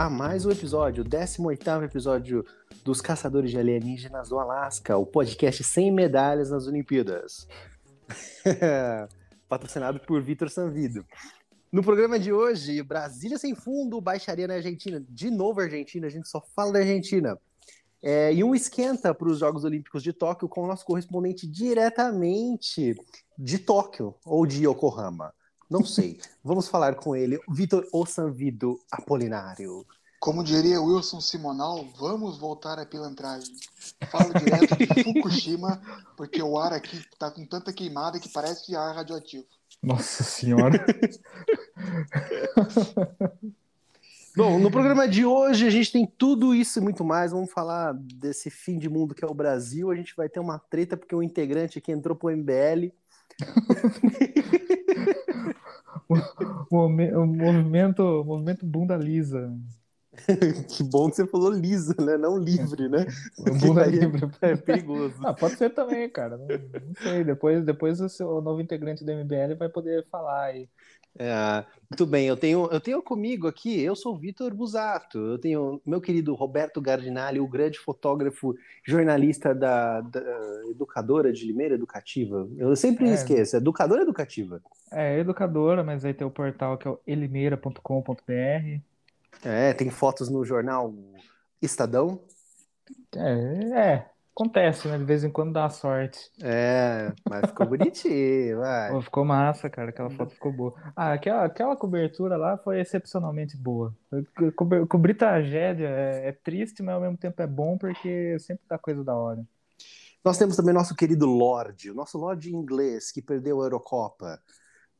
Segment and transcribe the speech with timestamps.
[0.00, 2.42] a mais um episódio, o 18 episódio
[2.82, 7.46] dos Caçadores de Alienígenas do Alasca, o podcast sem medalhas nas Olimpíadas.
[9.46, 11.04] Patrocinado por Vitor Sanvido.
[11.70, 15.04] No programa de hoje, Brasília sem fundo, baixaria na Argentina.
[15.06, 17.38] De novo, Argentina, a gente só fala da Argentina.
[18.02, 22.96] É, e um esquenta para os Jogos Olímpicos de Tóquio com o nosso correspondente diretamente
[23.36, 25.34] de Tóquio ou de Yokohama.
[25.70, 26.18] Não sei.
[26.42, 29.86] Vamos falar com ele, Vitor Ossanvido Apolinário.
[30.18, 33.54] Como diria Wilson Simonal, vamos voltar à pilantragem.
[34.10, 35.80] Falo direto de Fukushima,
[36.16, 39.46] porque o ar aqui está com tanta queimada que parece ar radioativo.
[39.80, 40.84] Nossa senhora.
[44.36, 47.32] Bom, no programa de hoje a gente tem tudo isso e muito mais.
[47.32, 49.90] Vamos falar desse fim de mundo que é o Brasil.
[49.90, 52.92] A gente vai ter uma treta porque um integrante aqui entrou pro MBL.
[56.70, 59.50] movimento, movimento bunda lisa.
[60.68, 62.16] que bom que você falou lisa, né?
[62.16, 63.06] Não livre, né?
[63.60, 64.28] Bunda livre.
[64.42, 65.14] É perigoso.
[65.24, 66.36] Ah, pode ser também, cara.
[66.36, 67.24] Não, não sei.
[67.24, 70.68] Depois, depois o, seu, o novo integrante do MBL vai poder falar aí.
[71.18, 75.38] É, muito bem, eu tenho, eu tenho comigo aqui, eu sou o Vitor Busato, eu
[75.38, 78.54] tenho meu querido Roberto Gardinali, o grande fotógrafo,
[78.84, 80.20] jornalista da, da
[80.70, 82.48] educadora de Limeira Educativa.
[82.56, 84.62] Eu sempre é, esqueço, educadora educativa?
[84.90, 88.80] É, educadora, mas aí tem o portal que é o elimeira.com.br.
[89.44, 90.94] É, tem fotos no jornal
[91.60, 92.20] Estadão.
[93.16, 94.98] É, é, acontece, né?
[94.98, 96.30] De vez em quando dá sorte.
[96.42, 98.90] É, mas ficou bonitinho, vai.
[98.90, 99.90] Pô, ficou massa, cara.
[99.90, 100.74] Aquela foto ficou boa.
[100.96, 103.94] Ah, aquela, aquela cobertura lá foi excepcionalmente boa.
[104.56, 108.78] Co cobrir tragédia é, é, triste, mas ao mesmo tempo é bom porque sempre dá
[108.78, 109.44] coisa da hora.
[110.24, 114.40] Nós temos também nosso querido Lorde, o nosso Lorde inglês que perdeu a Eurocopa.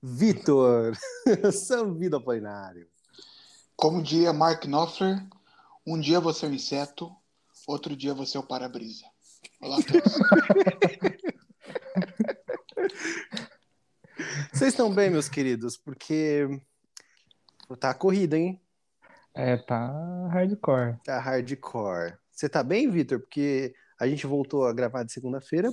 [0.02, 0.94] Vitor,
[1.52, 2.88] São Vida Apolinário.
[3.76, 5.22] Como diria Mark Knopfler,
[5.86, 7.10] um dia você é um inseto,
[7.66, 9.04] outro dia você é o para-brisa.
[9.60, 10.12] Olá a todos.
[14.52, 15.76] Vocês estão bem, meus queridos?
[15.76, 16.48] Porque
[17.78, 18.58] tá corrida, hein?
[19.34, 20.96] É, tá hardcore.
[21.04, 22.14] Tá hardcore.
[22.32, 23.20] Você tá bem, Vitor?
[23.20, 25.70] Porque a gente voltou a gravar de segunda-feira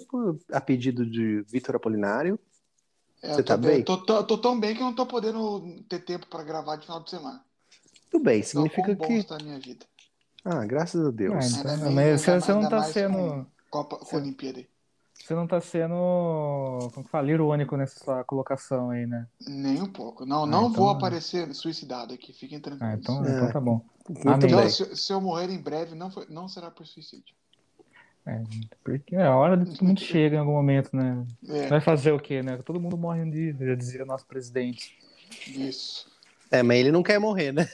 [0.52, 2.38] a pedido de Vitor Apolinário.
[3.24, 3.86] É, Você tá bem?
[3.86, 6.86] Tô, tô, tô, tão bem que eu não tô podendo ter tempo para gravar de
[6.86, 7.42] final de semana.
[8.12, 9.14] Tudo bem, significa então, que.
[9.14, 9.86] Está a minha vida.
[10.44, 11.56] Ah, graças a Deus.
[11.56, 13.48] Ah, então, é, mas você, você não tá sendo.
[13.70, 14.66] Copa, com Olimpíada.
[15.14, 15.96] Você não tá sendo,
[16.94, 19.28] como que fala, irônico nessa sua colocação aí, né?
[19.46, 20.26] Nem um pouco.
[20.26, 20.74] Não, ah, não então...
[20.74, 22.94] vou aparecer suicidado aqui, fiquem tranquilos.
[22.94, 23.36] Ah, então, é.
[23.36, 23.82] então tá bom.
[24.10, 27.36] Então, se, se, eu morrer em breve, não, foi, não será por suicídio.
[28.26, 28.44] É,
[28.84, 31.26] porque é a hora de todo mundo chega em algum momento, né?
[31.48, 31.68] É.
[31.68, 32.58] Vai fazer o quê, né?
[32.58, 34.98] Todo mundo morre um dia, já dizia o nosso presidente.
[35.48, 36.10] Isso.
[36.52, 37.68] É, mas ele não quer morrer, né?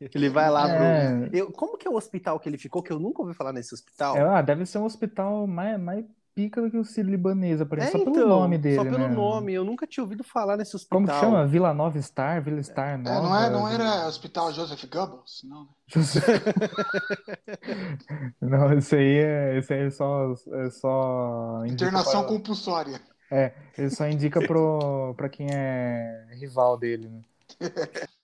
[0.00, 1.26] Ele vai lá é...
[1.26, 1.36] pro.
[1.36, 2.82] Eu, como que é o hospital que ele ficou?
[2.82, 4.16] Que eu nunca ouvi falar nesse hospital.
[4.16, 7.76] É, ah, deve ser um hospital mais, mais pica do que o Ciro Libanesa, por
[7.76, 8.00] exemplo.
[8.00, 8.76] É, só então, pelo nome dele.
[8.76, 9.08] Só pelo né?
[9.08, 9.52] nome.
[9.52, 11.00] Eu nunca tinha ouvido falar nesse hospital.
[11.00, 11.46] Como que chama?
[11.46, 12.42] Vila Nova Star?
[12.42, 13.16] Vila Star Nova?
[13.16, 15.42] É, não, é, não era Hospital Joseph Goebbels?
[15.44, 15.68] Não.
[18.40, 20.34] não, esse aí é, esse aí é só.
[20.52, 22.30] É só Internação pra...
[22.30, 23.00] compulsória.
[23.30, 27.20] É, ele só indica pro, pra quem é rival dele, né?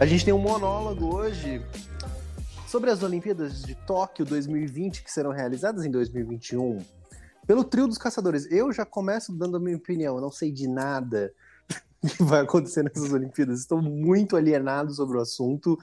[0.00, 1.60] A gente tem um monólogo hoje
[2.68, 6.78] sobre as Olimpíadas de Tóquio 2020 que serão realizadas em 2021
[7.44, 8.46] pelo trio dos caçadores.
[8.48, 11.32] Eu já começo dando a minha opinião, eu não sei de nada
[12.16, 13.58] que vai acontecer nessas Olimpíadas.
[13.58, 15.76] Estou muito alienado sobre o assunto.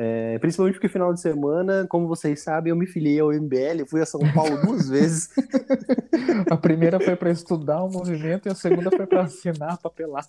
[0.00, 4.00] É, principalmente porque final de semana, como vocês sabem, eu me filiei ao MBL, fui
[4.00, 5.28] a São Paulo duas vezes.
[6.48, 10.28] A primeira foi para estudar o movimento e a segunda foi para assinar a papelada.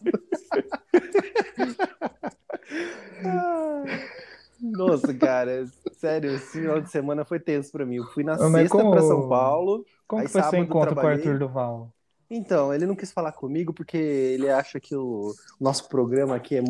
[4.60, 7.98] Nossa, cara, sério, esse final de semana foi tenso para mim.
[7.98, 8.89] Eu fui na Mas sexta como...
[8.89, 9.86] para São Paulo.
[10.07, 11.94] Como que foi seu encontro com o Arthur Duval?
[12.27, 15.31] Então, ele não quis falar comigo porque ele acha que o
[15.62, 16.63] nosso programa aqui é,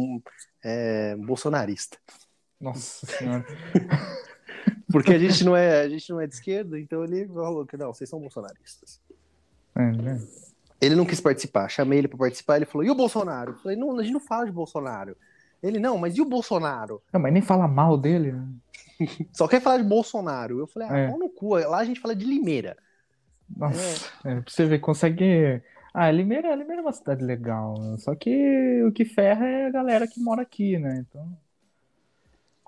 [0.61, 1.97] é bolsonarista.
[2.59, 3.45] Nossa senhora.
[4.91, 7.77] Porque a gente não é, a gente não é de esquerda, então ele falou que
[7.77, 8.99] não, vocês são bolsonaristas.
[9.75, 10.19] É, né?
[10.81, 13.77] Ele não quis participar, chamei ele para participar, ele falou: "E o Bolsonaro?" Eu falei:
[13.77, 15.15] "Não, a gente não fala de Bolsonaro".
[15.61, 18.31] Ele: "Não, mas e o Bolsonaro?" Não, mas nem fala mal dele.
[18.31, 18.47] Né?
[19.31, 20.59] Só quer falar de Bolsonaro.
[20.59, 21.07] Eu falei: "Ah, é.
[21.07, 22.75] no cu, lá a gente fala de Limeira".
[23.55, 24.31] Nossa, é.
[24.31, 25.61] É, pra você ver, consegue
[25.93, 27.75] Ah, Limeira, Limeira é uma cidade legal.
[27.97, 31.05] Só que o que ferra é a galera que mora aqui, né?
[31.07, 31.37] Então.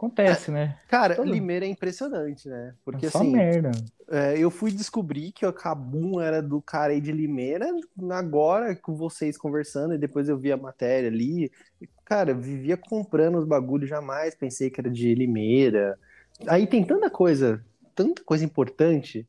[0.01, 0.77] Acontece, né?
[0.88, 2.74] Cara, Todo- Limeira é impressionante, né?
[2.83, 3.71] Porque É só assim, merda.
[4.09, 7.68] é, eu fui descobrir que o Cabum era do cara aí de Limeira
[8.12, 11.51] agora com vocês conversando, e depois eu vi a matéria ali.
[12.03, 15.98] Cara, vivia comprando os bagulhos, jamais pensei que era de Limeira.
[16.47, 17.63] Aí tem tanta coisa,
[17.95, 19.27] tanta coisa importante.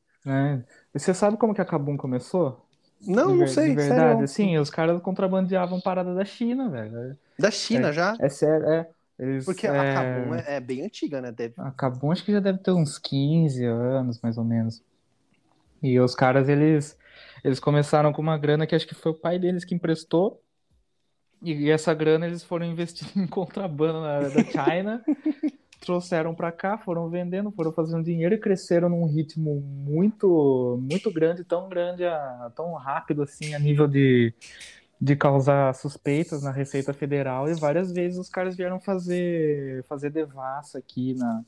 [0.94, 2.66] E você sabe como que a Kabum começou?
[3.06, 4.24] Não, De não sei, De verdade, sério.
[4.24, 7.16] assim, os caras contrabandeavam parada da China, velho.
[7.38, 8.16] Da China já?
[8.20, 8.88] É sério, é.
[9.18, 9.70] Eles, Porque é...
[9.70, 11.30] a Cabum é, é bem antiga, né?
[11.30, 11.54] Deve...
[11.58, 14.82] A Kabum acho que já deve ter uns 15 anos, mais ou menos.
[15.82, 16.96] E os caras, eles,
[17.42, 20.40] eles começaram com uma grana que acho que foi o pai deles que emprestou.
[21.42, 25.04] E essa grana eles foram investindo em contrabando na, da China,
[25.80, 31.42] trouxeram pra cá, foram vendendo, foram fazendo dinheiro e cresceram num ritmo muito, muito grande,
[31.42, 34.32] tão grande, a- tão rápido assim, a nível de,
[35.02, 37.50] de causar suspeitas na Receita Federal.
[37.50, 41.42] E várias vezes os caras vieram fazer, fazer devassa aqui na,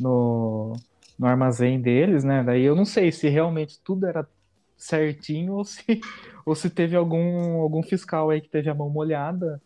[0.00, 0.74] no,
[1.16, 2.42] no armazém deles, né?
[2.42, 4.26] Daí eu não sei se realmente tudo era
[4.76, 5.80] certinho ou se,
[6.44, 9.62] ou se teve algum, algum fiscal aí que teve a mão molhada.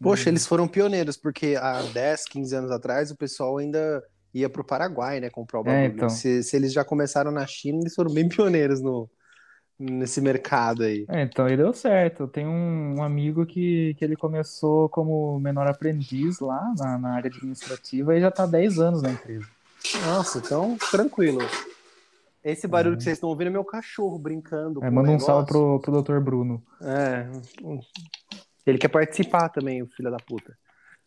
[0.00, 4.00] Poxa, eles foram pioneiros, porque há 10, 15 anos atrás o pessoal ainda
[4.32, 5.82] ia pro Paraguai, né, comprar o bagulho.
[5.82, 6.08] É, então.
[6.08, 9.10] se, se eles já começaram na China, eles foram bem pioneiros no,
[9.78, 11.04] nesse mercado aí.
[11.08, 12.24] É, então aí deu certo.
[12.24, 17.28] Eu tenho um, amigo que, que ele começou como menor aprendiz lá na, na área
[17.28, 19.46] administrativa e já tá há 10 anos na empresa.
[20.06, 21.40] Nossa, então, tranquilo.
[22.42, 24.82] Esse barulho que vocês estão ouvindo é meu cachorro brincando.
[24.82, 26.18] É, manda um salve pro, pro Dr.
[26.20, 26.62] Bruno.
[26.80, 27.26] É.
[28.66, 30.56] Ele quer participar também, o filho da puta.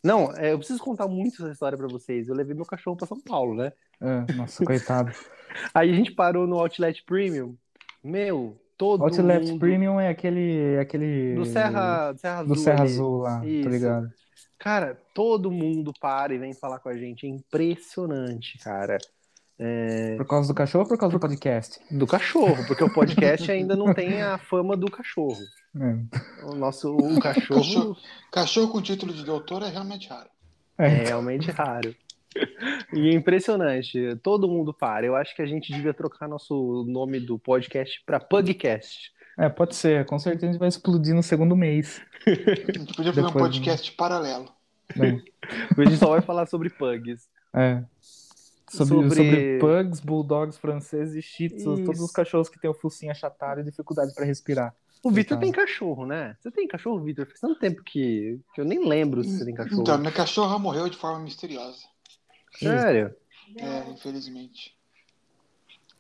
[0.04, 2.28] Não, é, eu preciso contar muito essa história pra vocês.
[2.28, 3.72] Eu levei meu cachorro pra São Paulo, né?
[4.00, 5.12] É, nossa, coitado.
[5.74, 7.56] Aí a gente parou no Outlet Premium.
[8.04, 9.60] Meu, todo Outlet mundo...
[9.60, 12.48] Premium é aquele, aquele Do Serra, do Serra Azul.
[12.48, 12.92] do Serra ali.
[12.92, 13.64] Azul lá, Isso.
[13.64, 14.14] tá ligado?
[14.58, 17.26] Cara, todo mundo para e vem falar com a gente.
[17.26, 18.98] É impressionante, cara.
[20.18, 21.80] Por causa do cachorro ou por causa do podcast?
[21.92, 25.38] Do cachorro, porque o podcast ainda não tem a fama do cachorro.
[25.80, 26.46] É.
[26.48, 27.98] O nosso o cachorro Cachorro.
[28.32, 30.30] Cachorro com título de doutor é realmente raro.
[30.80, 31.04] é É.
[31.06, 31.96] realmente raro.
[32.94, 34.16] E é impressionante.
[34.22, 35.06] Todo mundo para.
[35.06, 39.12] Eu acho que a gente devia trocar nosso nome do podcast para Pugcast.
[39.38, 40.06] É, pode ser.
[40.06, 42.02] Com certeza a gente vai explodir no segundo mês.
[42.28, 42.30] A
[42.78, 44.50] gente podia fazer um Depois, podcast paralelo.
[44.96, 45.22] né?
[45.78, 47.28] A gente só vai falar sobre pugs.
[47.54, 47.82] É.
[48.70, 52.74] Sobre, Sobre- sobre pugs, bulldogs franceses e shih tzus, todos os cachorros que têm o
[52.74, 54.74] focinho achatado e dificuldade para respirar.
[55.04, 55.40] O Vitor Então.
[55.40, 56.36] tem cachorro, né?
[56.40, 57.26] Você tem cachorro, Vitor?
[57.26, 59.82] Faz tanto tempo que, que eu nem lembro se você tem cachorro.
[59.82, 61.91] Então, minha cachorra morreu de forma misteriosa.
[62.70, 63.16] Sério?
[63.56, 64.76] É, infelizmente.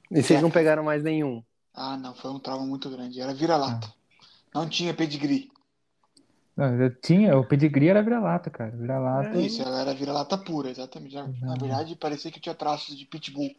[0.10, 1.44] E vocês não pegaram mais nenhum?
[1.74, 3.22] Ah, não, foi um trauma muito grande.
[3.22, 3.92] Era vira-lata.
[4.54, 5.50] Não tinha pedigree.
[6.56, 8.72] Não, eu tinha, o pedigree era vira-lata, cara.
[8.72, 9.38] Vira-lata.
[9.38, 11.16] Isso, ela era vira-lata pura, exatamente.
[11.16, 13.56] Na, na verdade, parecia que tinha traços de pitbull.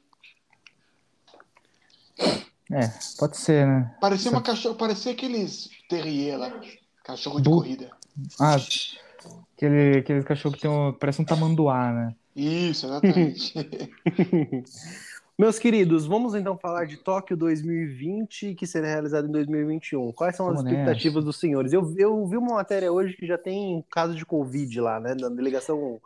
[2.70, 2.88] É,
[3.19, 3.96] pode ser, né?
[4.00, 6.60] Parecia uma cachorro, parecia aqueles terrier lá,
[7.04, 7.58] cachorro de Bull.
[7.60, 7.90] corrida.
[8.40, 8.56] Ah,
[9.56, 12.14] aquele, aquele cachorro que tem um, parece um tamanduá, né?
[12.34, 13.54] Isso, exatamente.
[15.38, 20.12] Meus queridos, vamos então falar de Tóquio 2020, que será realizado em 2021.
[20.12, 21.26] Quais são as expectativas nessa.
[21.26, 21.72] dos senhores?
[21.72, 25.14] Eu, eu vi uma matéria hoje que já tem caso de Covid lá, né?
[25.18, 26.00] Na delegação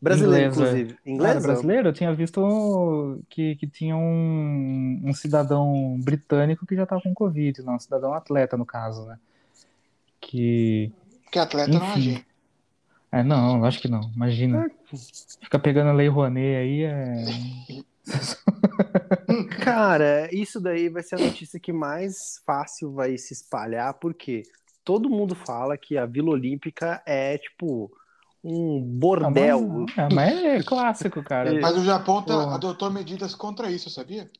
[0.00, 0.62] brasileira, Inglesa.
[0.62, 0.92] inclusive.
[0.92, 1.40] Ah, era Inglesa?
[1.40, 1.88] brasileiro?
[1.88, 7.62] Eu tinha visto que, que tinha um, um cidadão britânico que já tava com Covid,
[7.62, 9.16] não, um cidadão atleta, no caso, né?
[10.20, 10.92] Que.
[11.22, 12.00] Porque atleta não é Enfim.
[12.00, 12.31] gente.
[13.12, 14.10] É, não, acho que não.
[14.16, 14.70] Imagina.
[15.42, 17.24] Fica pegando a Lei Rouanet aí é.
[19.62, 24.42] Cara, isso daí vai ser a notícia que mais fácil vai se espalhar, porque
[24.84, 27.90] todo mundo fala que a Vila Olímpica é tipo
[28.42, 29.60] um Ah, bordel.
[29.70, 31.54] mas, é, mas é clássico, cara.
[31.54, 31.60] É.
[31.60, 34.30] Mas o Japão tá, adotou medidas contra isso, sabia?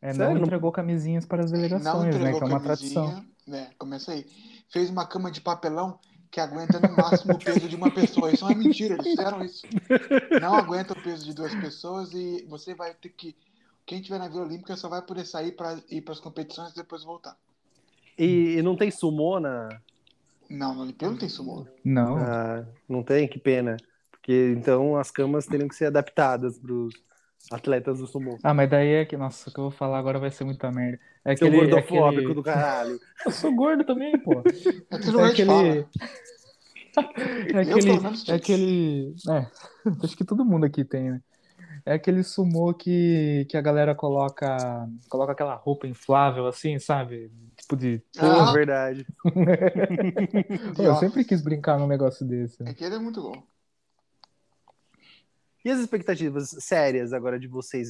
[0.00, 0.34] É, Sério?
[0.34, 2.32] não entregou camisinhas para as delegações, né?
[2.32, 3.24] Que é uma tradição.
[3.46, 3.70] né?
[3.78, 4.26] Começa aí.
[4.70, 5.98] Fez uma cama de papelão
[6.32, 8.32] que aguenta no máximo o peso de uma pessoa.
[8.32, 9.66] Isso não é mentira, eles fizeram isso.
[10.40, 13.36] Não aguenta o peso de duas pessoas e você vai ter que.
[13.84, 16.76] Quem tiver na Vila Olímpica só vai poder sair para ir para as competições e
[16.76, 17.36] depois voltar.
[18.18, 19.68] E, e não tem sumô na.
[20.48, 21.66] Não, no Olimpíada não tem sumô.
[21.84, 22.16] Não.
[22.16, 23.28] Ah, não tem?
[23.28, 23.76] Que pena.
[24.10, 26.94] Porque então as camas teriam que ser adaptadas para os
[27.50, 28.38] atletas do sumô.
[28.42, 29.16] Ah, mas daí é que.
[29.16, 30.98] Nossa, o que eu vou falar agora vai ser muita merda.
[31.24, 32.34] É Seu aquele, é gordofóbico aquele...
[32.34, 33.00] do caralho.
[33.24, 34.32] Eu sou gordo também, pô.
[34.34, 35.28] É aquele É fala.
[35.28, 35.86] aquele.
[36.94, 37.90] É Eu, aquele.
[38.28, 39.14] É aquele.
[39.30, 39.46] É,
[40.04, 41.20] acho que todo mundo aqui tem, né?
[41.84, 44.86] É aquele sumô que, que a galera coloca.
[45.08, 47.32] Coloca aquela roupa inflável assim, sabe?
[47.56, 47.98] Tipo de.
[48.16, 48.52] Pô, Ah.
[48.52, 49.06] verdade.
[50.76, 52.62] Pô, eu sempre quis brincar num negócio desse.
[52.64, 53.42] É que ele é muito bom.
[55.64, 57.88] E as expectativas sérias agora de vocês?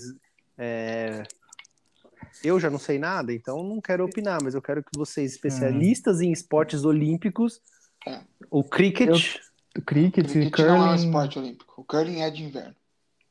[0.59, 1.23] É,
[2.45, 6.21] Eu já não sei nada, então não quero opinar, mas eu quero que vocês, especialistas
[6.21, 7.61] em esportes olímpicos,
[8.07, 8.21] É.
[8.51, 9.37] o cricket,
[9.77, 11.05] O cricket, Cricket não é um curling.
[11.07, 11.75] esporte olímpico.
[11.81, 12.77] O curling é de inverno.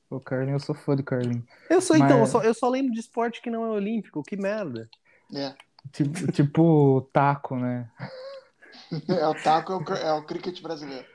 [0.10, 1.43] O curling, eu sou fã de curling.
[1.69, 4.21] eu sou então, eu Mas- só, eu só lembro de esporte que não é olímpico,
[4.24, 4.89] que merda.
[5.33, 5.53] É.
[5.91, 7.89] Tipo, tipo taco, né?
[9.07, 11.05] É o taco, é o, é o cricket brasileiro.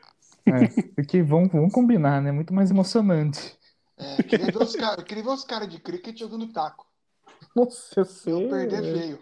[0.47, 2.31] É, porque vamos, vamos combinar, né?
[2.31, 3.57] Muito mais emocionante.
[3.99, 6.87] É, queria ver os caras caras de cricket jogando taco.
[7.55, 8.33] Nossa, eu sei.
[8.33, 9.19] Eu perder feio.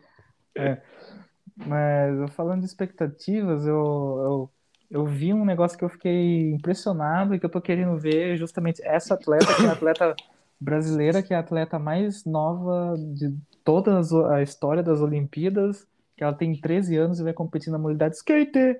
[1.56, 4.50] Mas eu falando de expectativas, eu, eu,
[4.90, 8.82] eu vi um negócio que eu fiquei impressionado e que eu tô querendo ver justamente
[8.84, 10.16] essa atleta, que é a atleta
[10.60, 14.00] brasileira, que é a atleta mais nova de toda
[14.34, 18.76] a história das Olimpíadas, que ela tem 13 anos e vai competir na modalidade skate.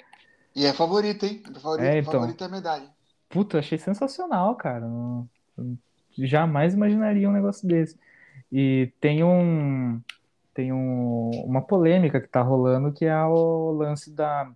[0.55, 1.43] E é favorito, hein?
[1.61, 2.13] Favorito, É, então.
[2.13, 2.89] favorito é a medalha.
[3.29, 4.87] Puta, achei sensacional, cara.
[4.87, 5.29] Não-
[6.17, 7.99] jamais imaginaria um negócio desse.
[8.53, 10.01] E tem um
[10.55, 14.49] tem um, uma polêmica que tá rolando que é o lance da,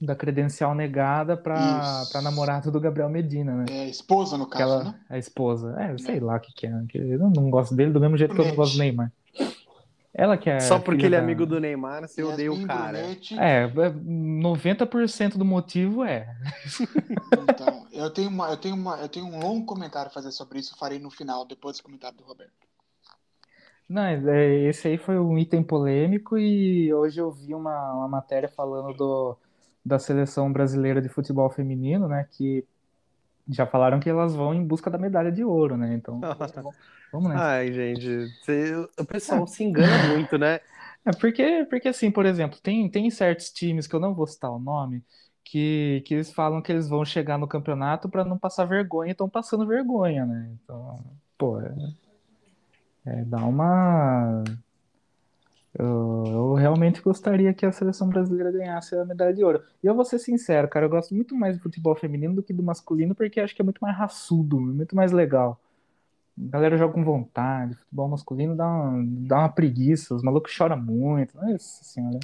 [0.00, 1.56] da credencial negada para
[2.02, 2.12] Isso.
[2.12, 3.64] para namorada do Gabriel Medina, né?
[3.68, 5.00] É esposa, no caso, Aquela, né?
[5.10, 5.74] a esposa.
[5.80, 6.72] É, sei lá o que que é.
[6.94, 9.12] Eu não gosto dele do mesmo jeito que eu não gosto do Neymar.
[10.18, 12.98] Ela que é Só porque ele é da- amigo do Neymar, você odeia o cara.
[12.98, 13.38] Brunetti.
[13.38, 16.34] É, é, 90% do motivo é.
[17.50, 20.58] Então, eu tenho, uma, eu, tenho uma, eu tenho um longo comentário a fazer sobre
[20.58, 20.74] isso.
[20.78, 22.50] Farei no final, depois do comentário do Roberto.
[23.86, 28.48] Não, é, esse aí foi um item polêmico e hoje eu vi uma, uma matéria
[28.48, 29.36] falando do,
[29.84, 32.26] da seleção brasileira de futebol feminino, né?
[32.32, 32.64] Que
[33.48, 35.94] já falaram que elas vão em busca da medalha de ouro, né?
[35.94, 36.20] Então,
[37.16, 37.44] vamos- nessa.
[37.44, 38.08] Ai, gente,
[38.98, 40.60] o pessoal se engana muito, né?
[41.04, 44.50] É porque, porque assim, por exemplo, tem, tem certos times que eu não vou citar
[44.50, 45.04] o nome,
[45.44, 49.12] que, que eles falam que eles vão chegar no campeonato para não passar vergonha e
[49.12, 50.50] estão passando vergonha, né?
[50.62, 51.00] Então,
[51.38, 51.72] pô, é,
[53.04, 54.42] é, dá uma.
[55.78, 59.62] Eu, eu realmente gostaria que a seleção brasileira ganhasse a medalha de ouro.
[59.82, 62.52] E eu vou ser sincero, cara, eu gosto muito mais do futebol feminino do que
[62.52, 65.60] do masculino, porque acho que é muito mais raçudo, muito mais legal.
[66.38, 70.76] A galera joga com vontade, futebol masculino dá uma, dá uma preguiça, os malucos choram
[70.76, 71.34] muito.
[71.36, 72.20] Nossa senhora.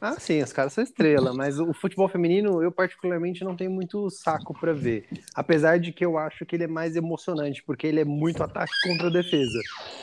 [0.00, 4.10] Ah, sim, os caras são estrela, mas o futebol feminino eu particularmente não tenho muito
[4.10, 5.06] saco pra ver.
[5.32, 8.72] Apesar de que eu acho que ele é mais emocionante, porque ele é muito ataque
[8.82, 9.60] contra defesa.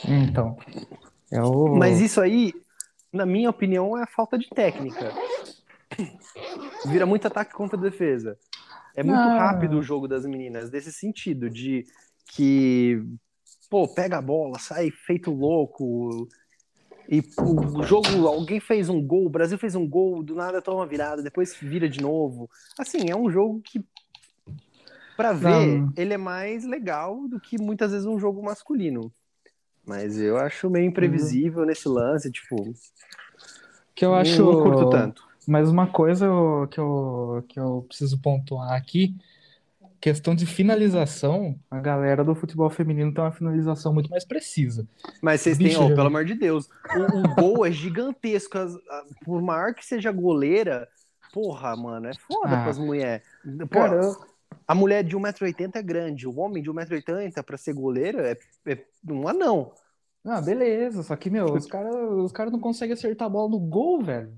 [0.08, 0.56] Então,
[1.30, 1.76] é o.
[1.76, 2.54] Mas isso aí,
[3.12, 5.12] na minha opinião, é a falta de técnica.
[6.86, 8.38] Vira muito ataque contra defesa.
[8.96, 9.38] É muito Não.
[9.38, 11.84] rápido o jogo das meninas, desse sentido, de
[12.32, 13.04] que,
[13.70, 16.28] pô, pega a bola, sai feito louco.
[17.08, 20.86] E o jogo, alguém fez um gol, o Brasil fez um gol, do nada toma
[20.86, 22.50] virada, depois vira de novo.
[22.78, 23.82] Assim, é um jogo que,
[25.16, 25.92] pra ver, Não.
[25.96, 29.12] ele é mais legal do que muitas vezes um jogo masculino.
[29.84, 32.72] Mas eu acho meio imprevisível nesse lance, tipo,
[33.94, 34.44] que eu acho.
[34.44, 35.28] não curto tanto.
[35.48, 39.16] Mas uma coisa eu- que eu, que eu preciso pontuar aqui,
[40.00, 44.86] questão de finalização, a galera do futebol feminino tem uma finalização muito mais precisa.
[45.20, 48.56] Mas vocês têm, ó, pelo amor de Deus, o, o gol é gigantesco.
[48.58, 50.88] as- a- por maior que seja goleira,
[51.32, 52.62] porra, mano, é foda Ah.
[52.64, 53.22] pras mulheres.
[53.44, 54.16] Eu-
[54.66, 58.78] a mulher de 1,80m é grande, o homem de 1,80m pra ser goleiro é, é
[59.08, 59.72] um anão.
[60.24, 63.58] Ah, beleza, só que, meu, os caras os cara não conseguem acertar a bola no
[63.58, 64.32] gol, velho.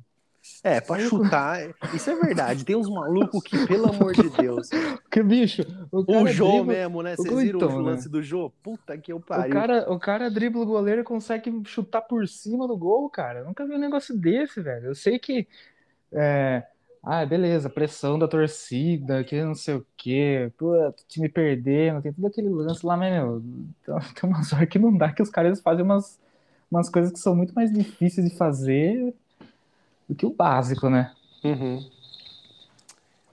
[0.64, 1.61] É, pra chutar,
[1.94, 2.64] isso é verdade.
[2.64, 4.68] Tem uns malucos que, pelo amor de Deus.
[5.11, 7.16] Que bicho, o cara O Jô dribla- mesmo, né?
[7.16, 7.90] Vocês o viram então, o né?
[7.90, 8.50] lance do Jô?
[8.62, 9.52] Puta que eu O pariu.
[9.52, 13.40] cara, o cara dribla o goleiro e consegue chutar por cima do gol, cara.
[13.40, 14.87] Eu nunca vi um negócio desse, velho.
[14.87, 15.46] Eu sei que.
[16.12, 16.64] É...
[17.04, 20.52] Ah, beleza, pressão da torcida, que não sei o quê.
[20.56, 20.72] Pô,
[21.08, 23.42] time perdendo, tem todo aquele lance lá, mas, meu.
[23.84, 26.20] Tem tem umas horas que não dá que os caras fazem umas,
[26.70, 29.14] umas coisas que são muito mais difíceis de fazer
[30.09, 31.12] do que o básico, né?
[31.44, 31.88] Uhum.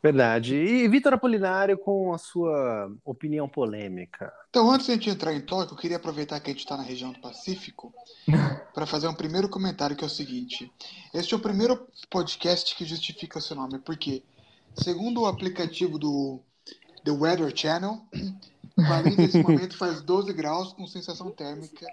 [0.02, 0.56] Verdade.
[0.56, 4.32] E Vitor Apolinário com a sua opinião polêmica.
[4.50, 6.78] Então, antes de a gente entrar em Tóquio, eu queria aproveitar que a gente está
[6.78, 7.94] na região do Pacífico
[8.74, 10.72] para fazer um primeiro comentário que é o seguinte.
[11.14, 14.24] Este é o primeiro podcast que justifica o seu nome, porque,
[14.74, 16.40] segundo o aplicativo do
[17.04, 18.02] The Weather Channel,
[18.88, 21.86] Paris nesse momento faz 12 graus com sensação térmica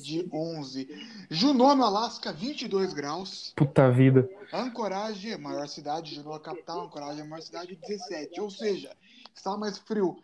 [0.00, 0.88] de 11.
[1.30, 3.52] Juneau, no Alasca, 22 graus.
[3.56, 4.28] Puta vida.
[4.52, 8.40] Ancoragem, maior cidade, Juneau, a capital, Ancoragem, maior cidade, 17.
[8.40, 8.90] Ou seja,
[9.34, 10.16] está mais frio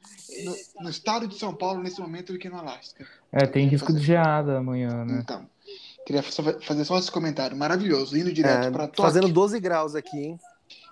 [0.45, 3.07] no, no estado de São Paulo nesse momento do que no Alasca.
[3.33, 5.21] É, tem risco de geada amanhã, né?
[5.23, 5.47] Então,
[6.07, 7.57] Queria só- fazer só esse comentário.
[7.57, 9.05] Maravilhoso, indo direto É, para Tóquio.
[9.05, 10.41] fazendo 12 graus aqui, hein?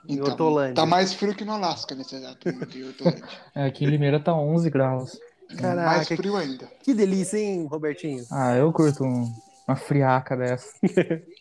[0.08, 0.74] Em Então, Hortolândia.
[0.74, 3.24] Tá mais frio que no Alasca nesse exato momento, em Hortolândia.
[3.54, 5.18] É, aqui em Limeira tá 11 graus.
[5.56, 6.68] Caraca, mais frio ainda.
[6.82, 8.24] que delícia, hein, Robertinho?
[8.30, 9.32] Ah, eu curto um-
[9.66, 10.68] uma friaca dessa.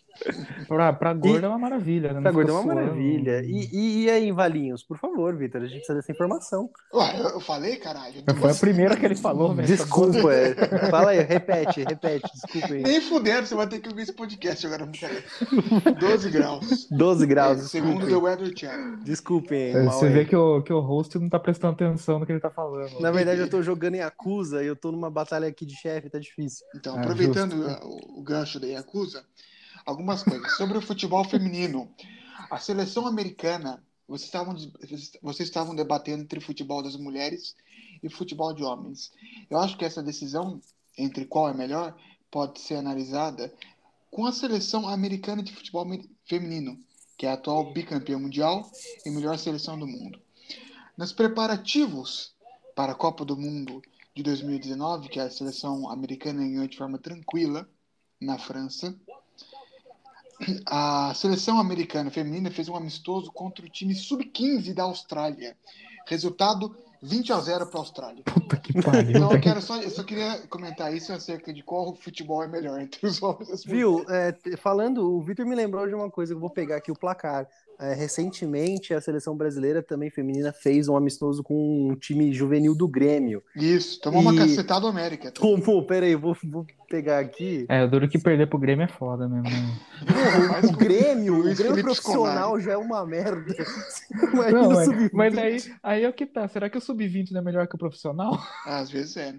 [0.67, 2.13] pra, pra gordo é uma maravilha.
[2.13, 2.21] Né?
[2.21, 3.43] Pra gordo é uma maravilha.
[3.43, 6.69] E, e, e aí, Valinhos, por favor, Vitor, a gente precisa dessa informação.
[6.93, 8.23] Ué, eu, eu falei, caralho.
[8.39, 9.67] Foi a primeira que ele falou, velho.
[9.67, 10.55] Desculpa, é.
[10.89, 12.83] fala aí, repete, repete, desculpa aí.
[12.83, 15.23] Nem fudendo, você vai ter que ouvir esse podcast agora, brincadeira.
[15.99, 16.87] 12 graus.
[16.91, 18.07] 12 graus, É, segundo.
[18.07, 18.97] The Weather Channel.
[19.03, 20.13] Desculpem, É, Você aí.
[20.13, 22.99] vê que o, que o host não tá prestando atenção no que ele tá falando.
[22.99, 26.09] Na verdade, eu tô jogando em Yakuza e eu tô numa batalha aqui de chefe,
[26.09, 26.65] tá difícil.
[26.75, 29.23] Então, Ah, aproveitando o, o gancho da Yakuza,
[29.87, 30.55] algumas coisas.
[30.57, 31.89] Sobre o futebol feminino.
[32.51, 34.55] A seleção americana, vocês estavam,
[35.21, 37.55] vocês estavam debatendo entre futebol das mulheres
[38.03, 39.11] e futebol de homens.
[39.49, 40.61] Eu acho que essa decisão
[40.97, 41.97] entre qual é melhor
[42.29, 43.53] pode ser analisada
[44.11, 45.85] com a seleção americana de futebol
[46.25, 46.77] feminino,
[47.17, 48.69] que é a atual bicampeã mundial
[49.05, 50.19] e melhor seleção do mundo.
[50.97, 52.33] Nos preparativos
[52.75, 53.81] para a Copa do Mundo
[54.15, 57.69] de 2019, que a seleção americana ganhou de forma tranquila
[58.19, 58.95] na França,
[60.65, 65.55] a seleção americana feminina fez um amistoso contra o time sub-15 da Austrália.
[66.05, 68.23] Resultado 20 a 0 para a Austrália.
[68.23, 69.11] Puta que pariu.
[69.11, 72.79] Então eu quero só, eu só queria comentar isso acerca de qual futebol é melhor
[72.79, 76.49] entre os homens Viu, é, falando, o Vitor me lembrou de uma coisa, eu vou
[76.49, 77.47] pegar aqui o placar.
[77.79, 82.87] É, recentemente, a seleção brasileira também feminina fez um amistoso com um time juvenil do
[82.87, 83.43] Grêmio.
[83.55, 85.31] Isso, tomou uma E- cacetada do América.
[85.31, 87.65] Tomou, peraí, vou, vou pegar aqui.
[87.69, 89.43] É, o duro que perder pro Grêmio é foda mesmo.
[89.43, 89.77] né?
[90.67, 93.45] O Grêmio, o Grêmio profissional já é uma merda.
[94.51, 95.09] Não, mas, sub-20.
[95.13, 96.47] mas aí, aí é o que tá.
[96.47, 98.39] Será que o sub-20 não é melhor que o profissional?
[98.65, 99.35] Às vezes é.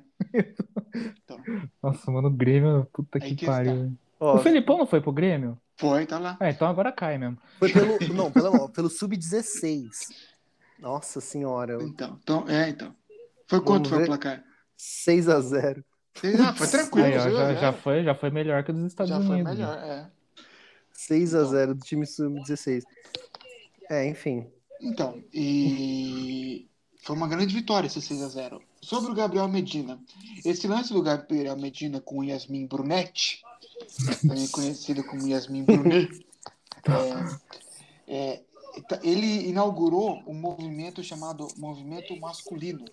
[0.95, 1.39] Então,
[1.83, 3.93] Nossa, mano, o Grêmio, puta Aí que que pariu.
[4.21, 5.59] Ó, O Felipão não foi pro Grêmio?
[5.79, 6.37] Foi, tá lá.
[6.41, 7.39] Ah, então agora cai mesmo.
[7.59, 7.99] Foi pelo.
[8.15, 9.89] Não, pelo, pelo Sub-16.
[10.79, 11.79] Nossa senhora.
[11.83, 12.95] Então, então, é, então.
[13.47, 14.05] Foi Vamos quanto foi ver.
[14.05, 14.45] o placar?
[14.79, 15.83] 6x0.
[16.45, 17.07] Ah, foi tranquilo.
[17.07, 17.57] Aí, ó, já, É.
[17.57, 19.37] já, foi, já foi melhor que o dos Estados Já Unidos.
[19.37, 19.51] foi né?
[19.51, 20.11] melhor, é.
[20.95, 22.83] 6x0 do time Sub-16.
[23.89, 24.47] É, enfim.
[24.81, 26.69] Então, e
[27.03, 29.99] foi uma grande vitória esse 6 a 0 Sobre o Gabriel Medina.
[30.45, 33.43] Esse lance do Gabriel Medina com o Yasmin Brunetti,
[34.23, 36.27] também conhecido como Yasmin Brunet,
[38.07, 38.43] é, é,
[38.89, 42.85] tá- ele inaugurou um movimento chamado Movimento Masculino.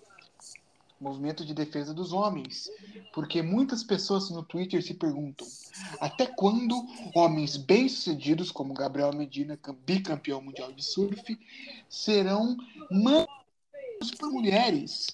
[0.98, 2.70] Movimento de defesa dos homens.
[3.12, 5.46] Porque muitas pessoas no Twitter se perguntam
[6.00, 11.38] até quando homens bem-sucedidos, como Gabriel Medina, cam- bicampeão mundial de surf,
[11.88, 12.56] serão
[12.90, 15.08] mandos por mulheres?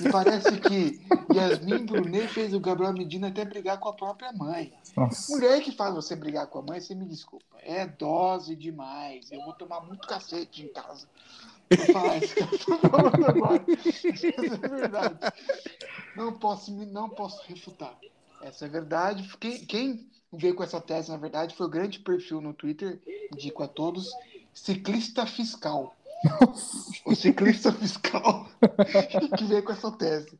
[0.00, 1.00] E parece que
[1.34, 4.72] Yasmin Brunet fez o Gabriel Medina até brigar com a própria mãe.
[4.96, 5.32] Nossa.
[5.32, 7.44] Mulher que faz você brigar com a mãe, você me desculpa.
[7.62, 9.30] É dose demais.
[9.30, 11.06] Eu vou tomar muito cacete em casa.
[11.76, 13.64] Vou falar isso que eu tô falando agora.
[13.68, 15.18] Essa é verdade.
[16.14, 17.96] Não posso, me- não posso refutar.
[18.42, 19.28] Essa é verdade.
[19.38, 23.00] Quem, quem veio com essa tese, na verdade, foi o grande perfil no Twitter,
[23.32, 24.10] indico a todos,
[24.54, 25.95] ciclista fiscal.
[27.04, 28.48] O ciclista fiscal
[29.36, 30.36] que veio com essa tese.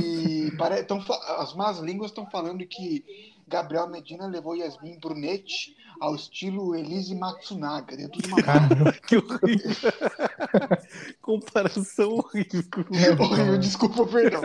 [0.00, 0.82] E pare...
[0.84, 0.98] tão
[1.38, 7.96] as más línguas estão falando que Gabriel Medina levou Yasmin Brunetti ao estilo Elise Matsunaga,
[7.96, 9.92] dentro de uma Cara, Que horrível.
[11.20, 12.64] Comparação horrível.
[13.20, 14.40] Horrível, desculpa, perdão.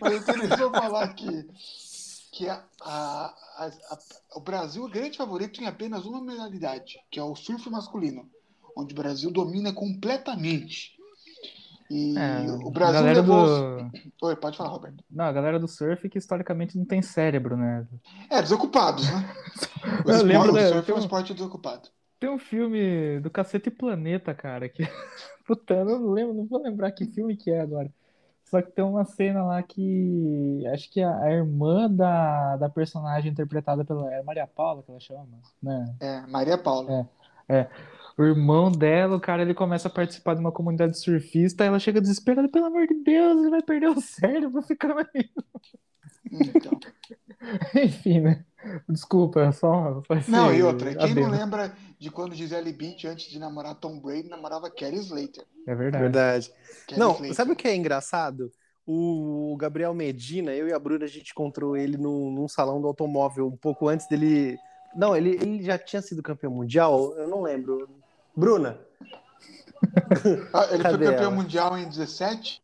[0.00, 1.46] Mas eu queria falar que,
[2.32, 3.98] que a- a- a-
[4.36, 8.28] o Brasil é grande favorito em apenas uma modalidade, que é o surf masculino,
[8.76, 10.94] onde o Brasil domina completamente.
[11.90, 13.46] E é, o Brasil galera levou.
[13.46, 13.90] do...
[14.22, 15.04] Oi, pode falar, Roberto.
[15.10, 17.86] Não, a galera do surf que historicamente não tem cérebro, né?
[18.30, 19.34] É, desocupados, né?
[19.84, 21.90] O, Eu esporte, lembro o da- surf é um esporte desocupado.
[22.18, 24.82] Tem um filme do Cacete Planeta, cara, que...
[25.46, 27.92] Puta, eu não lembro, não vou lembrar que filme que é agora.
[28.46, 30.62] Só que tem uma cena lá que...
[30.72, 34.10] Acho que a, a irmã da, da personagem interpretada pela...
[34.14, 35.26] É Maria Paula que ela chama,
[35.62, 35.94] né?
[36.00, 37.08] É, Maria Paula.
[38.16, 42.00] O irmão dela, o cara, ele começa a participar de uma comunidade surfista, ela chega
[42.00, 45.30] desesperada, pelo amor de Deus, ele vai perder o cérebro ficando aí.
[46.30, 46.78] Então.
[47.74, 48.44] Enfim, né?
[48.88, 50.02] Desculpa, é só...
[50.28, 54.28] Não, e outra, quem não lembra de quando Gisele Bündchen, antes de namorar Tom Brady,
[54.28, 55.44] namorava Kelly Slater.
[55.66, 56.02] É verdade.
[56.04, 56.52] Verdade.
[56.96, 57.34] Não, Slater.
[57.34, 58.50] sabe o que é engraçado?
[58.86, 62.86] O Gabriel Medina, eu e a Bruna, a gente encontrou ele num, num salão do
[62.86, 64.58] automóvel um pouco antes dele.
[64.94, 67.14] Não, ele, ele já tinha sido campeão mundial?
[67.16, 67.88] Eu não lembro.
[68.36, 68.78] Bruna,
[70.52, 71.30] Ah, ele foi Cadê campeão ela?
[71.30, 72.62] mundial em 17,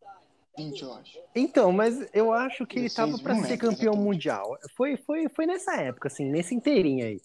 [0.56, 1.18] 20, eu acho.
[1.34, 4.04] Então, mas eu acho que ele 16, tava pra não ser lembro campeão exatamente.
[4.06, 4.58] mundial.
[4.76, 7.20] Foi, foi, foi nessa época, assim, nesse inteirinho aí.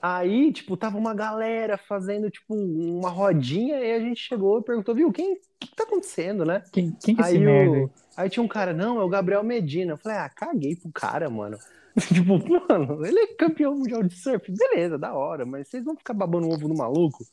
[0.00, 4.94] Aí, tipo, tava uma galera fazendo, tipo, uma rodinha, e a gente chegou e perguntou,
[4.94, 6.62] viu, quem, o que tá acontecendo, né?
[6.72, 7.88] Quem, quem que é esse Aí, merda o, aí?
[8.16, 9.92] aí tinha um cara, não, é o Gabriel Medina.
[9.92, 11.58] Eu falei, ah, caguei pro cara, mano.
[12.14, 14.52] tipo, mano, ele é campeão mundial de surf.
[14.52, 17.24] Beleza, da hora, mas vocês vão ficar babando o ovo no maluco?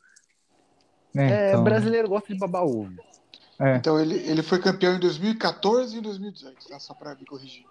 [1.16, 2.94] É, então, brasileiro gosta de babar ovo.
[3.60, 3.78] é.
[3.78, 6.80] Então ele, ele foi campeão em 2014 e em 2018, tá?
[6.80, 7.66] Só pra me corrigir.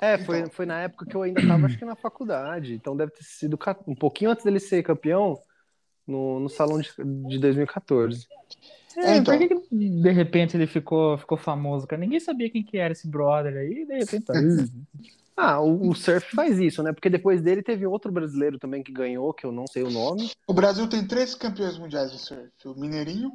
[0.00, 0.50] É, foi, Então.
[0.50, 2.74] foi na época que eu ainda tava, acho que na faculdade.
[2.74, 5.38] Então deve ter sido um pouquinho antes dele ser campeão
[6.06, 6.90] no, no salão de,
[7.28, 8.26] de 2014.
[8.96, 9.38] É, então.
[9.38, 12.00] por que, que de repente ele ficou, ficou famoso, cara?
[12.00, 14.34] Ninguém sabia quem que era esse brother aí, de repente tá.
[15.42, 16.92] Ah, o, o surf faz isso, né?
[16.92, 20.30] Porque depois dele teve outro brasileiro também que ganhou, que eu não sei o nome.
[20.46, 23.32] O Brasil tem três campeões mundiais de surf: o Mineirinho,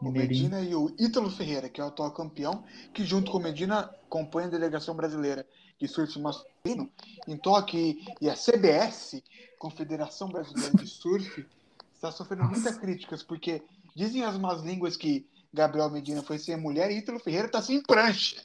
[0.00, 0.44] o Mineirinho.
[0.50, 3.90] Medina e o Ítalo Ferreira, que é o atual campeão, que junto com o Medina
[4.08, 5.46] compõe a delegação brasileira
[5.78, 6.90] de surf masculino
[7.28, 7.98] em Tóquio.
[8.18, 9.22] E- a CBS,
[9.58, 11.46] Confederação Brasileira de Surf,
[11.92, 13.62] está sofrendo muitas críticas, porque
[13.94, 17.82] dizem as más línguas que Gabriel Medina foi sem mulher e Ítalo Ferreira está sem
[17.82, 18.40] prancha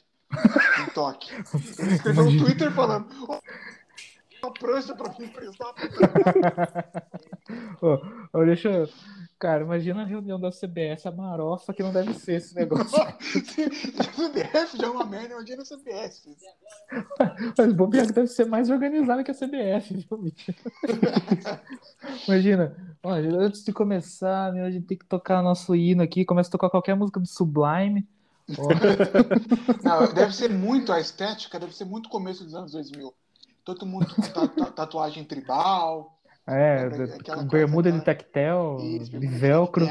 [0.80, 1.36] em Tóquio.
[1.78, 2.46] Ele escreveu no Imagina.
[2.46, 3.06] Twitter falando.
[3.28, 3.38] "Ô,
[4.42, 5.72] Uma prancha pra mim emprestar.
[8.32, 8.88] Ô, deixa eu...
[9.38, 12.96] Cara, imagina a reunião da CBS, a marofa que não deve ser esse negócio.
[13.18, 16.22] CBF já é uma merda, imagina a CBS.
[17.58, 20.54] Mas bobear que deve ser mais organizada que a viu, bicho?
[22.28, 26.52] Imagina, ó, antes de começar, a gente tem que tocar nosso hino aqui, começa a
[26.52, 28.06] tocar qualquer música do Sublime.
[29.82, 33.12] Não, deve ser muito a estética, deve ser muito começo dos anos 2000.
[33.64, 36.18] Todo mundo com ta- ta- tatuagem tribal.
[36.46, 39.86] é, da- aquela bermuda coisa, de tactel, isso, de velcro,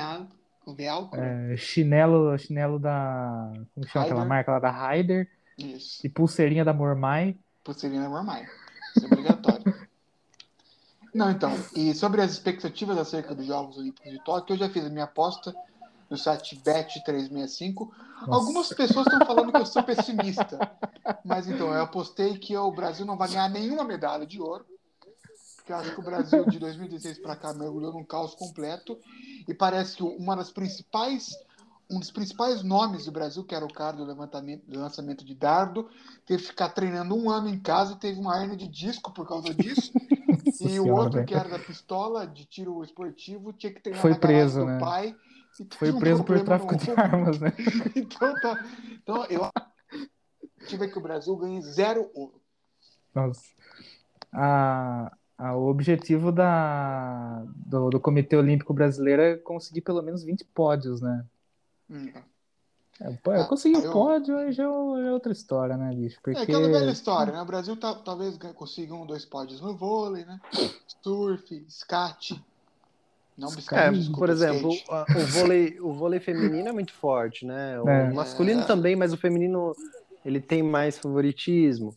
[0.75, 1.19] velcro.
[1.21, 3.53] é, chinelo, chinelo da.
[3.73, 4.29] Como chama aquela Haider.
[4.29, 6.05] marca lá da Raider Isso.
[6.05, 7.37] e pulseirinha da Mormai.
[7.63, 8.41] Pulseirinha normal.
[8.97, 9.61] Isso é obrigatório.
[11.13, 14.85] Não, então, e sobre as expectativas acerca dos Jogos Olímpicos de Tóquio, eu já fiz
[14.85, 15.53] a minha aposta
[16.11, 17.73] no site Bet365.
[17.79, 18.33] Nossa.
[18.33, 20.59] Algumas pessoas estão falando que eu sou pessimista.
[21.23, 24.65] Mas então, eu apostei que o Brasil não vai ganhar nenhuma medalha de ouro.
[25.55, 28.99] Porque eu acho que o Brasil de 2016 para cá mergulhou num caos completo.
[29.47, 31.33] E parece que uma das principais.
[31.89, 35.35] Um dos principais nomes do Brasil, que era o cara do, levantamento, do lançamento de
[35.35, 35.89] dardo,
[36.25, 39.27] teve que ficar treinando um ano em casa e teve uma hernia de disco por
[39.27, 39.91] causa disso.
[40.61, 44.17] E o outro, que era da pistola, de tiro esportivo, tinha que treinar Foi na
[44.17, 44.79] preso, do né?
[44.79, 45.15] pai.
[45.77, 47.53] Foi um preso por tráfico de armas, né?
[47.95, 48.65] Então, tá.
[48.93, 49.49] então eu
[50.67, 52.41] tive que o Brasil ganhe zero ouro.
[53.13, 53.41] Nossa.
[54.33, 60.45] A, a- o objetivo da, do, do Comitê Olímpico Brasileiro é conseguir pelo menos 20
[60.45, 61.25] pódios, né?
[61.89, 62.11] Hum.
[63.01, 65.93] É, eu Ah, consegui o eu- pódio, aí já é o- é outra história, né,
[65.93, 66.17] bicho?
[66.17, 66.39] É Porque.
[66.39, 67.41] aquela velha história, né?
[67.41, 70.39] O Brasil tá- talvez consiga um, dois pódios no vôlei, né?
[71.03, 72.41] Surf, skate.
[73.41, 77.81] Não É, É, por exemplo, a- o vôlei, o vôlei feminino é muito forte, né?
[77.81, 78.13] O É.
[78.13, 78.65] masculino É.
[78.65, 79.75] também, mas o feminino
[80.23, 81.95] ele tem mais favoritismo.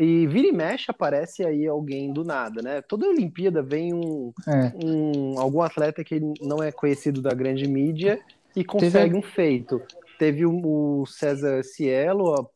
[0.00, 2.80] E vira e mexe aparece aí alguém do nada, né?
[2.80, 8.18] Toda Olimpíada vem um, É, um- algum atleta que não é conhecido da grande mídia
[8.56, 9.82] e consegue um feito.
[10.18, 12.48] Teve o, o César Cielo,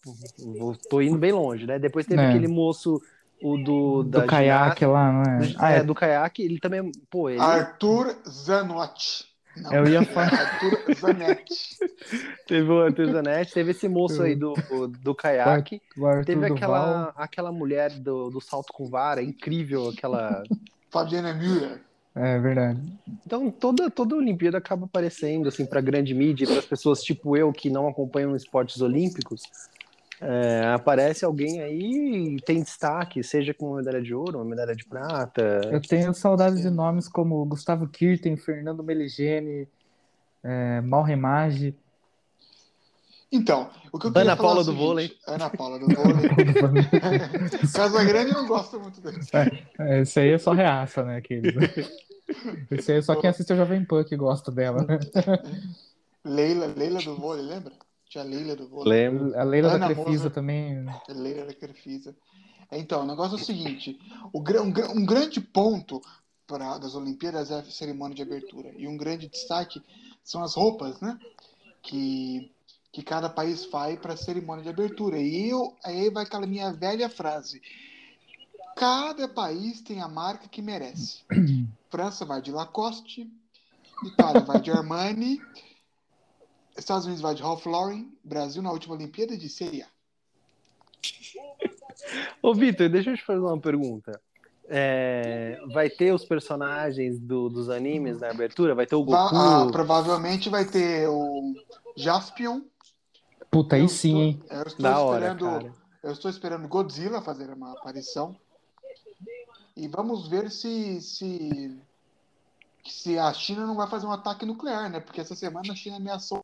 [0.58, 1.78] vou- tô indo bem longe, né?
[1.78, 2.28] Depois teve É.
[2.28, 3.00] aquele moço,
[3.42, 5.54] o do, da do caiaque lá, não é?
[5.58, 9.32] Ah, é, é, do caiaque, ele também, pô, ele Arthur Zanotti.
[9.56, 11.76] Não, Eu ia falar- Arthur Zanetti.
[12.48, 14.54] teve o Arthur Zanetti, teve esse moço aí do,
[15.02, 20.42] do caiaque, o Arthur teve aquela, aquela mulher do, do salto com vara, incrível, aquela...
[20.90, 21.80] Fabiana Müller.
[22.14, 22.78] É verdade.
[23.26, 27.50] Então, toda, toda Olimpíada acaba aparecendo, assim, pra grande mídia, para as pessoas tipo eu,
[27.52, 29.42] que não acompanham esportes olímpicos,
[30.24, 34.74] é, aparece alguém aí e tem destaque, seja com uma medalha de ouro, uma medalha
[34.74, 35.60] de prata.
[35.64, 39.66] Eu tenho saudades de nomes como Gustavo Kirten, Fernando Meligeni,
[40.44, 41.74] é, Mal Remage.
[43.32, 45.16] Então, o que eu Ana Paula é o do seguinte, vôlei.
[45.26, 46.30] Ana Paula do vôlei.
[47.74, 49.18] Casagrande não gosta muito dele.
[49.80, 51.58] É, Esse aí é só reaça, né, querido?
[52.70, 54.86] Esse aí é só quem assiste o Jovem Pan que gosta dela.
[54.86, 55.00] né?
[56.24, 57.72] Leila, Leila do vôlei, lembra?
[58.12, 59.08] Tinha Leila do vôlei.
[59.08, 59.34] Lembro.
[59.40, 60.84] A Leila Ana da Crefisa também.
[61.08, 62.14] Leila da Crefisa.
[62.70, 63.98] Então, o negócio é o seguinte:
[64.30, 65.98] o, um, um grande ponto
[66.46, 68.70] pra, das Olimpíadas é a cerimônia de abertura.
[68.76, 69.82] E um grande destaque
[70.22, 71.18] são as roupas, né?
[71.82, 72.52] Que,
[72.92, 75.16] que cada país faz para a cerimônia de abertura.
[75.16, 77.62] E eu, aí vai aquela minha velha frase:
[78.76, 81.22] cada país tem a marca que merece.
[81.88, 83.26] França vai de Lacoste,
[84.04, 85.40] Itália vai de Armani,
[86.76, 89.86] Estados Unidos vai de Ralph Lauren, Brasil na última Olimpíada de Série A.
[92.42, 94.20] Ô, Vitor, deixa eu te fazer uma pergunta.
[94.68, 98.74] É, vai ter os personagens do- dos animes na abertura?
[98.74, 99.34] Vai ter o Goku?
[99.36, 101.54] ah, provavelmente vai ter o
[101.96, 102.62] Jaspion.
[103.50, 104.42] Puta, aí sim, hein?
[104.50, 105.74] Eu estou Da hora, esperando, cara.
[106.02, 108.34] eu estou esperando Godzilla fazer uma aparição.
[109.76, 111.78] E vamos ver se se
[112.86, 115.00] se a China não vai fazer um ataque nuclear, né?
[115.00, 116.42] Porque essa semana a China ameaçou.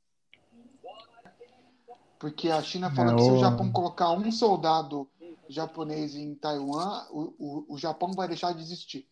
[2.19, 5.09] Porque a China falou É, que se o Japão colocar um soldado
[5.49, 9.07] japonês em Taiwan, o, o, o Japão vai deixar de existir.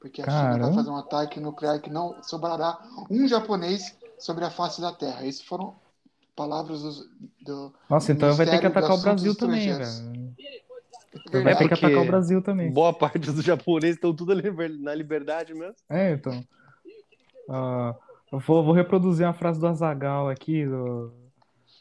[0.00, 0.76] Porque a China vai Caramba.
[0.76, 2.78] fazer um ataque nuclear que não sobrará
[3.10, 5.26] um japonês sobre a face da Terra.
[5.26, 5.74] Essas foram
[6.34, 7.08] palavras dos-
[7.42, 10.32] do, Nossa, então vai ter que Ministério atacar o Brasil também, velho.
[11.30, 12.70] Vai Verdade, ter que atacar o Brasil também.
[12.72, 14.34] Boa parte dos japoneses estão tudo
[14.80, 15.74] na liberdade mesmo.
[15.88, 16.44] É, então.
[17.48, 17.94] Ah,
[18.30, 21.12] eu vou, vou reproduzir uma frase do Azagal aqui, do,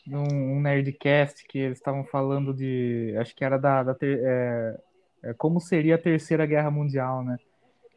[0.08, 3.14] num um Nerdcast, que eles estavam falando de.
[3.20, 3.84] Acho que era da.
[3.84, 4.80] da ter- é,
[5.24, 7.38] é, como seria a Terceira Guerra Mundial, né?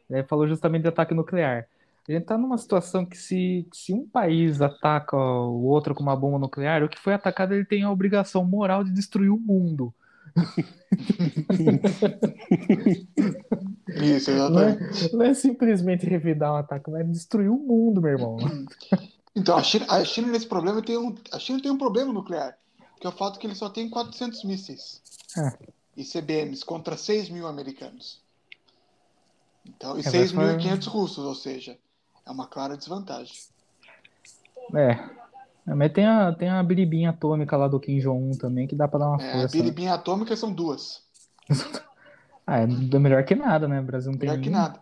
[0.09, 1.67] Ele falou justamente de ataque nuclear.
[2.07, 6.15] A gente tá numa situação que se, se um país ataca o outro com uma
[6.15, 9.91] bomba nuclear, o que foi atacado ele tem a obrigação moral de destruir o mundo.
[13.87, 15.13] Isso, Não é, exatamente.
[15.15, 18.37] não é simplesmente revidar um ataque, mas destruir o mundo, meu irmão.
[19.35, 22.57] Então, a China, a China nesse problema tem um, a China tem um problema nuclear,
[22.99, 25.01] que é o fato que ele só tem 400 mísseis
[25.37, 25.57] É.
[25.97, 28.21] e CBMs contra 6 mil americanos.
[29.65, 31.77] Então, e É, vai 6.500 russos, ou seja,
[32.25, 33.35] é uma clara desvantagem.
[34.73, 35.09] É.
[35.65, 38.99] Mas tem a, tem a biribinha atômica lá do Kim Jong-un também, que dá pra
[38.99, 39.57] dar uma É, a força.
[39.57, 39.63] né?
[39.63, 41.03] biribinha atômica são duas,
[42.47, 43.79] Ah, é melhor que nada, né?
[43.79, 44.61] O Brasil não tem melhor que nenhum.
[44.61, 44.79] nada.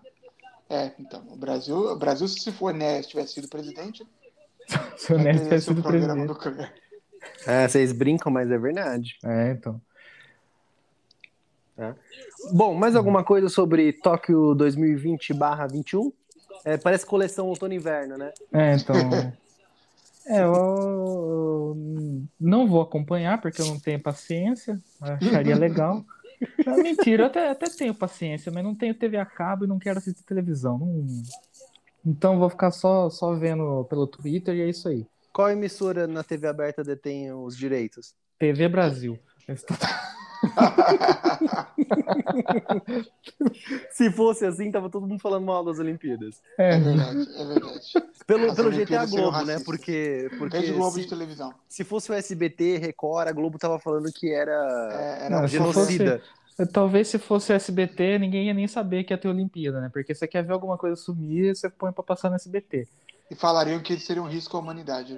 [0.69, 4.05] É, então, o Brasil, o Brasil se for né, se tivesse sido presidente,
[4.97, 6.33] Se o ter tivesse seu sido presidente.
[7.45, 9.17] É, vocês brincam, mas é verdade.
[9.23, 9.81] É, então.
[12.51, 16.13] Bom, mais alguma coisa sobre Tóquio 2020/21?
[16.65, 18.31] É, parece coleção outono inverno, né?
[18.53, 18.95] É, então.
[20.25, 21.77] É, eu, eu
[22.39, 24.79] não vou acompanhar porque eu não tenho paciência.
[25.01, 26.05] Acharia legal.
[26.65, 29.79] Não, mentira, eu até, até tenho paciência, mas não tenho TV a cabo e não
[29.79, 30.77] quero assistir televisão.
[30.77, 31.23] Não-
[32.05, 35.07] Então vou ficar só, só vendo pelo Twitter e é isso aí.
[35.31, 38.13] Qual emissora na TV aberta detém os direitos?
[38.37, 39.17] TV Brasil.
[43.91, 46.41] Se fosse assim, tava todo mundo falando mal das Olimpíadas.
[46.57, 47.93] É, É verdade, é verdade.
[48.27, 49.59] Pelo, As pelo jeito é a Olimpíadas seriam Globo, né?
[49.65, 51.53] Porque, porque Desde o Globo de se, televisão.
[51.67, 54.51] se fosse o SBT, Record, a Globo tava falando que era
[54.91, 56.21] É, Não, era se genocida.
[56.71, 59.89] Talvez se fosse SBT, ninguém ia nem saber que ia ter Olimpíada, né?
[59.91, 62.87] Porque você quer ver alguma coisa sumir, você põe pra passar no SBT.
[63.31, 65.13] E falariam que ele seria um risco à humanidade.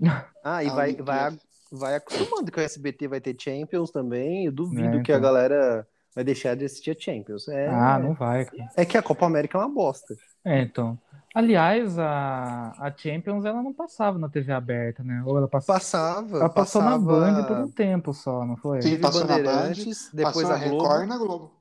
[0.00, 0.24] né?
[0.42, 1.38] Ah, e vai, vai,
[1.70, 4.46] vai acostumando que o SBT vai ter Champions também.
[4.46, 5.20] Eu duvido É, que a então.
[5.20, 7.46] galera vai deixar de assistir a Champions.
[7.48, 8.70] É, Ah, não vai, cara.
[8.76, 10.14] é que a Copa América é uma bosta.
[10.44, 10.98] É, então.
[11.32, 15.22] Aliás, a, a Champions ela não passava na TV aberta, né?
[15.24, 15.78] Ou ela passava.
[15.78, 16.36] Passava.
[16.38, 16.98] Ela passou passava...
[16.98, 18.82] na Band por um tempo só, não foi?
[18.82, 18.90] Sim.
[18.90, 20.82] Teve Passou na Bandeirantes, depois na Globo.
[20.82, 21.52] Record e na Globo.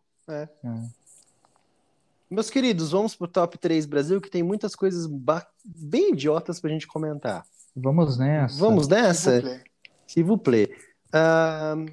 [2.30, 6.70] Meus queridos, vamos pro top 3 Brasil, que tem muitas coisas ba- bem idiotas pra
[6.70, 7.46] gente comentar.
[7.76, 8.60] Vamos nessa.
[8.60, 9.42] Vamos nessa?
[10.08, 10.68] S'il vous plaît.
[10.68, 10.90] Plaît.
[11.14, 11.88] Ahn,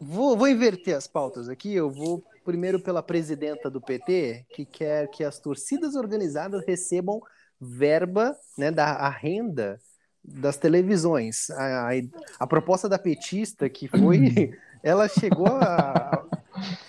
[0.00, 1.72] vou, vou inverter as pautas aqui.
[1.72, 7.20] Eu vou primeiro pela presidenta do PT, que quer que as torcidas organizadas recebam
[7.60, 9.78] verba né, da a renda
[10.22, 11.50] das televisões.
[11.50, 11.92] A, a,
[12.40, 14.52] a proposta da petista, que foi.
[14.84, 16.24] ela chegou a,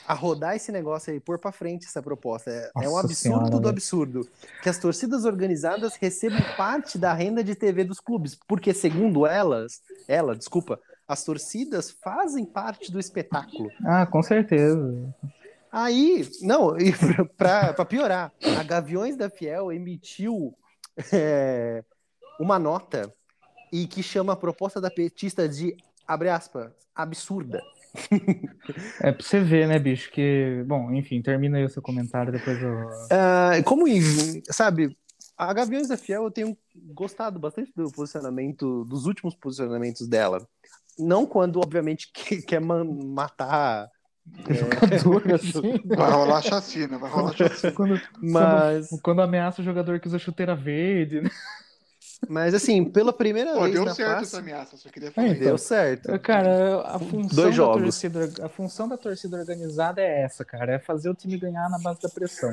[0.05, 2.51] a rodar esse negócio aí, pôr pra frente essa proposta.
[2.51, 3.69] É, é um Nossa absurdo Senhora, do velho.
[3.69, 4.29] absurdo.
[4.61, 8.37] Que as torcidas organizadas recebam parte da renda de TV dos clubes.
[8.47, 13.69] Porque, segundo elas, ela, desculpa, as torcidas fazem parte do espetáculo.
[13.85, 15.15] Ah, com certeza.
[15.77, 16.93] Aí, não, e
[17.38, 20.57] pra, pra piorar, a Gaviões da Fiel emitiu
[21.11, 21.83] é,
[22.39, 23.11] uma nota
[23.73, 25.75] e que chama a proposta da petista de,
[26.07, 27.61] abre aspas, absurda.
[29.01, 30.09] É pra você ver, né, bicho?
[30.11, 30.63] Que.
[30.65, 32.89] Bom, enfim, termina aí o seu comentário, depois eu.
[33.11, 33.83] Ah, como,
[34.49, 34.97] sabe,
[35.38, 36.57] a Gaviões da Fiel eu tenho
[36.93, 40.47] gostado bastante do posicionamento, dos últimos posicionamentos dela.
[40.97, 42.85] Não quando, obviamente, que- quer man-
[44.25, 44.53] matar,
[44.97, 45.81] Jogador, assim.
[45.85, 47.71] Vai rolar chacina, vai rolar chacina.
[47.75, 51.29] Quando, mas, quando, quando ameaça o jogador que usa chuteira verde, né?
[52.29, 55.11] mas assim, pela primeira Pô, vez deu na certo face, essa ameaça, só queria É,
[55.11, 55.39] falar isso.
[55.39, 56.19] deu certo.
[56.19, 57.83] Cara, a função, Dois da jogos.
[57.83, 60.73] torcida, a função da torcida organizada é essa, cara.
[60.73, 62.49] É fazer o time ganhar na base da pressão.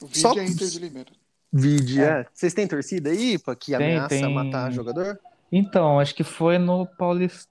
[0.00, 1.10] O vídeo Só- é Inter de Limeira.
[1.52, 2.26] Vide, é.
[2.32, 4.34] Vocês têm torcida aí pra que Tem, ameaça tem.
[4.34, 5.18] matar jogador?
[5.50, 7.48] Então, acho que foi no Paulistão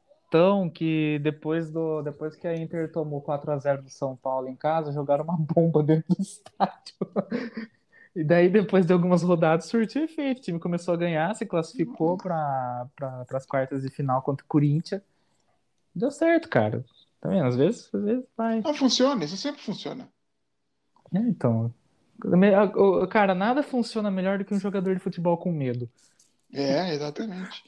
[0.74, 4.56] que depois do depois que a Inter tomou 4 a 0 do São Paulo em
[4.56, 6.96] casa, jogaram uma bomba dentro do estádio.
[8.16, 10.40] E daí, depois de algumas rodadas, surtiu efeito.
[10.40, 14.48] O time começou a ganhar, se classificou para pra, as quartas de final contra o
[14.48, 15.04] Corinthians.
[15.94, 16.84] Deu certo, cara.
[17.22, 17.46] Tá vendo?
[17.46, 18.62] Às vezes, às vezes vai.
[18.62, 20.10] Não funciona, isso sempre funciona.
[21.14, 21.72] É, então.
[23.12, 25.88] Cara, nada funciona melhor do que um jogador de futebol com medo.
[26.52, 27.64] É, exatamente.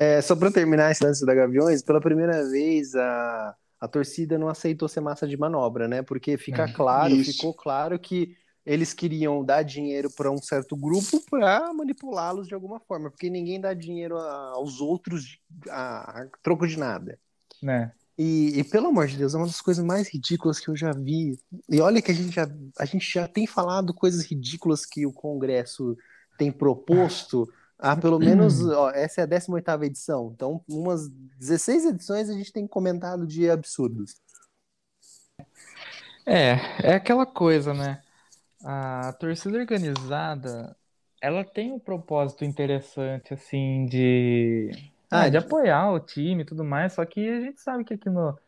[0.00, 4.48] É, só pra terminar esse lance da Gaviões, pela primeira vez a, a torcida não
[4.48, 6.02] aceitou ser massa de manobra, né?
[6.02, 7.32] Porque fica É, claro, isso.
[7.32, 12.78] ficou claro que eles queriam dar dinheiro para um certo grupo para manipulá-los de alguma
[12.78, 17.18] forma, porque ninguém dá dinheiro a- aos outros a, a troco de nada.
[17.60, 17.90] Né?
[18.16, 20.92] E, e, pelo amor de Deus, é uma das coisas mais ridículas que eu já
[20.92, 21.38] vi.
[21.68, 25.12] E olha que a gente já, a gente já tem falado coisas ridículas que o
[25.12, 25.96] Congresso
[26.36, 30.32] tem proposto há pelo menos, ó, essa é a 18ª edição.
[30.34, 34.16] Então, umas 16 edições a gente tem comentado de absurdos.
[36.26, 38.02] É, é aquela coisa, né?
[38.64, 40.76] A torcida organizada,
[41.20, 44.70] ela tem um propósito interessante, assim, de,
[45.10, 47.84] Ah, ah, de de- apoiar o time e tudo mais, só que a gente sabe
[47.84, 48.38] que aqui no,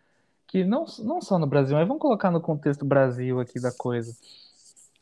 [0.47, 4.17] que não, não só no Brasil, mas vamos colocar no contexto Brasil aqui da coisa.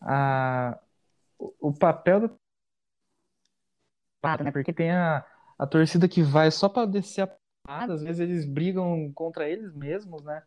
[0.00, 0.78] A,
[1.38, 2.30] o, o papel da
[4.24, 4.50] né?
[4.50, 5.24] Porque tem a,
[5.58, 9.72] a torcida que vai só para descer a porrada, às vezes eles brigam contra eles
[9.74, 10.42] mesmos, né?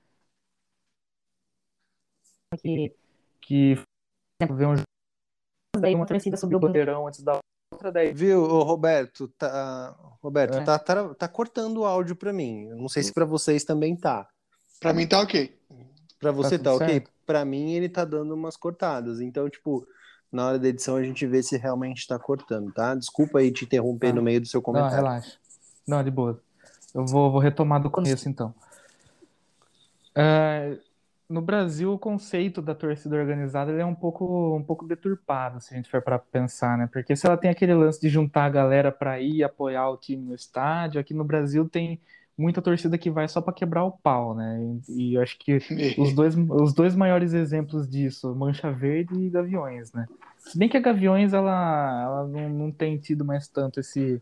[2.62, 2.94] Que,
[3.42, 3.86] que por
[4.44, 4.88] exemplo, vê um jogo,
[5.80, 7.40] daí uma torcida subiu o bandeirão antes da
[7.72, 9.30] outra, daí Viu, ô, Roberto?
[9.30, 10.64] Tá, Roberto, É.
[10.64, 12.68] tá, tá, tá cortando o áudio pra mim.
[12.68, 14.28] Eu Não sei se pra vocês também tá.
[14.82, 15.58] Pra mim tá ok.
[16.20, 16.88] Pra você tudo tá, ok?
[16.88, 17.12] certo?
[17.26, 19.22] Pra mim ele tá dando umas cortadas.
[19.22, 19.88] Então, tipo,
[20.32, 22.96] na hora da edição a gente vê se realmente tá cortando, tá?
[22.96, 24.16] Desculpa aí te interromper Tá.
[24.16, 24.96] no meio do seu Não, comentário.
[24.96, 25.38] relaxa.
[25.88, 26.40] Não, de boa.
[26.94, 28.54] Eu vou, vou retomar do começo, então.
[30.16, 30.78] É,
[31.30, 35.78] no Brasil, o conceito da torcida organizada é um pouco, um pouco deturpado, se a
[35.78, 36.90] gente for para pensar, né?
[36.92, 40.24] Porque se ela tem aquele lance de juntar a galera para ir apoiar o time
[40.26, 42.00] no estádio, aqui no Brasil tem
[42.38, 44.60] muita torcida que vai só para quebrar o pau, né?
[44.90, 45.58] E, e eu acho que
[45.98, 50.08] os dois, os dois maiores exemplos disso, Mancha Verde e Gaviões, né?
[50.38, 54.22] Se bem que a Gaviões, ela, ela não, não tem tido mais tanto esse,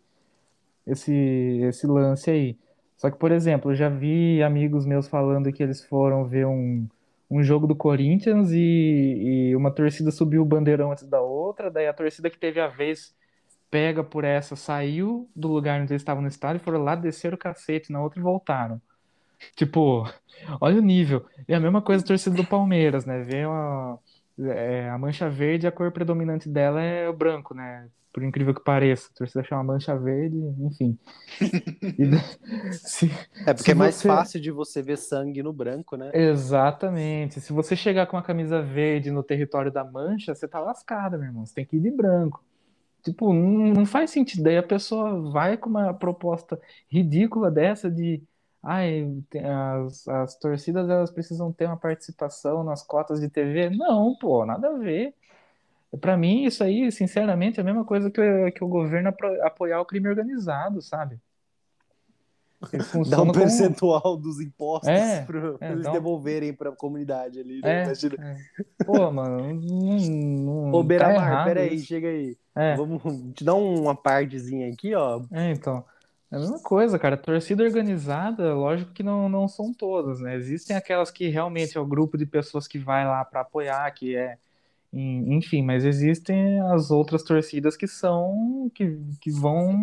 [0.85, 2.57] esse, esse lance aí.
[2.97, 6.85] Só que, por exemplo, eu já vi amigos meus falando que eles foram ver um,
[7.31, 11.87] um jogo do Corinthians e, e uma torcida subiu o bandeirão antes da outra, daí
[11.87, 13.15] a torcida que teve a vez
[13.69, 17.37] pega por essa, saiu do lugar onde eles estavam no estádio, foram lá, desceram o
[17.39, 18.81] cacete na outra e voltaram.
[19.55, 20.05] Tipo,
[20.61, 21.25] olha o nível.
[21.47, 23.23] E a mesma coisa a torcida do Palmeiras, né?
[23.23, 23.99] Vê uma,
[24.39, 27.89] é, a mancha verde, a cor predominante dela é o branco, né?
[28.13, 29.09] Por incrível que pareça.
[29.13, 30.97] A torcida chama mancha verde, enfim.
[31.99, 33.11] E se-
[33.45, 36.09] É porque é mais você- fácil de você ver sangue no branco, né?
[36.13, 37.39] Exatamente.
[37.41, 41.27] Se você chegar com a camisa verde no território da mancha, você tá lascado, meu
[41.27, 41.45] irmão.
[41.45, 42.43] Você tem que ir de branco.
[43.03, 44.43] Tipo, não, faz sentido.
[44.43, 46.59] Daí a pessoa vai com uma proposta
[46.89, 48.21] ridícula dessa de
[48.61, 49.05] ai,
[49.85, 53.69] as, as torcidas elas precisam ter uma participação nas cotas de TV.
[53.71, 55.13] Não, pô, nada a ver.
[56.01, 59.09] Pra mim, isso aí, sinceramente, é a mesma coisa que, o- que o governo
[59.43, 61.19] apoiar o crime organizado, sabe?
[63.09, 67.61] Dá um como- percentual dos impostos É, pra é, eles um- devolverem pra comunidade ali,
[67.61, 67.81] né?
[67.81, 68.15] É, Imagina.
[68.19, 68.83] é.
[68.83, 71.85] Pô, mano, não, não, Ô, tá Beramar, errado peraí, isso.
[71.87, 72.37] chega aí.
[72.55, 73.01] É, Vamos
[73.33, 75.21] te dar uma partezinha aqui, ó.
[75.31, 75.83] é, então.
[76.31, 77.17] É a mesma coisa, cara.
[77.17, 80.35] Torcida organizada, lógico que não, não são todas, né?
[80.35, 84.15] Existem aquelas que realmente é o grupo de pessoas que vai lá pra apoiar, que
[84.15, 84.37] é.
[84.93, 88.69] en- Enfim, mas existem as outras torcidas que são.
[88.75, 89.81] que, que vão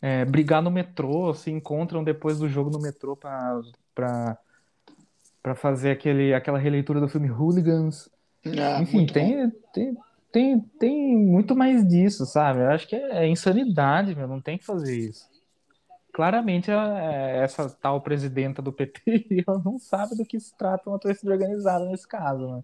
[0.00, 3.60] é, brigar no metrô, se encontram depois do jogo no metrô pra,
[3.94, 4.38] pra,
[5.42, 8.08] pra fazer aquele, aquela releitura do filme Hooligans.
[8.46, 9.96] Ah, Enfim, tem, tem,
[10.30, 12.60] tem, tem muito mais disso, sabe?
[12.60, 15.28] Eu acho que é, é insanidade, meu, não tem que fazer isso.
[16.12, 20.98] Claramente, é, essa tal presidenta do PT, ela não sabe do que se trata uma
[20.98, 22.62] torcida organizada nesse caso, né?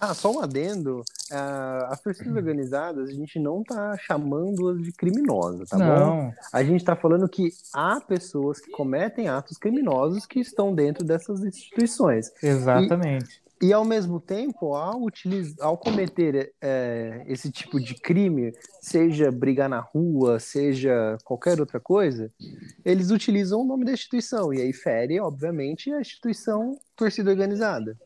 [0.00, 1.02] Ah, só um adendo.
[1.30, 5.84] ah, as torcidas organizadas, a gente não tá chamando-as de criminosas, tá bom?
[5.84, 11.04] Não, A gente tá falando que há pessoas que cometem atos criminosos que estão dentro
[11.04, 12.32] dessas instituições.
[12.42, 13.46] exatamente.
[13.62, 15.58] E ao mesmo tempo, ao, utiliz...
[15.60, 22.30] ao cometer é, esse tipo de crime, seja brigar na rua, seja qualquer outra coisa,
[22.84, 24.52] eles utilizam o nome da instituição.
[24.52, 27.96] E aí fere, obviamente, a instituição torcida organizada.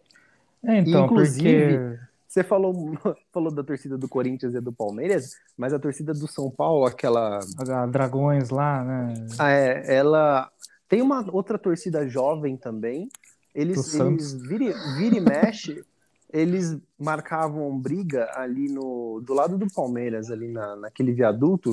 [0.64, 2.10] É, então, Inclusive, porque...
[2.30, 2.72] Você falou,
[3.32, 7.40] falou da torcida do Corinthians e do Palmeiras, mas a torcida do São Paulo, aquela.
[7.68, 9.14] A Dragões lá, né?
[9.36, 10.48] Ah, é, ela.
[10.88, 13.08] Tem uma outra torcida jovem também.
[13.52, 15.84] Eles, eles vira, vira e mexe,
[16.32, 21.72] eles marcavam briga ali no do lado do Palmeiras, ali na, naquele viaduto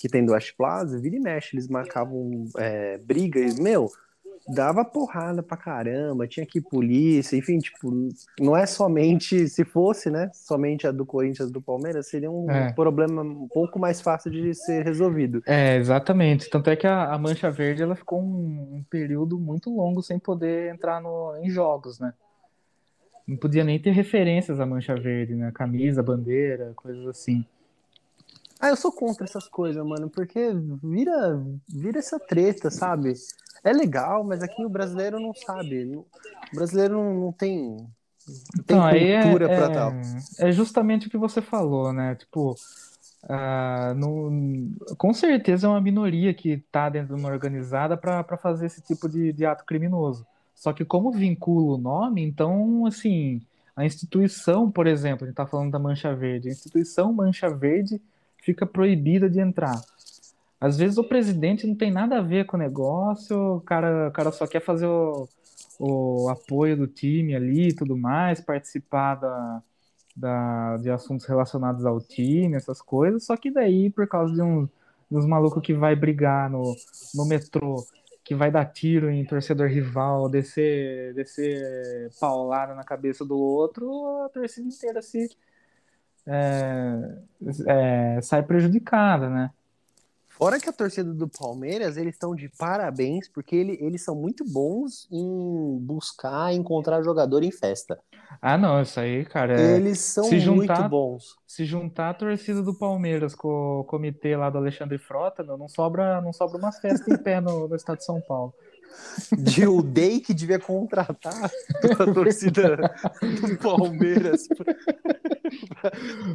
[0.00, 3.90] que tem do West Plaza, vira e mexe, eles marcavam é, briga e, meu,
[4.48, 7.90] dava porrada pra caramba, tinha que ir polícia, enfim, tipo,
[8.38, 12.50] não é somente, se fosse, né, somente a do Corinthians e do Palmeiras, seria um
[12.50, 12.72] É.
[12.72, 15.42] problema um pouco mais fácil de ser resolvido.
[15.46, 16.48] É, exatamente.
[16.48, 20.18] Tanto é que a, a Mancha Verde ela ficou um, um período muito longo sem
[20.18, 22.12] poder entrar no, em jogos, né?
[23.26, 25.50] Não podia nem ter referências à Mancha Verde, né?
[25.52, 27.44] Camisa, bandeira, coisas assim.
[28.58, 30.50] Ah, eu sou contra essas coisas, mano, porque
[30.82, 33.12] vira, vira essa treta, sabe?
[33.62, 35.84] É legal, mas aqui o brasileiro não sabe.
[35.96, 36.06] O
[36.54, 37.86] brasileiro não, tem, não
[38.66, 39.92] tem Então, é, cultura pra é, tal.
[40.38, 42.14] é justamente o que você falou, né?
[42.14, 42.54] Tipo,
[43.28, 48.36] ah, não- com certeza é uma minoria que tá dentro de uma organizada para para
[48.36, 50.24] fazer esse tipo de, de ato criminoso.
[50.54, 53.42] Só que como vincula o nome, então, assim,
[53.74, 58.00] a instituição, por exemplo, a gente tá falando da Mancha Verde, a instituição Mancha Verde
[58.46, 59.74] fica proibida de entrar.
[60.60, 64.12] Às vezes o presidente não tem nada a ver com o negócio, o cara, o
[64.12, 65.28] cara só quer fazer o,
[65.78, 69.62] o apoio do time ali e tudo mais, participar da,
[70.16, 74.68] da, de assuntos relacionados ao time, essas coisas, só que daí, por causa de, um,
[75.10, 76.74] uns malucos que vai brigar no,
[77.14, 77.84] no metrô,
[78.24, 84.28] que vai dar tiro em torcedor rival, descer, descer paulada na cabeça do outro, a
[84.30, 85.28] torcida inteira se
[86.26, 87.18] é,
[87.66, 89.50] é, sai prejudicada, né?
[90.28, 94.44] Fora que a torcida do Palmeiras, eles estão de parabéns, porque ele- eles são muito
[94.44, 97.98] bons em buscar encontrar jogador em festa.
[98.42, 101.36] Ah, não, isso aí, cara, é, Eles são se muito juntar- bons.
[101.46, 106.20] se juntar a torcida do Palmeiras com o comitê lá do Alexandre Frota, não sobra,
[106.20, 108.52] não sobra umas festas em pé no, no estado de São Paulo.
[109.36, 111.50] De o Day que devia contratar
[111.98, 112.76] a torcida
[113.20, 114.48] do Palmeiras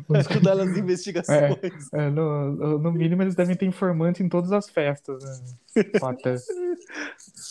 [0.08, 1.58] para ajudar nas investigações.
[1.94, 5.84] É, no, no mínimo, eles devem ter informante em todas as festas, né?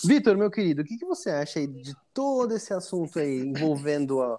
[0.04, 4.20] Vitor, meu querido, o que, que você acha aí de todo esse assunto aí envolvendo
[4.20, 4.38] a,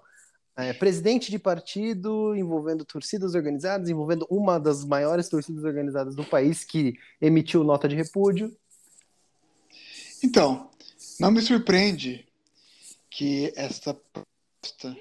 [0.56, 6.64] é, presidente de partido, envolvendo torcidas organizadas, envolvendo uma das maiores torcidas organizadas do país
[6.64, 8.54] que emitiu nota de repúdio?
[10.22, 10.70] Então,
[11.18, 12.26] não me surpreende
[13.10, 14.96] que esta proposta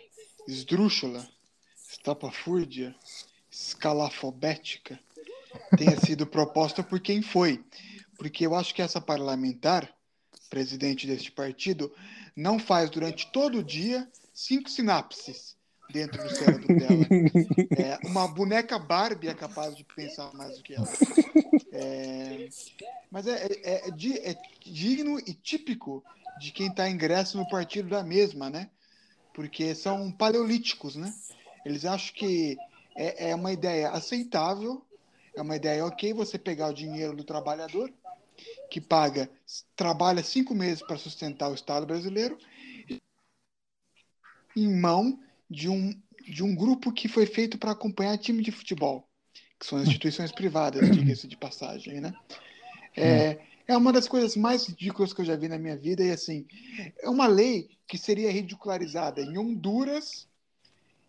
[0.47, 1.27] esdrúxula,
[1.89, 2.95] estapafúrdia,
[3.49, 4.99] escalafobética
[5.77, 7.63] tenha sido proposta por quem foi.
[8.17, 9.93] Porque eu acho que essa parlamentar,
[10.49, 11.93] presidente deste partido,
[12.35, 15.55] não faz durante todo o dia cinco sinapses
[15.91, 17.05] dentro do cérebro dela.
[17.73, 20.85] É, uma boneca Barbie é capaz de pensar mais do que ela.
[21.71, 22.49] É,
[23.09, 26.03] mas é, é- é é digno e típico
[26.39, 28.69] de quem está ingresso no partido da mesma, né?
[29.33, 31.13] Porque são paleolíticos, né?
[31.65, 32.57] Eles acham que
[32.95, 34.85] é, é uma ideia aceitável,
[35.35, 37.91] é uma ideia ok você pegar o dinheiro do trabalhador,
[38.69, 39.29] que paga,
[39.75, 42.37] trabalha cinco meses para sustentar o Estado brasileiro,
[44.55, 45.17] em mão
[45.51, 45.93] de um,
[46.25, 49.05] de um grupo que foi feito para acompanhar time de futebol,
[49.59, 52.13] que são instituições privadas, diga-se de passagem, né?
[52.95, 53.37] É,
[53.67, 56.47] é uma das coisas mais ridículas que eu já vi na minha vida, e assim,
[57.01, 60.25] é uma lei que seria ridicularizada em Honduras,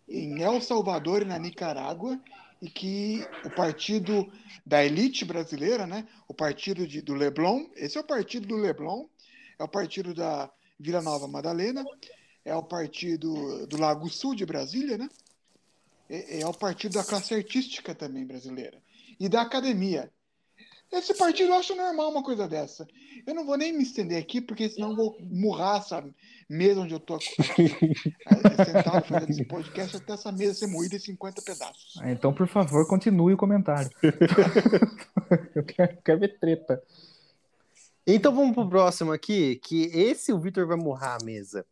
[0.09, 2.19] em El Salvador e na Nicarágua,
[2.61, 4.29] e que o partido
[4.65, 6.05] da elite brasileira, né?
[6.27, 9.05] O partido de, do Leblon, esse é o partido do Leblon,
[9.57, 11.83] é o partido da Vila Nova Madalena,
[12.45, 15.09] é o partido do Lago Sul de Brasília, né?
[16.09, 18.81] É, é o partido da classe artística também brasileira
[19.19, 20.11] e da academia.
[20.91, 22.87] Esse partido eu acho normal uma coisa dessa.
[23.25, 26.05] Eu não vou nem me estender aqui, porque senão eu vou murrar essa
[26.47, 27.33] mesa onde eu tô aqui,
[28.63, 31.99] sentado fazendo esse podcast, até essa mesa ser moída em 50 pedaços.
[31.99, 33.89] Ah, Então, por favor, continue o comentário.
[35.55, 36.83] Eu quero, quero ver treta.
[38.05, 41.65] Então vamos pro próximo aqui, que esse o Vitor vai murrar a mesa.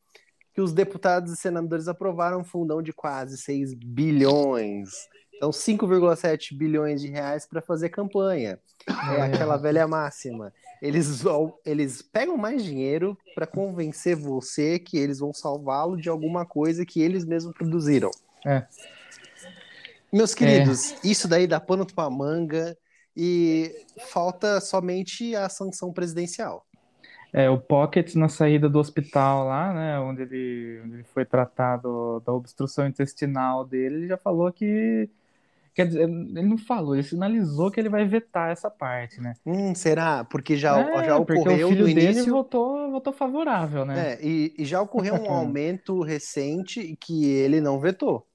[0.61, 4.91] Que os deputados e senadores aprovaram um fundão de quase 6 bilhões.
[5.33, 8.59] Então, 5,7 bilhões de reais para fazer campanha.
[8.87, 10.53] É aquela velha máxima.
[10.79, 11.23] Eles,
[11.65, 17.01] eles pegam mais dinheiro para convencer você que eles vão salvá-lo de alguma coisa que
[17.01, 18.11] eles mesmos produziram.
[18.45, 18.63] É.
[20.13, 22.77] Meus queridos, isso daí dá pano pra manga
[23.17, 23.73] e
[24.11, 26.67] falta somente a sanção presidencial.
[27.33, 32.19] É, o Pocket na saída do hospital lá, né, onde ele, onde ele foi tratado
[32.25, 35.09] da obstrução intestinal dele, ele já falou que.
[35.75, 39.37] Quer dizer, ele não falou, ele sinalizou que ele vai vetar essa parte, né?
[39.45, 40.23] Hum, será?
[40.25, 42.23] Porque já, É, já porque ocorreu o filho no dele início.
[42.23, 44.07] votou, votou favorável, né?
[44.07, 48.25] É, e, e já ocorreu um aumento recente que ele não vetou.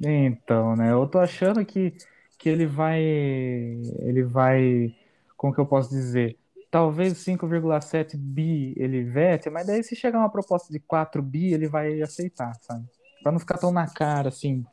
[0.00, 0.92] Então, né?
[0.92, 1.92] Eu tô achando que,
[2.38, 3.00] que ele vai.
[3.02, 4.94] Ele vai.
[5.36, 6.38] Como que eu posso dizer?
[6.74, 11.68] Talvez 5,7 bi ele vete, mas daí se chegar uma proposta de 4 bi, ele
[11.68, 12.84] vai aceitar, sabe?
[13.22, 14.64] Pra não ficar tão na cara assim.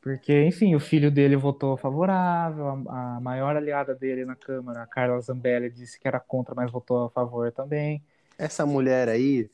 [0.00, 4.86] Porque, enfim, o filho dele votou favorável, a, a maior aliada dele na Câmara, a
[4.86, 8.02] Carla Zambelli, disse que era contra, mas votou a favor também.
[8.38, 9.50] Essa mulher aí,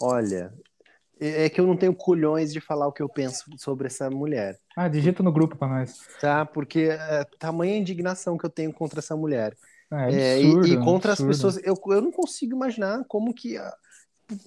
[0.00, 0.52] olha,
[1.18, 4.08] é é que eu não tenho culhões de falar o que eu penso sobre essa
[4.08, 5.98] mulher, Ah, digita no grupo pra nós.
[6.20, 6.46] tá?
[6.46, 9.52] Porque é, tamanha indignação que eu tenho contra essa mulher.
[9.90, 11.30] Ah, É, é e- absurdo, e, contra absurdo.
[11.30, 13.56] as pessoas, eu, eu não consigo imaginar como que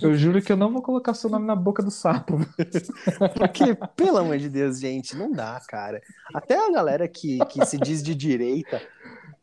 [0.00, 2.38] Eu juro que eu não vou colocar seu nome na boca do sapo.
[3.36, 6.00] Porque, pelo amor de Deus, gente, não dá, cara.
[6.34, 8.80] Até a galera que, que se diz de direita,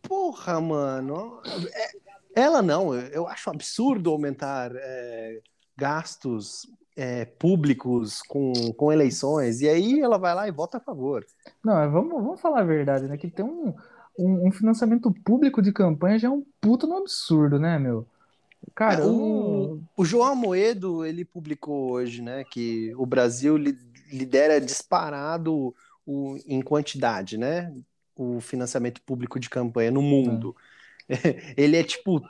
[0.02, 1.42] porra, mano.
[1.74, 1.92] é-
[2.34, 5.42] ela não, eu- eu acho absurdo aumentar é,
[5.82, 11.26] gastos é, públicos com, com eleições, e aí ela vai lá e vota a favor.
[11.64, 13.18] Não, é, vamos, vamos falar a verdade, né?
[13.18, 13.74] Que tem um,
[14.18, 18.08] um, um financiamento público de campanha já é um puta no absurdo, né, meu?
[18.76, 23.78] Cara, É, o, o João Amoedo, ele publicou hoje, né, que o Brasil li-
[24.12, 25.76] lidera disparado
[26.06, 27.74] o, em quantidade, né,
[28.16, 30.56] o financiamento público de campanha no mundo.
[31.58, 32.22] Ele é, tipo,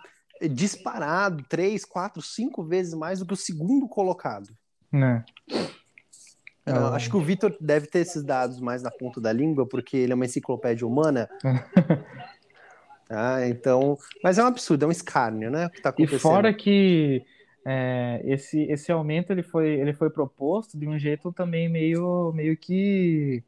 [0.48, 4.50] disparado três, quatro, cinco vezes mais do que o segundo colocado.
[4.92, 5.24] né?
[6.66, 9.66] Eu o- acho que o Vitor deve ter esses dados mais na ponta da língua,
[9.68, 11.30] porque ele é uma enciclopédia humana.
[13.14, 16.22] Ah, então, mas é um absurdo, é um escárnio, né, que tá E acontecendo.
[16.22, 17.22] fora que
[17.66, 22.56] é, esse, esse aumento ele foi, ele foi proposto de um jeito também meio, meio
[22.56, 23.44] que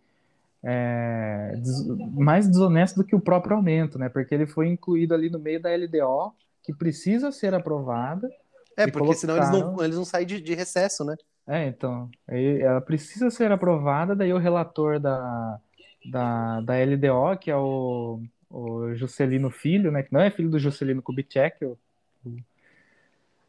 [0.61, 4.09] é, des- mais desonesto do que o próprio aumento, né?
[4.09, 6.33] Porque ele foi incluído ali no meio da LDO,
[6.63, 8.29] que precisa ser aprovada.
[8.75, 11.15] É, porque senão eles não, colocaram- eles não saem de, de recesso, né?
[11.47, 15.59] É, então, ela precisa ser aprovada, daí o relator da,
[16.05, 20.57] da, da LDO, que é o, o Juscelino Filho, né, que não é filho do
[20.57, 21.77] Juscelino Kubitschek, o-
[22.25, 22.37] o-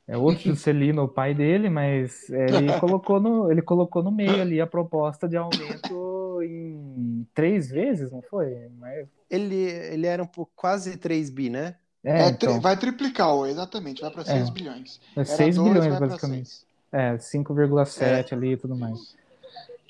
[0.07, 4.61] é outro Juscelino, o pai dele, mas ele colocou no, ele colocou no meio ali
[4.61, 8.69] a proposta de aumento em três vezes, não foi?
[8.79, 11.77] Mas, Ele, ele era um pouco, quase 3 bi, né?
[12.05, 14.53] É, É, então, vai triplicar, exatamente, vai para 6 É.
[14.53, 15.01] bilhões.
[15.17, 16.51] é Era 6 dois, bilhões, vai pra basicamente.
[16.93, 19.17] É, 5,7 ali e tudo mais.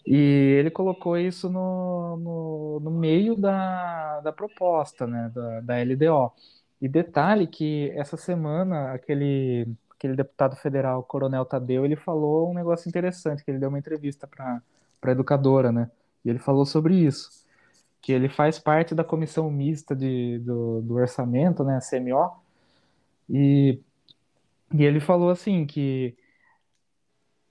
[0.06, 0.16] E
[0.58, 6.32] ele colocou isso no, no, no meio da, da proposta, né, da, da LDO.
[6.80, 12.88] E detalhe que essa semana aquele, aquele deputado federal, Coronel Tadeu, ele falou um negócio
[12.88, 14.60] interessante, que ele deu uma entrevista para
[15.02, 15.90] a educadora, né?
[16.24, 17.30] E ele falou sobre isso,
[18.04, 22.32] que ele faz parte da comissão mista de, do, do orçamento, né, CMO,
[23.30, 23.80] e,
[24.74, 26.14] e ele falou assim que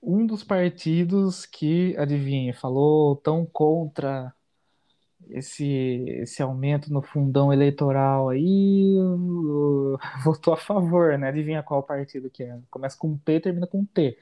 [0.00, 4.32] um dos partidos que, adivinha, falou tão contra
[5.28, 5.66] esse,
[6.20, 8.94] esse aumento no fundão eleitoral aí,
[10.22, 11.28] votou a favor, né?
[11.30, 12.56] Adivinha qual partido que é?
[12.70, 14.16] Começa com P e termina com T.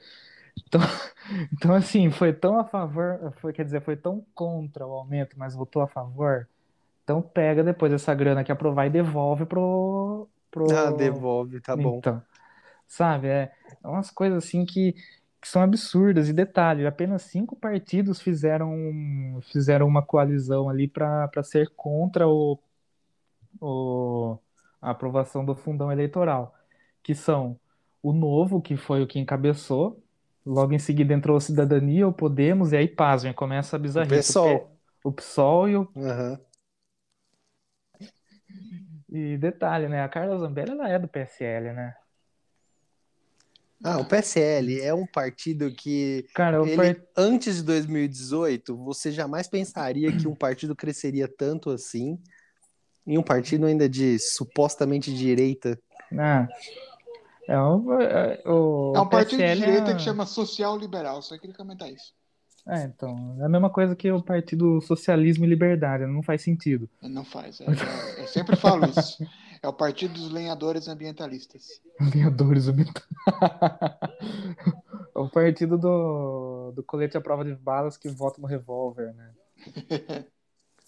[0.57, 0.81] Então,
[1.53, 5.55] então, assim, foi tão a favor, foi, quer dizer, foi tão contra o aumento, mas
[5.55, 6.47] votou a favor.
[7.03, 10.71] Então pega depois essa grana que aprovar e devolve pro, pro...
[10.73, 11.97] Ah, devolve, tá bom.
[11.97, 12.21] Então,
[12.87, 13.51] sabe, é
[13.83, 14.93] é umas coisas assim que,
[15.41, 16.29] que são absurdas.
[16.29, 22.59] E detalhe, apenas cinco partidos fizeram, fizeram uma coalizão ali para ser contra o,
[23.61, 24.37] o,
[24.81, 26.55] a aprovação do fundão eleitoral,
[27.03, 27.59] que são
[28.01, 30.02] o Novo, que foi o que encabeçou,
[30.45, 34.15] logo em seguida entrou o Cidadania, o Podemos, e aí, pasmem, começa a bizarrice.
[34.15, 34.77] PSOL.
[35.03, 36.39] O PSOL e o Aham.
[39.09, 40.01] E detalhe, né?
[40.01, 41.93] A Carla Zambelli, ela é do PSL, né?
[43.83, 49.11] Ah, o PSL é um partido que Cara, o ele, par- antes de 2018, você
[49.11, 52.17] jamais pensaria que um partido cresceria tanto assim.
[53.05, 55.77] Em um partido ainda de supostamente direita.
[56.17, 56.47] Ah,
[57.47, 61.21] é um, é, o É um partido de PSL direita é- que chama Social Liberal,
[61.21, 62.13] só queria comentar isso.
[62.65, 66.89] É, então, é a mesma coisa que o Partido Socialismo e Liberdade, não faz sentido.
[67.01, 67.59] Não faz.
[67.59, 69.21] É, é, eu sempre falo isso.
[69.61, 71.81] É o Partido dos Lenhadores Ambientalistas.
[72.15, 73.03] Lenhadores ambientalistas.
[75.13, 79.31] é o partido do, do colete à prova de balas que vota no revólver, né?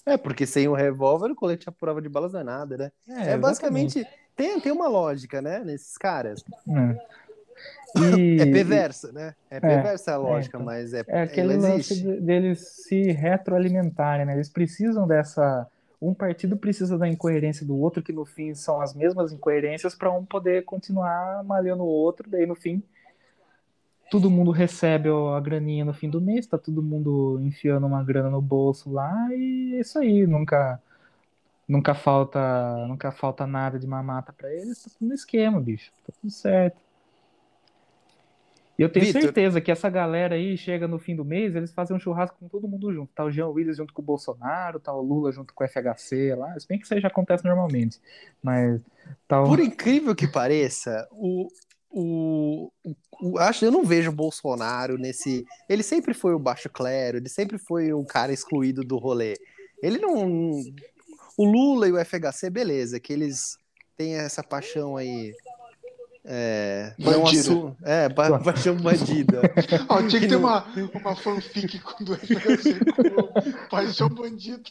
[0.08, 2.92] É, porque sem o revólver, o colete à prova de balas não é nada, né?
[3.10, 4.06] É, é basicamente.
[4.36, 6.44] Tem, tem uma lógica, né, nesses caras.
[6.70, 7.16] É.
[8.18, 9.34] E, é perversa, né?
[9.50, 14.26] É perversa é, a lógica, é, então, mas é É aquele lance deles se retroalimentarem,
[14.26, 14.34] né?
[14.34, 15.68] Eles precisam dessa.
[16.02, 20.12] Um partido precisa da incoerência do outro, que no fim são as mesmas incoerências, para
[20.12, 22.84] um poder continuar malhando o outro, daí no fim
[24.10, 28.30] todo mundo recebe a graninha no fim do mês, tá todo mundo enfiando uma grana
[28.30, 30.80] no bolso lá e é isso aí, nunca
[31.68, 36.14] nunca falta, nunca falta nada de mamata para eles, tá tudo no esquema, bicho, tá
[36.20, 36.86] tudo certo.
[38.78, 39.22] E eu tenho Victor.
[39.22, 42.50] certeza que essa galera aí chega no fim do mês, eles fazem um churrasco com
[42.50, 43.14] todo mundo junto.
[43.14, 46.36] Tá o Jean Willis junto com o Bolsonaro, tá o Lula junto com o FHC
[46.36, 46.60] lá.
[46.60, 48.02] Se bem que isso aí já acontece normalmente.
[48.44, 48.82] Mas
[49.28, 49.46] tá o...
[49.48, 51.48] Por incrível que pareça, o,
[51.90, 55.46] o, o, o, acho eu não vejo o Bolsonaro nesse.
[55.70, 59.36] Ele sempre foi o baixo clero, ele sempre foi um cara excluído do rolê.
[59.82, 60.62] Ele não.
[61.38, 63.58] O Lula e o FHC, beleza, que eles
[63.98, 65.34] têm essa paixão aí
[66.28, 67.76] é, bandida.
[67.84, 69.42] É, pa paixão bandida.
[69.88, 74.64] oh, tinha que ter uma, uma fanfic com do FHC com paixão bandida.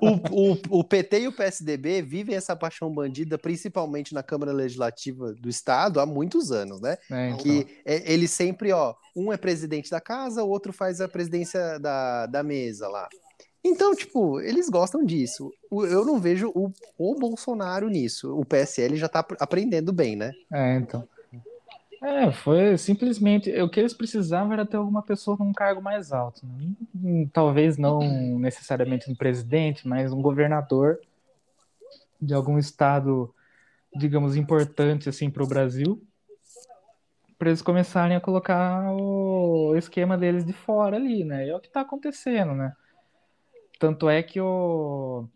[0.00, 5.34] O, o, o PT e o PSDB vivem essa paixão bandida, principalmente na Câmara Legislativa
[5.34, 6.96] do Estado, há muitos anos, né?
[7.10, 7.38] É, então.
[7.38, 11.78] Que é, eles sempre, ó, um é presidente da casa, o outro faz a presidência
[11.78, 13.06] da, da mesa lá.
[13.64, 15.52] Então, tipo, eles gostam disso.
[15.70, 18.36] Eu não vejo o, o Bolsonaro nisso.
[18.36, 20.32] O PSL já tá aprendendo bem, né?
[20.52, 21.08] É, então.
[22.02, 23.50] É, foi simplesmente.
[23.60, 26.44] O que eles precisavam era ter alguma pessoa com um cargo mais alto.
[26.44, 26.70] Né?
[26.96, 28.00] Hum, talvez não
[28.40, 30.98] necessariamente um presidente, mas um governador
[32.20, 33.32] de algum estado,
[33.94, 36.02] digamos, importante assim para o Brasil,
[37.38, 41.48] para eles começarem a colocar o esquema deles de fora ali, né?
[41.48, 42.72] é o que está acontecendo, né?
[43.82, 45.26] Tanto é que o,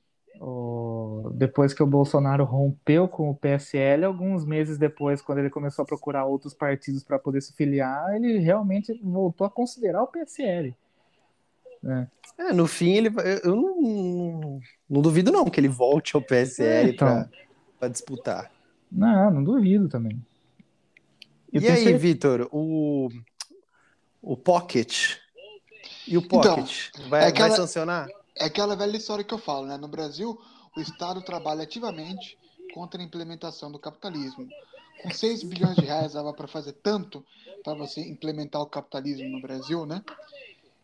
[0.40, 5.82] o, depois que o Bolsonaro rompeu com o PSL, alguns meses depois, quando ele começou
[5.82, 10.76] a procurar outros partidos para poder se filiar, ele realmente voltou a considerar o PSL.
[11.82, 12.08] Né?
[12.38, 13.10] É, no fim, ele,
[13.42, 17.28] eu não, não, não, duvido não que ele volte ao PSL é, então,
[17.80, 18.52] para disputar.
[18.92, 20.24] Não, não duvido também.
[21.52, 21.98] Eu e aí, certeza...
[21.98, 23.08] Vitor, o,
[24.22, 25.16] o Pocket
[26.06, 27.48] e o então, Pocket então, vai, é aquela...
[27.48, 28.08] vai sancionar?
[28.38, 29.76] É aquela velha história que eu falo, né?
[29.76, 30.38] No Brasil,
[30.76, 32.38] o Estado trabalha ativamente
[32.74, 34.46] contra a implementação do capitalismo.
[35.02, 37.24] Com 6 bilhões de reais dava para fazer tanto
[37.64, 40.02] para você implementar o capitalismo no Brasil, né?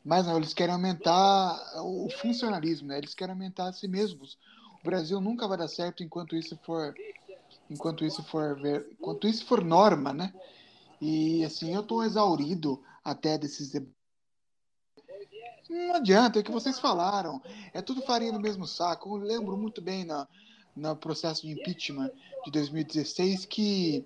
[0.05, 2.99] Mas não, eles querem aumentar o funcionalismo, né?
[2.99, 4.39] Eles querem aumentar a si mesmos.
[4.83, 6.95] O Brasil nunca vai dar certo enquanto isso for
[7.71, 10.33] enquanto isso for ver, enquanto isso for norma, né?
[11.01, 13.73] E assim, eu estou exaurido até desses
[15.69, 17.41] não adianta, é o que vocês falaram.
[17.73, 19.17] É tudo farinha no mesmo saco.
[19.17, 20.27] Eu lembro muito bem na,
[20.75, 22.11] no processo de impeachment
[22.45, 24.05] de 2016 que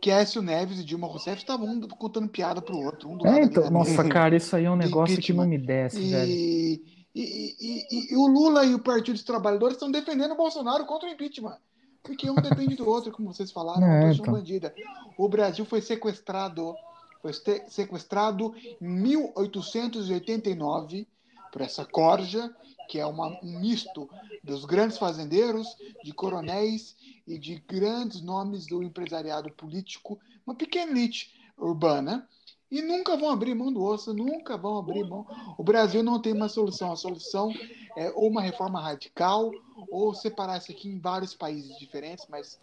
[0.00, 3.08] que Écio Neves e Dilma Rousseff estavam um contando piada pro outro.
[3.08, 6.00] Um do é, então, nossa, cara, isso aí é um negócio que não me desce,
[6.00, 6.30] e, velho.
[6.30, 6.82] E,
[7.14, 11.12] e, e, o Lula e o Partido dos Trabalhadores estão defendendo o Bolsonaro contra o
[11.12, 11.56] impeachment.
[12.00, 14.32] Porque um depende do outro, como vocês falaram, é, então.
[14.32, 14.72] bandida.
[15.16, 16.74] O Brasil foi sequestrado
[17.20, 17.32] foi
[17.68, 21.06] sequestrado em 1889
[21.52, 22.54] por essa corja,
[22.88, 24.08] que é uma, um misto
[24.42, 26.96] dos grandes fazendeiros, de coronéis
[27.26, 32.26] e de grandes nomes do empresariado político, uma pequena elite urbana,
[32.70, 35.26] e nunca vão abrir mão do osso, nunca vão abrir mão.
[35.56, 36.92] O Brasil não tem uma solução.
[36.92, 37.50] A solução
[37.96, 39.50] é ou uma reforma radical,
[39.90, 42.60] ou separar isso aqui em vários países diferentes, mas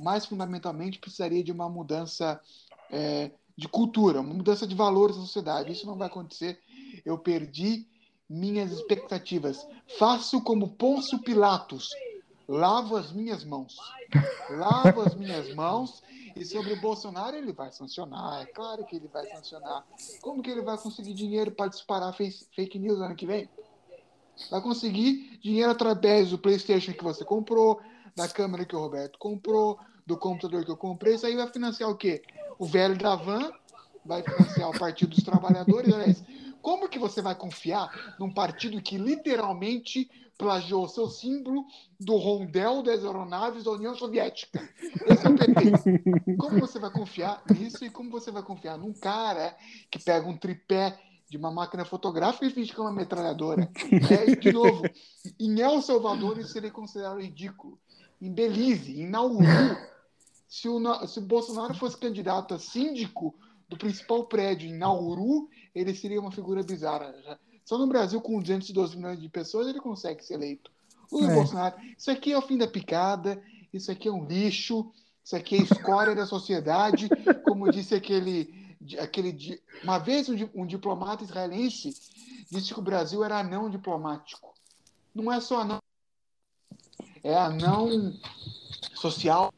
[0.00, 2.40] mais fundamentalmente precisaria de uma mudança
[2.90, 5.72] é, de cultura, uma mudança de valores na sociedade.
[5.72, 6.60] Isso não vai acontecer.
[7.04, 7.88] Eu perdi
[8.30, 9.66] minhas expectativas.
[9.98, 11.88] Faço como Pôncio Pilatos.
[12.46, 13.76] Lavo as minhas mãos.
[14.48, 16.04] Lavo as minhas mãos.
[16.36, 18.42] E sobre o Bolsonaro, ele vai sancionar.
[18.42, 19.84] É claro que ele vai sancionar.
[20.22, 23.48] Como que ele vai conseguir dinheiro para disparar fake news ano que vem?
[24.52, 27.80] Vai conseguir dinheiro através do PlayStation que você comprou,
[28.14, 31.16] da câmera que o Roberto comprou, do computador que eu comprei.
[31.16, 32.22] Isso aí vai financiar o quê?
[32.58, 33.50] O velho da van
[34.04, 36.22] vai financiar o Partido dos Trabalhadores.
[36.60, 41.66] como que você vai confiar num partido que literalmente plagiou seu símbolo
[41.98, 44.60] do rondel das aeronaves da União Soviética?
[45.06, 46.36] Esse é o PT.
[46.36, 49.56] Como você vai confiar nisso e como você vai confiar num cara
[49.90, 50.98] que pega um tripé
[51.28, 53.70] de uma máquina fotográfica e finge que é uma metralhadora.
[54.10, 54.82] É, de novo,
[55.38, 57.78] em El Salvador isso seria considerado ridículo.
[58.20, 59.44] Em Belize, em Nauru,
[60.48, 63.34] se o, se o Bolsonaro fosse candidato a síndico
[63.68, 67.14] do principal prédio em Nauru, ele seria uma figura bizarra.
[67.64, 70.70] Só no Brasil, com 212 milhões de pessoas, ele consegue ser eleito.
[71.12, 71.34] Lula é.
[71.34, 73.42] Bolsonaro, isso aqui é o fim da picada,
[73.72, 74.90] isso aqui é um lixo,
[75.22, 77.10] isso aqui é escória da sociedade,
[77.44, 81.94] como disse aquele, aquele uma vez um, um diplomata israelense
[82.50, 84.54] disse que o Brasil era anão diplomático.
[85.14, 85.82] Não é só anão,
[87.22, 88.14] é anão
[88.94, 89.52] social,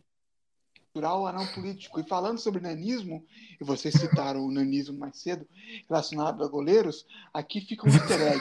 [0.93, 2.01] cultural, anão político.
[2.01, 3.25] E falando sobre nanismo,
[3.61, 5.47] e vocês citaram o nanismo mais cedo,
[5.89, 8.41] relacionado a goleiros, aqui fica um easter egg.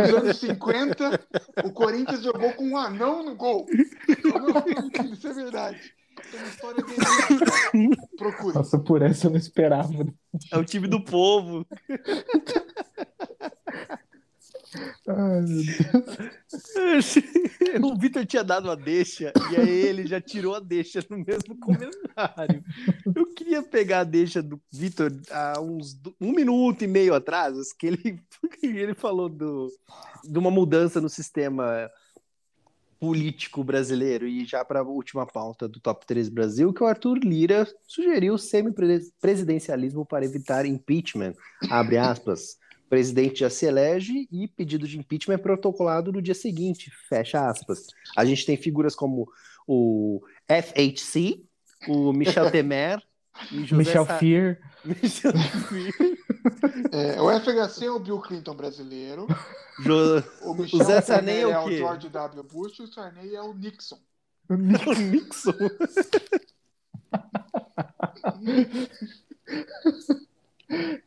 [0.00, 1.26] Nos anos 50,
[1.64, 3.66] o Corinthians jogou com um anão no gol.
[5.12, 5.94] Isso é verdade.
[6.30, 7.96] Tem uma história dele.
[8.16, 8.54] Procure.
[8.54, 10.06] Nossa, por essa eu não esperava.
[10.50, 11.66] É o time do povo.
[15.06, 15.62] Ai, meu
[16.74, 17.14] Deus.
[17.82, 21.56] o Vitor tinha dado a deixa e aí ele já tirou a deixa no mesmo
[21.60, 22.64] comentário.
[23.14, 27.86] Eu queria pegar a deixa do Vitor há uns um minuto e meio atrás, que
[27.86, 28.20] ele,
[28.62, 29.68] ele falou do,
[30.24, 31.90] de uma mudança no sistema
[32.98, 37.18] político brasileiro e já para a última pauta do Top 3 Brasil, que o Arthur
[37.18, 41.34] Lira sugeriu semi-presidencialismo para evitar impeachment,
[41.70, 42.56] abre aspas.
[42.86, 47.48] O presidente já se elege e pedido de impeachment é protocolado no dia seguinte, fecha
[47.48, 47.88] aspas.
[48.16, 49.28] A gente tem figuras como
[49.66, 51.44] o FHC,
[51.88, 53.02] o Michel Temer
[53.50, 54.18] e José Michel Sa...
[54.18, 54.58] Fear.
[54.86, 55.92] Michel Fear.
[56.92, 59.26] É, o FHC é o Bill Clinton brasileiro.
[59.80, 60.22] Jo...
[60.42, 62.42] O Michel o Zé Sarney é o, é o George W.
[62.44, 63.98] Bush e o Sarney é o Nixon.
[64.48, 64.54] O
[64.94, 65.50] Nixon.
[69.92, 70.25] É,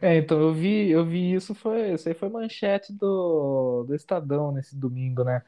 [0.00, 4.52] é, então eu vi, eu vi isso, foi, isso aí foi manchete do, do Estadão
[4.52, 5.42] nesse domingo, né?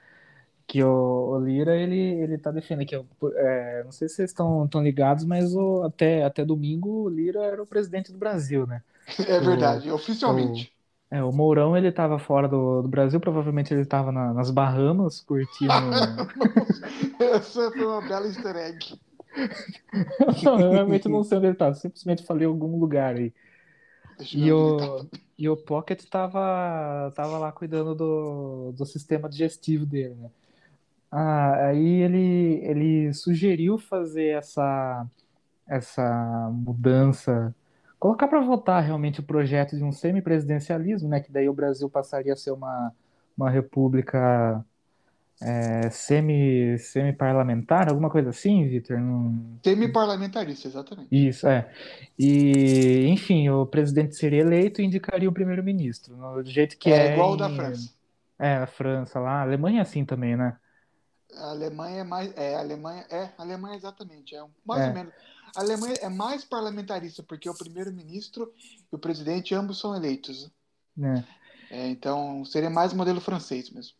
[0.66, 0.88] Que o,
[1.32, 2.96] o Lira, ele, ele tá defendendo que,
[3.36, 7.40] é, não sei se vocês estão, estão ligados, mas o, até, até domingo o Lira
[7.44, 8.82] era o presidente do Brasil, né?
[9.26, 10.62] É verdade, o, oficialmente.
[11.10, 14.50] O, é, o Mourão, ele tava fora do, do Brasil, provavelmente ele tava na, nas
[14.50, 16.00] Bahamas, curtindo...
[17.18, 18.98] Essa foi uma bela easter egg.
[20.44, 21.72] não, eu realmente não sei onde ele tá.
[21.74, 23.32] Simplesmente falei em algum lugar aí.
[24.32, 25.06] E o,
[25.38, 30.30] e o Pocket tava, tava lá cuidando do, do sistema digestivo dele, né?
[31.10, 35.06] Ah, aí ele, ele sugeriu fazer essa,
[35.66, 37.54] essa mudança,
[37.98, 41.20] colocar para votar realmente o projeto de um semipresidencialismo, né?
[41.20, 42.92] Que daí o Brasil passaria a ser uma,
[43.36, 44.64] uma república
[45.40, 48.98] é, semi, semi-parlamentar, alguma coisa assim, Vitor?
[48.98, 49.58] Não...
[49.62, 51.08] Semi-parlamentarista, exatamente.
[51.10, 51.70] Isso, é.
[52.18, 57.08] E, enfim, o presidente seria eleito e indicaria o primeiro-ministro, do jeito que é.
[57.08, 57.92] É igual o da França.
[58.38, 59.40] É, a França lá.
[59.40, 60.56] A Alemanha é assim também, né?
[61.36, 62.36] A Alemanha é mais.
[62.36, 64.34] É, a Alemanha é, a Alemanha exatamente.
[64.34, 64.88] É mais é.
[64.88, 65.12] ou menos.
[65.56, 68.52] A Alemanha é mais parlamentarista, porque o primeiro-ministro
[68.92, 70.50] e o presidente ambos são eleitos.
[71.00, 71.24] É.
[71.70, 73.94] É, então seria mais modelo francês mesmo.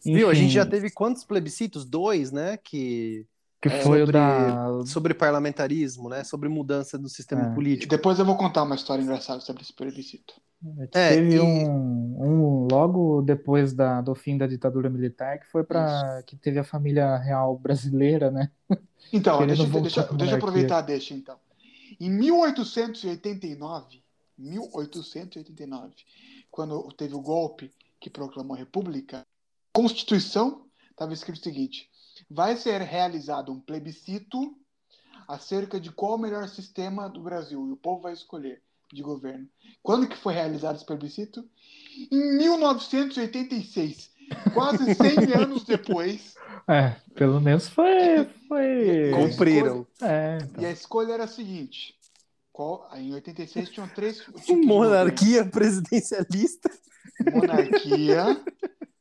[0.00, 0.30] Enfim, Viu?
[0.30, 1.84] A gente já teve quantos plebiscitos?
[1.84, 2.56] Dois, né?
[2.56, 3.26] Que
[3.60, 4.86] que é, foi sobre, da...
[4.86, 6.24] sobre parlamentarismo, né?
[6.24, 7.54] Sobre mudança do sistema é.
[7.54, 7.90] político.
[7.90, 10.34] Depois eu vou contar uma história engraçada sobre esse plebiscito.
[10.92, 11.40] É, teve e...
[11.40, 16.58] um, um, logo depois da, do fim da ditadura militar que foi para que teve
[16.58, 18.50] a família real brasileira, né?
[19.12, 21.36] Então, deixa, deixa, deixa eu aproveitar, deixa então.
[21.98, 24.00] Em 1889,
[24.38, 25.94] 1889,
[26.48, 29.26] quando teve o golpe que proclamou a República,
[29.72, 31.88] Constituição estava escrito o seguinte:
[32.28, 34.56] vai ser realizado um plebiscito
[35.28, 38.62] acerca de qual o melhor sistema do Brasil e o povo vai escolher
[38.92, 39.46] de governo.
[39.82, 41.48] Quando que foi realizado esse plebiscito?
[42.10, 44.10] Em 1986,
[44.52, 46.34] quase 100 anos depois.
[46.68, 48.24] É, pelo menos foi.
[48.48, 49.10] foi...
[49.14, 49.86] Cumpriram.
[50.02, 50.62] É, então.
[50.62, 51.94] E a escolha era a seguinte:
[52.52, 52.88] qual...
[52.94, 54.22] em 86 tinham três.
[54.48, 56.70] Monarquia presidencialista.
[57.32, 58.42] Monarquia,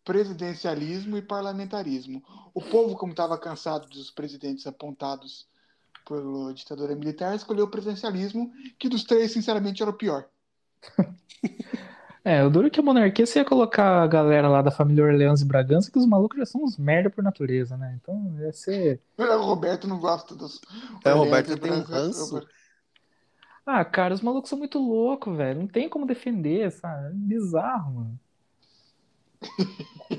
[0.09, 2.23] presidencialismo e parlamentarismo.
[2.51, 5.47] O povo, como estava cansado dos presidentes apontados
[6.03, 10.25] pela ditadura militar, escolheu o presidencialismo, que dos três, sinceramente, era o pior.
[12.21, 15.05] É, o duro é que a monarquia você ia colocar a galera lá da família
[15.05, 17.97] Orleans e Bragança, que os malucos já são uns merda por natureza, né?
[17.99, 19.01] Então ia ser.
[19.17, 20.59] O Roberto não gosta dos.
[21.05, 22.45] É, o Roberto tem um ranço.
[23.65, 25.61] Ah, cara, os malucos são muito loucos, velho.
[25.61, 27.07] Não tem como defender, sabe?
[27.07, 28.19] É bizarro, mano.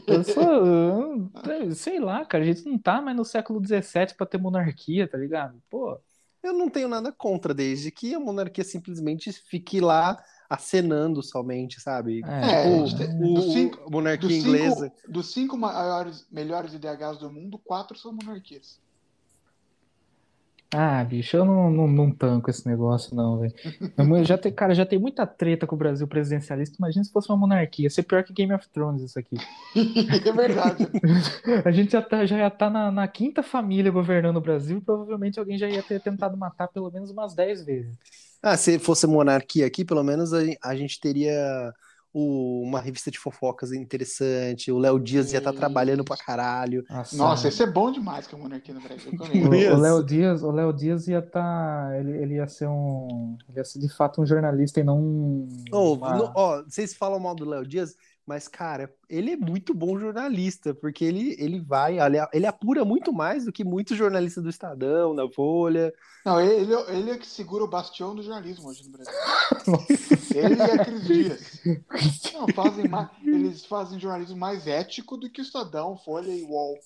[0.07, 1.75] Eu sou.
[1.75, 5.19] Sei lá, cara, a gente não tá mais no século XVII pra ter monarquia, tá
[5.19, 5.61] ligado?
[5.69, 5.99] Pô.
[6.43, 10.17] Eu não tenho nada contra, desde que a monarquia simplesmente fique lá
[10.49, 12.23] acenando somente, sabe?
[12.25, 14.85] É, Tipo, tem- o, o- cinco- monarquia inglesa.
[14.97, 18.81] cinco, dos cinco maiores, melhores IDHs do mundo, quatro são monarquias.
[20.73, 23.53] Ah, bicho, eu não, não, não tanco esse negócio, não, velho.
[23.99, 26.77] Eu Já tem, cara, já tem muita treta com o Brasil presidencialista.
[26.79, 27.87] Imagina se fosse uma monarquia.
[27.87, 29.37] Ia ser pior que Game of Thrones isso aqui.
[29.75, 30.87] é verdade.
[31.65, 34.81] A gente já, tá, já ia estar na, na quinta família governando o Brasil e
[34.81, 37.93] provavelmente alguém já ia ter tentado matar pelo menos umas 10 vezes.
[38.41, 41.75] Ah, se fosse monarquia aqui, pelo menos a, a gente teria
[42.13, 44.71] o- uma revista de fofocas interessante.
[44.73, 45.59] O Léo Dias ia estar Sim.
[45.59, 46.85] trabalhando pra caralho.
[47.13, 49.11] Nossa, isso é bom demais que a monarquia no Brasil.
[49.73, 53.59] O, o Léo Dias, o Léo Dias ia estar, ele, ele ia ser um, ele
[53.59, 57.19] ia ser de fato um jornalista e não um, Ô, uma- no- ó, vocês falam
[57.21, 57.95] mal do Léo Dias,
[58.27, 63.13] mas, cara, ele é muito bom jornalista, porque ele, ele vai, ele, ele apura muito
[63.13, 65.93] mais do que muitos jornalistas do Estadão, da Folha.
[66.25, 69.13] Não, ele, ele é que segura o bastião do jornalismo hoje no Brasil.
[70.33, 71.61] Ele e a Cris Dias.
[72.33, 76.79] Não, fazem mais, eles fazem jornalismo mais ético do que o Estadão, Folha e UOL.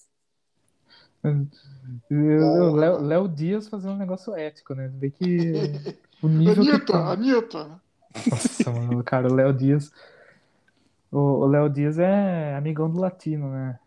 [2.11, 4.91] O Léo, Léo Dias fazendo um negócio ético, né?
[4.95, 5.53] Vê que
[6.22, 7.12] o nível que Anitta, tá.
[7.12, 7.64] Anitta.
[7.64, 7.80] né?
[8.30, 9.91] Nossa, mano, cara, o Léo Dias.
[11.16, 13.78] O Léo Dias é amigão do latino, né?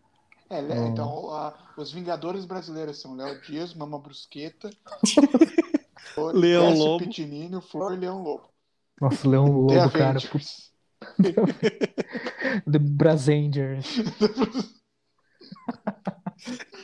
[0.50, 0.86] É, Oh.
[0.86, 4.70] então, a- os Vingadores brasileiros são Léo Dias, Mama Brusqueta,
[6.34, 7.04] Leão Lobo.
[7.04, 8.48] Pitinini, Flor e Leão Lobo.
[9.00, 10.18] Nossa, o Leão The Lobo, cara.
[10.18, 10.72] Avengers.
[12.70, 13.86] The Brasangers.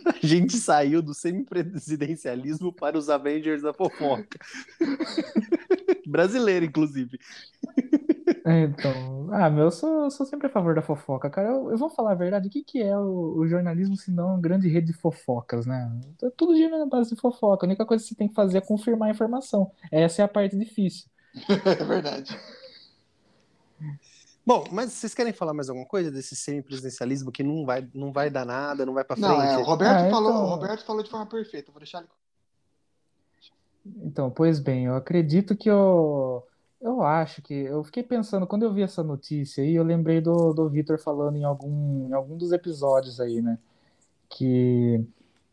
[0.04, 4.38] A gente saiu do semipresidencialismo para os Avengers da fofoca.
[6.06, 7.18] Brasileiro, inclusive.
[8.46, 11.48] É, então, ah, meu, eu sou, eu sou sempre a favor da fofoca, cara.
[11.48, 14.28] Eu, eu vou falar a verdade, o que, que é o, o jornalismo se não
[14.34, 15.90] uma grande rede de fofocas, né?
[16.22, 17.64] É Tudo gira na base de fofoca.
[17.64, 19.72] A única coisa que você tem que fazer é confirmar a informação.
[19.90, 21.06] Essa é a parte difícil.
[21.80, 22.38] É verdade.
[24.46, 28.28] Bom, mas vocês querem falar mais alguma coisa desse semipresidencialismo que não vai, não vai
[28.28, 29.26] dar nada, não vai pra frente?
[29.26, 31.72] Não, é, o Roberto, Ah, falou, então- o Roberto falou de forma perfeita.
[31.72, 32.08] Vou deixar ele.
[34.06, 36.46] Então, pois bem, eu acredito que eu.
[36.84, 37.54] Eu acho que.
[37.54, 41.36] Eu fiquei pensando, quando eu vi essa notícia aí, eu lembrei do, do Vitor falando
[41.36, 43.58] em algum, em algum dos episódios aí, né?
[44.28, 45.02] Que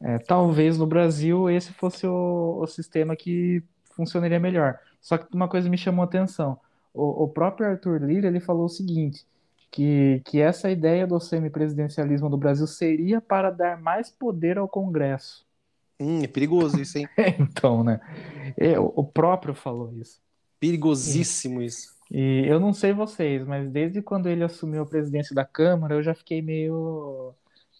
[0.02, 3.64] é, talvez no Brasil esse fosse o, o sistema que
[3.96, 4.80] funcionaria melhor.
[5.02, 6.60] Só que uma coisa me chamou a atenção.
[6.94, 9.26] O, o próprio Arthur Lira, ele falou o seguinte,
[9.72, 15.46] que, que essa ideia do semipresidencialismo do Brasil seria para dar mais poder ao Congresso.
[16.00, 17.08] Hum, é perigoso isso, hein?
[17.40, 18.02] Então, né?
[18.58, 20.20] É, o o próprio falou isso.
[20.62, 21.92] Perigosíssimo isso.
[22.12, 26.04] E eu não sei vocês, mas desde quando ele assumiu a presidência da Câmara, eu
[26.04, 27.36] já fiquei meio,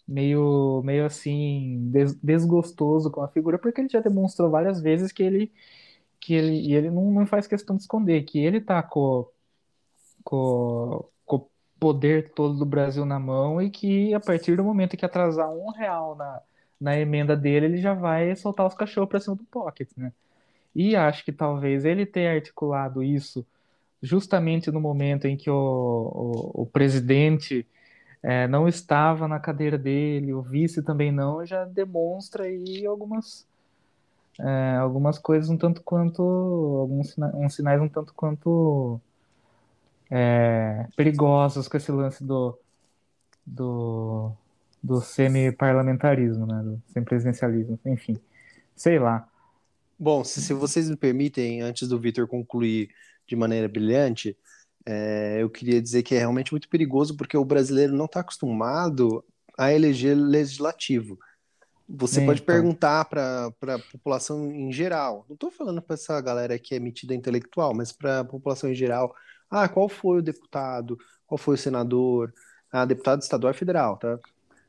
[0.08, 5.22] meio, meio assim, des- desgostoso com a figura, porque ele já demonstrou várias vezes que
[5.22, 5.52] ele,
[6.20, 9.28] que ele, e ele não, não faz questão de esconder, que ele tá com,
[10.24, 15.04] com, o poder todo do Brasil na mão e que a partir do momento que
[15.06, 16.42] atrasar um real na,
[16.80, 20.12] na emenda dele, ele já vai soltar os cachorros pra cima do pocket, né?
[20.74, 23.46] E acho que talvez ele tenha articulado isso
[24.02, 27.66] justamente no momento em que o, o, o presidente
[28.22, 33.46] eh, não estava na cadeira dele, o vice também não, já demonstra aí algumas,
[34.40, 39.00] eh, algumas coisas um tanto quanto, alguns sina- uns sinais um tanto quanto
[40.10, 42.58] eh, perigosos com esse lance do,
[43.46, 44.32] do,
[44.82, 48.16] do semi-parlamentarismo, né, do semipresidencialismo, enfim,
[48.76, 49.28] sei lá.
[49.98, 52.88] Bom, se, se vocês me permitem, antes do Vitor concluir
[53.26, 54.36] de maneira brilhante,
[54.86, 59.24] é, eu queria dizer que é realmente muito perigoso porque o brasileiro não está acostumado
[59.58, 61.18] a eleger legislativo.
[61.88, 62.44] Você É, pode então.
[62.44, 65.26] perguntar para a população em geral.
[65.28, 68.74] Não estou falando para essa galera que é metida intelectual, mas para a população em
[68.74, 69.14] geral.
[69.50, 70.98] Ah, qual foi o deputado?
[71.26, 72.32] Qual foi o senador?
[72.72, 74.18] Ah, deputado estadual e federal, tá?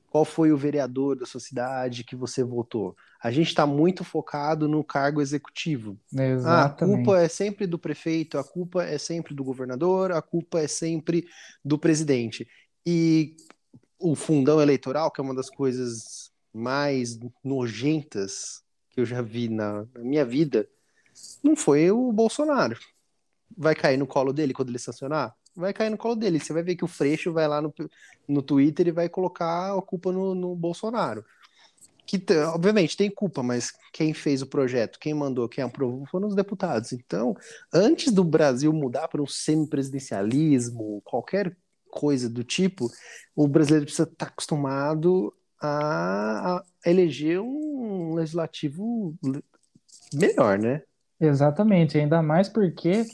[0.09, 2.95] Qual foi o vereador da sua cidade que você votou?
[3.23, 5.97] A gente está muito focado no cargo executivo.
[6.13, 6.97] Ah, a Exatamente.
[6.97, 11.25] culpa é sempre do prefeito, a culpa é sempre do governador, a culpa é sempre
[11.63, 12.45] do presidente.
[12.85, 13.37] E
[13.97, 19.87] o fundão eleitoral, que é uma das coisas mais nojentas que eu já vi na,
[19.95, 20.67] na minha vida,
[21.41, 22.77] não foi o Bolsonaro.
[23.57, 25.33] Vai cair no colo dele quando ele estacionar?
[25.55, 26.41] Vai cair no colo dele.
[26.41, 27.73] Você vai ver que o Freixo vai lá no,
[28.27, 31.23] no Twitter e vai colocar a culpa no, no Bolsonaro.
[32.05, 32.21] Que,
[32.53, 36.91] obviamente, tem culpa, mas quem fez o projeto, quem mandou, quem aprovou foram os deputados.
[36.91, 37.35] Então,
[37.73, 41.55] antes do Brasil mudar para um semipresidencialismo, qualquer
[41.89, 42.91] coisa do tipo,
[43.35, 49.43] o brasileiro precisa estar acostumado a, a eleger um legislativo le-
[50.13, 50.83] melhor, né?
[51.19, 53.05] Exatamente, ainda mais porque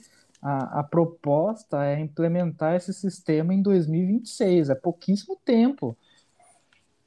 [0.41, 5.97] a, a proposta é implementar esse sistema em 2026, é pouquíssimo tempo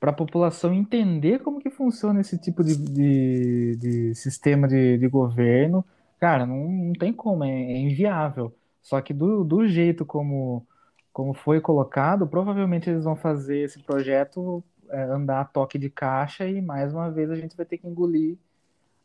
[0.03, 5.07] para a população entender como que funciona esse tipo de, de, de sistema de, de,
[5.07, 5.85] governo,
[6.19, 8.53] cara, não, não tem como, é, é, inviável.
[8.83, 10.67] Só que do, do jeito como,
[11.13, 16.49] como foi colocado, provavelmente eles vão fazer esse projeto é, andar a toque de caixa
[16.49, 18.37] e mais uma vez a gente vai ter que engolir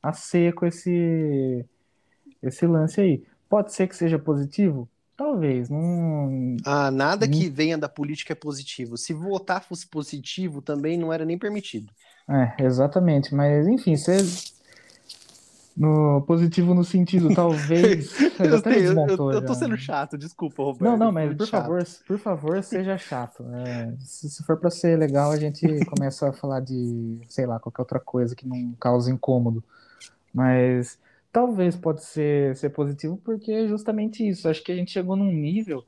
[0.02, 1.64] a seco esse,
[2.42, 3.24] esse lance aí.
[3.48, 4.90] Pode ser que seja positivo?
[5.18, 5.68] Talvez.
[5.68, 6.58] Não...
[6.64, 8.96] Ah, nada que venha da política é positivo.
[8.96, 11.92] Se votar fosse positivo, também não era nem permitido.
[12.30, 13.34] É, exatamente.
[13.34, 14.18] Mas, enfim, você.
[15.76, 18.12] No positivo no sentido, talvez.
[18.40, 20.84] eu, sei, eu, eu, tô sendo chato, desculpa, Roberto.
[20.84, 21.62] Não, não, mas por chato.
[21.62, 23.44] favor, por favor, seja chato.
[23.54, 27.60] É, se, se, for para ser legal, a gente começa a falar de, sei lá,
[27.60, 29.64] qualquer outra coisa que não cause incômodo.
[30.34, 30.98] Mas
[31.32, 34.50] talvez pode ser, ser positivo porque é justamente isso.
[34.50, 35.84] Acho que a gente chegou num nível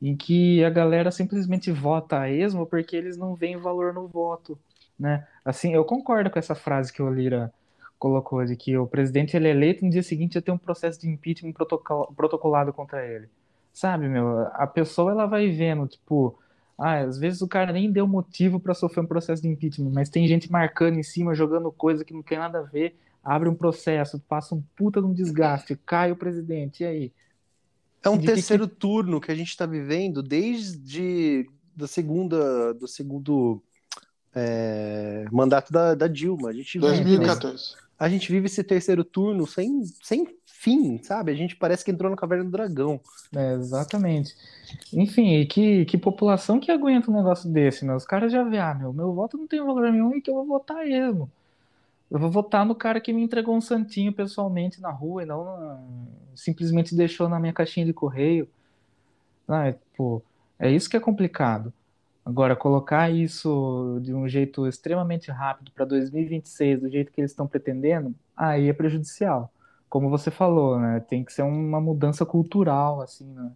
[0.00, 4.58] em que a galera simplesmente vota a esmo porque eles não veem valor no voto,
[4.98, 5.26] né?
[5.44, 7.52] Assim, eu concordo com essa frase que o Lira
[7.98, 11.00] colocou de que o presidente ele é eleito no dia seguinte já tem um processo
[11.00, 11.52] de impeachment
[12.16, 13.28] protocolado contra ele.
[13.72, 16.36] Sabe, meu, a pessoa ela vai vendo, tipo,
[16.76, 20.08] ah, às vezes o cara nem deu motivo para sofrer um processo de impeachment, mas
[20.08, 23.54] tem gente marcando em cima, jogando coisa que não tem nada a ver, abre um
[23.54, 27.12] processo, passa um puta de um desgaste, cai o presidente, e aí?
[28.02, 28.74] É um de terceiro que...
[28.74, 33.62] turno que a gente está vivendo desde da segunda, do segundo
[34.34, 36.50] é, mandato da, da, Dilma.
[36.50, 37.52] A gente 2014.
[37.52, 41.30] Vive, a gente vive esse terceiro turno sem, sem fim, sabe?
[41.30, 43.00] A gente parece que entrou na caverna do dragão.
[43.34, 44.34] É, exatamente.
[44.92, 47.94] Enfim, e que, que população que aguenta um negócio desse, né?
[47.94, 50.34] Os caras já vê, ah, meu, meu voto não tem valor nenhum e que eu
[50.34, 51.30] vou votar mesmo.
[52.12, 55.44] Eu vou votar no cara que me entregou um santinho pessoalmente na rua e não
[55.44, 55.82] na...
[56.34, 58.46] simplesmente deixou na minha caixinha de correio.
[59.48, 60.22] Ah, é, pô,
[60.58, 61.72] é isso que é complicado.
[62.22, 67.46] Agora, colocar isso de um jeito extremamente rápido para 2026, do jeito que eles estão
[67.46, 69.50] pretendendo, aí é prejudicial.
[69.88, 71.00] Como você falou, né?
[71.00, 73.52] Tem que ser uma mudança cultural, assim, né?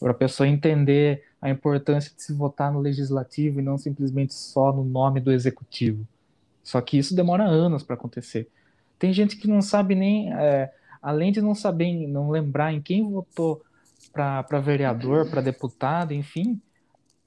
[0.00, 4.72] para a pessoa entender a importância de se votar no legislativo e não simplesmente só
[4.72, 6.06] no nome do executivo.
[6.66, 8.50] Só que isso demora anos para acontecer.
[8.98, 13.08] Tem gente que não sabe nem, é, além de não saber, não lembrar em quem
[13.08, 13.62] votou
[14.12, 16.60] para vereador, para deputado, enfim,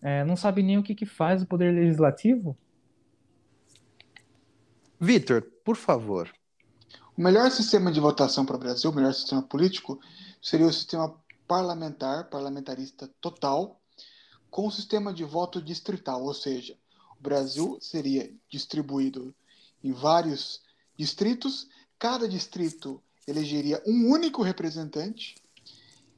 [0.01, 2.57] é, não sabe nem o que, que faz o Poder Legislativo.
[4.99, 6.29] Vitor, por favor.
[7.17, 10.01] O melhor sistema de votação para o Brasil, o melhor sistema político,
[10.41, 11.15] seria o sistema
[11.47, 13.79] parlamentar, parlamentarista total,
[14.51, 16.75] com o sistema de voto distrital, ou seja,
[17.19, 19.33] Brasil seria distribuído
[19.83, 20.61] em vários
[20.97, 21.67] distritos,
[21.97, 25.35] cada distrito elegeria um único representante,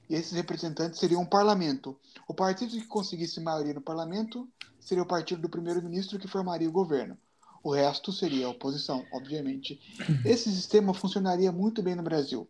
[0.10, 1.98] e esses representantes seriam um parlamento.
[2.28, 4.48] O partido que conseguisse maioria no parlamento
[4.80, 7.18] seria o partido do primeiro-ministro que formaria o governo.
[7.64, 9.80] O resto seria a oposição, obviamente.
[10.26, 12.48] Esse sistema funcionaria muito bem no Brasil.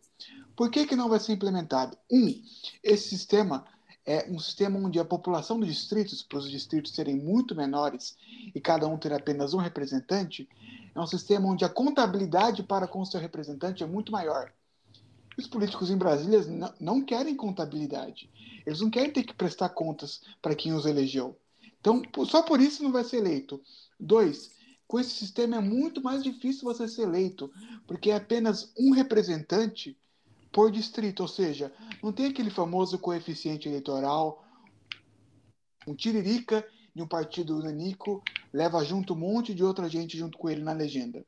[0.56, 1.96] Por que, que não vai ser implementado?
[2.10, 2.42] Um,
[2.82, 3.64] esse sistema
[4.04, 8.16] é um sistema onde a população dos distritos, para os distritos serem muito menores
[8.54, 10.48] e cada um ter apenas um representante,
[10.94, 14.52] é um sistema onde a contabilidade para com o seu representante é muito maior.
[15.38, 16.40] Os políticos em Brasília
[16.78, 18.28] não querem contabilidade.
[18.66, 21.38] Eles não querem ter que prestar contas para quem os elegeu.
[21.80, 23.60] Então, só por isso não vai ser eleito.
[23.98, 24.50] Dois,
[24.86, 27.50] com esse sistema é muito mais difícil você ser eleito,
[27.86, 29.96] porque é apenas um representante
[30.52, 31.72] por distrito, ou seja,
[32.02, 34.44] não tem aquele famoso coeficiente eleitoral,
[35.86, 38.22] um tiririca de um partido unanico
[38.52, 41.24] leva junto um monte de outra gente junto com ele na legenda.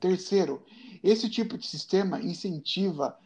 [0.00, 0.62] Terceiro,
[1.02, 3.16] esse tipo de sistema incentiva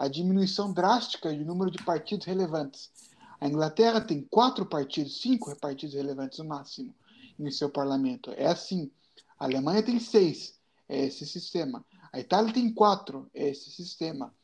[0.00, 2.90] a diminuição drástica do número de partidos relevantes.
[3.38, 6.94] A Inglaterra tem quatro partidos, cinco partidos relevantes no máximo
[7.38, 8.30] em seu parlamento.
[8.36, 8.90] É assim.
[9.38, 10.54] A Alemanha tem seis,
[10.88, 11.84] é esse sistema.
[12.12, 14.34] A Itália tem quatro, é esse sistema.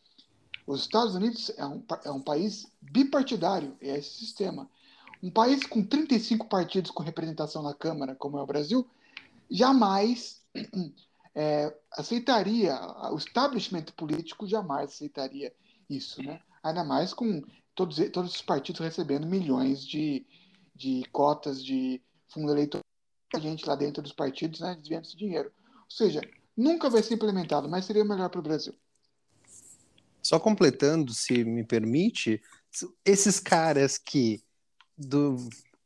[0.66, 4.68] Os Estados Unidos é um, é um país bipartidário, é esse sistema.
[5.22, 8.86] Um país com 35 partidos com representação na Câmara, como é o Brasil,
[9.50, 10.42] jamais
[11.34, 12.78] é, aceitaria,
[13.12, 15.54] o establishment político jamais aceitaria
[15.88, 16.40] isso, né?
[16.62, 17.42] Ainda mais com
[17.74, 20.26] todos, todos os partidos recebendo milhões de,
[20.74, 22.82] de cotas de fundo eleitoral,
[23.34, 25.52] a gente lá dentro dos partidos, né, desviando esse dinheiro.
[25.84, 26.20] Ou seja,
[26.56, 28.74] nunca vai ser implementado, mas seria melhor para o Brasil.
[30.26, 32.42] Só completando, se me permite,
[33.04, 34.42] esses caras que
[34.98, 35.36] do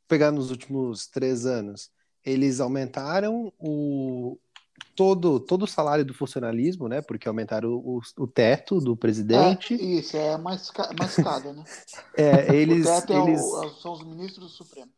[0.09, 1.91] pegar nos últimos três anos,
[2.25, 4.39] eles aumentaram o
[4.97, 7.03] todo, todo o salário do funcionalismo, né?
[7.03, 9.75] Porque aumentaram o, o, o teto do presidente.
[9.75, 11.63] É, isso, é mais, mais escada, né?
[12.17, 13.41] É, eles, o teto eles...
[13.43, 14.91] É o, são os ministros do Supremo.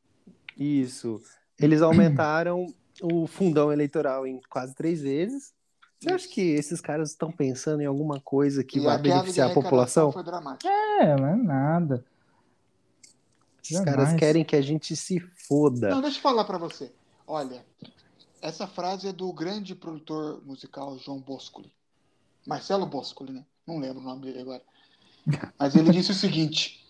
[0.57, 1.20] Isso.
[1.59, 2.72] Eles aumentaram
[3.03, 5.53] o fundão eleitoral em quase três vezes.
[6.03, 9.55] Você acha que esses caras estão pensando em alguma coisa que E vai beneficiar a
[9.55, 10.09] população?
[10.09, 10.69] arrecadação Foi dramática.
[10.69, 12.05] É, não é nada.
[13.63, 13.95] Esses Jamais.
[13.95, 15.91] caras querem que a gente se foda.
[15.91, 16.93] Não, deixa eu falar pra você.
[17.25, 17.65] Olha,
[18.41, 21.73] essa frase é do grande produtor musical João Boscoli.
[22.45, 23.45] Marcelo Boscoli, né?
[23.65, 24.63] Não lembro o nome dele agora.
[25.57, 26.85] Mas ele disse o seguinte: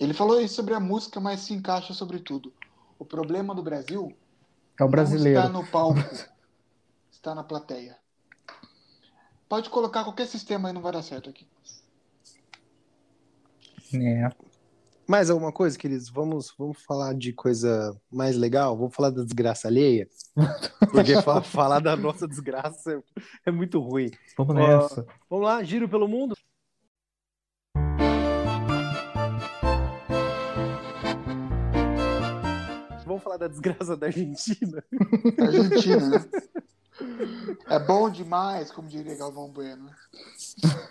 [0.00, 2.50] ele falou isso sobre a música, mas se encaixa sobre tudo.
[2.98, 4.16] O problema do Brasil
[4.80, 5.38] É o brasileiro.
[5.50, 6.00] não está no palco,
[7.12, 7.98] está na plateia.
[9.48, 11.46] Pode colocar qualquer sistema aí, não vai dar certo aqui.
[13.94, 14.28] É.
[15.06, 16.08] Mais alguma coisa, queridos?
[16.08, 18.76] Vamos, vamos falar de coisa mais legal?
[18.76, 20.08] Vamos falar da desgraça alheia?
[20.90, 23.02] Porque fa- falar da nossa desgraça é,
[23.46, 24.10] é muito ruim.
[24.36, 25.06] Vamos nessa.
[25.30, 26.34] Vamos lá, giro pelo mundo?
[33.04, 34.82] Vamos falar da desgraça da Argentina?
[35.40, 36.24] Argentina, né?
[37.66, 39.90] É bom demais, como diria Galvão Bueno.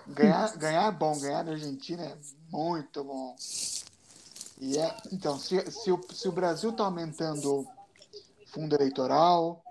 [0.08, 2.18] Ganhar, ganhar é bom, ganhar na Argentina é
[2.52, 3.36] muito bom.
[4.60, 7.68] E é, então, se, se, o, se o Brasil está aumentando
[8.48, 9.62] fundo eleitoral,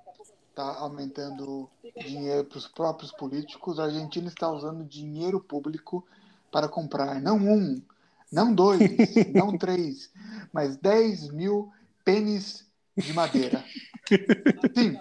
[0.50, 6.06] está aumentando dinheiro para os próprios políticos, a Argentina está usando dinheiro público
[6.52, 7.82] para comprar não um,
[8.30, 8.80] não dois,
[9.34, 10.10] não três,
[10.52, 11.72] mas 10 mil
[12.04, 12.66] pênis
[12.96, 13.64] de madeira.
[14.76, 14.96] Sim,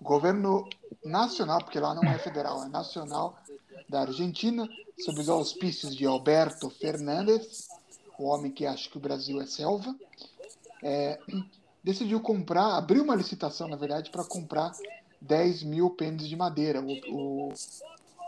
[0.00, 0.68] governo
[1.04, 3.38] nacional, porque lá não é federal, é nacional
[3.88, 4.68] da Argentina,
[5.04, 7.68] sob os auspícios de Alberto Fernandes,
[8.18, 9.94] o homem que acha que o Brasil é selva,
[10.82, 11.18] é,
[11.82, 14.72] decidiu comprar, abriu uma licitação, na verdade, para comprar
[15.20, 16.80] 10 mil pênis de madeira.
[16.80, 17.52] O,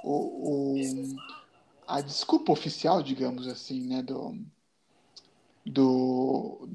[0.02, 1.16] o, o,
[1.86, 4.36] a desculpa oficial, digamos assim, né, do,
[5.64, 6.68] do,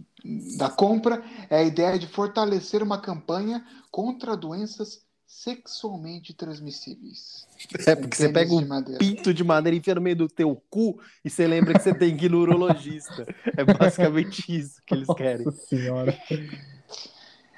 [0.57, 7.45] da compra é a ideia de fortalecer uma campanha contra doenças sexualmente transmissíveis.
[7.85, 8.97] É porque você pega um madeira.
[8.97, 11.93] pinto de madeira e enfia no meio do teu cu e você lembra que você
[11.93, 13.27] tem que ir no urologista.
[13.57, 15.45] É basicamente isso que eles querem.
[15.45, 16.17] Nossa senhora.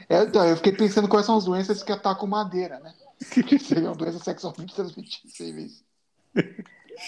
[0.10, 2.94] É, então, eu fiquei pensando quais são as doenças que atacam madeira, né?
[3.48, 5.84] Que seriam doenças sexualmente transmissíveis.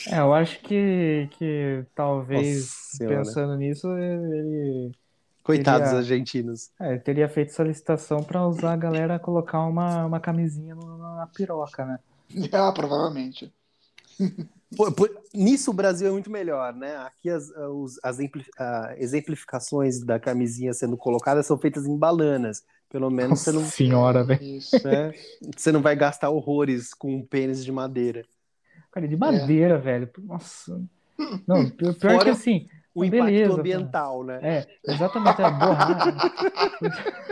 [0.07, 2.67] É, eu acho que, que talvez,
[2.99, 4.91] Nossa pensando nisso, ele,
[5.43, 6.69] Coitados Seria- argentinos.
[6.79, 11.27] é, ele teria feito essa licitação pra usar a galera colocar uma, uma camisinha na
[11.35, 11.99] piroca, né?
[12.53, 13.51] Ah, provavelmente.
[14.77, 16.95] Pô, pô, nisso o Brasil é muito melhor, né?
[16.95, 18.17] Aqui as, os- as
[18.57, 22.63] ah, exemplificações da camisinha sendo colocadas são feitas em balanas.
[22.89, 24.39] Pelo menos você não, Nossa senhora, velho.
[24.85, 25.13] Né?
[25.57, 28.23] você não vai gastar horrores com um pênis de madeira.
[28.91, 30.09] Cara, de madeira, velho.
[30.19, 30.79] Nossa.
[31.47, 32.67] Não, pior, Fora que assim.
[32.93, 33.59] O Beleza, impacto cara.
[33.61, 34.39] ambiental, né?
[34.43, 36.13] É, exatamente, é borracha.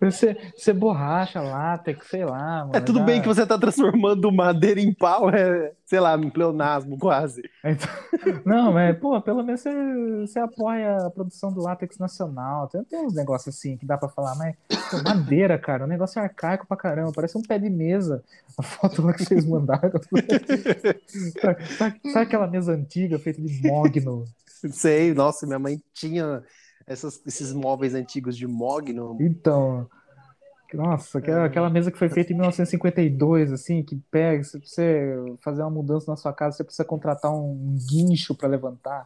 [0.00, 2.76] Você, você borracha, látex, sei lá, mano.
[2.76, 6.30] É tudo já- bem que você tá transformando madeira em pau, é, sei lá, um
[6.30, 7.42] pleonasmo quase.
[8.46, 9.72] Não, mas, pô, pelo menos você,
[10.20, 12.68] você apoia a produção do látex nacional.
[12.68, 14.54] Tem, tem uns negócios assim que dá pra falar, mas
[15.02, 18.22] madeira, cara, um negócio arcaico pra caramba, parece um pé de mesa.
[18.56, 19.90] A foto lá que vocês mandaram.
[21.40, 24.24] sabe, sabe- sabe aquela mesa antiga feita de mogno?
[24.46, 26.42] Sei, nossa, minha mãe tinha
[26.86, 29.16] essas- esses móveis antigos de mogno.
[29.20, 29.88] Então,
[30.74, 35.62] nossa, aquela, aquela mesa que foi feita em 1952, assim, que pega, se você fazer
[35.62, 39.04] uma mudança na sua casa, você precisa contratar um guincho pra levantar.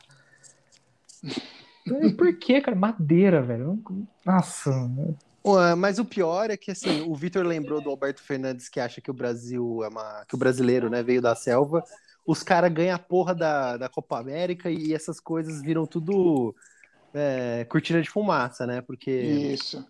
[2.16, 2.76] Por que, cara?
[2.76, 3.78] Madeira, velho.
[4.24, 4.70] Nossa,
[5.76, 9.10] Mas o pior é que assim, o Vitor lembrou do Alberto Fernandes que acha que
[9.10, 11.82] o Brasil é uma, que o brasileiro, né, veio da selva.
[12.24, 16.54] Os caras ganham a porra da, da Copa América e essas coisas viram tudo
[17.12, 18.80] é, cortina de fumaça, né?
[18.80, 19.84] Porque Isso.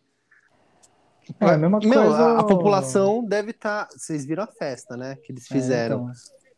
[1.41, 2.17] é a mesma meu, coisa.
[2.17, 3.89] a, a população deve estar.
[3.91, 5.17] Vocês viram a festa, né?
[5.17, 6.11] Que eles É, fizeram.
[6.11, 6.13] então.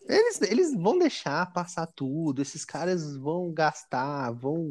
[0.06, 4.70] Eles, eles vão deixar passar tudo, esses caras vão gastar, vão,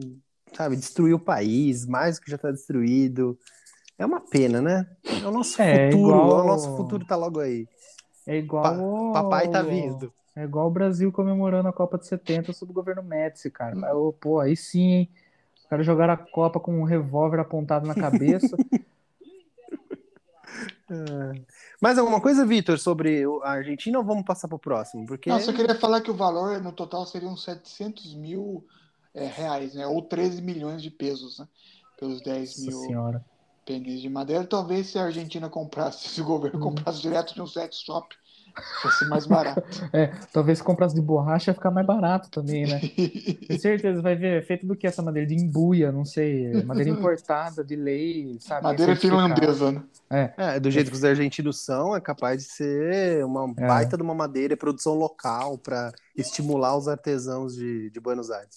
[0.55, 3.37] sabe, destruir o país, mais do que já está destruído.
[3.97, 4.87] É uma pena, né?
[5.05, 7.67] É o nosso É, futuro, igual- o nosso futuro tá logo aí.
[8.25, 8.63] É igual.
[8.63, 10.11] Pa- o- Papai tá vindo.
[10.35, 13.75] É igual o Brasil comemorando a Copa de 70 sob o governo Médici, cara.
[13.75, 15.09] Mas, ô, pô, aí sim, hein?
[15.55, 18.57] Os caras jogaram a Copa com um revólver apontado na cabeça.
[21.81, 25.05] Mais alguma coisa, Vitor, sobre o- a Argentina ou vamos passar pro próximo?
[25.05, 28.65] Porque Não, só queria falar que o valor no total seriam 700 mil
[29.13, 29.85] é, reais, né?
[29.85, 31.47] Ou 13 milhões de pesos, né?
[31.99, 33.25] Pelos 10 Nossa mil senhora.
[33.65, 36.59] Pênis de madeira, talvez se a Argentina comprasse, se o governo Hum.
[36.59, 38.15] comprasse direto de um sex shop,
[38.81, 39.63] fosse mais barato.
[39.93, 42.79] É, talvez se comprasse de borracha ia ficar mais barato também, né?
[43.47, 45.27] Com certeza, vai ver, é feito do que essa madeira?
[45.27, 48.63] De embuia, não sei, é madeira importada, de lei, sabe?
[48.63, 49.35] Madeira certificada.
[49.35, 49.71] finlandesa,
[50.09, 50.33] né?
[50.37, 53.67] É, do jeito que os argentinos são, é capaz de ser uma É.
[53.67, 58.55] baita de uma madeira, produção local para estimular os artesãos de, de Buenos Aires.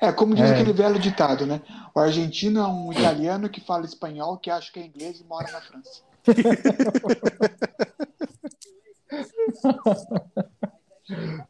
[0.00, 0.54] É, como diz É.
[0.54, 1.60] aquele velho ditado, né?
[1.94, 5.50] O argentino é um italiano que fala espanhol, que acha que é inglês e mora
[5.52, 6.02] na França.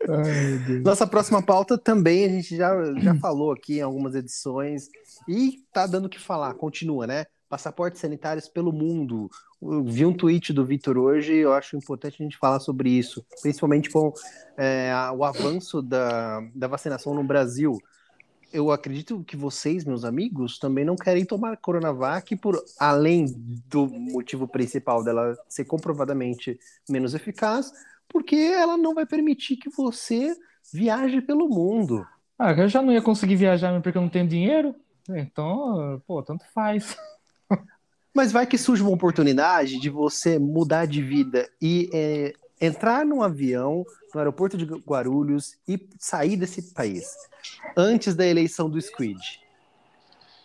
[0.08, 0.80] Ai.
[0.84, 4.88] Nossa próxima pauta também a gente já, já falou aqui em algumas edições
[5.28, 7.26] e tá dando o que falar, continua, né?
[7.48, 9.28] Passaportes sanitários pelo mundo.
[9.60, 13.24] Eu vi um tweet do Vitor hoje, eu acho importante a gente falar sobre isso,
[13.42, 14.12] principalmente com
[14.56, 17.76] é, o avanço da, da vacinação no Brasil.
[18.52, 23.26] Eu acredito que vocês, meus amigos, também não querem tomar Coronavac por além
[23.68, 26.58] do motivo principal dela ser comprovadamente
[26.88, 27.72] menos eficaz,
[28.08, 30.34] porque ela não vai permitir que você
[30.72, 32.06] viaje pelo mundo.
[32.38, 34.74] Ah, eu já não ia conseguir viajar porque eu não tenho dinheiro.
[35.08, 36.96] Então, pô, tanto faz.
[38.14, 43.22] Mas vai que surge uma oportunidade de você mudar de vida e é, entrar num
[43.22, 47.06] avião no aeroporto de Guarulhos e sair desse país
[47.76, 49.18] antes da eleição do Squid.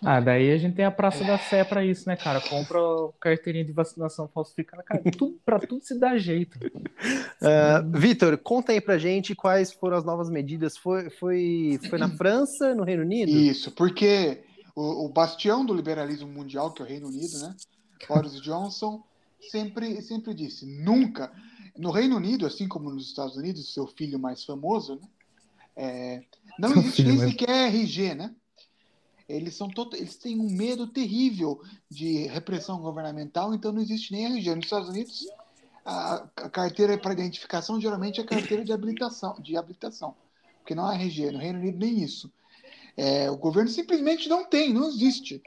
[0.06, 2.42] Ah, daí a gente tem a Praça da Sé pra isso, né, cara?
[2.42, 2.78] Compra
[3.22, 5.02] carteirinha de vacinação falsificada, cara.
[5.18, 6.60] Tudo, pra tudo se dá jeito.
[6.60, 10.76] Uh, Vitor, conta aí pra gente quais foram as novas medidas.
[10.76, 13.32] Foi, foi, foi na França, no Reino Unido?
[13.32, 14.44] Isso, porque
[14.76, 17.56] o, o bastião do liberalismo mundial, que é o Reino Unido, né?
[18.06, 19.02] Boris Johnson
[19.50, 21.32] sempre, sempre disse, nunca.
[21.78, 25.08] No Reino Unido, assim como nos Estados Unidos, seu filho mais famoso, né?
[25.76, 26.24] É,
[26.60, 28.36] não Seu existe nem sequer RG, né?
[29.28, 29.96] Eles, são tot...
[29.96, 31.60] Eles têm um medo terrível
[31.90, 34.56] de repressão governamental, então não existe nem RG.
[34.56, 35.26] Nos Estados Unidos,
[35.84, 40.16] a, a carteira para identificação geralmente é carteira de habilitação, de habilitação,
[40.60, 41.32] porque não há RG.
[41.32, 42.32] No Reino Unido, nem isso.
[42.96, 45.42] É, o governo simplesmente não tem, não existe.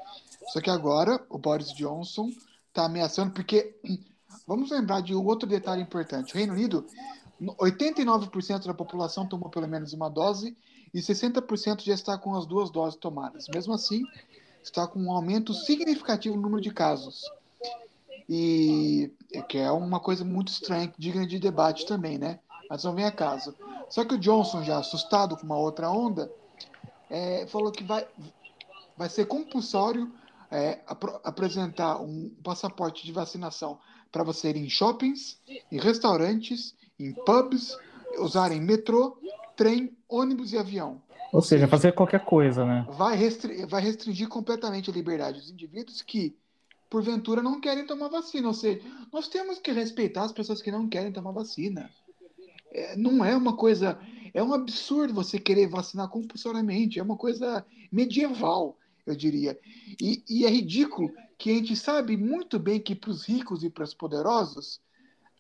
[0.53, 2.31] Só que agora o Boris Johnson
[2.69, 3.77] está ameaçando, porque
[4.46, 6.86] vamos lembrar de um outro detalhe importante: o Reino Unido,
[7.40, 10.56] 89% da população tomou pelo menos uma dose
[10.92, 13.46] e 60% já está com as duas doses tomadas.
[13.52, 14.02] Mesmo assim,
[14.62, 17.22] está com um aumento significativo no número de casos.
[18.28, 19.12] E
[19.48, 22.40] que é uma coisa muito estranha, digna de debate também, né?
[22.68, 23.54] Mas não vem a caso.
[23.88, 26.30] Só que o Johnson, já assustado com uma outra onda,
[27.08, 28.04] é, falou que vai,
[28.96, 30.12] vai ser compulsório
[30.50, 33.78] é, apro- apresentar um passaporte de vacinação
[34.11, 35.39] para você ir em shoppings,
[35.70, 37.77] em restaurantes, em pubs,
[38.19, 39.19] usarem metrô,
[39.57, 41.01] trem, ônibus e avião.
[41.33, 42.87] Ou seja, fazer qualquer coisa, né?
[42.91, 46.35] Vai, restri- vai restringir completamente a liberdade dos indivíduos que,
[46.89, 48.49] porventura, não querem tomar vacina.
[48.49, 48.81] Ou seja,
[49.12, 51.91] nós temos que respeitar as pessoas que não querem tomar vacina.
[52.73, 53.99] É, não é uma coisa.
[54.33, 56.99] É um absurdo você querer vacinar compulsoriamente.
[56.99, 59.59] É uma coisa medieval, eu diria.
[60.01, 63.70] E, e é ridículo que a gente sabe muito bem que para os ricos e
[63.70, 64.81] para os poderosos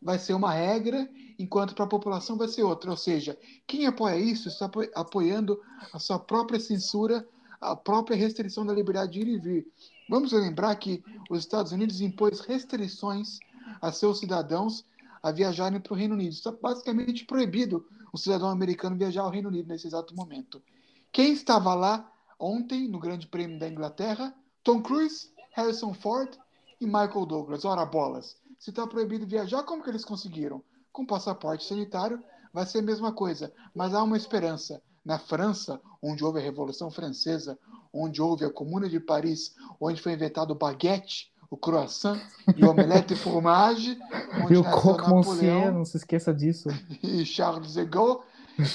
[0.00, 2.90] vai ser uma regra, enquanto para a população vai ser outra.
[2.90, 3.36] Ou seja,
[3.66, 5.60] quem apoia isso está apo- apoiando
[5.92, 7.26] a sua própria censura,
[7.60, 9.66] a própria restrição da liberdade de ir e vir.
[10.08, 13.38] Vamos lembrar que os Estados Unidos impôs restrições
[13.80, 14.84] a seus cidadãos
[15.22, 16.32] a viajarem para o Reino Unido.
[16.32, 20.62] Está basicamente proibido o cidadão americano viajar ao Reino Unido nesse exato momento.
[21.10, 24.34] Quem estava lá ontem no Grande Prêmio da Inglaterra?
[24.62, 26.36] Tom Cruise, Harrison Ford
[26.80, 27.64] e Michael Douglas.
[27.64, 28.36] Ora bolas.
[28.58, 30.62] Se está proibido viajar, como que eles conseguiram?
[30.92, 32.22] Com passaporte sanitário
[32.52, 33.52] vai ser a mesma coisa.
[33.74, 34.82] Mas há uma esperança.
[35.04, 37.56] Na França, onde houve a Revolução Francesa,
[37.92, 42.20] onde houve a Comuna de Paris, onde foi inventado o baguete, o croissant
[42.56, 43.96] e o omelete de fromage,
[44.42, 46.68] onde Viu nasceu Coque Monsieur, não se esqueça disso.
[47.02, 48.20] e Charles de Gaulle.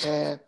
[0.05, 0.39] É,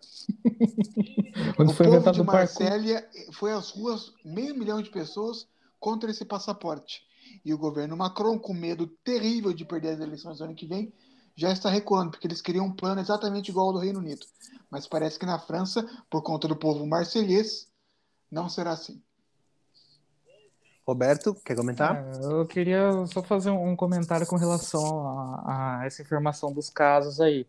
[1.60, 2.26] Onde o foi povo inventado de o.
[2.26, 3.03] Marsella
[3.34, 5.47] foi às ruas, meio milhão de pessoas,
[5.80, 7.01] contra esse passaporte.
[7.43, 10.93] E o governo Macron, com medo terrível de perder as eleições do ano que vem,
[11.35, 14.26] já está recuando, porque eles queriam um plano exatamente igual ao do Reino Unido.
[14.69, 17.68] Mas parece que na França, por conta do povo marselhês,
[18.31, 19.01] não será assim.
[20.85, 21.95] Roberto, quer comentar?
[21.95, 26.69] É, eu queria só fazer um um comentário com relação a, a essa informação dos
[26.69, 27.47] casos aí.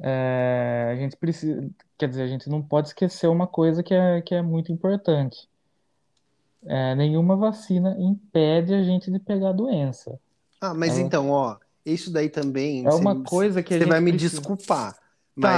[0.00, 1.68] É, a gente precisa,
[1.98, 5.48] quer dizer, a gente não pode esquecer uma coisa que é, que é muito importante.
[6.64, 10.18] É, nenhuma vacina impede a gente de pegar a doença.
[10.60, 11.00] Ah, mas É.
[11.00, 11.56] então, ó,
[11.86, 12.80] isso daí também.
[12.86, 15.00] É você- uma coisa que Você vai me precisa- desculpar, Tá,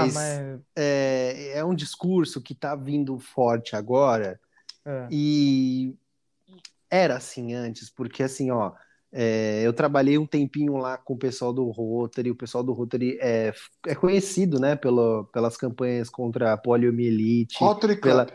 [0.05, 4.39] mas, mas É, é um discurso que tá vindo forte agora
[4.85, 5.07] é.
[5.11, 5.95] e
[6.91, 8.73] era assim antes, porque assim, ó,
[9.13, 13.19] é, eu trabalhei um tempinho lá com o pessoal do Rotary, o pessoal do Rotary
[13.21, 13.53] é,
[13.87, 18.27] é conhecido, né, pelo, pelas campanhas contra a poliomielite, Rotary pela,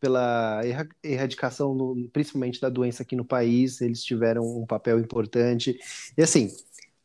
[0.00, 5.78] pela erra- erradicação, no- principalmente da doença aqui no país, eles tiveram um papel importante.
[6.16, 6.50] E assim,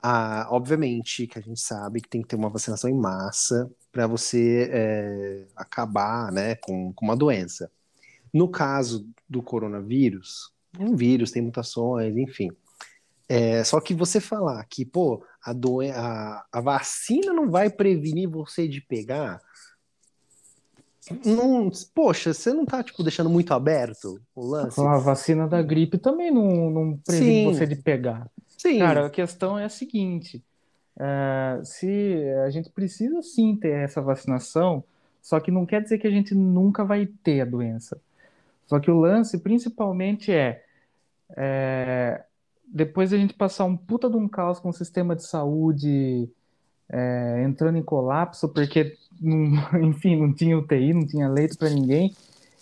[0.01, 4.05] a- obviamente que a gente sabe que tem que ter uma vacinação em massa para
[4.07, 7.71] você é, acabar, né, com, com uma doença.
[8.33, 12.49] No caso do coronavírus, é um vírus, tem mutações, enfim.
[13.27, 18.29] É, só que você falar que, pô, a, doen a, a vacina não vai prevenir
[18.29, 19.41] você de pegar,
[21.25, 24.79] não, poxa, você não tá, tipo, deixando muito aberto o lance?
[24.79, 27.53] A vacina da gripe também não, não previne Sim.
[27.53, 28.29] você de pegar.
[28.57, 30.41] Sim, Cara, a questão é a seguinte:
[30.97, 34.83] é, se a gente precisa sim ter essa vacinação,
[35.21, 37.99] só que não quer dizer que a gente nunca vai ter a doença.
[38.65, 40.63] Só que o lance principalmente é,
[41.35, 42.23] é,
[42.68, 46.30] depois a gente passar um puta de um caos com o sistema de saúde
[46.90, 49.53] é, entrando em colapso, porque, não-
[49.84, 52.15] enfim, não tinha UTI, não tinha leito para ninguém.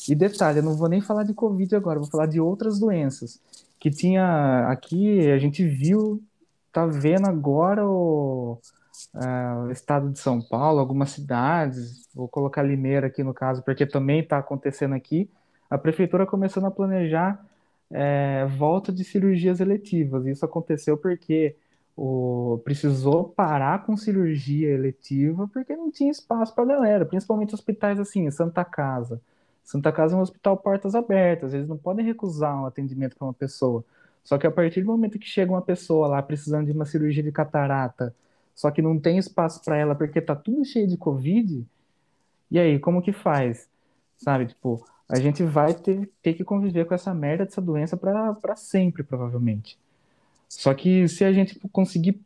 [0.10, 3.40] E detalhe, eu não vou nem falar de Covid agora, vou falar de outras doenças.
[3.80, 6.22] Que tinha aqui, a gente viu,
[6.72, 8.60] tá vendo agora o,
[9.68, 14.22] o estado de São Paulo, algumas cidades, vou colocar Limeira aqui no caso, porque também
[14.22, 15.30] está acontecendo aqui,
[15.70, 17.44] a prefeitura começando a planejar
[17.92, 20.26] é, volta de cirurgias eletivas.
[20.26, 21.56] Isso aconteceu porque
[21.96, 28.00] o, precisou parar com cirurgia eletiva porque não tinha espaço para a galera, principalmente hospitais
[28.00, 29.22] assim, Santa Casa.
[29.64, 33.34] Santa Casa é um hospital portas abertas, eles não podem recusar um atendimento para uma
[33.34, 33.84] pessoa.
[34.24, 37.24] Só que a partir do momento que chega uma pessoa lá precisando de uma cirurgia
[37.24, 38.16] de catarata,
[38.56, 41.66] só que não tem espaço para ela porque tá tudo cheio de Covid,
[42.52, 43.70] e aí, como que faz?
[44.18, 48.56] Sabe, tipo, a gente vai ter, ter que conviver com essa merda dessa doença para
[48.56, 49.78] sempre, provavelmente.
[50.48, 52.22] Só que se a gente conseguir,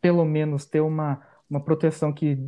[0.00, 2.38] pelo menos, ter uma, uma proteção que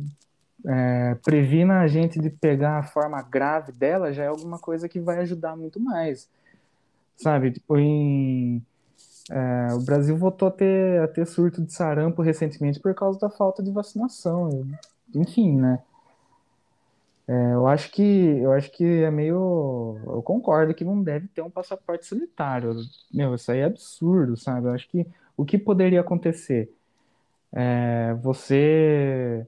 [0.67, 4.99] é, previna a gente de pegar a forma grave dela, já é alguma coisa que
[4.99, 6.29] vai ajudar muito mais.
[7.17, 8.63] Sabe, tipo, em,
[9.31, 13.31] é, o Brasil voltou a ter, a ter surto de sarampo recentemente por causa da
[13.31, 14.67] falta de vacinação.
[15.15, 15.79] Enfim, né?
[17.29, 19.99] É, eu acho que eu acho que é meio.
[20.03, 22.73] Eu concordo que não deve ter um passaporte sanitário.
[23.13, 24.65] Meu, isso aí é absurdo, sabe?
[24.65, 25.05] Eu acho que
[25.37, 26.73] o que poderia acontecer?
[27.51, 29.45] É, você,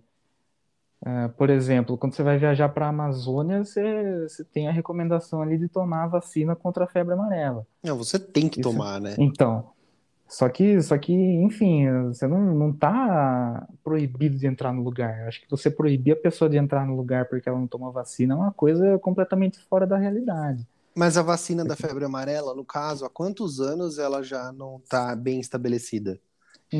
[1.03, 5.41] é, por exemplo, quando você vai viajar para a Amazônia, você, você tem a recomendação
[5.41, 7.65] ali de tomar a vacina contra a febre amarela.
[7.81, 8.69] não, você tem que Isso.
[8.71, 9.15] tomar, né?
[9.17, 9.71] Então,
[10.31, 15.21] só que, só que, enfim, você não, não tá proibido de entrar no lugar.
[15.23, 17.91] Eu Acho que você proibir a pessoa de entrar no lugar porque ela não toma
[17.91, 20.65] vacina é uma coisa completamente fora da realidade.
[20.95, 25.15] Mas a vacina da febre amarela, no caso, há quantos anos ela já não tá
[25.15, 26.19] bem estabelecida?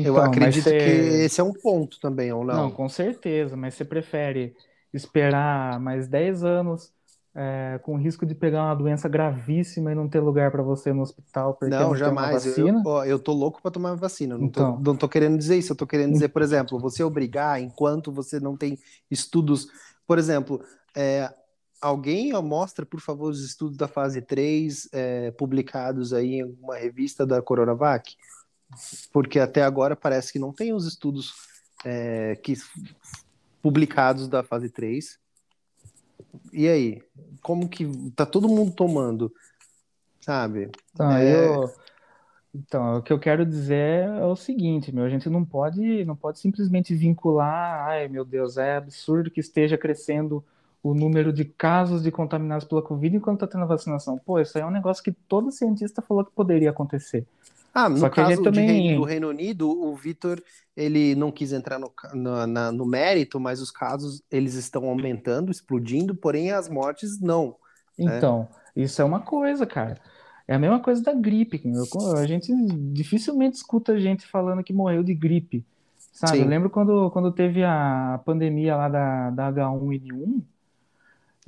[0.02, 2.70] Eu Então, mas acredito você- que esse é um ponto também, ou Não, não?
[2.70, 4.54] com certeza, mas você prefere
[4.92, 6.92] esperar mais 10 anos
[7.34, 11.02] é, com risco de pegar uma doença gravíssima e não ter lugar para você no
[11.02, 12.46] hospital porque Não, não tem uma jamais.
[12.46, 12.82] Eu, vacina?
[12.84, 14.34] eu, ó, eu tô louco pra tomar vacina.
[14.34, 14.80] Eu Não tô, Então.
[14.80, 15.72] não tô querendo dizer isso.
[15.72, 18.78] Eu tô querendo dizer, por exemplo, você obrigar enquanto você não tem
[19.10, 19.66] estudos.
[20.06, 20.62] Por exemplo,
[20.94, 21.32] é,
[21.80, 27.24] alguém mostra, por favor, os estudos da fase 3 é, publicados aí em uma revista
[27.26, 28.14] da Coronavac?
[29.12, 31.32] Porque até agora parece que não tem os estudos
[31.84, 32.54] é, que,
[33.62, 35.18] publicados da fase 3.
[36.52, 37.02] E aí?
[37.42, 39.32] Como que tá todo mundo tomando?
[40.20, 40.70] Sabe?
[40.92, 41.56] Então, É.
[41.56, 41.70] eu,
[42.54, 46.14] então, o que eu quero dizer é o seguinte, meu, a gente não pode, não
[46.14, 50.44] pode simplesmente vincular, ai meu Deus, é absurdo que esteja crescendo
[50.82, 54.18] o número de casos de contaminados pela Covid enquanto está tendo a vacinação.
[54.18, 57.26] Pô, isso aí é um negócio que todo cientista falou que poderia acontecer.
[57.74, 60.42] Ah, no Só que caso também- Reino- do Reino Unido, o Vitor,
[60.76, 65.50] ele não quis entrar no, ca- na- no mérito, mas os casos, eles estão aumentando,
[65.50, 67.56] explodindo, porém as mortes não.
[67.98, 69.98] Então, isso é uma coisa, cara.
[70.46, 71.62] É a mesma coisa da gripe.
[72.18, 72.52] A gente
[72.92, 75.64] dificilmente escuta gente falando que morreu de gripe,
[76.12, 76.36] sabe?
[76.38, 76.42] Sim.
[76.42, 80.42] Eu lembro quando, quando teve a pandemia lá da, da H1N1,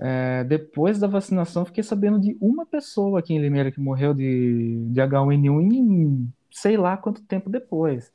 [0.01, 4.87] é, depois da vacinação, fiquei sabendo de uma pessoa aqui em Limeira que morreu de,
[4.91, 8.13] de H1N1 em sei lá quanto tempo depois,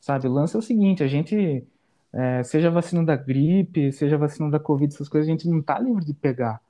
[0.00, 0.26] sabe?
[0.28, 1.64] O lance é o seguinte, a gente,
[2.12, 5.78] é, seja vacina da gripe, seja vacina da Covid, essas coisas, a gente não tá
[5.78, 6.60] livre de pegar.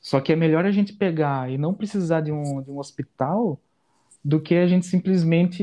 [0.00, 3.58] Só que é melhor a gente pegar e não precisar de um, de um hospital
[4.24, 5.62] do que a gente simplesmente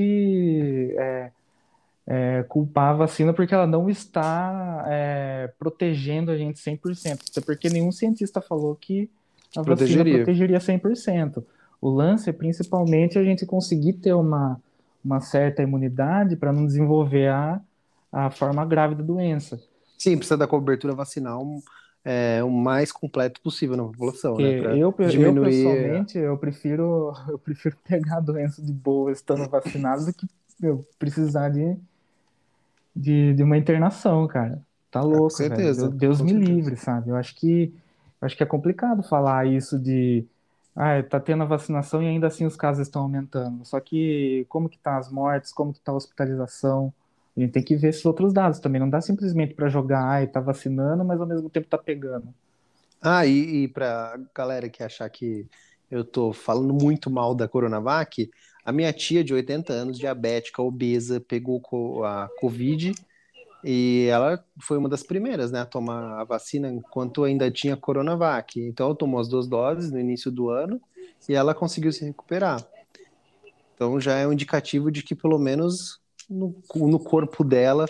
[0.97, 1.31] é,
[2.07, 7.19] é, culpar a vacina porque ela não está é, protegendo a gente 100%.
[7.29, 9.09] Até porque nenhum cientista falou que
[9.55, 10.15] a vacina Protegeria.
[10.17, 11.43] protegeria 100%.
[11.81, 14.61] O lance é principalmente a gente conseguir ter uma,
[15.03, 17.59] uma certa imunidade para não desenvolver a,
[18.11, 19.61] a forma grave da doença.
[19.97, 21.45] Sim, precisa da cobertura vacinal
[22.03, 24.77] é, o mais completo possível na população, né?
[24.77, 25.63] Eu, diminuir...
[25.63, 30.25] eu, pessoalmente, eu prefiro, eu prefiro pegar a doença de boa estando vacinado do que
[30.61, 31.77] eu precisar de,
[32.95, 34.61] de, de uma internação, cara.
[34.89, 35.87] Tá louco, com certeza.
[35.87, 35.97] Velho.
[35.97, 36.51] Deus com me certeza.
[36.51, 37.09] livre, sabe?
[37.09, 37.73] Eu acho que
[38.21, 40.25] acho que é complicado falar isso de
[40.75, 43.65] ah, tá tendo a vacinação e ainda assim os casos estão aumentando.
[43.65, 46.93] Só que como que tá as mortes, como que tá a hospitalização?
[47.35, 48.79] A gente tem que ver esses outros dados também.
[48.81, 52.33] Não dá simplesmente para jogar, ah, tá vacinando, mas ao mesmo tempo tá pegando.
[53.01, 55.47] Ah, e, e para galera que achar que
[55.89, 58.29] eu tô falando muito mal da Coronavac,
[58.65, 61.61] a minha tia de 80 anos, diabética, obesa, pegou
[62.03, 62.93] a Covid
[63.63, 68.59] e ela foi uma das primeiras, né, a tomar a vacina enquanto ainda tinha Coronavac.
[68.59, 70.81] Então, ela tomou as duas doses no início do ano
[71.29, 72.65] e ela conseguiu se recuperar.
[73.75, 77.87] Então, já é um indicativo de que pelo menos no, no corpo dela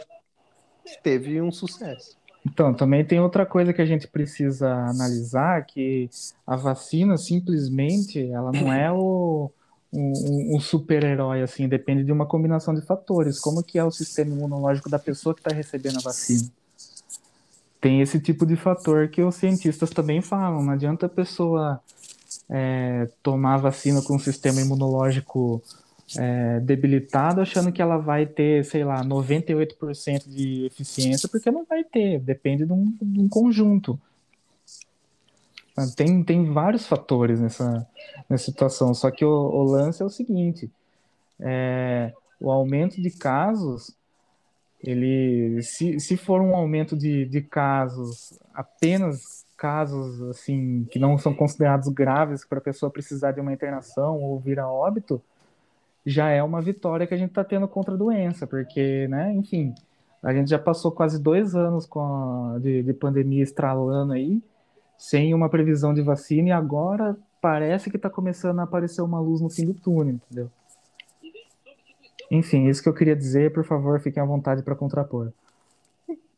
[1.04, 2.18] teve um sucesso.
[2.46, 6.10] Então, também tem outra coisa que a gente precisa analisar, que
[6.46, 9.52] a vacina simplesmente, ela não é o,
[9.94, 13.40] um, um super-herói, assim, depende de uma combinação de fatores.
[13.40, 16.50] Como que é o sistema imunológico da pessoa que está recebendo a vacina?
[17.80, 20.64] Tem esse tipo de fator que os cientistas também falam.
[20.64, 21.82] Não adianta a pessoa
[22.50, 25.62] é, tomar a vacina com um sistema imunológico
[26.18, 31.84] é, debilitado achando que ela vai ter, sei lá, 98% de eficiência, porque não vai
[31.84, 34.00] ter, depende de um, de um conjunto.
[35.96, 37.88] Tem, tem vários fatores nessa,
[38.30, 40.72] nessa situação, só que o, o lance é o seguinte,
[41.40, 43.96] é, o aumento de casos,
[44.84, 51.36] ele, se, se for um aumento de, de casos, apenas casos assim que não são
[51.36, 55.22] considerados graves para a pessoa precisar de uma internação ou vir a óbito,
[56.04, 59.76] já é uma vitória que a gente está tendo contra a doença, porque, né, enfim,
[60.24, 62.00] a gente já passou quase dois anos com
[62.56, 64.42] a, de, de pandemia estralando aí,
[65.02, 69.42] sem uma previsão de vacina, e agora parece que está começando a aparecer uma luz
[69.42, 70.52] no fim do túnel, entendeu?
[72.30, 75.34] Enfim, isso que eu queria dizer, por favor, fiquem à vontade para contrapor.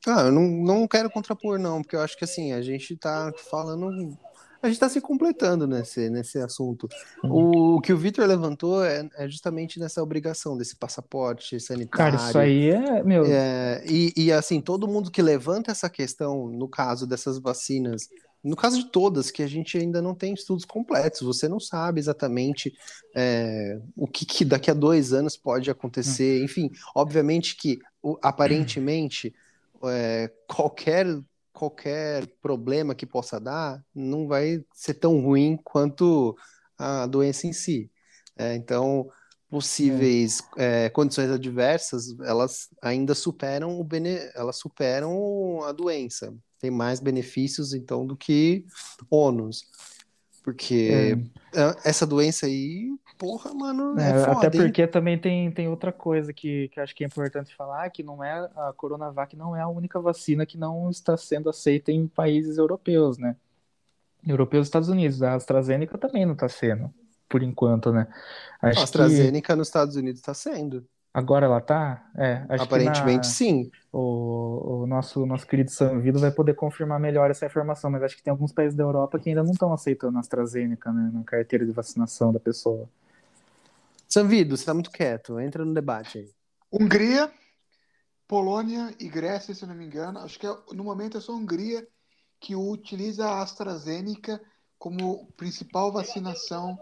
[0.07, 3.33] Ah, eu não, não quero contrapor, não, porque eu acho que assim, a gente está
[3.51, 4.17] falando
[4.61, 6.87] a gente está se completando nesse, nesse assunto.
[7.21, 12.17] O, o que o Vitor levantou é, é, justamente nessa obrigação desse passaporte sanitário.
[12.17, 13.25] Cara, isso aí é, meu.
[13.25, 18.07] É, e, e assim, todo mundo que levanta essa questão, no caso dessas vacinas,
[18.43, 21.99] no caso de todas, que a gente ainda não tem estudos completos, você não sabe
[21.99, 22.73] exatamente
[23.15, 26.41] é, o que, que, daqui a dois anos pode acontecer.
[26.41, 26.45] Hum.
[26.45, 27.79] Enfim, obviamente que
[28.21, 29.33] aparentemente
[29.85, 31.07] é, qualquer
[31.53, 36.35] qualquer problema que possa dar não vai ser tão ruim quanto
[36.77, 37.89] a doença em si.
[38.35, 39.07] É, então,
[39.49, 40.85] possíveis é.
[40.85, 44.17] É, condições adversas, elas ainda superam o bene...
[44.33, 46.35] elas superam a doença.
[46.63, 48.65] Tem mais benefícios, então, do que
[49.09, 49.65] ônus.
[50.41, 50.89] Porque
[51.53, 51.75] é.
[51.83, 54.87] essa doença aí porra, mano, é, é foda, Até porque hein?
[54.87, 58.49] também tem, tem outra coisa que, que acho que é importante falar, que não é
[58.55, 63.17] a Coronavac não é a única vacina que não está sendo aceita em países europeus,
[63.17, 63.35] né?
[64.25, 65.21] Europeus e Estados Unidos.
[65.21, 66.93] A AstraZeneca também não está sendo,
[67.27, 68.07] por enquanto, né?
[68.61, 69.57] Acho a AstraZeneca que...
[69.57, 70.85] nos Estados Unidos está sendo.
[71.13, 72.09] Agora ela tá?
[72.15, 73.33] É, Aparentemente na...
[73.33, 73.71] sim.
[73.91, 78.23] O, o, nosso, nosso querido Sanvido vai poder confirmar melhor essa informação, mas acho que
[78.23, 81.63] tem alguns países da Europa que ainda não estão aceitando a AstraZeneca né, na carteira
[81.63, 82.89] de vacinação da pessoa.
[84.07, 85.39] Sanvido, você tá muito quieto.
[85.39, 86.29] Entra no debate aí.
[86.71, 87.31] Hungria,
[88.27, 90.17] Polônia e Grécia, se eu não me engano.
[90.19, 91.87] Acho que é, no momento é só a Hungria
[92.39, 94.41] que utiliza a AstraZeneca
[94.79, 96.77] como principal vacinação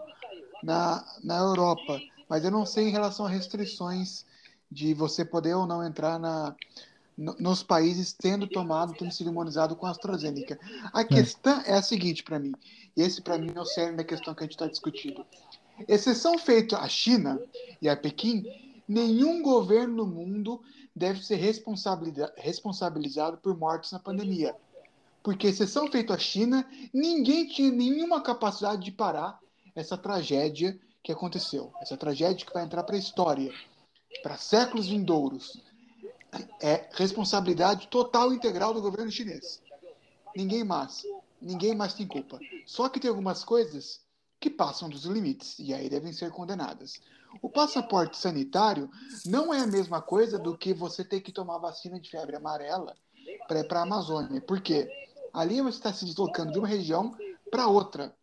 [0.62, 2.00] na, na Europa.
[2.32, 4.24] Mas eu não sei em relação a restrições
[4.70, 6.56] de você poder ou não entrar na,
[7.14, 10.58] nos países tendo tomado, tendo sido imunizado com a AstraZeneca.
[10.94, 11.04] A é.
[11.04, 12.54] questão é a seguinte para mim,
[12.96, 15.26] e esse para mim é o cerne da questão que a gente está discutindo.
[15.86, 17.38] Exceção feita à China
[17.82, 18.46] e a Pequim,
[18.88, 20.62] nenhum governo no mundo
[20.96, 24.56] deve ser responsabilizado por mortes na pandemia.
[25.22, 29.38] Porque, exceção feita à China, ninguém tinha nenhuma capacidade de parar
[29.74, 31.72] essa tragédia que aconteceu.
[31.80, 33.52] Essa tragédia que vai entrar para a história,
[34.22, 35.60] para séculos vindouros.
[36.62, 39.60] É responsabilidade total e integral do governo chinês.
[40.34, 41.02] Ninguém mais.
[41.40, 42.38] Ninguém mais tem culpa.
[42.64, 44.00] Só que tem algumas coisas
[44.40, 47.00] que passam dos limites e aí devem ser condenadas.
[47.40, 48.90] O passaporte sanitário
[49.24, 52.96] não é a mesma coisa do que você ter que tomar vacina de febre amarela
[53.46, 54.40] para a Amazônia.
[54.40, 54.88] Por quê?
[55.32, 57.16] Ali você está se deslocando de uma região
[57.50, 58.14] para outra.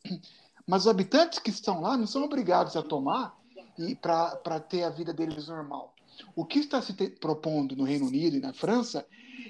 [0.69, 3.35] Mas os habitantes que estão lá não são obrigados a tomar
[3.79, 5.95] e para ter a vida deles normal.
[6.35, 9.03] O que está se te, propondo no Reino Unido e na França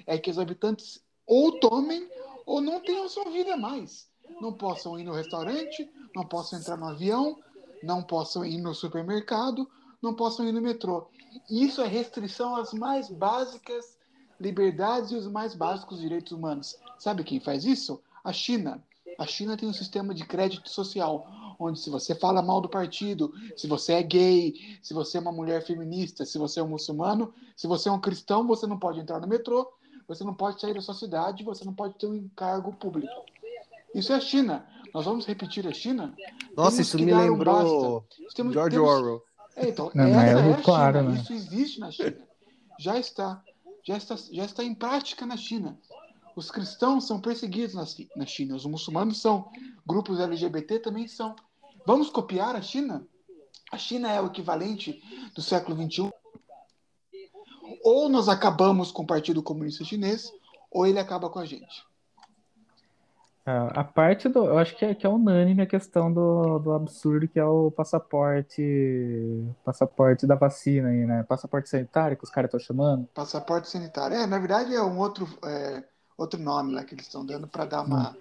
[0.06, 2.08] é que os habitantes ou tomem
[2.46, 4.08] ou não tenham sua vida mais.
[4.40, 7.36] Não possam ir no restaurante, não possam entrar no avião,
[7.82, 9.68] não possam ir no supermercado,
[10.00, 11.10] não possam ir no metrô.
[11.50, 13.98] Isso é restrição às mais básicas
[14.40, 16.78] liberdades e os mais básicos direitos humanos.
[16.98, 18.00] Sabe quem faz isso?
[18.24, 18.82] A China.
[19.18, 21.26] A China tem um sistema de crédito social,
[21.58, 25.32] onde se você fala mal do partido, se você é gay, se você é uma
[25.32, 28.98] mulher feminista, se você é um muçulmano, se você é um cristão, você não pode
[29.00, 29.70] entrar no metrô,
[30.08, 33.12] você não pode sair da sua cidade, você não pode ter um encargo público.
[33.94, 34.66] Isso é a China.
[34.92, 36.14] Nós vamos repetir a China?
[36.56, 38.90] Nossa, temos isso me lembrou um temos, George temos...
[38.90, 39.22] Orwell.
[39.56, 41.12] É, então, não, essa é, é claro, China.
[41.12, 41.20] Né?
[41.20, 42.16] Isso existe na China.
[42.78, 43.42] Já está,
[43.84, 45.78] já está, já está em prática na China.
[46.40, 47.84] Os cristãos são perseguidos na,
[48.16, 49.50] na China, os muçulmanos são,
[49.86, 51.36] grupos LGBT também são.
[51.84, 53.06] Vamos copiar a China?
[53.70, 55.02] A China é o equivalente
[55.34, 56.10] do século XXI.
[57.84, 60.32] Ou nós acabamos com o Partido Comunista Chinês,
[60.70, 61.84] ou ele acaba com a gente.
[63.44, 64.46] A parte do.
[64.46, 67.70] Eu acho que é, que é unânime a questão do, do absurdo que é o
[67.70, 68.62] passaporte.
[69.62, 71.22] Passaporte da vacina aí, né?
[71.24, 73.06] Passaporte sanitário que os caras estão chamando.
[73.12, 74.16] Passaporte sanitário.
[74.16, 75.82] É, na verdade é um outro, é,
[76.20, 78.16] outro nome lá que eles estão dando para dar uma.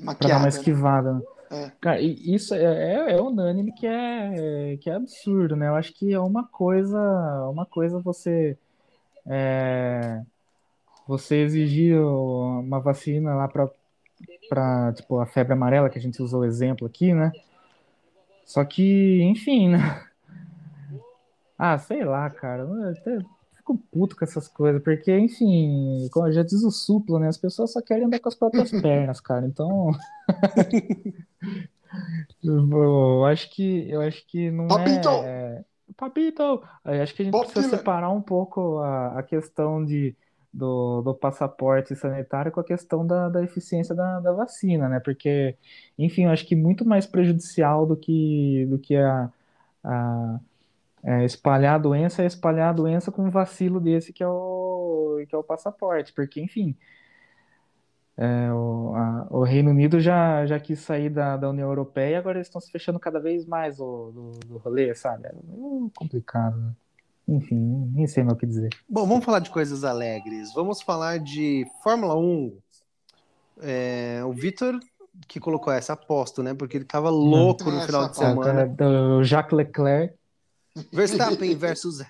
[0.00, 0.48] Uma pra dar uma né?
[0.48, 1.12] esquivada.
[1.14, 1.22] Né?
[1.50, 1.72] É.
[1.80, 5.68] Cara, isso é, é, é, unânime que é, que é absurdo, né?
[5.68, 6.98] Eu acho que é uma coisa.
[7.50, 8.56] Uma coisa você.
[9.26, 10.22] É,
[11.06, 13.68] você exigir uma vacina lá para
[14.48, 17.32] para tipo a febre amarela que a gente usou o exemplo aqui, né?
[18.44, 20.06] Só que, enfim, né?
[21.56, 22.66] Ah, sei lá, cara.
[22.90, 23.18] Até
[23.60, 27.28] fico puto com essas coisas, porque, enfim, como já diz o suplo, né?
[27.28, 29.46] As pessoas só querem andar com as próprias pernas, cara.
[29.46, 29.92] Então.
[32.42, 35.08] eu acho que eu acho que não Papito!
[35.08, 35.64] é.
[35.96, 36.62] Papito!
[36.84, 40.16] Eu acho que a gente precisa separar um pouco a, a questão de
[40.52, 45.00] do, do passaporte sanitário com a questão da, da eficiência da, da vacina, né?
[45.00, 45.56] Porque,
[45.96, 49.30] enfim, eu acho que muito mais prejudicial do que, do que a,
[49.84, 50.40] a
[51.02, 55.24] é, espalhar a doença é espalhar a doença com um vacilo desse que é o,
[55.28, 56.76] que é o passaporte, porque, enfim,
[58.16, 62.16] é, o, a, o, Reino Unido já, já quis sair da, da União Europeia e
[62.16, 65.28] agora eles estão se fechando cada vez mais o, do, do rolê, sabe?
[65.28, 65.32] É
[65.94, 66.72] complicado, né?
[67.26, 68.68] Enfim, nem sei mais o que dizer.
[68.88, 70.52] Bom, vamos falar de coisas alegres.
[70.52, 72.58] Vamos falar de Fórmula 1.
[73.62, 74.78] É, o Vitor
[75.28, 76.54] que colocou essa aposta, né?
[76.54, 78.66] Porque ele tava louco no final de semana.
[78.66, 80.14] Do Jacques Leclerc.
[80.92, 82.02] Verstappen versus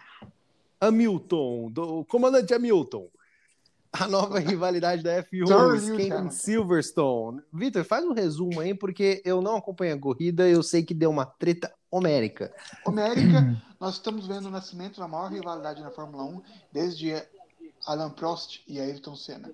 [0.81, 3.09] Hamilton, do comandante Hamilton.
[3.93, 7.43] A nova rivalidade da F1 esquenta em Silverstone.
[7.53, 11.11] Vitor, faz um resumo aí, porque eu não acompanho a corrida, eu sei que deu
[11.11, 12.55] uma treta homérica.
[12.85, 16.43] Homérica, nós estamos vendo o nascimento da maior rivalidade na Fórmula 1
[16.73, 17.21] desde
[17.87, 19.51] Alan Prost e Ayrton Senna.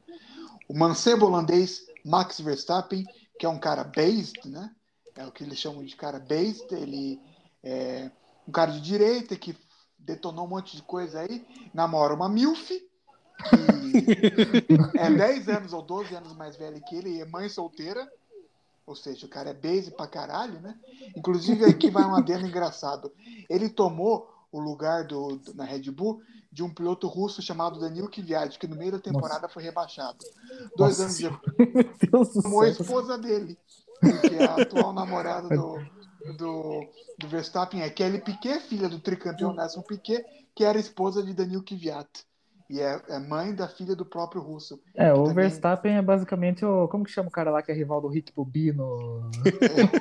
[0.69, 3.05] O mancebo holandês Max Verstappen,
[3.39, 4.71] que é um cara based, né?
[5.15, 7.21] É o que eles chamam de cara based, ele
[7.63, 8.11] é
[8.47, 9.57] um cara de direita que
[9.99, 11.45] detonou um monte de coisa aí,
[11.75, 17.21] namora uma MILF, que é 10 anos ou 12 anos mais velha que ele e
[17.21, 18.07] é mãe solteira.
[18.87, 20.79] Ou seja, o cara é base pra caralho, né?
[21.17, 23.13] Inclusive aqui vai um adendo engraçado.
[23.51, 28.09] Ele tomou o lugar do, do, na Red Bull de um piloto russo chamado Danilo
[28.09, 29.55] Kvyat, que no meio da temporada Nossa.
[29.55, 30.19] foi rebaixado.
[30.77, 31.27] Dois Nossa.
[31.27, 31.41] anos
[32.01, 33.59] depois, tomou a esposa dele,
[34.01, 35.85] que é a atual namorada do,
[36.33, 36.87] do,
[37.19, 40.25] do Verstappen, é Kelly Piquet, filha do tricampeão Nelson Piquet,
[40.55, 42.27] que era esposa de Danilo Kvyat.
[42.69, 44.81] E é, é, mãe da filha do próprio russo.
[44.95, 45.35] É, o também...
[45.35, 46.89] Verstappen é basicamente o.
[46.89, 49.31] Como que chama o cara lá que é rival do Rick Bobino?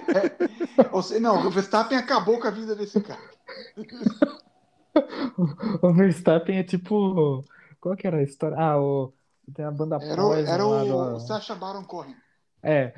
[0.10, 3.22] É, é, não, o Verstappen acabou com a vida desse cara.
[5.82, 7.46] o Verstappen é tipo.
[7.80, 8.58] Qual que era a história?
[8.58, 9.14] Ah, o.
[9.54, 10.52] Tem a banda era, Poison.
[10.52, 11.20] Era o do...
[11.20, 12.16] Sacha Baron Cohen.
[12.64, 12.96] É.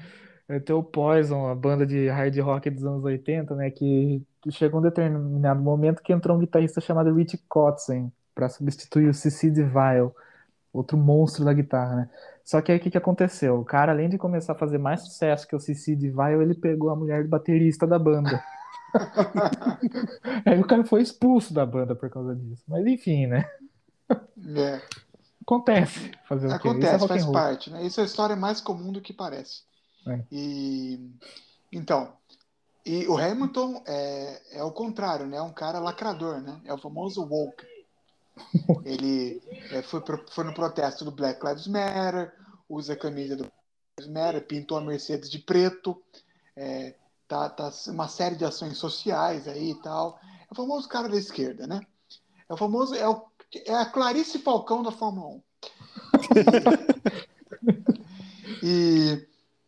[0.65, 3.69] Tem o Poison, a banda de hard rock dos anos 80, né?
[3.69, 9.13] Que chegou um determinado momento que entrou um guitarrista chamado Rich Kotzen para substituir o
[9.13, 10.11] Cici Vile,
[10.71, 12.09] outro monstro da guitarra, né?
[12.45, 13.59] Só que aí o que, que aconteceu?
[13.59, 16.89] O cara, além de começar a fazer mais sucesso que o Cici Vile, ele pegou
[16.89, 18.41] a mulher do baterista da banda.
[20.45, 22.63] aí o cara foi expulso da banda por causa disso.
[22.69, 23.49] Mas enfim, né?
[24.55, 24.81] É.
[25.41, 26.11] Acontece.
[26.25, 27.05] Fazer Acontece, o quê?
[27.05, 27.69] É faz parte.
[27.69, 27.85] Né?
[27.85, 29.66] Isso é a história mais comum do que parece.
[30.07, 30.23] É.
[30.31, 31.11] E
[31.71, 32.13] então,
[32.85, 35.37] e o Hamilton é, é o contrário, né?
[35.37, 36.61] É um cara lacrador, né?
[36.63, 37.65] É o famoso woke.
[38.85, 42.33] Ele é, foi, pro, foi no protesto do Black Lives Matter,
[42.69, 43.55] usa a camisa do Black
[43.99, 46.01] Lives Matter, pintou a Mercedes de preto,
[46.55, 46.95] é,
[47.27, 50.19] tá, tá uma série de ações sociais aí e tal.
[50.23, 51.81] É o famoso cara da esquerda, né?
[52.47, 52.95] É o famoso.
[52.95, 53.25] É, o,
[53.65, 55.41] é a Clarice Falcão da Fórmula 1.
[58.63, 59.27] E, e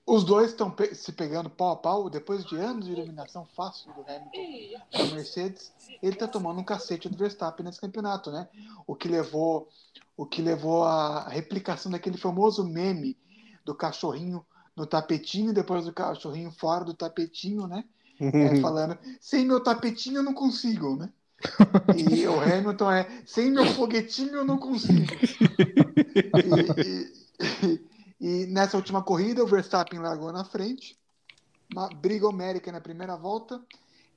[0.09, 3.93] os dois estão pe se pegando pau a pau depois de anos de eliminação fácil
[3.93, 5.71] do Hamilton da Mercedes.
[6.01, 8.47] Ele está tomando um cacete do Verstappen nesse campeonato, né?
[8.87, 9.69] O que levou,
[10.17, 13.15] o que levou à replicação daquele famoso meme
[13.63, 14.43] do cachorrinho
[14.75, 17.85] no tapetinho, depois do cachorrinho fora do tapetinho, né?
[18.19, 21.09] É, falando, sem meu tapetinho eu não consigo, né?
[21.95, 25.05] E o Hamilton é, sem meu foguetinho eu não consigo.
[26.77, 27.88] E, e, e,
[28.19, 30.97] nessa última corrida, o Verstappen largou na frente,
[31.73, 33.61] uma briga homérica na primeira volta.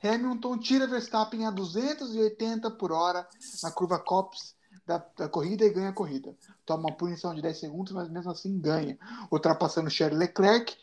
[0.02, 3.26] Hamilton tira Verstappen a 280 por hora
[3.62, 4.54] na curva Copse
[4.86, 6.34] da, da, corrida e ganha a corrida.
[6.66, 8.98] Toma uma punição de 10 segundos, mas mesmo assim ganha.
[9.30, 10.76] Ultrapassando Charles Leclerc,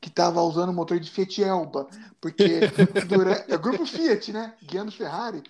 [0.00, 1.86] que estava usando o motor de Fiat Elba,
[2.20, 2.60] porque
[3.08, 4.54] durante, é o grupo Fiat, né?
[4.62, 5.42] Guiando Ferrari.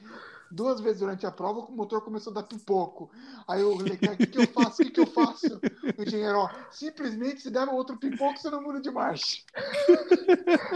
[0.50, 3.10] Duas vezes durante a prova, o motor começou a dar pipoco.
[3.48, 4.82] Aí o Leclerc, o que, que eu faço?
[4.82, 5.60] O que, que eu faço?
[5.98, 9.38] O engenheiro, ó, simplesmente se der outro pipoco, você não muda de marcha.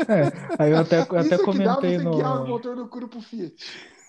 [0.08, 2.48] É, aí eu até, eu até comentei que dá você guiar o no.
[2.48, 3.54] motor do grupo Fiat.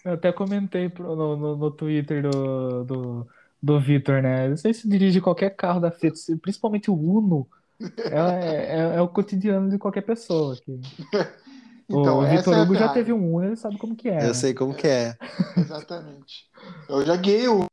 [0.05, 3.27] Eu até comentei no, no, no Twitter do, do,
[3.61, 4.49] do Vitor, né?
[4.49, 7.47] Você se dirige qualquer carro da Fiat, principalmente o Uno,
[7.81, 10.55] é, é, é o cotidiano de qualquer pessoa.
[10.55, 10.79] Que...
[11.89, 12.99] Então, o Vitor é a Hugo já Ferrari.
[12.99, 14.27] teve um Uno, ele sabe como que é.
[14.27, 14.33] Eu né?
[14.33, 15.17] sei como que é.
[15.57, 16.47] Exatamente.
[16.87, 17.65] Eu já guiei o.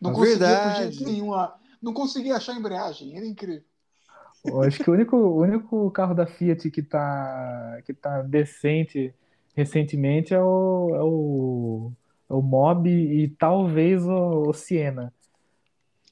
[0.00, 3.16] Não É conseguia Não conseguia achar a embreagem.
[3.16, 3.64] Era incrível.
[4.44, 9.12] Eu acho que o único, o único carro da Fiat que tá, que tá decente
[9.54, 11.92] recentemente é o, é o,
[12.30, 12.90] é o Mobi
[13.24, 15.12] e talvez o, o Siena.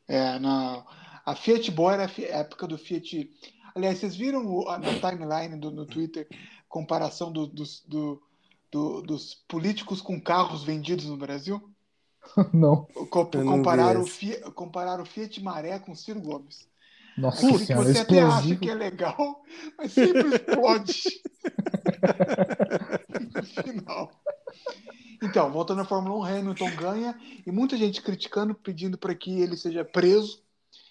[0.09, 0.85] É, na,
[1.25, 3.31] a Fiat Boa era a época do Fiat.
[3.75, 6.29] Aliás, vocês viram o- a- na timeline do, no Twitter
[6.69, 8.23] comparação do- dos, do-
[8.71, 11.61] do- dos políticos com carros vendidos no Brasil?
[12.55, 12.87] Não.
[13.11, 14.07] Co- Eu não Compararam o.
[14.07, 16.67] Fiat, compararam o Fiat Maré com o Ciro Gomes.
[17.17, 18.61] Nossa que senhora, você até acha explosivo.
[18.61, 19.45] que é legal,
[19.79, 21.03] mas sempre explode
[23.35, 24.11] no final.
[25.23, 29.57] Então, voltando à Fórmula 1, Hamilton ganha e muita gente criticando, pedindo para que ele
[29.57, 30.43] seja preso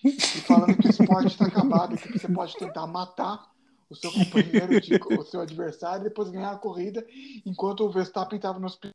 [0.03, 3.51] e falando que o esporte está acabado, que você pode tentar matar
[3.89, 7.05] o seu companheiro, de- o seu adversário, e depois ganhar a corrida,
[7.45, 8.93] enquanto o Verstappen estava no hospital,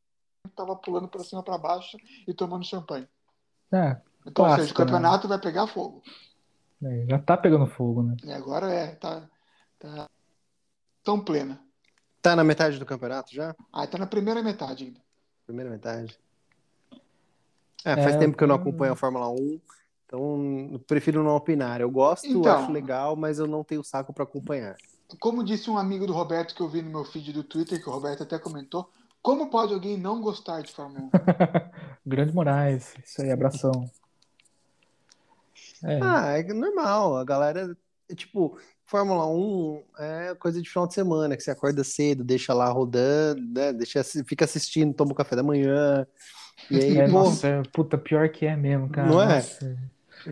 [0.48, 3.08] estava pulando para cima para baixo e tomando champanhe.
[3.72, 4.86] É, Então, ou seja, o Clássico, né?
[4.86, 6.02] campeonato vai pegar fogo.
[6.82, 8.16] é, já tá pegando fogo, né?
[8.24, 9.28] E agora é, tá,
[9.78, 10.06] tá
[11.04, 11.60] tão plena.
[12.20, 13.54] Tá na metade do campeonato já?
[13.72, 15.00] Ah, tá na primeira metade ainda.
[15.46, 16.18] Primeira metade.
[17.84, 19.60] É, faz É, tempo que eu não eu- acompanho a Fórmula 1,
[20.08, 21.82] então prefiro não opinar.
[21.82, 22.50] Eu gosto, Então.
[22.62, 24.74] acho legal, mas eu não tenho saco pra acompanhar.
[25.20, 27.88] Como disse um amigo do Roberto que eu vi no meu feed do Twitter, que
[27.88, 28.90] o Roberto até comentou,
[29.22, 31.10] como pode alguém não gostar de Fórmula 1?
[32.06, 33.90] Grande Moraes, isso aí, abração.
[35.84, 37.16] É, Ah, é normal.
[37.16, 37.76] A galera,
[38.10, 42.54] é tipo, Fórmula 1 é coisa de final de semana, que você acorda cedo, deixa
[42.54, 43.72] lá rodando, né?
[43.72, 46.06] Deixa, fica assistindo, toma o café da manhã.
[46.70, 49.08] E aí, é, pô, nossa, é, puta, pior que é mesmo, cara.
[49.08, 49.36] Não é?
[49.36, 49.78] Nossa.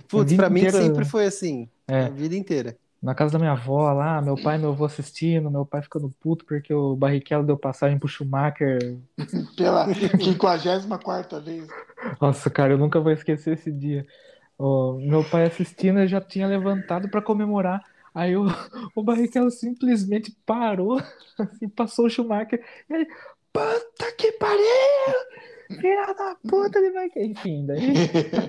[0.08, 2.04] Putz, pra mim inteira- sempre foi assim, É.
[2.04, 2.76] a vida inteira.
[3.02, 6.10] Na casa da minha avó lá, meu pai e meu avô assistindo, meu pai ficando
[6.20, 8.96] puto porque o Barrichello deu passagem pro Schumacher.
[9.56, 11.68] Pela 54 vez.
[12.20, 14.06] Nossa, cara, eu nunca vou esquecer esse dia.
[14.58, 17.82] Ó, meu pai assistindo, eu já tinha levantado pra comemorar.
[18.14, 18.46] Aí o,
[18.94, 20.98] o Barrichello simplesmente parou,
[21.38, 22.64] assim, passou o Schumacher.
[22.88, 23.06] E ele,
[23.52, 25.76] puta que pariu!
[25.80, 27.26] Filha da puta de Barrichello.
[27.26, 27.92] Enfim, daí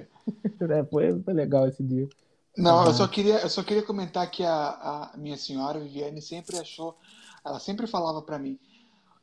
[0.71, 2.09] é, foi, foi legal esse dia.
[2.57, 2.93] Não, eu Ah.
[2.93, 6.97] só queria, eu só queria comentar que a, a minha senhora Viviane sempre achou,
[7.45, 8.59] ela sempre falava pra mim,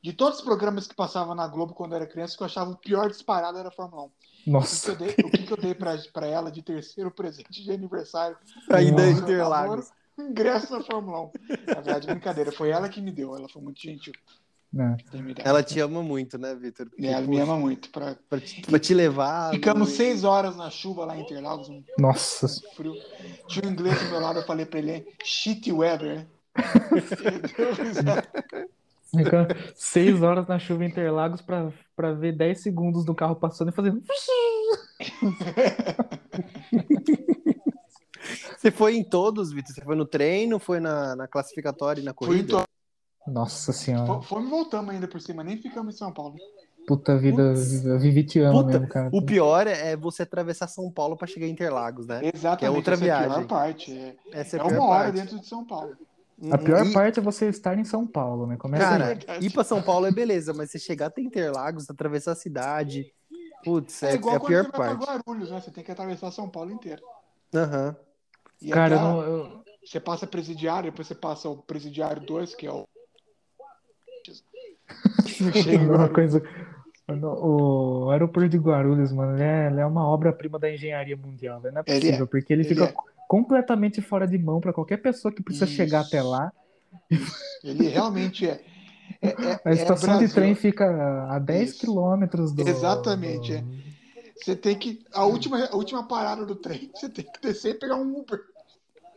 [0.02, 2.46] de todos os programas que passavam na Globo quando eu era criança, o que eu
[2.46, 4.06] achava o pior disparado era a Fórmula 1.
[4.06, 4.12] O
[4.70, 7.10] que, que Nossa, eu dei, o que, que eu dei pra, pra ela de terceiro
[7.14, 8.36] presente de aniversário?
[8.70, 9.10] Ainda Nossa.
[9.10, 9.92] em Interlagos.
[10.18, 11.32] Ingresso na Fórmula 1.
[11.72, 14.14] Na verdade, brincadeira, foi ela que me deu, ela foi muito gentil.
[14.74, 14.96] Né?
[15.38, 16.88] Ela te ama muito, né, Vitor?
[16.98, 17.88] Ela me ama muito.
[17.90, 18.16] Pra...
[18.28, 19.52] Pra te, pra te levar.
[19.52, 22.94] Ficamos seis horas na chuva lá em Interlagos, um Nossa, frio.
[23.46, 26.26] Tinha um inglês do meu lado, eu falei pra ele, shit weather,
[28.04, 28.22] né?
[29.16, 29.46] Fica
[29.76, 33.72] seis horas na chuva em Interlagos pra, pra ver 10 segundos do carro passando e
[33.72, 34.02] fazendo.
[38.58, 39.72] Você foi em todos, Vitor?
[39.72, 42.64] Você foi no treino, foi na, na classificatória e na Fui em corrida?
[43.26, 46.34] Nossa senhora, Fo- Fomos e voltamos ainda por cima, nem ficamos em São Paulo.
[46.86, 47.86] puta vida, Putz.
[47.86, 49.08] a Vivi te ama Puta, mesmo, cara.
[49.12, 52.20] O pior é você atravessar São Paulo pra chegar em Interlagos, né?
[52.34, 53.38] Exatamente, Que é outra essa é a viagem.
[53.38, 53.92] pior parte.
[53.98, 55.14] É, Essa é é a pior uma hora parte.
[55.14, 55.96] dentro de São Paulo.
[56.50, 58.56] A pior E- parte é você estar em São Paulo, né?
[58.58, 62.36] Começa Cara, ir pra São Paulo é beleza, mas você chegar até Interlagos, atravessar a
[62.36, 63.06] cidade,
[63.64, 64.98] putz, é, É igual é a quando pior você vai parte.
[65.06, 65.60] pra Guarulhos, né?
[65.60, 67.02] Você tem que atravessar São Paulo inteiro.
[67.54, 67.96] Aham.
[68.60, 72.66] E Cara, eu não, eu- você passa presidiário, depois você passa o presidiário 2, que
[72.66, 72.84] é o.
[75.68, 76.42] Em uma coisa.
[77.06, 81.74] O aeroporto de Guarulhos, mano, ele é, ele é uma obra-prima da engenharia mundial, velho.
[81.74, 82.94] Não é Ele possível, é, porque ele ele fica é.
[83.28, 85.74] completamente fora de mão para qualquer pessoa que precisa Isso.
[85.74, 86.50] chegar até lá.
[87.62, 88.60] Ele realmente é.
[89.20, 91.80] É, é, A é estação de trem fica a 10 Isso.
[91.80, 92.66] quilômetros do.
[92.66, 93.94] Exatamente, do-.
[94.36, 95.04] Você tem que.
[95.12, 98.40] A última, a última parada do trem, você tem que descer e pegar um Uber.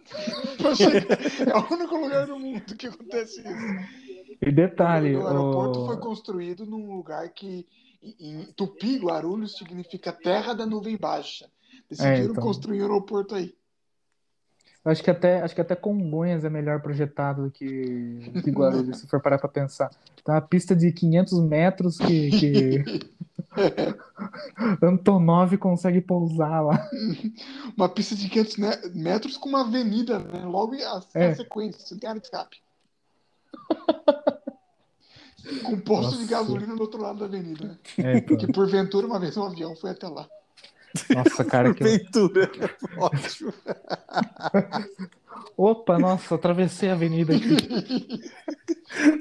[1.46, 4.07] É o único lugar do mundo que acontece isso.
[4.42, 7.66] E detalhe, o aeroporto o- foi construído num lugar que,
[8.20, 11.50] em Tupi, Guarulhos, significa terra da nuvem baixa.
[11.90, 12.44] Decidiram então.
[12.44, 13.56] construir um aeroporto aí.
[14.86, 19.08] acho que até acho que até Congonhas é melhor projetado do que, que Guarulhos, se
[19.08, 19.90] for parar para pensar.
[20.24, 22.84] Tem uma pista de 500 metros que, que
[24.82, 26.90] Antonov consegue pousar lá.
[27.76, 30.46] Uma pista de 500 ne- metros com uma avenida, né?
[30.46, 31.36] logo a, a É.
[31.36, 32.58] sequência, sem área de escape.
[35.64, 36.32] com um posto de Nossa.
[36.32, 37.80] gasolina do outro lado da avenida.
[37.98, 38.18] Né?
[38.18, 38.38] É, pô.
[38.38, 40.28] Que porventura uma vez um avião foi até lá.
[41.14, 42.50] Nossa, cara, que Prefeitura.
[42.98, 43.54] Ótimo.
[45.56, 48.22] Opa, nossa, atravessei a avenida aqui.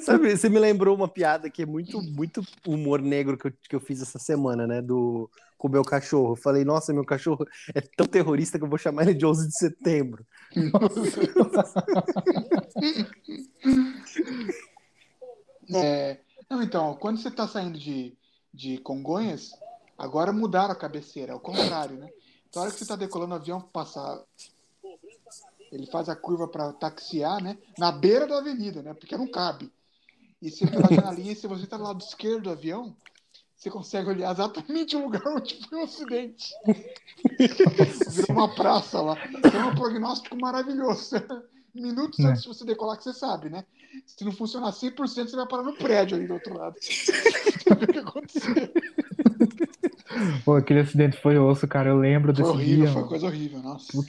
[0.01, 3.77] Sabe, você me lembrou uma piada que é muito, muito humor negro que eu, que
[3.77, 4.81] eu fiz essa semana, né?
[4.81, 6.33] Do, com o meu cachorro.
[6.33, 9.49] Eu falei, nossa, meu cachorro é tão terrorista que eu vou chamar ele de 11
[9.49, 10.25] de setembro.
[15.75, 18.17] É, não, então, quando você está saindo de,
[18.55, 19.51] de Congonhas,
[19.99, 22.09] agora mudaram a cabeceira, é o contrário, né?
[22.49, 24.23] Então, a hora que você está decolando o avião passar,
[25.73, 27.59] ele faz a curva para taxiar, né?
[27.77, 28.95] Na beira da avenida, né?
[28.95, 29.73] Porque não cabe.
[30.41, 32.95] E você janelinha, se você está do lado esquerdo do avião,
[33.67, 36.53] você consegue olhar exatamente o lugar onde foi o acidente.
[38.11, 39.17] Virou uma praça lá.
[39.53, 41.17] É um prognóstico maravilhoso.
[41.75, 42.29] Minutos É.
[42.29, 43.65] antes de você decolar, que você sabe, né?
[44.07, 44.95] Se não funcionar 100%,
[45.29, 46.77] você vai parar no prédio ali do outro lado.
[46.77, 48.55] O que aconteceu.
[50.45, 51.91] Pô, aquele acidente foi osso, cara.
[51.91, 52.87] Eu lembro Foi desse horrível, dia.
[52.93, 53.09] foi mano.
[53.09, 54.07] coisa horrível, nossa.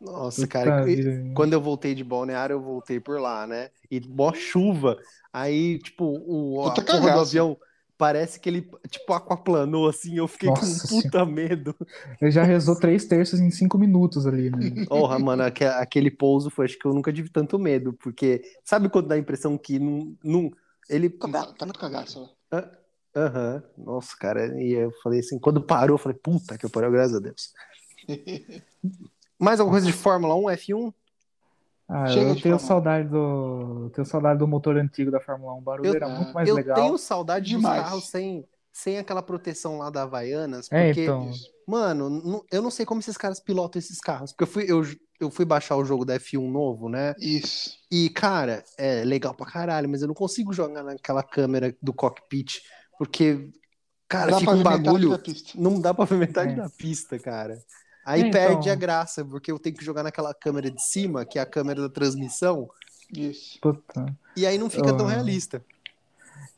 [0.00, 0.90] Nossa, Puta cara.
[0.90, 1.32] e-.
[1.34, 3.70] Quando eu voltei de Balneário, eu voltei por lá, né?
[3.90, 4.96] E mó chuva.
[5.32, 7.56] Aí, tipo, o, a do avião
[7.96, 10.16] parece que ele, tipo, aquaplanou, assim.
[10.16, 11.74] Eu fiquei Nossa com um puta medo.
[12.20, 14.58] Ele já rezou três terços em cinco minutos ali, né?
[14.88, 18.88] Porra, mano, aque- aquele pouso foi, acho que eu nunca tive tanto medo, porque sabe
[18.88, 20.16] quando dá a impressão que não.
[20.22, 20.50] não
[20.88, 21.08] ele.
[21.10, 22.70] Tá, tá muito cagaço lá.
[23.16, 27.16] Aham, nossa, cara, e eu falei assim, quando parou, eu falei, puta que pariu, graças
[27.16, 27.52] a Deus.
[29.38, 30.92] Mais alguma coisa de Fórmula 1, F1?
[31.88, 33.90] Ah, Chega eu de tenho saudade do.
[33.94, 35.58] Tenho saudade do motor antigo da Fórmula 1.
[35.58, 36.74] O barulho Eu- era muito mais eu legal.
[36.76, 37.82] tenho saudade Demais.
[37.82, 41.28] dos carros sem, sem aquela proteção lá da Havaianas, É, porque, então.
[41.30, 41.46] Isso.
[41.68, 44.82] mano, eu não sei como esses caras pilotam esses carros, porque eu fui, eu,
[45.20, 47.14] eu fui baixar o jogo da F1 novo, né?
[47.20, 47.72] Isso.
[47.90, 52.60] E, cara, é legal pra caralho, mas eu não consigo jogar naquela câmera do cockpit,
[52.98, 53.50] porque,
[54.08, 55.10] cara, Dá fica pra um ver metade bagulho.
[55.10, 55.52] da pista.
[55.54, 56.56] Não dá pra ver metade É.
[56.56, 57.58] da pista, cara.
[58.04, 58.40] Aí É, então.
[58.40, 61.46] perde a graça, porque eu tenho que jogar naquela câmera de cima, que é a
[61.46, 62.68] câmera da transmissão,
[63.12, 63.58] Isso.
[63.60, 64.06] Puta.
[64.36, 65.10] e aí não fica tão Ah.
[65.10, 65.64] realista.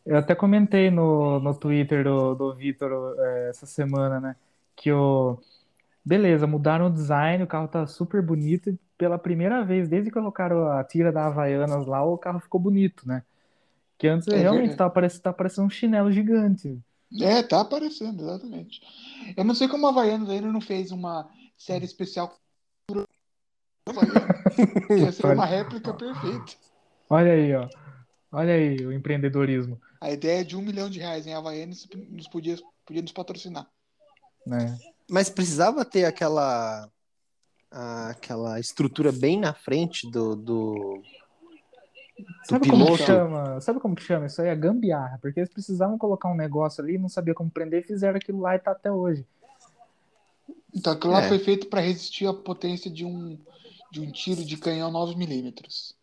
[0.05, 4.37] Eu até comentei no, no Twitter do, do Vitor é, essa semana, né?
[4.77, 5.39] Que o.
[6.05, 8.71] Beleza, mudaram o design, o carro tá super bonito.
[8.71, 12.61] E pela primeira vez, desde que colocaram a tira da Havaianas lá, o carro ficou
[12.61, 13.23] bonito, né?
[13.99, 14.79] Que antes É realmente verdade.
[14.79, 16.79] tava parecendo, tá parecendo um chinelo gigante.
[17.21, 18.81] É, tá aparecendo, exatamente.
[19.37, 22.37] Eu não sei como a Havaianas ainda não fez uma série especial.
[24.91, 26.55] Ia ser uma réplica perfeita.
[27.09, 27.69] Olha aí, ó.
[28.33, 32.29] Olha aí o empreendedorismo, A ideia é de um milhão de reais em Havaianas nos
[32.29, 33.67] podia, podia nos patrocinar.
[34.45, 34.77] né?
[35.09, 36.91] Mas precisava ter aquela
[37.71, 41.03] aquela estrutura bem na frente do, do,
[42.45, 43.03] Sabe como que piloto.
[43.05, 43.61] chama?
[43.61, 44.27] Sabe como que chama?
[44.27, 47.87] Isso aí é gambiarra, porque eles precisavam colocar um negócio ali, não sabia como prender,
[47.87, 49.27] fizeram aquilo lá e tá até hoje.
[50.75, 51.29] Então aquilo lá É.
[51.29, 53.39] foi feito para resistir à potência de um,
[53.91, 55.95] de um tiro de canhão 9mm.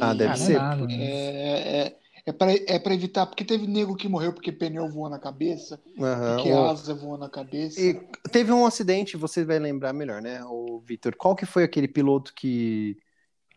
[0.00, 0.58] Ah, deve Ah, é ser.
[0.58, 0.94] nada, né?
[1.04, 5.08] É, é, é para é pra evitar, porque teve nego que morreu porque pneu voou
[5.08, 7.80] na cabeça, Aham, porque o- asa voou na cabeça.
[7.80, 7.94] E
[8.30, 11.16] teve um acidente, você vai lembrar melhor, né, o Vitor?
[11.16, 12.96] Qual que foi aquele piloto que,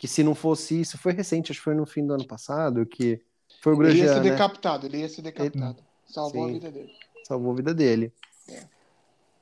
[0.03, 2.85] que se não fosse isso, foi recente, acho que foi no fim do ano passado,
[2.85, 3.21] que
[3.61, 4.29] foi o Ele ia Grosjean, ser né?
[4.31, 5.77] decapitado, ele ia ser decapitado.
[6.05, 6.49] Salvou Sim.
[6.49, 6.91] a vida dele.
[7.25, 8.13] Salvou a vida dele.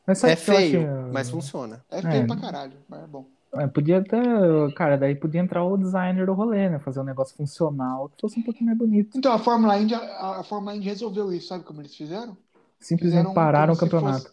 [0.05, 1.83] Mas É que eu feio, acho- mas funciona.
[1.89, 2.27] É feio É.
[2.27, 3.25] pra caralho, mas é bom.
[3.55, 6.77] É, podia ter, cara, daí podia entrar o designer do rolê, né?
[6.77, 9.17] Fazer um negócio funcional que fosse um pouquinho mais bonito.
[9.17, 12.37] Então a Fórmula Indy, a, a Fórmula Indy resolveu isso, sabe como eles fizeram?
[12.79, 14.31] Simplesmente Fizeram pararam o campeonato.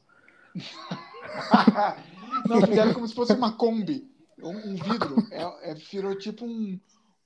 [2.46, 4.06] Não, fizeram como se fosse uma Kombi,
[4.42, 5.16] um, um vidro.
[5.32, 6.78] É, é, virou tipo um,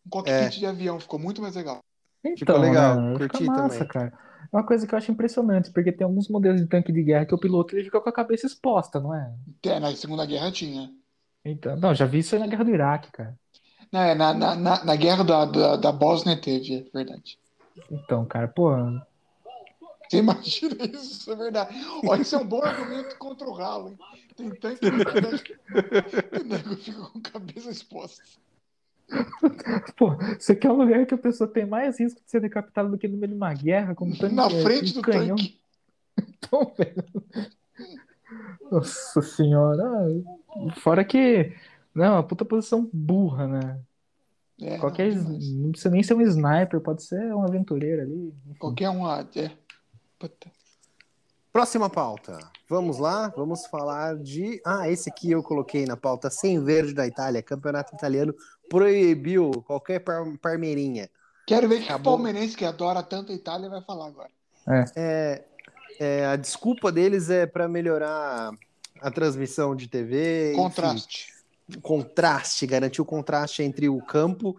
[0.06, 0.48] um cockpit É.
[0.48, 1.80] de avião, ficou muito mais legal.
[2.24, 3.12] Então, legal, né?
[3.14, 3.88] Fica curti massa, também.
[3.88, 4.12] cara.
[4.52, 7.24] É uma coisa que eu acho impressionante, porque tem alguns modelos de tanque de guerra
[7.26, 9.32] que o piloto ele fica com a cabeça exposta, não é?
[9.64, 10.90] É, na Segunda Guerra tinha.
[11.44, 13.34] Então, não, já vi isso aí na guerra do Iraque, cara.
[13.90, 17.38] Não, é, na, na, na, na guerra da, da, da Bósnia teve, é verdade.
[17.90, 18.70] Então, cara, pô,
[20.12, 21.74] Você imagina isso, isso é verdade.
[22.04, 23.98] Olha, isso é um bom argumento contra o ralo, hein?
[24.36, 24.86] Tem tanque que
[26.40, 28.22] o nego fica com a cabeça exposta.
[29.96, 32.98] pô, você quer um lugar que a pessoa tem mais risco de ser decapitada do
[32.98, 35.36] que no meio de uma guerra, como tanque Na é, frente com do canhão.
[35.36, 35.58] tanque.
[36.44, 37.04] Então, velho.
[38.70, 39.82] Nossa senhora.
[40.76, 41.54] Fora que,
[41.94, 43.80] não, é uma puta posição burra, né?
[44.60, 48.34] É, Qualquer, não, não precisa nem ser um sniper, pode ser um aventureiro ali.
[48.46, 48.58] enfim.
[48.58, 49.50] Qualquer um, ah, é.
[50.22, 50.52] Puta.
[51.52, 52.38] Próxima pauta.
[52.68, 54.62] Vamos lá, vamos falar de.
[54.64, 57.42] Ah, esse aqui eu coloquei na pauta sem verde da Itália.
[57.42, 58.32] Campeonato italiano
[58.70, 61.10] proibiu qualquer par parmeirinha.
[61.44, 64.30] Quero ver que o palmeirense que adora tanto a Itália vai falar agora.
[64.94, 65.42] É,
[65.98, 68.52] é, a desculpa deles é para melhorar
[69.00, 70.52] a transmissão de TV.
[70.52, 71.32] enfim, Contraste.
[71.82, 74.56] contraste, garantir o contraste entre o campo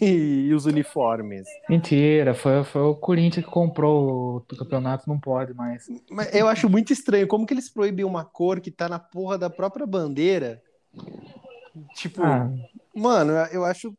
[0.00, 1.46] e os uniformes.
[1.68, 5.86] Mentira, foi, foi o Corinthians que comprou o campeonato, não pode mais.
[6.10, 9.38] Mas eu acho muito estranho como que eles proíbem uma cor que tá na porra
[9.38, 10.62] da própria bandeira.
[11.94, 12.50] Tipo, Ah,
[12.94, 13.94] mano, eu acho,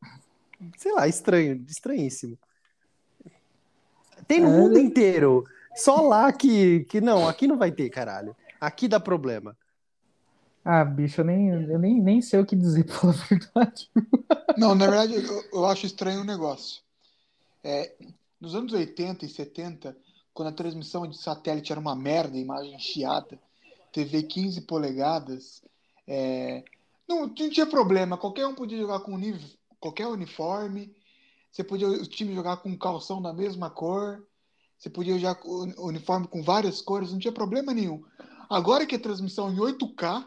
[0.77, 2.37] sei lá, estranho, estranhíssimo.
[4.27, 4.51] Tem no É.
[4.51, 5.45] mundo inteiro.
[5.75, 8.35] Só lá que, que não, aqui não vai ter, caralho.
[8.59, 9.55] Aqui dá problema.
[10.63, 13.89] Ah, bicho, eu nem, eu nem, nem sei o que dizer, pra falar a verdade.
[14.57, 16.81] Não, na verdade, eu, eu acho estranho o negócio.
[17.63, 17.95] É,
[18.39, 19.95] nos anos 80 e 70,
[20.33, 23.39] quando a transmissão de satélite era uma merda, imagem chiada,
[23.91, 25.61] TV 15 polegadas,
[26.07, 26.63] é,
[27.07, 29.39] não, não tinha problema, qualquer um podia jogar com uni-
[29.79, 30.95] qualquer uniforme,
[31.51, 34.25] você podia o time jogar com calção da mesma cor,
[34.77, 35.39] você podia jogar
[35.77, 38.03] uniforme com várias cores, não tinha problema nenhum.
[38.49, 40.25] Agora que é transmissão em 8K,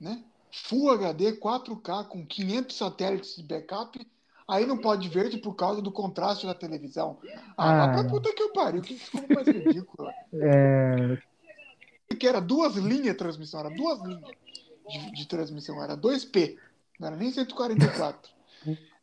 [0.00, 0.22] né?
[0.52, 4.04] Full HD, 4K, com 500 satélites de backup,
[4.48, 7.18] aí não pode verde por causa do contraste da televisão.
[7.56, 7.88] Ah, Ah.
[7.92, 10.12] pra puta que eu pariu, que desculpa mais ridícula.
[10.32, 11.18] É,
[12.18, 14.22] Que era duas linhas de transmissão, era duas linhas
[14.88, 16.56] de, de transmissão, era 2P,
[16.98, 18.30] não era nem 144.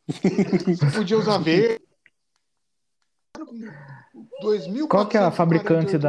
[0.06, 1.82] Você podia usar verde.
[4.88, 6.02] qual que é a 2.448 fabricante linhas.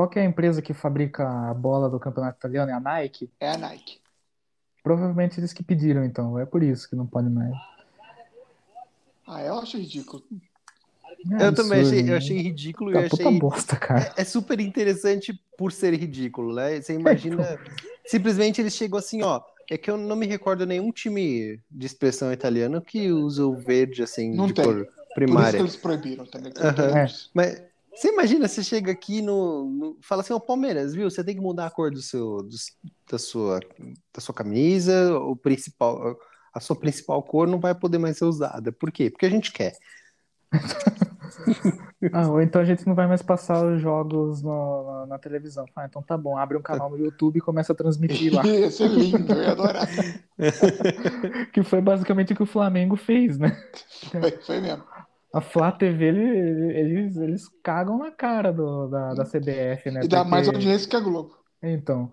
[0.00, 2.70] Qual que é a empresa que fabrica a bola do campeonato italiano?
[2.70, 3.30] É a Nike?
[3.38, 4.00] É a Nike.
[4.82, 6.38] Provavelmente eles que pediram, então.
[6.38, 7.52] É por isso que não pode mais.
[9.26, 10.22] Ah, eu acho ridículo.
[11.38, 12.12] É eu também achei, né?
[12.12, 13.38] eu achei ridículo e Tá eu achei.
[13.38, 14.14] bosta, cara.
[14.16, 16.80] É, é super interessante por ser ridículo, né?
[16.80, 17.60] Você imagina.
[18.08, 19.42] Simplesmente eles chegam assim, ó.
[19.70, 24.02] É que eu não me recordo nenhum time de expressão italiano que usa o verde
[24.02, 24.64] assim Não de tem.
[24.64, 25.60] cor Por isso que primária.
[25.60, 26.52] eles proibiram também.
[26.56, 26.96] Aham.
[26.96, 27.06] É.
[27.34, 27.69] Mas
[28.00, 31.10] você imagina, você chega aqui no, no- fala assim, ó, Palmeiras, viu?
[31.10, 32.48] Você tem que mudar a cor do seu, do-
[33.10, 33.60] da sua,
[34.14, 36.16] da sua camisa, o principal,
[36.54, 38.72] a sua principal cor não vai poder mais ser usada.
[38.72, 39.10] Por quê?
[39.10, 39.74] Porque a gente quer.
[42.12, 45.66] Ah, ou então a gente não vai mais passar os jogos no- na, na televisão.
[45.76, 48.42] Ah, então tá bom, abre um canal no YouTube e começa a transmitir lá.
[48.48, 49.86] Ia ser lindo, eu ia adorar.
[51.52, 53.54] Que foi basicamente o que o Flamengo fez, né?
[54.10, 54.82] Foi, foi mesmo.
[55.32, 60.00] A Flá TV, ele- eles, eles cagam na cara do, da, da CBF, né?
[60.04, 61.36] E dá mais Porque- audiência que a Globo.
[61.62, 62.12] Então,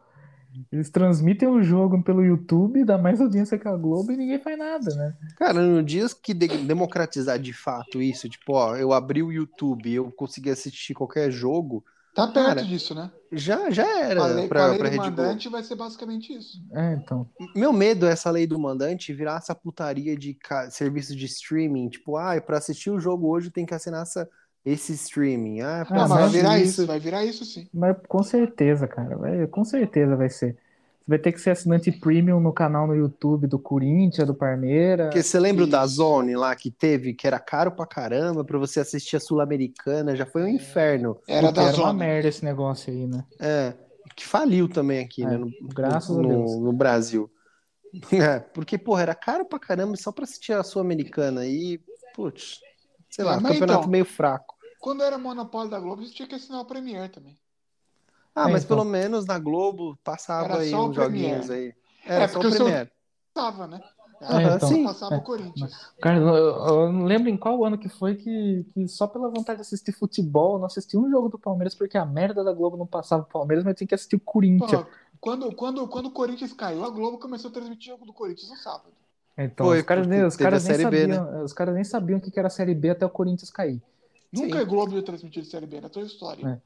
[0.71, 4.57] eles transmitem o jogo pelo YouTube, dá mais audiência que a Globo e ninguém faz
[4.57, 5.15] nada, né?
[5.37, 9.89] Cara, no dias que de- democratizar de fato isso, tipo, ó, eu abri o YouTube
[9.89, 11.83] e eu consegui assistir qualquer jogo,
[12.17, 13.11] Tá perto Cara, disso, né?
[13.31, 16.33] já, já era A lei, com a pra, lei pra do mandante vai ser basicamente
[16.33, 16.57] isso.
[16.73, 17.29] É, então.
[17.55, 20.35] Meu medo é essa lei do mandante virar essa putaria de
[20.71, 21.89] serviço de streaming.
[21.89, 24.27] Tipo, ah, pra assistir o jogo hoje tem que assinar essa,
[24.65, 25.61] esse streaming.
[25.61, 27.69] Ah, pra Ah, vai virar isso- isso, vai virar isso sim.
[27.71, 29.15] Mas com certeza, cara.
[29.15, 30.57] Vai, com certeza vai ser.
[31.07, 35.05] Você vai ter que ser assinante premium no canal no YouTube do Corinthians, do Palmeiras.
[35.07, 35.85] Porque você lembra o da.
[35.87, 40.17] Zone lá que teve, que era caro pra caramba pra você assistir a Sul-Americana?
[40.17, 41.17] Já foi um inferno.
[41.25, 43.23] Era da era uma merda esse negócio aí, né?
[43.39, 43.73] É,
[44.17, 45.37] que faliu também aqui, É, né?
[45.37, 46.57] No, graças a no, Deus.
[46.59, 47.31] no Brasil.
[48.11, 51.45] É, porque, porra, era caro pra caramba só pra assistir a Sul-Americana.
[51.47, 51.79] E,
[52.13, 52.59] putz,
[53.09, 54.55] sei É, lá, mas campeonato então- meio fraco.
[54.81, 57.37] Quando era monopólio da Globo, você tinha que assinar o Premier também.
[58.37, 58.77] Ah, É, mas então.
[58.77, 61.73] pelo menos na Globo passava Era aí só o uns joguinhos aí.
[62.05, 62.91] Era É, só porque o Premiere.
[63.33, 63.81] passava, né?
[64.21, 64.69] É, então.
[64.69, 64.83] Sim.
[64.83, 65.17] passava É.
[65.17, 65.73] o Corinthians.
[66.01, 69.57] Cara, eu, eu não lembro em qual ano que foi que, que só pela vontade
[69.57, 72.77] de assistir futebol, eu não assisti um jogo do Palmeiras porque a merda da Globo
[72.77, 74.81] não passava o Palmeiras, mas tinha que assistir o Corinthians.
[74.83, 74.87] Pô,
[75.19, 78.49] quando, quando, quando o Corinthians caiu, a Globo começou a transmitir o jogo do Corinthians
[78.49, 78.91] no sábado.
[79.37, 81.15] Então, Foi, os caras, nem, os caras a nem Série B, né?
[81.15, 83.81] sabiam, os caras nem sabiam o que era a Série B até o Corinthians cair.
[84.33, 84.61] Nunca Sim.
[84.61, 86.45] a Globo ia transmitir Série B na tua história.
[86.47, 86.61] É.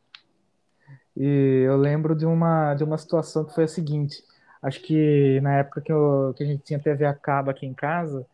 [1.16, 4.24] E eu lembro de uma, de uma situação que foi a seguinte.
[4.62, 7.74] Acho que na época que, eu, que a gente tinha TV a cabo aqui em
[7.74, 8.26] casa,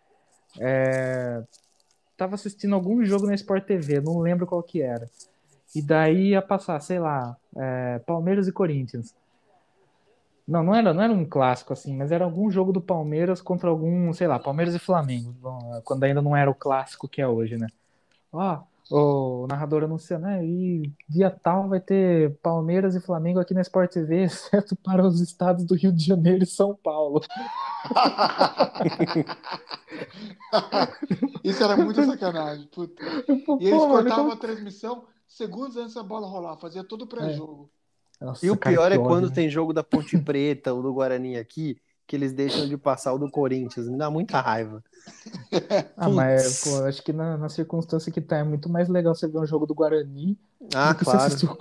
[0.59, 1.41] é,
[2.17, 5.09] tava assistindo algum jogo na Sport TV, não lembro qual que era.
[5.75, 9.15] E daí ia passar, sei lá, é, Palmeiras e Corinthians.
[10.47, 13.69] Não, não era, não era um clássico assim, mas era algum jogo do Palmeiras contra
[13.69, 15.35] algum, sei lá, Palmeiras e Flamengo,
[15.83, 17.67] quando ainda não era o clássico que é hoje, né?
[18.31, 20.45] Ó, o narrador anunciando, né?
[20.45, 25.19] E dia tal vai ter Palmeiras e Flamengo aqui na Sport TV, exceto para os
[25.21, 27.21] estados do Rio de Janeiro e São Paulo.
[31.43, 32.67] Isso era muita sacanagem.
[32.67, 33.03] Puta.
[33.45, 37.07] Pô, E eles cortavam como- a transmissão segundos antes da bola rolar, fazia todo o
[37.07, 37.69] pré-jogo.
[38.19, 39.35] Nossa, E o pior é quando né?
[39.35, 41.77] tem jogo da Ponte Preta ou do Guarani aqui,
[42.07, 43.87] que eles deixam de passar o do Corinthians.
[43.89, 44.83] Me dá muita raiva.
[45.95, 49.27] Ah, mas, pô, acho que na, na circunstância que tá, é muito mais legal você
[49.27, 50.37] ver um jogo do Guarani
[50.73, 51.33] Ah, do que você claro.
[51.33, 51.57] assistir o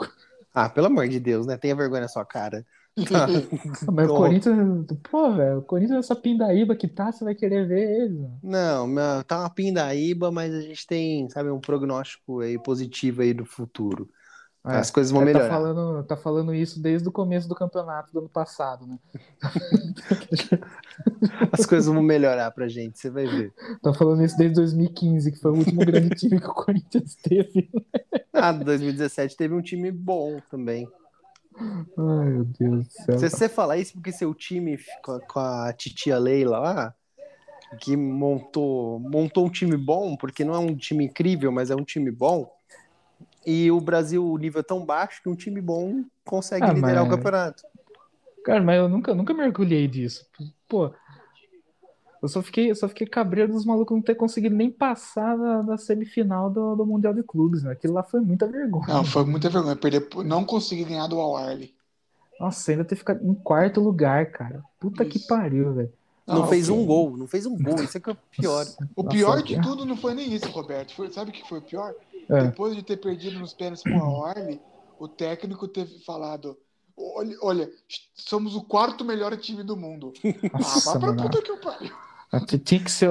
[0.54, 1.56] Ah, pelo amor de Deus, né?
[1.58, 2.66] Tenha vergonha na sua cara.
[3.04, 3.30] Tá.
[3.92, 4.12] Mas o.
[4.12, 8.14] Corinthians, pô, velho, o Corinthians, essa pindaíba que tá, você vai querer ver ele.
[8.18, 8.42] mano.
[8.42, 8.86] Não,
[9.24, 14.08] tá uma pindaíba, mas a gente tem, sabe, um prognóstico aí positivo aí do futuro.
[14.66, 15.48] É, As coisas vão é, tá melhorar.
[15.48, 18.98] falando, tá falando isso desde o começo do campeonato do ano passado, né?
[21.52, 23.54] As coisas vão melhorar pra gente, você vai ver.
[23.82, 27.70] Tá falando isso desde 2015, que foi o último grande time que o Corinthians teve.
[28.32, 30.88] Ah, 2017 teve um time bom também.
[31.58, 33.18] Ai, meu Deus do céu.
[33.18, 36.94] Se você falar isso porque seu time com a, com a titia Leila lá,
[37.80, 41.84] que montou, montou um time bom, porque não é um time incrível, mas é um
[41.84, 42.50] time bom.
[43.46, 47.04] E o Brasil, o nível é tão baixo que um time bom consegue Ah, liderar
[47.04, 47.62] mas- o campeonato.
[48.44, 50.26] Cara, mas eu nunca, nunca me orgulhei disso.
[50.68, 50.90] Pô,
[52.22, 55.62] eu só fiquei, eu só fiquei cabreiro dos malucos não ter conseguido nem passar da,
[55.62, 57.72] da semifinal do, do Mundial de Clubes, né?
[57.72, 58.86] Aquilo lá foi muita vergonha.
[58.88, 59.76] Não, foi muita vergonha.
[59.76, 61.74] Perder, não consegui ganhar do Al-Arli.
[62.40, 64.62] Nossa, ainda ter ficado em quarto lugar, cara.
[64.80, 65.26] Puta que Isso.
[65.26, 65.92] pariu, velho.
[66.26, 68.66] Não, Não, fez um gol, não fez um gol, isso é que é o pior.
[68.96, 69.60] O Nossa, pior de é.
[69.60, 70.92] tudo não foi nem isso, Roberto.
[70.92, 71.94] Foi- sabe o que foi o pior?
[72.28, 72.42] É.
[72.42, 74.60] Depois de ter perdido nos pênaltis pro Al-Arli,
[74.98, 76.56] o técnico teve falado:
[76.96, 77.70] olha, olha,
[78.14, 80.12] somos o quarto melhor time do mundo.
[80.52, 81.22] Ah, Nossa, vá pra mano.
[81.22, 81.92] puta que eu pariu.
[82.32, 83.10] Ah, Tinha que ser.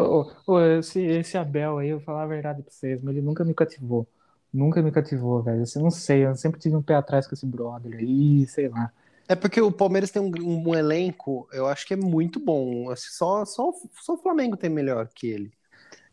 [0.79, 3.53] esse, esse Abel aí, eu vou falar a verdade pra vocês, mas ele nunca me
[3.53, 4.07] cativou.
[4.53, 5.63] Nunca me cativou, velho.
[5.63, 8.91] Assim, não sei, eu sempre tive um pé atrás com esse brother aí, sei lá.
[9.27, 10.31] É porque o Palmeiras tem um,
[10.69, 12.89] um elenco, eu acho que é muito bom.
[12.89, 13.71] Assim, Só, só,
[14.01, 15.51] só o Flamengo tem melhor que ele.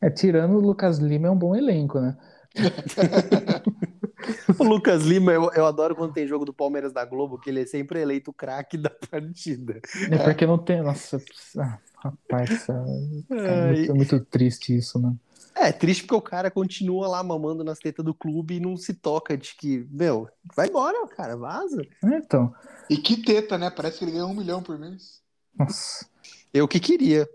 [0.00, 2.16] É, tirando o Lucas Lima, é um bom elenco, né?
[4.58, 7.62] O Lucas Lima, eu, eu adoro quando tem jogo do Palmeiras da Globo, que ele
[7.62, 9.80] é sempre eleito o craque da partida.
[10.10, 10.82] É porque não tem.
[10.82, 11.20] Nossa,
[11.58, 13.72] ah, rapaz, é, cara, é Ai.
[13.74, 15.14] muito, é muito triste isso, né?
[15.54, 18.94] É, triste porque o cara continua lá mamando nas tetas do clube e não se
[18.94, 21.82] toca de que, meu, vai embora, cara, vaza.
[22.04, 22.54] É, Então,
[22.88, 23.70] E que teta, né?
[23.70, 25.20] Parece que ele ganha um milhão por mês.
[25.58, 26.06] nossa.
[26.54, 27.26] Eu que queria.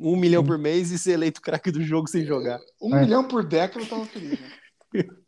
[0.00, 2.58] Um milhão por mês e ser eleito craque do jogo sem jogar.
[2.80, 3.02] Um É.
[3.02, 4.48] milhão por década eu tava feliz, né?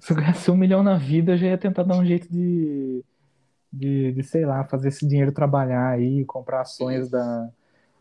[0.00, 3.02] Se eu ganhasse um milhão na vida, eu já ia tentar dar um jeito de,
[3.72, 7.48] de, de, sei lá, fazer esse dinheiro trabalhar aí, comprar ações da,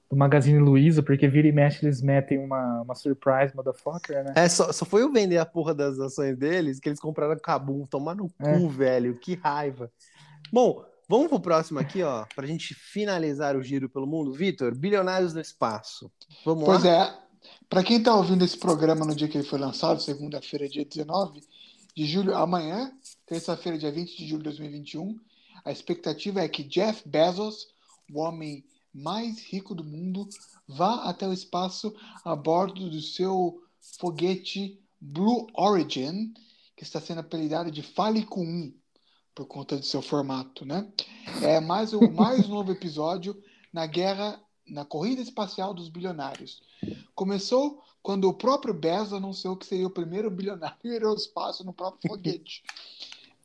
[0.10, 4.34] do Magazine Luiza, porque vira e mexe eles metem uma, uma surprise motherfucker, né?
[4.36, 7.86] É, só, só foi eu vender a porra das ações deles que eles compraram Cabum.
[7.88, 8.58] Tomar no É.
[8.60, 9.16] cu, velho.
[9.16, 9.90] Que raiva.
[10.52, 14.34] Bom, vamos pro próximo aqui, ó, pra gente finalizar o giro pelo mundo.
[14.34, 16.12] Vitor, Bilionários no Espaço.
[16.46, 16.90] Vamos Pois lá?
[16.90, 17.24] é.
[17.70, 21.42] Pra quem tá ouvindo esse programa no dia que ele foi lançado, segunda-feira, dia 19
[21.96, 22.92] de julho, amanhã,
[23.26, 25.16] terça-feira, dia 20 de julho de 2021,
[25.66, 27.68] a expectativa é que Jeff Bezos,
[28.12, 28.64] o homem
[28.94, 30.28] mais rico do mundo,
[30.68, 31.94] vá até o espaço
[32.24, 33.62] a bordo do seu
[34.00, 36.34] foguete Blue Origin,
[36.76, 38.74] que está sendo apelidado de Fálico 1
[39.36, 40.88] por conta do seu formato, né?
[41.42, 43.42] É mais o mais novo episódio
[43.72, 46.62] na guerra, na corrida espacial dos bilionários.
[47.16, 51.64] Começou quando o próprio Bezos anunciou que seria o primeiro bilionário a ir ao espaço
[51.64, 52.64] no próprio foguete,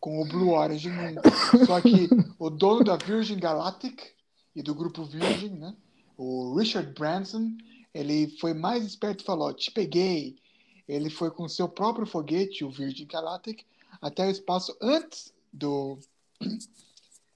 [0.00, 1.66] com o Blue Origin 1.
[1.66, 2.08] Só que
[2.38, 4.00] o dono da Virgin Galactic
[4.54, 5.74] e do grupo Virgin, né,
[6.16, 7.56] o Richard Branson,
[7.94, 10.36] ele foi mais esperto e falou: Te peguei.
[10.86, 13.62] Ele foi com seu próprio foguete, o Virgin Galactic,
[14.00, 15.98] até o espaço antes do,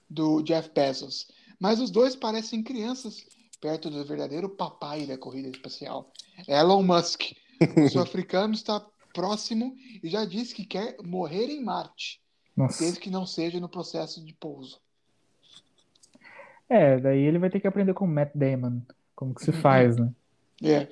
[0.09, 1.29] do Jeff Bezos.
[1.59, 3.25] Mas os dois parecem crianças
[3.61, 6.13] perto do verdadeiro papai da corrida espacial,
[6.49, 7.33] Elon Musk.
[7.77, 8.85] O sul-africano está
[9.15, 12.21] próximo e já disse que quer morrer em Marte,
[12.57, 12.83] Nossa.
[12.83, 14.81] desde que não seja no processo de pouso.
[16.69, 18.81] É, daí ele vai ter que aprender com o Matt Damon,
[19.15, 20.13] como que se faz, né?
[20.63, 20.89] É.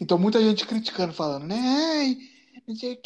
[0.00, 1.56] Então muita gente criticando, falando, né?
[1.58, 2.16] Ai,
[2.66, 3.00] não sei o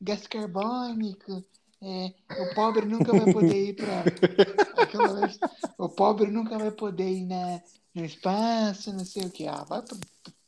[0.00, 1.44] gás carbônico,
[1.82, 4.12] é, o pobre nunca vai poder ir para
[5.78, 7.62] o pobre nunca vai poder ir na,
[7.94, 9.46] no espaço, não sei o que.
[9.46, 9.96] Ah, vai pra-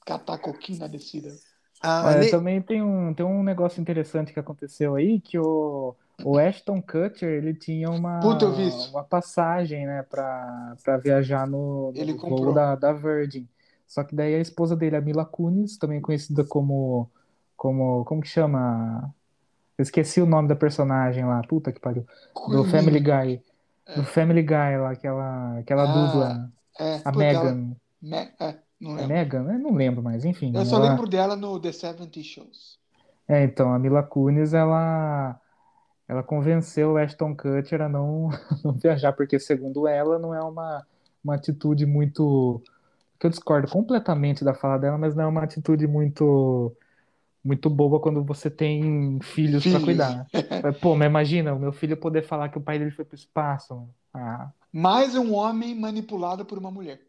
[0.06, 1.30] catar coquinho na descida.
[1.82, 5.94] Ah, Olha, ne- também tem um, tem um negócio interessante que aconteceu aí, que o,
[6.22, 8.90] o Ashton Kutcher, ele tinha uma, Puta, eu vi isso.
[8.90, 12.52] uma passagem, né, pra, pra viajar no, no Ele voo comprou.
[12.52, 13.48] da, da Virgin.
[13.86, 17.10] Só que daí a esposa dele, a Mila Kunis, também conhecida como,
[17.56, 19.14] como, como que chama?
[19.76, 22.06] Eu esqueci o nome da personagem lá, puta que pariu.
[22.48, 22.64] Do.
[22.64, 23.42] Family Guy.
[23.96, 27.76] Do Family Guy lá, aquela, aquela Ah, dupla, É, a Megan.
[28.00, 29.08] Me- é, não É lembro.
[29.14, 29.52] Megan?
[29.52, 30.52] Eu não lembro mais, enfim.
[30.54, 32.78] Eu só ela- lembro dela no The 70 Shows.
[33.26, 35.38] É, então, a Mila Kunis, ela,
[36.08, 38.28] ela convenceu o Ashton Kutcher a não,
[38.64, 40.86] não viajar, porque, segundo ela, não é uma,
[41.22, 42.62] uma atitude muito.
[43.18, 46.74] Que eu discordo completamente da fala dela, mas não é uma atitude muito,
[47.44, 49.84] muito boa quando você tem filhos para Filhos.
[49.84, 50.26] cuidar.
[50.80, 53.74] Pô, mas imagina o meu filho poder falar que o pai dele foi pro espaço.
[53.74, 53.94] mano.
[54.14, 57.00] Ah, Mais um homem manipulado por uma mulher.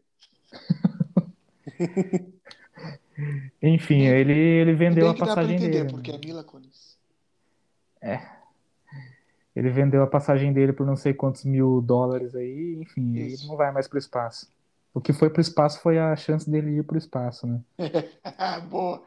[3.62, 5.90] enfim, ele, ele vendeu a passagem entender, dele.
[5.90, 6.18] porque é?
[6.18, 6.96] Mila Kunis.
[9.54, 13.48] Ele vendeu a passagem dele por não sei quantos mil dólares aí, enfim, ele Isso.
[13.48, 14.48] não vai mais pro espaço.
[14.92, 17.60] O que foi pro espaço foi a chance dele ir pro espaço, né?
[18.70, 19.02] Boa.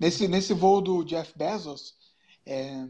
[0.00, 1.94] Nesse, nesse voo do Jeff Bezos,
[2.46, 2.86] é,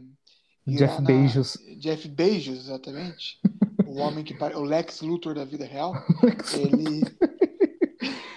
[0.67, 1.57] Jeff Bezos.
[1.77, 3.39] Jeff Bezos, exatamente.
[3.85, 5.93] o homem que o Lex Luthor da vida real.
[6.53, 7.01] Ele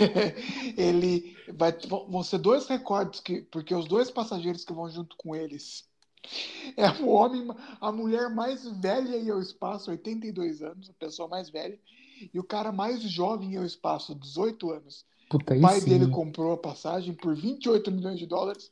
[0.77, 5.37] ele vai vão ser dois recordes que porque os dois passageiros que vão junto com
[5.37, 5.85] eles
[6.77, 7.49] é o homem,
[7.81, 11.79] a mulher mais velha em ao espaço, 82 anos, a pessoa mais velha,
[12.33, 15.05] e o cara mais jovem em ao espaço, 18 anos.
[15.33, 15.89] Puta, O pai sim.
[15.89, 18.71] dele comprou a passagem por 28 milhões de dólares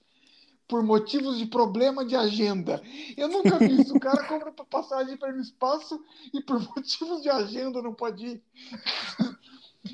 [0.68, 2.82] por motivos de problema de agenda.
[3.16, 3.96] Eu nunca vi isso.
[3.96, 5.98] O cara compra a passagem para ir no espaço
[6.34, 8.42] e por motivos de agenda não pode ir.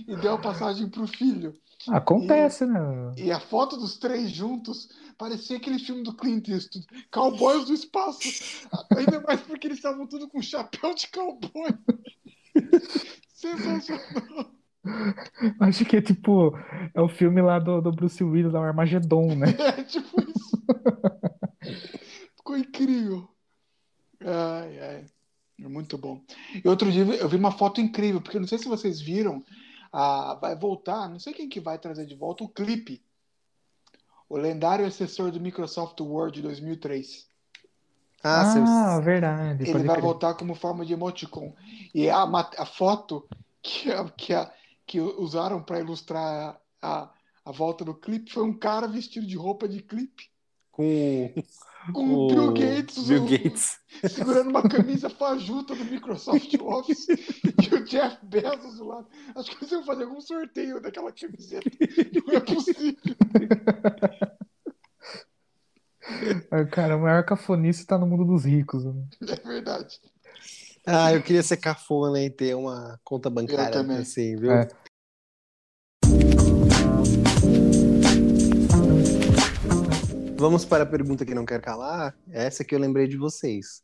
[0.08, 1.56] E deu a passagem pro filho.
[1.88, 2.80] Acontece, né?
[3.16, 8.18] E a foto dos três juntos parecia aquele filme do Clint Eastwood, Cowboys do Espaço.
[8.96, 11.70] Ainda mais porque eles estavam tudo com chapéu de cowboy.
[13.32, 14.55] Sensacional.
[15.60, 16.52] Acho que é tipo,
[16.94, 19.46] é o filme lá do, do Bruce Willis, lá, o Armagedon, né?
[19.78, 20.62] É tipo isso.
[22.36, 23.28] Ficou incrível.
[24.20, 25.04] Ai, ai.
[25.62, 26.20] É muito bom.
[26.62, 29.42] E outro dia eu vi uma foto incrível, porque eu não sei se vocês viram,
[29.92, 33.02] ah, vai voltar, não sei quem que vai trazer de volta o clipe.
[34.28, 37.26] O lendário assessor do Microsoft Word de 2003.
[38.22, 40.02] Ah, Ah, seus- verdade, Ele vai crer.
[40.02, 41.54] voltar como forma de emoticon.
[41.94, 43.26] E a, a foto
[43.62, 44.50] que, a- que, a-
[44.86, 47.10] que usaram para ilustrar a,
[47.44, 50.30] a volta do clipe foi um cara vestido de roupa de clipe.
[50.70, 51.34] com
[51.92, 53.78] Com o Bill Gates, Bill o- Gates.
[54.10, 59.08] segurando uma camisa fajuta do Microsoft Office e o Jeff Bezos do lado.
[59.34, 61.68] Acho que eles iam fazer algum sorteio daquela camiseta.
[62.26, 62.96] Não é possível.
[66.70, 68.84] Cara, o maior cafonice tá no mundo dos ricos.
[68.84, 68.92] né?
[69.28, 69.98] É verdade.
[70.88, 73.98] Ah, eu queria ser cafona e ter uma conta bancária também.
[73.98, 74.52] assim, viu?
[74.52, 74.68] É.
[80.38, 82.16] Vamos para a pergunta que não quer calar.
[82.30, 83.82] Essa que eu lembrei de vocês.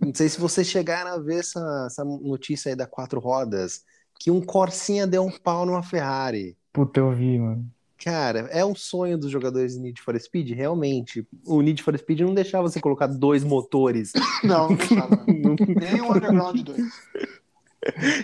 [0.00, 3.84] Não sei se vocês chegaram a ver essa, essa notícia aí da quatro rodas,
[4.18, 6.56] que um Corsinha deu um pau numa Ferrari.
[6.72, 7.70] Puta, eu vi, mano.
[8.02, 11.26] Cara, é um sonho dos jogadores de Need for Speed, realmente.
[11.46, 14.12] O Need for Speed não deixava você colocar dois motores.
[14.42, 15.24] Não, não deixava.
[15.26, 16.80] Nem o Underground 2.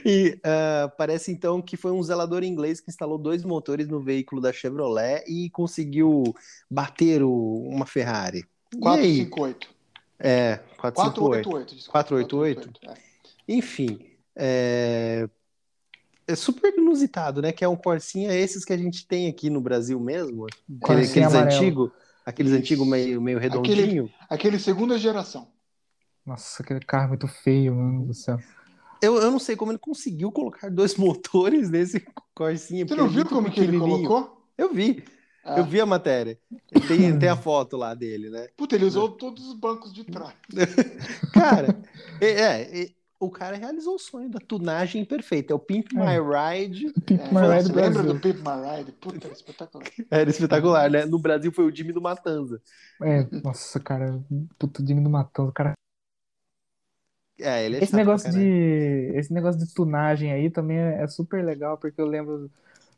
[0.05, 4.41] E ah, parece então que foi um zelador inglês que instalou dois motores no veículo
[4.41, 6.23] da Chevrolet e conseguiu
[6.71, 8.45] bater o- uma Ferrari.
[8.75, 9.27] E aí?
[9.27, 9.69] 458.
[10.21, 11.49] É, 458.
[11.49, 11.75] 488.
[11.75, 11.93] desculpa.
[11.93, 12.81] 488?
[12.81, 13.03] 488,
[13.49, 13.99] Enfim,
[14.35, 15.29] é...
[16.29, 17.51] é super inusitado, né?
[17.53, 20.45] Que é um Corsinha esses que a gente tem aqui no Brasil mesmo.
[20.47, 21.91] Aquele- Corsinha aqueles antigos,
[22.25, 24.11] aqueles antigos meio, meio Aquele- redondinho.
[24.31, 24.35] é.
[24.35, 25.49] Aquele segunda geração.
[26.25, 28.39] Nossa, aquele carro é muito feio, mano do céu.
[29.01, 32.87] Eu, eu não sei como ele conseguiu colocar dois motores nesse Corsinha.
[32.87, 34.45] Você não é viu muito como que ele colocou?
[34.59, 35.03] Eu vi,
[35.45, 35.59] Ah.
[35.59, 36.39] eu vi a matéria.
[36.87, 38.49] Tem, tem a foto lá dele, né?
[38.57, 40.35] Puta, ele usou todos os bancos de trás.
[41.33, 41.81] Cara,
[42.21, 42.89] é, é, é,
[43.21, 45.53] o cara realizou o sonho da tunagem perfeita.
[45.53, 45.97] É o Pimp É.
[45.97, 46.93] My Ride.
[47.05, 48.93] Pimp É, My Ride você lembra do Pimp My Ride?
[48.93, 49.87] Puta, era espetacular.
[50.11, 51.05] Era espetacular, né?
[51.05, 52.61] No Brasil foi o Jimmy do Matanza.
[53.03, 54.23] É, nossa, cara,
[54.59, 55.73] puto Digno do Matando, cara.
[57.41, 61.45] É, ele é Esse negócio de, esse negócio de tunagem aí também é, é super
[61.45, 62.51] legal, porque eu lembro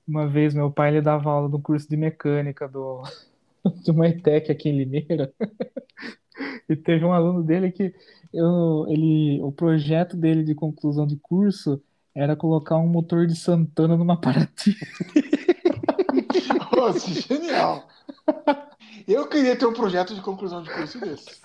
[0.08, 3.02] uma vez meu pai ele dava aula no curso de mecânica do,
[3.84, 5.32] de uma ETEC aqui em Limeira.
[6.68, 7.92] E teve um aluno dele que
[8.32, 11.80] eu, ele, o projeto dele de conclusão de curso
[12.14, 14.76] era colocar um motor de Santana numa Paraty.
[16.76, 17.86] Nossa, genial.
[19.06, 21.40] Eu queria ter um projeto de conclusão de curso desse.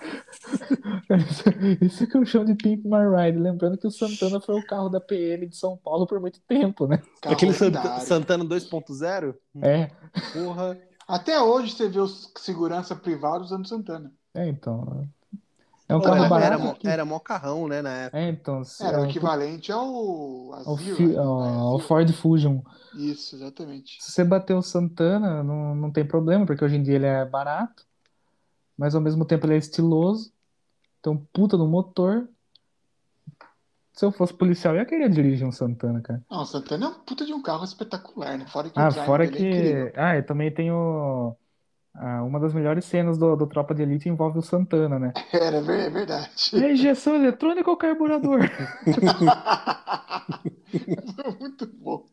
[1.80, 3.38] Isso que eu chamo de Pimp My Ride.
[3.38, 6.86] Lembrando que o Santana foi o carro da PM de São Paulo por muito tempo,
[6.86, 7.00] né?
[7.20, 8.06] Carro Aquele Sant- lendário.
[8.06, 9.34] Santana 2.0?
[9.62, 9.90] É,
[10.32, 10.78] Porra.
[11.08, 14.12] Até hoje você vê os segurança privado usando Santana.
[14.36, 15.08] É então.
[15.88, 16.52] É um Pô, carro era, barato.
[16.54, 18.18] era, mó- que- era mó carrão, né, na época.
[18.18, 18.62] É, então.
[18.80, 19.80] Era é o um- equivalente ao
[20.52, 21.16] ao, né?
[21.18, 21.78] ao-.
[21.78, 22.60] Ford Fusion.
[22.94, 24.02] Isso, exatamente.
[24.02, 27.24] Se você bater o Santana, não, não tem problema, porque hoje em dia ele é
[27.24, 27.86] barato,
[28.76, 30.32] mas ao mesmo tempo ele é estiloso,
[31.02, 32.28] tem um puta no motor.
[33.92, 36.22] Se eu fosse policial, eu ia querer dirigir um Santana, cara.
[36.30, 38.46] Não, o Santana é um puta de um carro espetacular, né?
[38.46, 39.92] Fora que o Ah, fora é que.
[39.94, 41.34] Ah, e também tem o.
[41.98, 45.12] ah, uma das melhores cenas do, do Tropa de Elite envolve o Santana, né?
[45.32, 46.52] Era, é verdade.
[46.52, 48.40] É injeção eletrônica ou carburador?
[51.14, 52.06] Foi muito bom.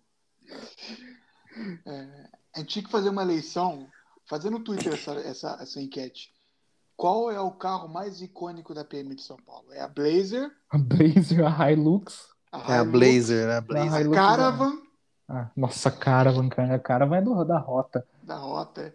[1.86, 3.88] É, a gente tinha que fazer uma eleição,
[4.28, 6.32] fazer no Twitter essa, essa, essa enquete.
[6.96, 9.72] Qual é o carro mais icônico da PM de São Paulo?
[9.74, 12.28] É a Blazer, A Blazer, a Hilux.
[12.52, 13.94] a É a Blazer, a a Blazer.
[13.94, 14.78] a Hilux Caravan
[15.28, 16.76] Ah, nossa, Caravan, cara.
[16.76, 18.06] A Caravan é do, da rota.
[18.22, 18.94] da Rota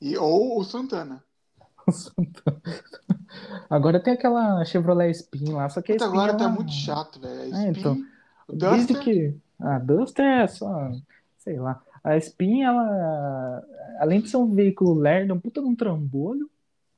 [0.00, 1.22] e, ou o Santana.
[1.86, 2.60] O Santana.
[3.70, 7.20] Agora tem aquela Chevrolet Spin lá, só que a Spin agora tá ela- muito chato,
[7.20, 7.54] velho.
[7.54, 8.04] A É, Spin, então.
[8.48, 9.36] o Desde Duster, que.
[9.60, 10.90] A Duster é só.
[11.38, 11.80] Sei lá.
[12.02, 13.62] A Spin, ela.
[14.00, 16.50] Além de ser um veículo lerdo, é um puta de um trambolho.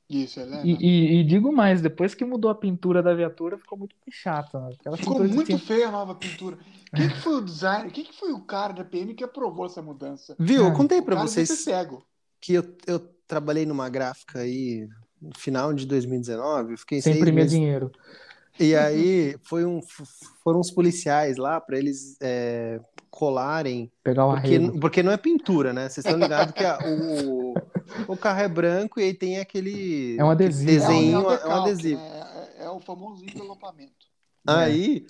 [0.09, 0.61] Isso, é, né?
[0.65, 4.59] E, e- e digo mais, depois que mudou a pintura da viatura, ficou muito chata.
[4.59, 4.73] né?
[4.79, 6.57] Aquela Ficou muito tinha- feia a nova pintura.
[6.95, 7.91] Quem que foi o designer?
[7.91, 10.35] Quem que foi o cara da PM que aprovou essa mudança?
[10.39, 10.63] Viu?
[10.63, 12.03] Eu Ah, contei O pra cara devia vocês ser cego.
[12.41, 14.87] Que eu, eu trabalhei numa gráfica aí
[15.21, 16.73] no final de 2019.
[16.73, 17.91] Eu fiquei sem seis imprimir meses dinheiro.
[18.59, 19.81] E aí foi um,
[20.43, 22.79] foram os policiais lá para eles é,
[23.09, 25.83] colarem, Pegar o porque, porque não é pintura, né?
[25.89, 27.55] Vocês estão ligados que a- o,
[28.07, 30.65] o carro é branco e aí tem aquele É um adesivo.
[30.69, 31.99] desenho, é, um é um decalque, adesivo.
[32.01, 32.49] né?
[32.59, 34.07] É, é o famoso envelopamento.
[34.45, 35.05] Aí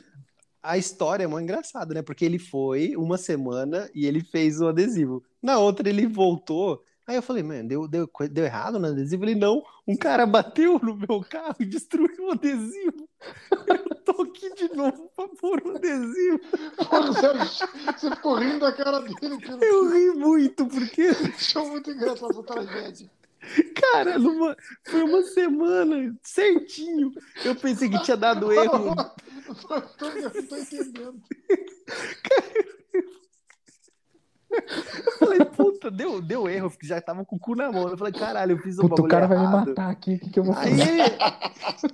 [0.61, 2.01] a história é muito engraçada, né?
[2.01, 5.23] Porque ele foi uma semana e ele fez o adesivo.
[5.41, 6.84] Na outra ele voltou.
[7.10, 9.26] Aí eu falei, mano, deu, deu, deu errado no adesivo?
[9.26, 13.10] Ele, não, um cara bateu no meu carro e destruiu o adesivo.
[13.68, 16.40] Eu tô aqui de novo pra pôr o adesivo.
[16.88, 17.34] Porra, você,
[17.98, 21.02] você ficou rindo da cara dele, que Eu ri muito, porque,
[21.36, 23.10] achou muito engraçado essa tragédia.
[23.76, 27.11] cara, numa- foi uma semana certinho.
[27.44, 28.94] Eu pensei que tinha dado erro.
[28.94, 28.95] Não
[29.98, 31.19] tô, não tô- entendendo.
[34.51, 37.88] Eu falei, puta, deu, deu erro, eu já tava com o cu na mão.
[37.88, 39.69] Eu falei, caralho, eu fiz um Puta, o cara vai me errado.
[39.69, 40.15] matar aqui.
[40.15, 41.17] O que, que eu vou Aí fazer?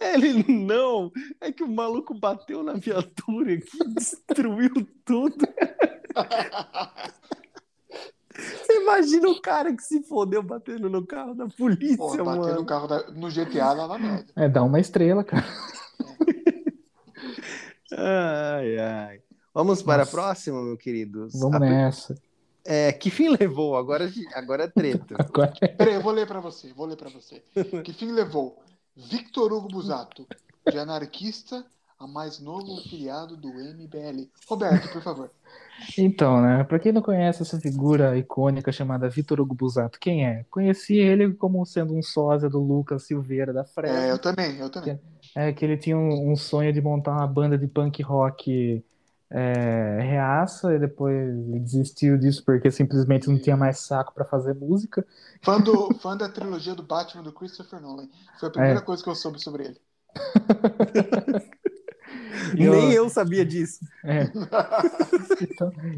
[0.01, 1.11] ele, ele, não,
[1.41, 4.71] é que o maluco bateu na viatura aqui, destruiu
[5.03, 5.45] tudo.
[8.33, 12.41] Você imagina o cara que se fodeu batendo no carro da polícia, Pô, bater no
[12.41, 12.65] mano.
[12.65, 14.31] carro da- no GTA dava merda.
[14.35, 15.43] É, dá uma estrela, cara.
[17.97, 19.19] Ai, ai.
[19.53, 21.27] Vamos para a próxima, meu querido.
[21.33, 22.15] Vamos A- nessa.
[22.65, 23.77] É, que fim levou?
[23.77, 25.15] Agora, agora é treta.
[25.19, 27.43] Agora é Peraí, eu vou ler pra você, vou ler pra você.
[27.83, 28.57] Que fim levou
[28.97, 30.25] Victor Hugo Busato,
[30.71, 31.63] de anarquista
[31.99, 34.27] a mais novo filiado do MBL?
[34.49, 35.29] Roberto, por favor.
[35.97, 36.63] Então, né?
[36.63, 40.43] Pra quem não conhece essa figura icônica chamada Vitor Hugo Busato, quem é?
[40.49, 43.99] Conheci ele como sendo um sósia do Lucas Silveira da É, Fresno.
[44.07, 44.99] eu também, eu também.
[45.35, 48.83] É que ele tinha um, um sonho de montar uma banda de punk rock
[49.29, 55.05] é, reaça e depois desistiu disso porque simplesmente não tinha mais saco pra fazer música.
[55.43, 58.07] Fã, do, fã da trilogia do Batman do Christopher Nolan.
[58.39, 58.81] Foi a primeira É.
[58.81, 59.81] coisa que eu soube sobre ele.
[62.57, 63.79] Eu- Nem eu sabia disso.
[64.03, 64.25] É.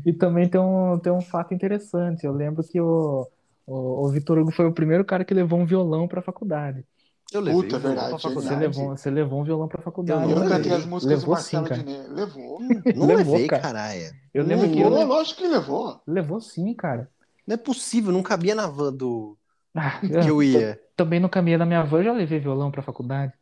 [0.05, 2.25] E, e também tem um, tem um fato interessante.
[2.25, 3.27] Eu lembro que o,
[3.65, 6.85] o, o Vitor Hugo foi o primeiro cara que levou um violão pra faculdade.
[7.33, 8.47] Eu levei Puta, o violão verdade, pra faculdade.
[8.55, 10.23] Você levou, você levou um violão pra faculdade.
[10.23, 11.83] Eu Eu não nunca cantei as músicas do Levou sim, Marcelo cara.
[11.83, 12.07] Diné.
[12.07, 12.59] Levou.
[12.95, 13.61] Não Levou, levei, cara.
[13.61, 14.15] caralho.
[14.33, 16.01] Eu lembro que Levou, eu, lógico que levou.
[16.07, 17.09] levou sim, cara.
[17.45, 19.37] Não é possível, não cabia na van do
[19.75, 20.79] Ah, que eu ia.
[20.95, 23.33] também no caminho da minha avó eu já levei violão pra faculdade.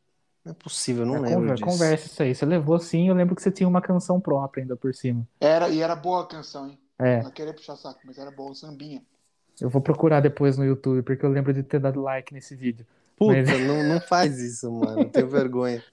[0.43, 1.65] Não é possível, eu não É, lembro conver- disso.
[1.65, 2.35] Conversa isso aí.
[2.35, 5.27] Você levou sim, eu lembro que você tinha uma canção própria ainda por cima.
[5.39, 6.79] Era, e era boa a canção, hein?
[6.99, 9.01] É, Não queria puxar saco, mas era boa, o sambinha.
[9.59, 12.85] eu vou procurar depois no YouTube, porque eu lembro de ter dado like nesse vídeo.
[13.17, 15.05] Puta, Mas- não, não faz isso, mano.
[15.09, 15.83] Tenho vergonha.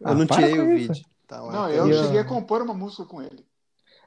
[0.00, 0.92] Eu Ah, não tirei o isso.
[0.92, 1.06] vídeo.
[1.26, 1.52] Tá lá.
[1.52, 3.44] Não, eu E eu- cheguei a compor uma música com ele.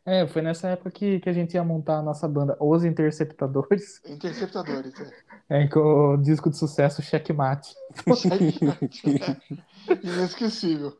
[0.05, 4.01] É, foi nessa época que, que a gente ia montar a nossa banda, Os Interceptadores,
[4.07, 4.93] Interceptadores,
[5.49, 5.63] é.
[5.63, 7.73] é, com o disco de sucesso Checkmate.
[10.03, 10.93] Inesquecível.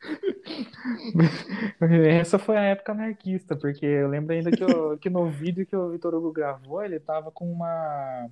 [2.20, 5.76] Essa foi a época anarquista, porque eu lembro ainda que, eu- que no vídeo que
[5.76, 8.28] o Vitor Hugo gravou, ele tava com uma,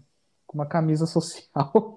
[0.46, 1.94] com uma camisa social,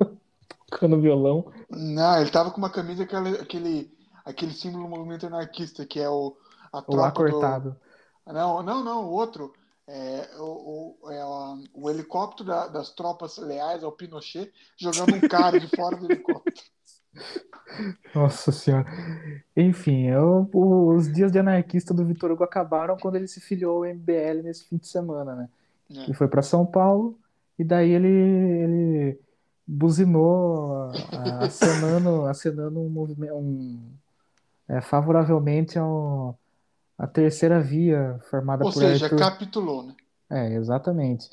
[0.70, 1.52] tocando violão.
[1.70, 6.10] Não, ele tava com uma camisa, aquele, aquele, aquele símbolo do movimento anarquista, que é
[6.10, 6.36] o,
[6.72, 7.76] a O lá cortado.
[8.26, 8.34] do...
[8.34, 9.54] Não, não, não, o outro.
[9.88, 11.24] É, o, o, é
[11.76, 16.66] o, helicóptero da- das tropas leais ao Pinochet jogando um cara de fora do helicóptero.
[18.14, 18.86] Nossa senhora.
[19.56, 23.86] Enfim, eu- os dias de anarquista do Vitor Hugo acabaram quando ele se filiou ao
[23.86, 25.50] MBL nesse fim de semana, né?
[25.92, 26.04] É.
[26.06, 27.18] Ele foi para São Paulo
[27.60, 29.20] e daí ele, ele
[29.68, 30.74] buzinou,
[31.12, 33.80] a- acenando, acenando um movimento, um,
[34.70, 36.38] é, favoravelmente ao,
[36.98, 39.20] à terceira via formada Ou por seja, Arthur.
[39.20, 39.96] capitulou, né?
[40.30, 41.30] É, exatamente.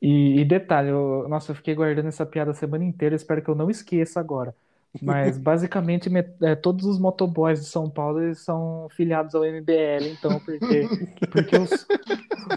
[0.00, 3.48] E, e detalhe, eu, nossa, eu fiquei guardando essa piada a semana inteira, espero que
[3.48, 4.54] eu não esqueça agora.
[5.00, 6.10] Mas basicamente
[6.42, 10.88] é, todos os motoboys de São Paulo eles são filiados ao MBL, então, porque,
[11.30, 11.86] porque os,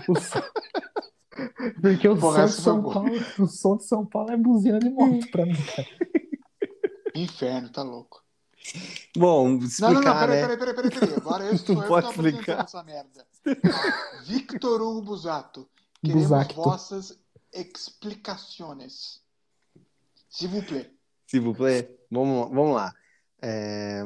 [0.07, 0.31] os-
[1.81, 2.83] porque o som de São.
[2.83, 5.87] Paulo, o som de São Paulo é buzina de moto pra mim, cara.
[7.15, 8.23] Inferno, tá louco.
[9.15, 10.47] Bom, Não, não, não, explicar, peraí, né?
[10.47, 11.13] peraí, peraí, peraí, peraí.
[11.15, 12.63] Agora eu Não eu pode apresentando explicar.
[12.65, 13.27] essa merda.
[14.25, 15.69] Victor Hugo Busato,
[16.03, 16.55] queremos Busacto.
[16.55, 17.17] vossas
[17.53, 19.21] explicações.
[20.29, 20.91] S'il vous plaît.
[21.27, 21.89] S'il vous plaît.
[22.11, 22.93] Vamos, vamos lá.
[23.41, 24.03] É,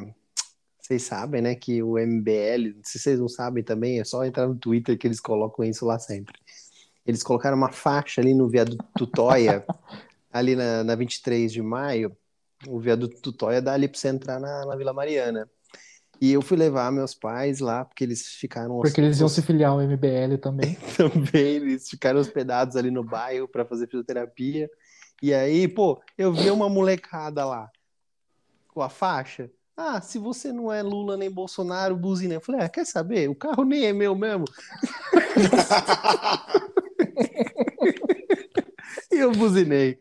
[0.80, 4.56] Vocês sabem, né, que o MBL, se vocês não sabem também, é só entrar no
[4.56, 6.38] Twitter que eles colocam isso lá sempre.
[7.06, 9.66] Eles colocaram uma faixa ali no viaduto Toia,
[10.32, 12.16] ali na, na 23 de maio.
[12.68, 15.50] O viaduto Toia dá ali pra você entrar na, na Vila Mariana.
[16.22, 19.72] E eu fui levar meus pais lá, porque eles ficaram Porque eles iam se filiar
[19.72, 20.78] ao MBL também.
[20.96, 24.70] também, eles ficaram hospedados ali no bairro para fazer fisioterapia.
[25.20, 27.72] E aí, pô, eu vi uma molecada lá
[28.68, 29.50] com a faixa.
[29.76, 32.36] Ah, se você não é Lula nem Bolsonaro, buzina.
[32.36, 33.28] Eu falei, ah, quer saber?
[33.28, 34.46] O carro nem é meu mesmo.
[39.42, 40.00] Buzinei.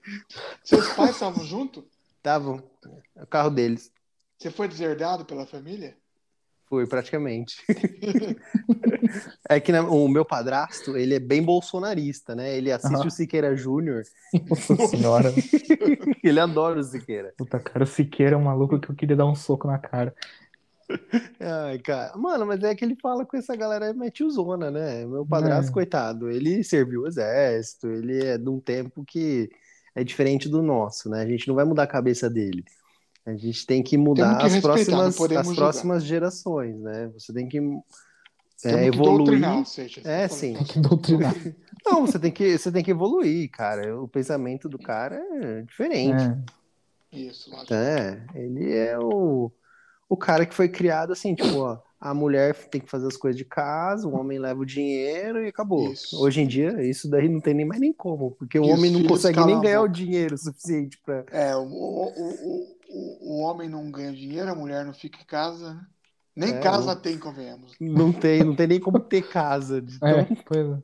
[0.62, 1.87] Seus pais estavam junto?
[2.23, 2.62] Tava
[3.17, 3.91] o carro deles.
[4.39, 5.97] Você foi deserdado pela família?
[6.67, 7.57] Foi, praticamente.
[9.49, 12.57] É que né, o meu padrasto, ele é bem bolsonarista, né?
[12.57, 14.05] Ele assiste o Siqueira Júnior.
[14.49, 15.35] Nossa senhora.
[16.23, 17.35] Ele adora o Siqueira.
[17.37, 20.15] Puta, cara, o Siqueira é um maluco que eu queria dar um soco na cara.
[21.41, 22.17] Ai, cara.
[22.17, 25.07] Mano, mas é que ele fala com essa galera é tiozona, né?
[25.07, 25.75] Meu padrasto, É.
[25.75, 29.51] coitado, ele serviu o exército, ele é de um tempo que
[29.95, 31.23] é diferente do nosso, né?
[31.23, 32.65] A gente não vai mudar a cabeça dele.
[33.27, 35.55] A gente tem que mudar que as próximas, as julgar.
[35.55, 37.11] próximas gerações, né?
[37.15, 37.59] Você tem que
[38.65, 39.67] é, que evoluir.
[39.67, 40.55] seja, É, sim.
[40.55, 41.35] Tem que doutrinar.
[41.87, 43.99] Não, você tem que, você tem que evoluir, cara.
[44.01, 46.23] O pensamento do cara é diferente.
[47.12, 47.19] É.
[47.19, 47.75] Isso, lógico.
[47.75, 49.51] É, ele é o,
[50.11, 53.39] o cara que foi criado assim, tipo, ó, a mulher tem que fazer as coisas
[53.39, 55.89] de casa, o homem leva o dinheiro e acabou.
[55.93, 56.20] Isso.
[56.20, 58.78] Hoje em dia, isso daí não tem nem mais nem como, porque o E os
[58.78, 61.24] homem não consegue nem ganhar o dinheiro suficiente pra.
[61.31, 65.24] É, o, o, o, o, o homem não ganha dinheiro, a mulher não fica em
[65.24, 65.87] casa, né?
[66.35, 67.77] Nem É, casa não- tem, convenhamos.
[67.81, 69.81] Não tem, não tem nem como ter casa.
[69.81, 70.82] de É, pois é.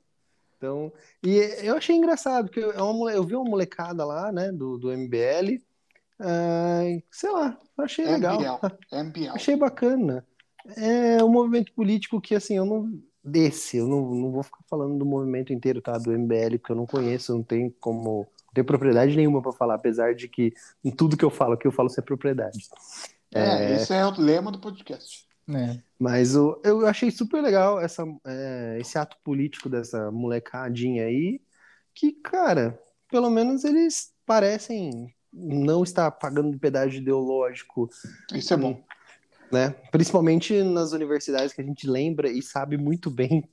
[0.57, 0.93] Então,
[1.23, 4.79] e eu achei engraçado, porque é uma mole- eu vi uma molecada lá, né, do,
[4.79, 5.63] do MBL,
[7.11, 8.39] sei lá, eu achei legal.
[8.39, 9.03] MBL.
[9.05, 9.35] MBL.
[9.35, 10.25] Achei bacana.
[10.77, 13.01] É um movimento político que, assim, eu não.
[13.23, 15.99] Desse, eu não, não vou ficar falando do movimento inteiro, tá?
[15.99, 18.27] Do MBL, porque eu não conheço, eu não tenho como.
[18.47, 21.67] Não tenho propriedade nenhuma para falar, apesar de que em tudo que eu falo aqui
[21.67, 22.67] eu falo sem propriedade.
[23.35, 25.27] É, esse é o lema do podcast.
[25.49, 25.79] É.
[25.99, 31.41] Mas o, eu achei super legal essa, é, esse ato político dessa molecadinha aí,
[31.95, 32.79] que, cara,
[33.11, 37.91] pelo menos eles parecem não estar pagando pedágio ideológico
[38.33, 38.83] Isso é bom.
[39.53, 39.75] né?
[39.93, 43.49] Principalmente nas universidades que a gente lembra e sabe muito bem.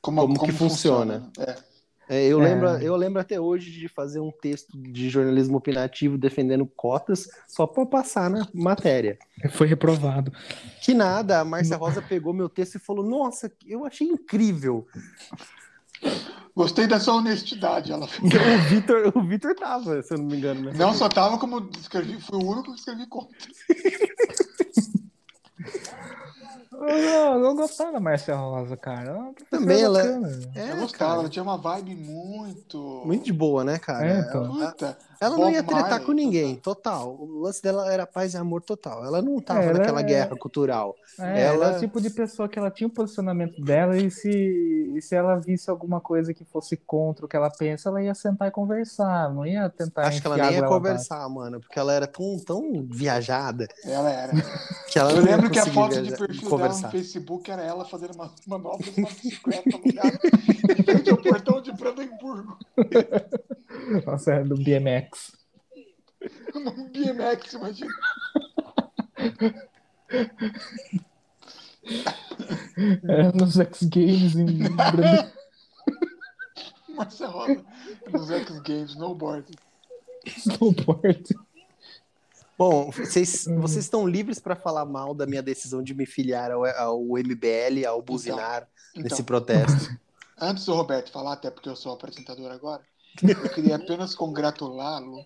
[0.00, 1.30] Como, Como como que funciona.
[1.38, 1.44] né?
[1.46, 1.72] É.
[2.08, 2.44] É, eu, É.
[2.44, 7.66] lembro, eu lembro até hoje de fazer um texto de jornalismo opinativo defendendo cotas só
[7.66, 9.16] para passar na matéria.
[9.52, 10.30] Foi reprovado.
[10.82, 14.86] Que nada, a Márcia Rosa pegou meu texto e falou: Nossa, eu achei incrível.
[16.54, 18.06] Gostei da sua honestidade, ela.
[18.22, 20.60] O Vitor, o Vitor tava, se eu não me engano.
[20.62, 20.72] Né?
[20.74, 23.36] Não só tava como escrevi, fui o único que escrevi contra.
[26.82, 29.10] Eu, eu gostava da Márcia Rosa, cara.
[29.10, 30.00] Ela é Também ela-.
[30.00, 33.02] É, eu gostava, cara, ela tinha uma vibe muito.
[33.06, 34.04] muito de boa, né, cara?
[34.04, 34.48] É, então.
[34.48, 34.98] Puta.
[35.22, 37.16] Ela não ia tretar Marley, com ninguém, total.
[37.18, 39.04] O lance dela era paz e amor total.
[39.04, 40.94] Ela não tava ela naquela é- guerra cultural.
[41.18, 44.10] É, Ela- ela é o tipo de pessoa que ela tinha o posicionamento dela e
[44.10, 44.30] se,
[44.96, 48.14] e se ela visse alguma coisa que fosse contra o que ela pensa, ela ia
[48.14, 51.92] sentar e conversar, não ia tentar Acho que ela nem ia conversar, mano, porque ela
[51.92, 54.32] era tão, tão viajada Ela era.
[54.90, 56.86] que ela Eu lembro que a foto de viajar- perfil dela conversar.
[56.86, 60.12] no Facebook era ela fazendo uma manobras numa bicicleta no lugar
[60.78, 62.56] em frente ao portão de Brandemburgo.
[64.06, 65.11] Nossa, é do BMX.
[66.54, 67.92] No BMX, imagina.
[73.08, 75.30] É, nos X Games em Brand-
[76.90, 77.64] Marcia Rosa
[78.10, 79.52] nos X Games, snowboard.
[80.26, 81.34] Snowboard.
[82.56, 83.60] Bom, vocês, Uhum.
[83.60, 87.84] vocês estão livres para falar mal da minha decisão de me filiar ao, ao MBL,
[87.86, 89.96] ao buzinar Então, nesse protesto.
[90.40, 92.82] antes do Roberto falar, até porque eu sou apresentador agora,
[93.22, 95.24] eu queria apenas congratulá-lo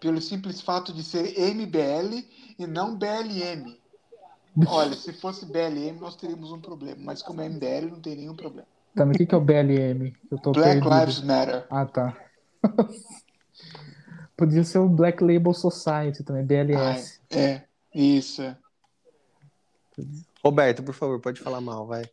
[0.00, 2.24] pelo simples fato de ser MBL
[2.58, 3.78] e não BLM.
[4.66, 8.36] Olha, se fosse BLM, nós teríamos um problema, mas como é MBL, não tem nenhum
[8.36, 8.66] problema.
[8.94, 10.12] Tá, mas o que, é o BLM?
[10.30, 11.00] Eu tô Black perdido.
[11.00, 11.66] Lives Matter.
[11.70, 12.16] Ah, tá.
[14.36, 17.20] Podia ser o Black Label Society também, BLS.
[17.30, 17.62] É,
[17.94, 18.42] isso.
[18.42, 18.56] é.
[20.44, 22.04] Roberto, por favor, pode falar mal, vai.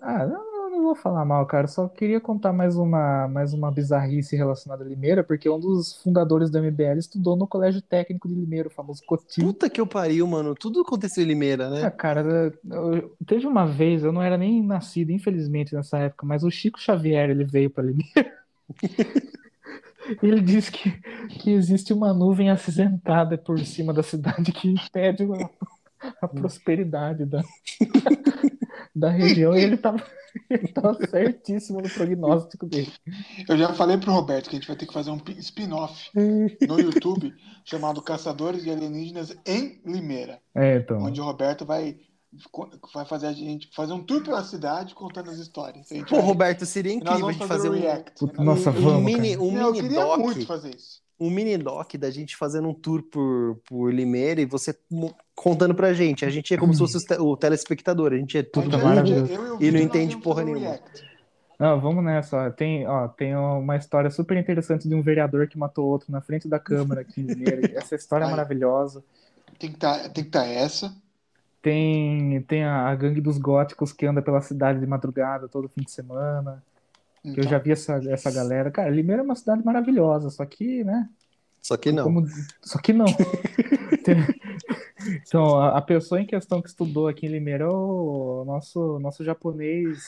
[0.00, 0.47] Ah, não,
[0.78, 1.66] não vou falar mal, cara.
[1.66, 6.50] Só queria contar mais uma, mais uma bizarrice relacionada a Limeira, porque um dos fundadores
[6.50, 9.44] do MBL estudou no Colégio Técnico de Limeira, o famoso Cotil.
[9.44, 10.54] Puta que eu pariu, mano.
[10.54, 11.90] Tudo aconteceu em Limeira, Ah, né?
[11.90, 16.50] cara, eu- teve uma vez, eu não era nem nascido, infelizmente, nessa época, mas o
[16.50, 18.32] Chico Xavier, ele veio para Limeira.
[20.22, 20.90] Ele disse que,
[21.28, 25.24] que existe uma nuvem acinzentada por cima da cidade que impede
[26.00, 27.42] a, a prosperidade da,
[28.96, 29.54] da região.
[29.54, 30.02] E ele estava
[30.50, 32.92] ele tava certíssimo no prognóstico dele.
[33.48, 36.10] Eu já falei pro Roberto que a gente vai ter que fazer um pi- spin-off
[36.14, 37.34] no YouTube
[37.64, 41.02] chamado Caçadores de Alienígenas em Limeira, É, então.
[41.02, 41.98] onde o Roberto vai,
[42.94, 45.88] vai fazer a gente fazer um tour pela cidade contando as histórias.
[46.08, 48.24] Pô, vai- Roberto, seria incrível a gente fazer fazer o um, react.
[48.38, 49.42] Nossa, um vamos, mini, cara.
[49.42, 51.02] um Não, eu mini queria doc, muito fazer isso.
[51.20, 54.76] Um mini doc da gente fazendo um tour por, por Limeira e você
[55.34, 56.24] contando pra gente.
[56.24, 59.32] A gente é como se fosse o telespectador, a gente é tudo maravilhoso.
[59.32, 60.78] eu o E não entende porra um nenhuma.
[61.58, 62.36] Não, vamos nessa.
[62.36, 62.50] Ó.
[62.50, 66.46] Tem, ó, tem uma história super interessante de um vereador que matou outro na frente
[66.46, 67.60] da Câmara aqui em Limeira.
[67.76, 68.30] Essa história é Aí.
[68.30, 69.02] maravilhosa.
[69.58, 70.94] Tem que estar tem que tá essa.
[71.60, 75.82] Tem, tem a, a gangue dos góticos que anda pela cidade de madrugada todo fim
[75.82, 76.62] de semana.
[77.32, 78.70] Então, eu já vi essa, essa galera.
[78.70, 81.08] Cara, Limeira é uma cidade maravilhosa, só que, né?
[81.62, 82.04] Só que não.
[82.04, 82.26] Como-
[82.62, 83.06] só que não.
[85.26, 89.24] Então, a, a pessoa em questão que estudou aqui em Limeira é o nosso, nosso
[89.24, 90.02] japonês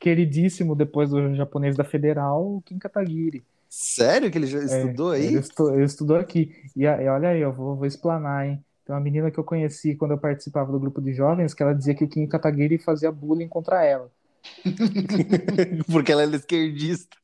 [0.00, 3.44] queridíssimo depois do japonês da Federal, o Kim Kataguiri.
[3.68, 5.26] Sério que ele já É, estudou aí?
[5.26, 6.52] Ele, estu- ele estudou aqui.
[6.74, 8.64] E, e olha aí, eu vou, vou explanar, hein?
[8.84, 11.74] Tem uma menina que eu conheci quando eu participava do grupo de jovens que ela
[11.74, 14.10] dizia que o Kim Kataguiri fazia bullying contra ela.
[15.90, 17.16] Porque ela é esquerdista.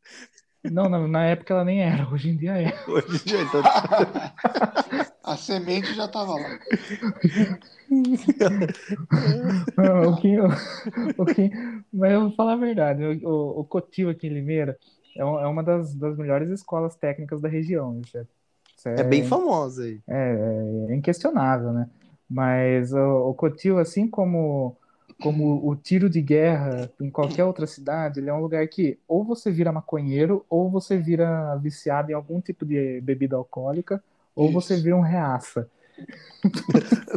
[0.64, 2.72] Não, na, na época ela nem era, hoje em dia é.
[2.88, 3.62] Hoje já então,
[5.22, 6.58] a semente já estava lá.
[9.76, 10.48] Não, o Kim, o,
[11.18, 11.50] o Kim-
[11.92, 14.76] mas eu vou falar a verdade, o, o, o Cotil aqui em Limeira
[15.16, 18.00] é, um- é uma das, das melhores escolas técnicas da região.
[18.04, 18.26] Isso é,
[18.76, 20.00] isso é bem famosa aí.
[20.08, 21.88] é, é inquestionável, né?
[22.28, 24.76] Mas o, o Cotil, assim como,
[25.20, 29.24] como o tiro de guerra em qualquer outra cidade, ele é um lugar que ou
[29.24, 34.02] você vira maconheiro, ou você vira viciado em algum tipo de bebida alcoólica,
[34.34, 34.54] ou Isso.
[34.54, 35.70] você vira um reaça.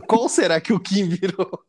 [0.08, 1.64] Qual será que o Kim virou?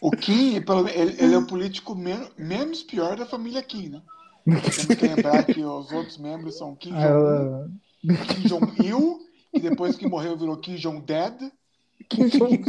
[0.00, 4.02] O Kim, pelo ele, ele é o político men- menos pior da família Kim, né?
[4.44, 9.18] Temos que lembrar que os outros membros são Kim Jong-un, Kim Jong-il,
[9.52, 11.40] e depois que morreu virou Kim Jong-dad.
[12.08, 12.62] Kim Jong-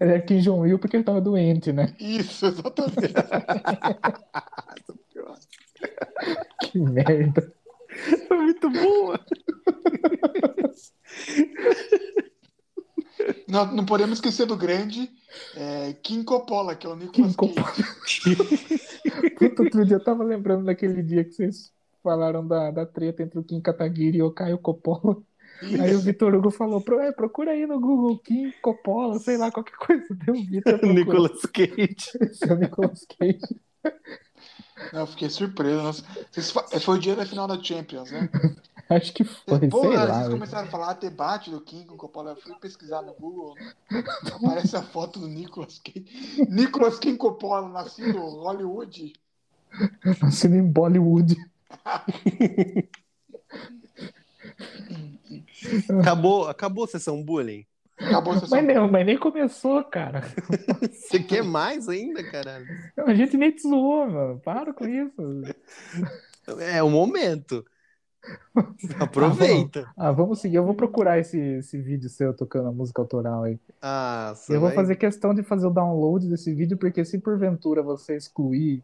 [0.00, 1.94] Ele é Kim Jong-il porque ele tava doente, né?
[1.98, 3.14] Isso, exatamente.
[6.60, 7.52] Que merda.
[8.30, 9.20] É muito boa.
[13.48, 15.10] Não, não podemos esquecer do grande
[15.56, 18.36] é, Kim Coppola, que é o Nicolas Kim Cage.
[19.38, 21.72] Puta, outro dia eu tava lembrando daquele dia que vocês
[22.02, 25.16] falaram da, da treta entre o Kim Kataguiri e o Caio Coppola.
[25.62, 29.50] Aí o Vitor Hugo falou, Pro, é, procura aí no Google Kim, Coppola, sei lá,
[29.50, 30.06] qualquer coisa.
[30.14, 30.84] Deu Vitor.
[30.86, 31.96] Nicolas Cage.
[32.20, 33.40] Esse é o Nicolas Cage.
[34.92, 35.82] Não, eu fiquei surpreso.
[35.82, 36.04] Nossa.
[36.30, 38.28] Vocês fa- Foi o dia da final da Champions, né?
[38.90, 40.18] Acho que foi, Pô, sei vocês lá.
[40.20, 40.30] velho.
[40.32, 42.32] começaram a falar debate do King com o Coppola.
[42.32, 43.54] Eu fui pesquisar no Google.
[43.56, 43.72] né?
[44.34, 46.04] Aparece a foto do Nicolas Cage.
[46.50, 49.12] Nicolas King Coppola, nascido em Hollywood.
[50.22, 51.36] Nascendo em Bollywood.
[56.00, 57.64] Acabou, acabou a sessão bullying.
[57.98, 58.62] Acabou a sessão.
[58.62, 60.22] Mas, não, mas nem começou, cara.
[60.92, 62.66] Você quer mais ainda, caralho?
[62.98, 64.40] A gente nem te zoou, mano.
[64.40, 65.42] Para com isso.
[66.60, 67.64] É o momento.
[69.00, 69.88] Aproveita.
[69.96, 70.56] Ah, vamos seguir.
[70.56, 73.58] Eu vou procurar esse, esse vídeo seu tocando a música autoral aí.
[73.80, 77.82] Ah, E eu vou fazer questão de fazer o download desse vídeo, porque se porventura
[77.82, 78.82] você excluir,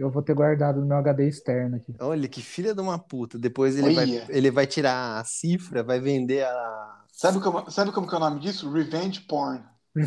[0.00, 1.94] eu vou ter guardado no meu HD externo aqui.
[2.00, 3.38] Olha, que filha de uma puta.
[3.38, 7.00] Depois ele vai, ele vai tirar a cifra, vai vender a.
[7.12, 8.70] Sabe como, sabe como que é o nome disso?
[8.72, 9.62] Revenge porn.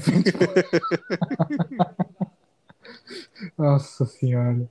[3.58, 4.70] Nossa senhora.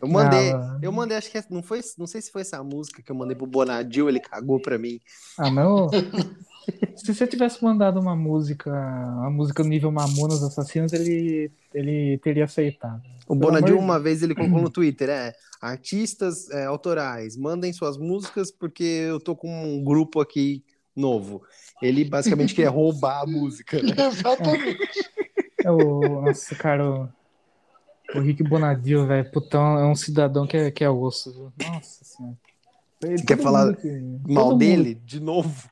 [0.00, 2.62] Eu mandei, Ah, eu mandei, acho que é- não foi, não sei se foi essa
[2.62, 5.00] música que eu mandei pro Bonadil, ele cagou pra mim.
[5.38, 5.88] Ah, não?
[6.96, 12.44] Se você tivesse mandado uma música, uma música no nível Mamonas Assassinos, ele, ele teria
[12.44, 13.02] aceitado.
[13.26, 18.50] O Bonadil, uma vez, ele colocou no Twitter, é, artistas é, autorais, mandem suas músicas
[18.50, 20.62] porque eu tô com um grupo aqui
[20.94, 21.42] novo.
[21.82, 23.92] Ele basicamente quer roubar a música, né?
[24.06, 25.10] Exatamente.
[25.64, 27.08] É o, nossa, cara, o,
[28.14, 31.52] o Rick Bonadil, velho, putão, é um cidadão que é, que é osso, viu?
[31.68, 32.36] Nossa senhora.
[33.02, 35.68] Ele- Você quer falar mundo que- Mal todo dele, de novo.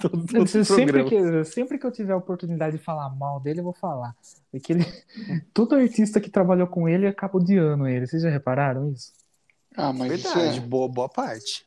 [0.00, 3.72] Todo, sempre, que, sempre que eu tiver a oportunidade de falar mal dele, eu vou
[3.72, 4.14] falar.
[4.50, 4.84] Porque ele,
[5.54, 8.06] todo artista que trabalhou com ele acaba odiando ele.
[8.06, 9.12] Vocês já repararam isso?
[9.76, 11.64] Ah, mas Verdade, isso boa, boa parte.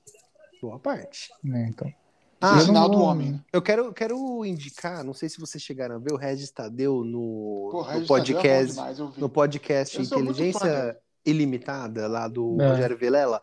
[0.61, 1.29] Boa parte.
[1.43, 1.87] Né, então.
[1.87, 1.93] é
[2.41, 3.31] Ah, Eu não sinal do homem.
[3.33, 3.39] né?
[3.53, 7.69] Eu quero, quero indicar, não sei se vocês chegaram a ver o Regis Tadeu no,
[7.71, 10.97] Pô, no Regis Tadeu é podcast, demais, no podcast Inteligência.
[11.25, 12.69] Ilimitada, lá do É.
[12.69, 13.41] Rogério Vilela.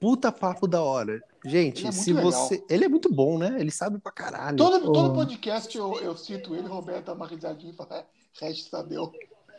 [0.00, 1.20] Puta papo da hora.
[1.44, 2.30] Gente, é se legal.
[2.30, 2.64] você.
[2.68, 3.56] Ele é muito bom, né?
[3.58, 4.56] Ele sabe pra caralho.
[4.56, 5.14] Todo, todo Ô.
[5.14, 8.04] podcast eu, eu cito ele, Roberto dá uma risadinha e fala, é,
[8.40, 9.12] Regis Tadeu.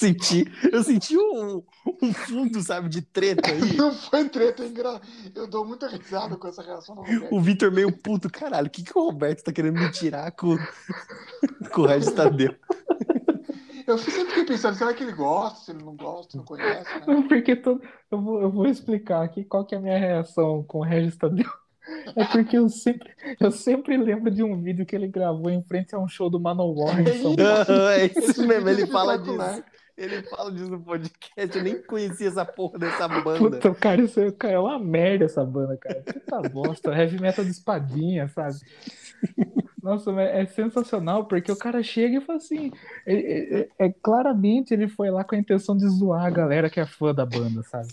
[0.00, 1.62] Senti, eu senti um,
[2.02, 3.76] um fundo, sabe, de treta aí.
[3.76, 4.98] Não foi treta, é engra...
[5.34, 7.34] eu dou muita risada com essa reação do Roberto.
[7.34, 8.68] O Vitor meio puto, caralho.
[8.68, 10.56] O que, que o Roberto tá querendo me tirar com,
[11.70, 12.54] com o Regis Tadeu?
[13.90, 17.04] Eu sempre fiquei pensando, será que ele gosta, se ele não gosta, não conhece, né?
[17.06, 17.82] Não, Porque todo...
[18.10, 21.16] eu, vou, eu vou explicar aqui qual que é a minha reação com o Regis
[21.16, 21.50] Tadeu.
[22.14, 23.10] É porque eu sempre,
[23.40, 26.38] eu sempre lembro de um vídeo que ele gravou em frente a um show do
[26.38, 27.50] Manowar São Paulo.
[27.50, 29.64] Aham, é isso mesmo, ele é fala disso.
[29.96, 31.58] Ele fala disso no podcast.
[31.58, 33.38] Eu nem conhecia essa porra dessa banda.
[33.38, 36.02] Puta, cara, isso é, cara, é uma merda essa banda, cara.
[36.02, 38.56] Puta bosta, heavy metal de espadinha, sabe?
[39.82, 42.70] Nossa, mas é sensacional, porque o cara chega e fala assim,
[43.06, 46.80] é, é- é- claramente ele foi lá com a intenção de zoar a galera que
[46.80, 47.88] é fã da banda, sabe?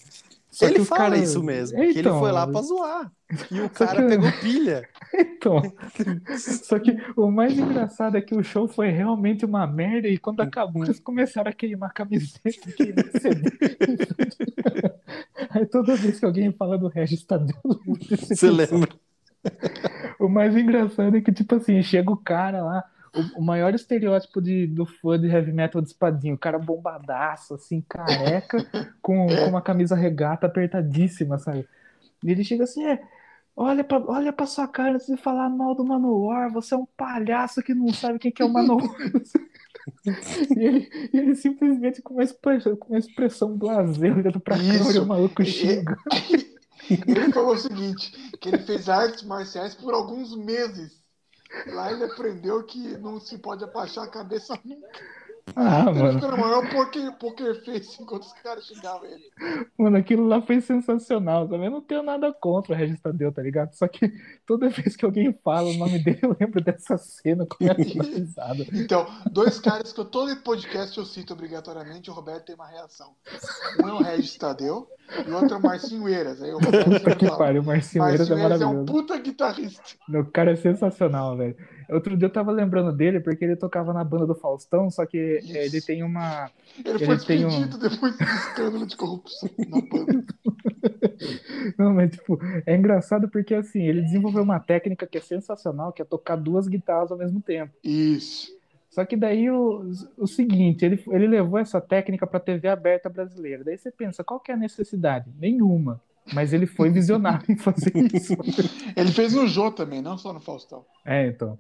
[0.49, 3.11] Só ele fala cara- isso mesmo, É, que ele então, foi lá pra zoar.
[3.51, 4.87] E o cara que- pegou pilha.
[5.19, 5.61] Então,
[6.37, 10.41] só que o mais engraçado é que o show foi realmente uma merda e quando
[10.41, 12.41] acabou eles começaram a queimar camiseta,
[12.75, 13.49] queimar CD.
[15.49, 17.55] Aí toda vez que alguém fala do Regis Tadeu,
[18.27, 18.89] Você lembra?
[20.19, 22.83] O mais engraçado é que, tipo assim, chega o cara lá,
[23.15, 27.53] o, o maior estereótipo de, do fã de heavy metal de espadinho, o cara bombadaço,
[27.53, 28.57] assim, careca,
[29.01, 31.67] com, com uma camisa regata apertadíssima, sabe?
[32.23, 32.99] E ele chega assim, é,
[33.55, 36.87] olha pra, olha pra sua cara antes de falar mal do Manowar, você é um
[36.97, 38.89] palhaço que não sabe quem que é o Manowar.
[40.55, 45.01] E ele, e ele simplesmente com uma expressão, com uma expressão blasé olhando pra câmera,
[45.01, 45.95] o maluco xinga.
[47.07, 51.03] Ele falou o seguinte, que ele fez artes marciais por alguns meses.
[51.67, 54.99] Lá ele aprendeu que não se pode abaixar a cabeça nunca.
[55.55, 56.13] Ah, Ele mano.
[56.19, 59.23] ficou no maior poker, poker face enquanto os caras xingavam ele.
[59.77, 61.47] Mano, aquilo lá foi sensacional.
[61.47, 63.73] Também não tenho nada contra o Regis Tadeu, tá ligado?
[63.73, 64.11] Só que
[64.45, 68.65] toda vez que alguém fala o nome dele, eu lembro dessa cena com a risada.
[68.73, 73.15] Então, dois caras que eu todo podcast eu cito obrigatoriamente, o Roberto tem uma reação.
[73.81, 74.87] Um é o Regis Tadeu
[75.25, 76.41] e o outro é o Marcinho Eiras.
[76.41, 76.57] Aí o
[77.17, 78.85] que pariu, o Marcinho Eiras é Marcinho Eiras é um maravilhoso.
[78.93, 79.81] puta guitarrista.
[80.09, 81.55] O cara é sensacional, velho.
[81.89, 85.39] Outro dia eu tava lembrando dele porque ele tocava na banda do Faustão, só que
[85.39, 85.57] Isso.
[85.57, 86.51] ele tem uma.
[86.83, 90.25] Ele, Ele foi tem um- despedido depois do escândalo de corrupção na banda.
[91.77, 96.01] Não, mas tipo, é engraçado porque assim, ele desenvolveu uma técnica que é sensacional, que
[96.01, 97.73] é tocar duas guitarras ao mesmo tempo.
[97.83, 98.55] Isso.
[98.97, 103.63] Só que daí o, o seguinte, ele, ele levou essa técnica para TV aberta brasileira.
[103.63, 105.31] Daí você pensa, qual que é a necessidade?
[105.37, 106.01] Nenhuma.
[106.33, 108.33] mas ele foi visionário em fazer isso.
[108.95, 110.83] Ele fez no Jô também, não só no Faustão.
[111.05, 111.59] É, então.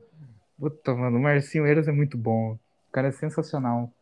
[0.57, 2.53] Puta, mano, o Marcinho Eiras é muito bom.
[2.53, 3.93] O cara é sensacional.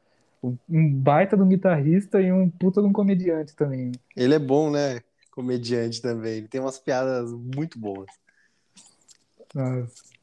[0.41, 3.91] Um baita de um guitarrista e um puta de um comediante também.
[4.15, 5.01] Ele é bom, né?
[5.29, 6.37] Comediante também.
[6.37, 8.07] Ele tem umas piadas muito boas.
[9.53, 10.14] Nossa.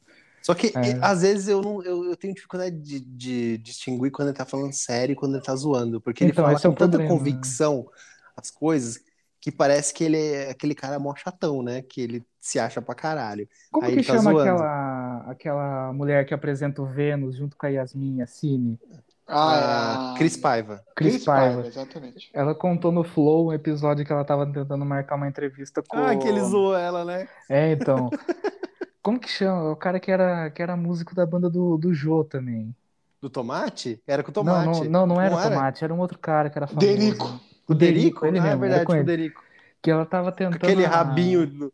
[0.43, 0.99] Só que É.
[1.01, 4.73] às vezes eu não eu, eu tenho dificuldade de, de distinguir quando ele tá falando
[4.73, 6.01] sério e quando ele tá zoando.
[6.01, 7.17] Porque ele Então, fala esse é com o tanta problema.
[7.17, 7.87] convicção
[8.35, 8.99] as coisas
[9.39, 11.81] que parece que ele é aquele cara mó chatão, né?
[11.81, 13.47] Que ele se acha pra caralho.
[13.71, 14.49] Como Aí que ele tá chama zoando.
[14.51, 18.79] aquela, aquela mulher que apresenta o Vênus junto com a Yasmin, a Cine?
[19.27, 20.83] Ah, Ah, Cris Paiva.
[20.95, 21.65] Cris Paiva.
[21.67, 22.29] exatamente.
[22.33, 25.97] Ela contou no Flow um episódio que ela tava tentando marcar uma entrevista com.
[25.97, 27.27] Ah, que ele zoou ela, né?
[27.49, 28.09] É, então.
[29.03, 29.71] Como que chama?
[29.71, 32.75] O cara que era, que era músico da banda do, do Jô também.
[33.21, 34.01] Do tomate?
[34.05, 34.83] Era com Não, tomate.
[34.83, 35.55] não, não, não era Não era?
[35.55, 36.85] Tomate, era um outro cara que era famoso.
[36.87, 37.25] Derico.
[37.67, 39.03] O Derico, ele ah, é mesmo, verdade, era com o.
[39.03, 39.43] Derico.
[39.81, 40.55] Que ela tava tentando.
[40.55, 41.47] Aquele a- rabinho.
[41.47, 41.73] do-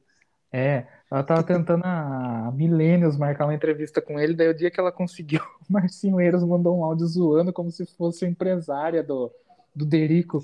[0.52, 4.80] É, ela tava tentando há milênios marcar uma entrevista com ele, daí o dia que
[4.80, 9.32] ela conseguiu, o Marcinho Eiras mandou um áudio zoando como se fosse a empresária do,
[9.76, 10.44] do Derico.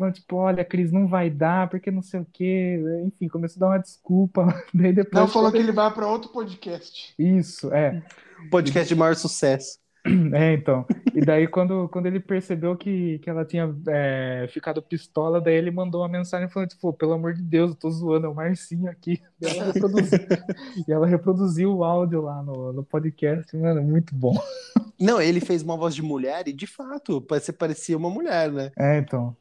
[0.00, 2.80] Falando, tipo, olha, Cris, não vai dar, porque não sei o quê.
[3.04, 4.46] Enfim, começou a dar uma desculpa.
[4.72, 5.12] Daí depois.
[5.12, 7.12] Não, falou que ele vai para outro podcast.
[7.18, 8.02] Isso, é.
[8.50, 9.78] Podcast de maior sucesso.
[10.32, 10.86] É, então.
[11.14, 15.70] E daí, quando, quando ele percebeu que, que ela tinha é, ficado pistola, daí ele
[15.70, 18.90] mandou uma mensagem falando, tipo, pelo amor de Deus, eu tô zoando, é o Marcinho
[18.90, 19.20] aqui.
[19.38, 20.18] E ela reproduziu,
[20.88, 24.34] e ela reproduziu o áudio lá no, no podcast, mano, muito bom.
[24.98, 28.72] Não, ele fez uma voz de mulher e, de fato, você parecia uma mulher, né?
[28.78, 29.36] É, então.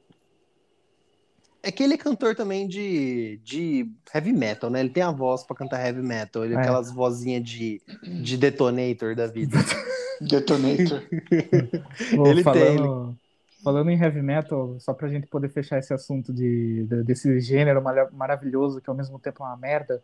[1.61, 4.80] É que ele é cantor também de, de heavy metal, né?
[4.80, 6.45] Ele tem a voz pra cantar heavy metal.
[6.45, 6.57] Ele É.
[6.57, 7.81] aquelas vozinhas de,
[8.22, 9.57] de detonator da vida.
[10.22, 11.02] Detonator.
[11.31, 13.18] Ele tem, falando,
[13.64, 17.81] falando em heavy metal, só pra gente poder fechar esse assunto de, de- desse gênero
[17.81, 20.02] mara- maravilhoso que ao mesmo tempo é uma merda,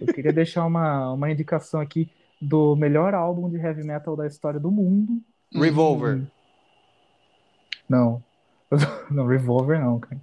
[0.00, 2.08] eu queria deixar uma, uma indicação aqui
[2.40, 5.20] do melhor álbum de heavy metal da história do mundo.
[5.54, 6.22] Revolver.
[7.88, 8.22] Não.
[9.10, 10.20] Não, Revolver não, cara.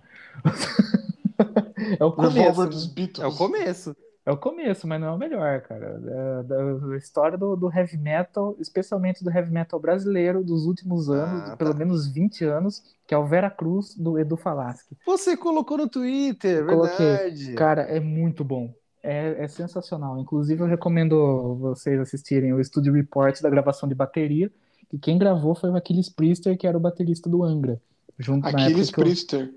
[1.99, 2.67] É o começo.
[2.67, 3.19] dos Beatles.
[3.23, 3.95] É o começo.
[4.25, 5.99] É o começo, mas não é o melhor, cara.
[6.05, 11.09] É da, da história do, do heavy metal, especialmente do heavy metal brasileiro dos últimos
[11.09, 11.77] anos, Ah, de pelo tá.
[11.79, 14.95] menos 20 anos, que é o Vera Cruz do Edu Falaschi.
[15.05, 17.05] Você colocou no Twitter, Coloquei.
[17.05, 17.53] verdade.
[17.53, 18.71] Cara, é muito bom.
[19.01, 20.19] É, é sensacional.
[20.19, 24.51] Inclusive, eu recomendo vocês assistirem o Studio Report da gravação de bateria,
[24.89, 27.81] que quem gravou foi o Aquiles Priester, que era o baterista do Angra.
[28.19, 29.49] Junto Aquiles eu- Priester,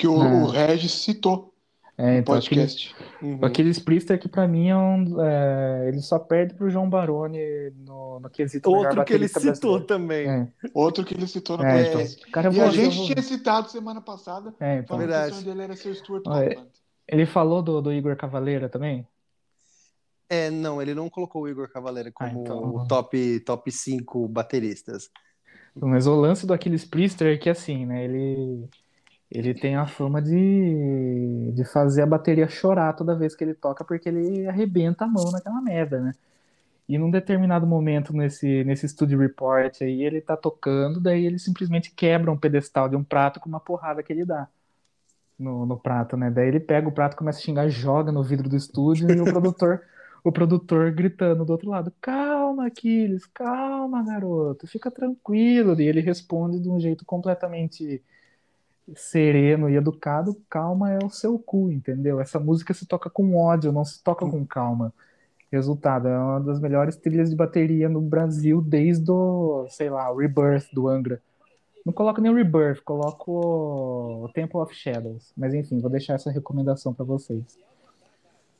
[0.00, 0.32] que o, É.
[0.42, 1.52] o Regis citou
[1.98, 2.94] É, no então, podcast.
[3.20, 3.38] Uhum.
[3.40, 5.20] O Aquiles Priester, que pra mim é um.
[5.22, 7.38] é, ele só perde pro João Baroni
[7.84, 9.84] no, no quesito Outro que ele citou brasileiro.
[9.84, 10.26] também.
[10.28, 12.18] É, Outro que ele citou no é, podcast.
[12.18, 12.30] então.
[12.32, 14.96] Cara E a voa- gente voa- tinha citado semana passada, É, então.
[14.96, 15.44] Verdade.
[15.44, 16.64] dele era Stuart Olha.
[17.06, 19.06] Ele falou do, do Igor Cavaleira também?
[20.28, 24.28] É, não, ele não colocou o Igor Cavaleira como Ah, então- o top, top 5
[24.28, 25.10] bateristas.
[25.74, 28.04] Mas o lance do Aquiles Priester é que assim, né?
[28.04, 28.64] Ele,
[29.30, 33.84] ele tem a fama de, de fazer a bateria chorar toda vez que ele toca,
[33.84, 36.12] porque ele arrebenta a mão naquela merda, né?
[36.88, 41.92] E num determinado momento nesse, nesse Studio Report aí, ele tá tocando, daí ele simplesmente
[41.92, 44.48] quebra um pedestal de um prato com uma porrada que ele dá
[45.38, 46.30] no, no prato, né?
[46.30, 49.24] Daí ele pega o prato, começa a xingar, joga no vidro do estúdio e o
[49.32, 49.82] produtor,
[50.24, 55.80] o produtor gritando do outro lado: Calma, Aquiles, calma, garoto, fica tranquilo.
[55.80, 58.02] E ele responde de um jeito completamente
[58.94, 62.20] sereno e educado: Calma é o seu cu, entendeu?
[62.20, 64.92] Essa música se toca com ódio, não se toca com calma.
[65.50, 70.16] Resultado, é uma das melhores trilhas de bateria no Brasil desde o, sei lá, o
[70.16, 71.20] Rebirth do Angra.
[71.84, 75.32] Não coloco nem o Rebirth, coloco o Temple of Shadows.
[75.36, 77.58] Mas enfim, vou deixar essa recomendação pra vocês.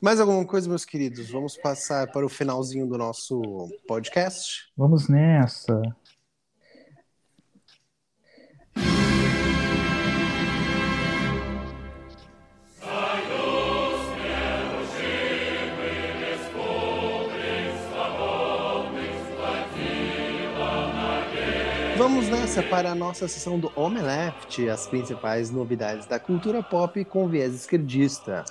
[0.01, 1.29] Mais alguma coisa, meus queridos?
[1.29, 4.71] Vamos passar para o finalzinho do nosso podcast.
[4.75, 5.79] Vamos nessa.
[22.69, 28.43] Para a nossa sessão do Omeleft, as principais novidades da cultura pop com viés esquerdista.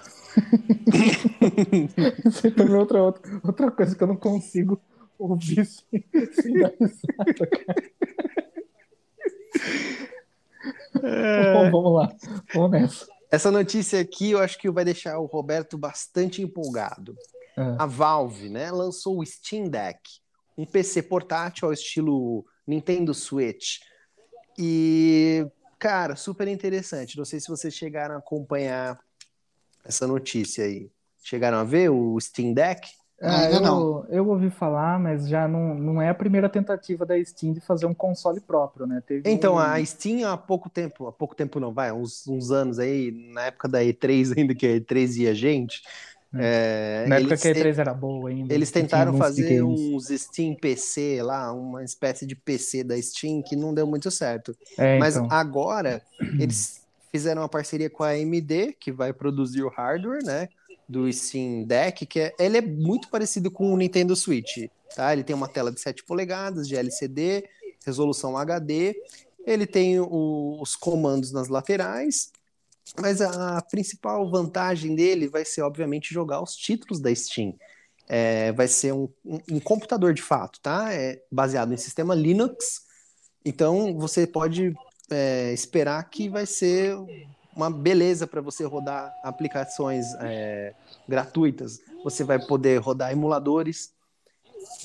[2.56, 4.80] Também é outra, outra, outra coisa que eu não consigo
[5.18, 7.90] ouvir sem, sem dar risada, cara.
[11.52, 12.16] Bom, vamos lá.
[12.54, 13.06] Vamos nessa.
[13.30, 17.14] Essa notícia aqui eu acho que vai deixar o Roberto bastante empolgado.
[17.56, 17.76] É.
[17.78, 20.00] A Valve, né, lançou o Steam Deck,
[20.56, 23.78] um PC portátil ao estilo Nintendo Switch.
[24.60, 25.46] E,
[25.78, 27.16] cara, super interessante.
[27.16, 28.98] Não sei se vocês chegaram a acompanhar
[29.84, 30.90] essa notícia aí.
[31.22, 32.88] Chegaram a ver o Steam Deck?
[33.22, 34.06] Ah, eu, não.
[34.08, 37.84] eu ouvi falar, mas já não, não é a primeira tentativa da Steam de fazer
[37.84, 39.02] um console próprio, né?
[39.06, 42.50] Teve Então, um- a Steam há pouco tempo, há pouco tempo não, vai, uns, uns
[42.50, 45.82] anos aí, na época da E3 ainda, que a E3 ia gente,
[46.34, 48.54] é, na época que a E3 era boa ainda.
[48.54, 53.74] eles tentaram fazer uns Steam PC lá, uma espécie de PC da Steam que não
[53.74, 54.56] deu muito certo.
[54.78, 55.28] É, Mas então.
[55.30, 56.02] agora
[56.38, 60.48] eles fizeram uma parceria com a AMD, que vai produzir o hardware, né?
[60.88, 65.12] Do Steam Deck, que é, ele é muito parecido com o Nintendo Switch, tá?
[65.12, 67.44] Ele tem uma tela de 7 polegadas de LCD,
[67.84, 68.94] resolução HD,
[69.46, 72.30] ele tem o- os comandos nas laterais,
[72.98, 77.54] mas a principal vantagem dele vai ser, obviamente, jogar os títulos da Steam.
[78.08, 80.92] É, vai ser um, um- um computador de fato, tá?
[80.92, 82.82] É baseado em sistema Linux,
[83.44, 84.74] então você pode
[85.10, 86.96] é, esperar que vai ser
[87.54, 90.74] uma beleza para você rodar aplicações é,
[91.08, 91.78] gratuitas.
[92.04, 93.92] Você vai poder rodar emuladores,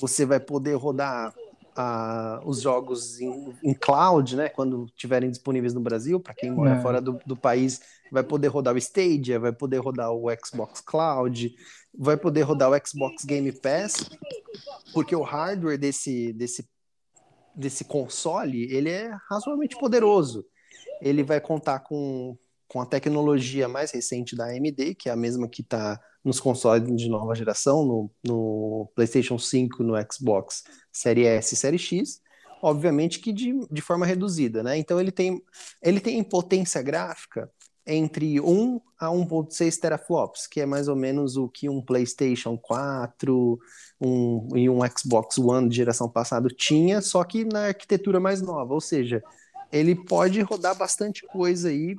[0.00, 1.32] você vai poder rodar
[1.76, 4.48] ah, os jogos em, em cloud, né?
[4.48, 6.80] Quando estiverem disponíveis no Brasil, para quem mora É.
[6.82, 7.80] fora do, do país,
[8.10, 11.54] vai poder rodar o Stadia, vai poder rodar o Xbox Cloud,
[11.96, 14.08] vai poder rodar o Xbox Game Pass,
[14.92, 16.66] porque o hardware desse, desse,
[17.54, 20.44] desse console ele é razoavelmente poderoso.
[21.02, 22.38] Ele vai contar com,
[22.68, 26.84] com a tecnologia mais recente da AMD, que é a mesma que está nos consoles
[26.96, 32.20] de nova geração, no, no PlayStation 5, no Xbox Série S e Série X,
[32.60, 34.76] obviamente que de, de forma reduzida, né?
[34.76, 35.40] Então ele tem,
[35.80, 37.48] ele tem potência gráfica
[37.86, 43.60] entre 1 a 1.6 teraflops, que é mais ou menos o que um PlayStation 4
[44.00, 48.74] um, e um Xbox One de geração passada tinha, só que na arquitetura mais nova,
[48.74, 49.22] ou seja,
[49.70, 51.94] ele pode rodar bastante coisa aí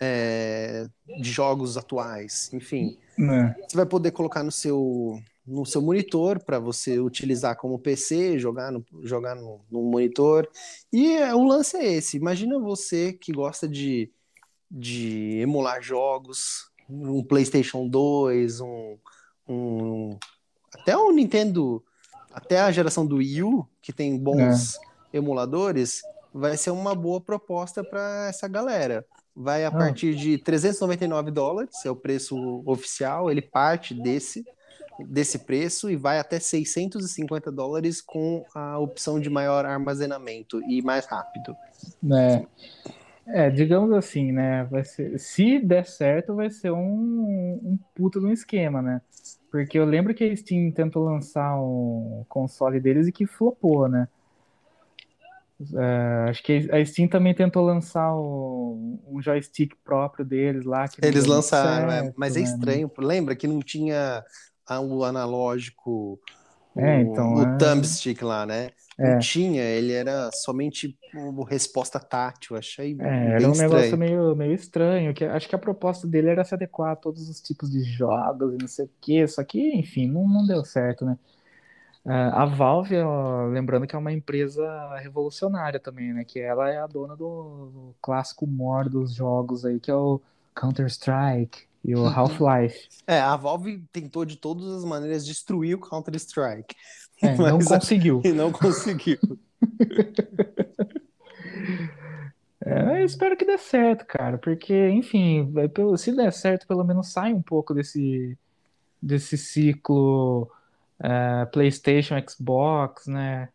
[0.00, 0.86] é,
[1.20, 2.98] de jogos atuais, enfim.
[3.18, 3.54] né?
[3.68, 8.72] Você vai poder colocar no seu, no seu monitor para você utilizar como PC, jogar
[8.72, 10.48] no, jogar no, no monitor.
[10.90, 12.16] E é, o lance é esse.
[12.16, 14.10] Imagina você que gosta de,
[14.70, 18.96] de emular jogos, um PlayStation 2, um,
[19.46, 20.18] um
[20.72, 21.84] até o Nintendo,
[22.32, 24.78] até a geração do Wii U, que tem bons
[25.12, 26.00] emuladores,
[26.32, 29.04] vai ser uma boa proposta para essa galera.
[29.34, 29.72] Vai a Ah.
[29.72, 34.44] partir de 399 dólares, é o preço oficial, ele parte desse
[35.08, 41.06] desse preço e vai até 650 dólares com a opção de maior armazenamento e mais
[41.06, 41.56] rápido.
[42.12, 42.46] É,
[43.26, 44.64] é, digamos assim, né?
[44.64, 49.00] Vai ser, se der certo, vai ser um, um de um esquema, né?
[49.50, 54.06] Porque eu lembro que a Steam tentou lançar um console deles e que flopou, né?
[55.76, 60.88] É, acho que a Steam também tentou lançar um, um joystick próprio deles lá.
[60.88, 62.40] Que Eles lançaram, é, certo, mas é né?
[62.40, 62.90] estranho.
[62.98, 64.24] Lembra que não tinha
[64.66, 66.20] a- o analógico,
[66.74, 67.46] o, É, então, o é.
[67.46, 68.70] thumbstick lá, né?
[68.98, 69.04] É.
[69.04, 72.56] Não tinha, ele era somente uma resposta tátil.
[72.56, 73.96] Achei É, era um negócio estranho.
[73.96, 77.40] meio, meio estranho, que acho que a proposta dele era se adequar a todos os
[77.40, 81.04] tipos de jogos e não sei o quê, só que, enfim, não, não deu certo,
[81.06, 81.18] né?
[82.12, 82.96] Ah, a Valve,
[83.52, 84.66] lembrando que é uma empresa
[84.96, 86.24] revolucionária também, né?
[86.24, 90.20] Que ela é a dona do, do clássico mor dos jogos aí, que é o
[90.52, 92.88] Counter-Strike e o Half-Life.
[93.06, 96.74] É, a Valve tentou de todas as maneiras destruir o Counter-Strike
[97.22, 98.20] É, não conseguiu.
[98.26, 99.18] e não conseguiu.
[102.62, 105.50] É, eu espero que dê certo, cara, porque, enfim,
[105.96, 108.38] se der certo, pelo menos sai um pouco desse,
[109.00, 110.46] desse ciclo
[111.02, 113.48] é, PlayStation, Xbox, né?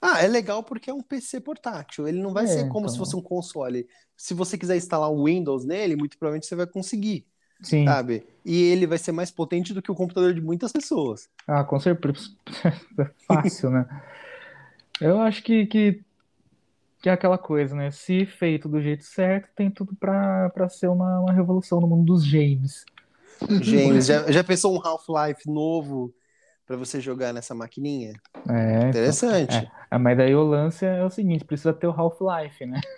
[0.00, 2.06] Ah, é legal porque é um PC portátil.
[2.06, 3.04] Ele não vai É, ser como se então.
[3.06, 3.88] fosse um console.
[4.16, 7.26] Se você quiser instalar o Windows nele, muito provavelmente você vai conseguir,
[7.62, 8.26] Sim, sabe?
[8.44, 11.28] E ele vai ser mais potente do que o computador de muitas pessoas.
[11.48, 12.28] ah, com certeza.
[13.26, 13.86] Fácil, né?
[15.00, 16.02] Eu acho que, que,
[17.02, 17.90] que é aquela coisa, né?
[17.90, 22.04] Se feito do jeito certo, tem tudo pra, pra ser uma, uma revolução no mundo
[22.12, 22.84] dos games.
[23.62, 26.14] James, já, já pensou um Half-Life novo
[26.66, 28.14] pra você jogar nessa maquininha?
[28.48, 28.88] É, então.
[28.90, 29.70] Interessante.
[29.90, 32.80] Ah, mas daí o lance é o seguinte, precisa ter o Half-Life, né?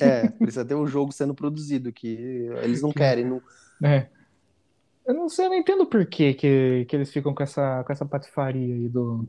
[0.00, 2.06] É, precisa ter o jogo sendo produzido, que
[2.62, 3.24] eles não querem.
[3.24, 3.42] Não...
[3.82, 4.06] É.
[5.04, 8.06] Eu não sei, eu não entendo por que, que, eles ficam com essa, com essa
[8.06, 9.26] patifaria aí do,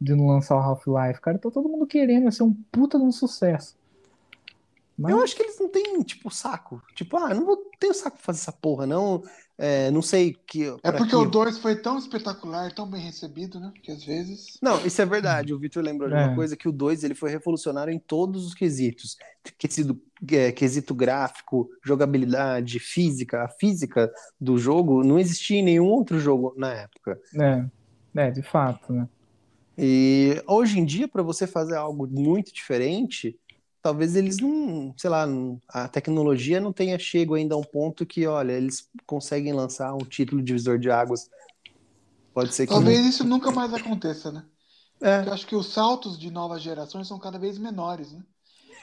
[0.00, 1.20] de não lançar o Half-Life.
[1.20, 3.76] Cara, tá todo mundo querendo, vai ser um puta de um sucesso.
[4.96, 6.82] Mas, Eu acho que eles não têm, tipo, saco.
[6.94, 9.22] Tipo, ah, não vou tenho saco pra fazer essa porra, não.
[9.64, 10.64] É, não sei que.
[10.82, 13.72] É porque que- o 2 foi tão espetacular, tão bem recebido, né?
[13.80, 14.58] Que às vezes.
[14.60, 15.54] Não, isso é verdade.
[15.54, 16.34] O Vitor lembrou de uma É.
[16.34, 19.16] coisa que o 2 ele foi revolucionário em todos os quesitos.
[19.56, 19.96] Quesito,
[20.32, 23.44] é, quesito gráfico, jogabilidade, física.
[23.44, 24.10] A física
[24.40, 27.20] do jogo não existia em nenhum outro jogo na época.
[27.40, 27.64] É,
[28.16, 29.08] é, de fato, né?
[29.78, 33.38] E hoje em dia, para você fazer algo muito diferente,
[33.82, 38.06] talvez eles não, sei lá, não- a tecnologia não tenha chego ainda a um ponto
[38.06, 41.28] que, olha, eles conseguem lançar um título divisor de águas.
[42.32, 42.72] Pode ser que.
[42.72, 44.44] Talvez isso nunca mais aconteça, né?
[45.00, 48.24] É, Eu acho que os saltos de novas gerações são cada vez menores, né?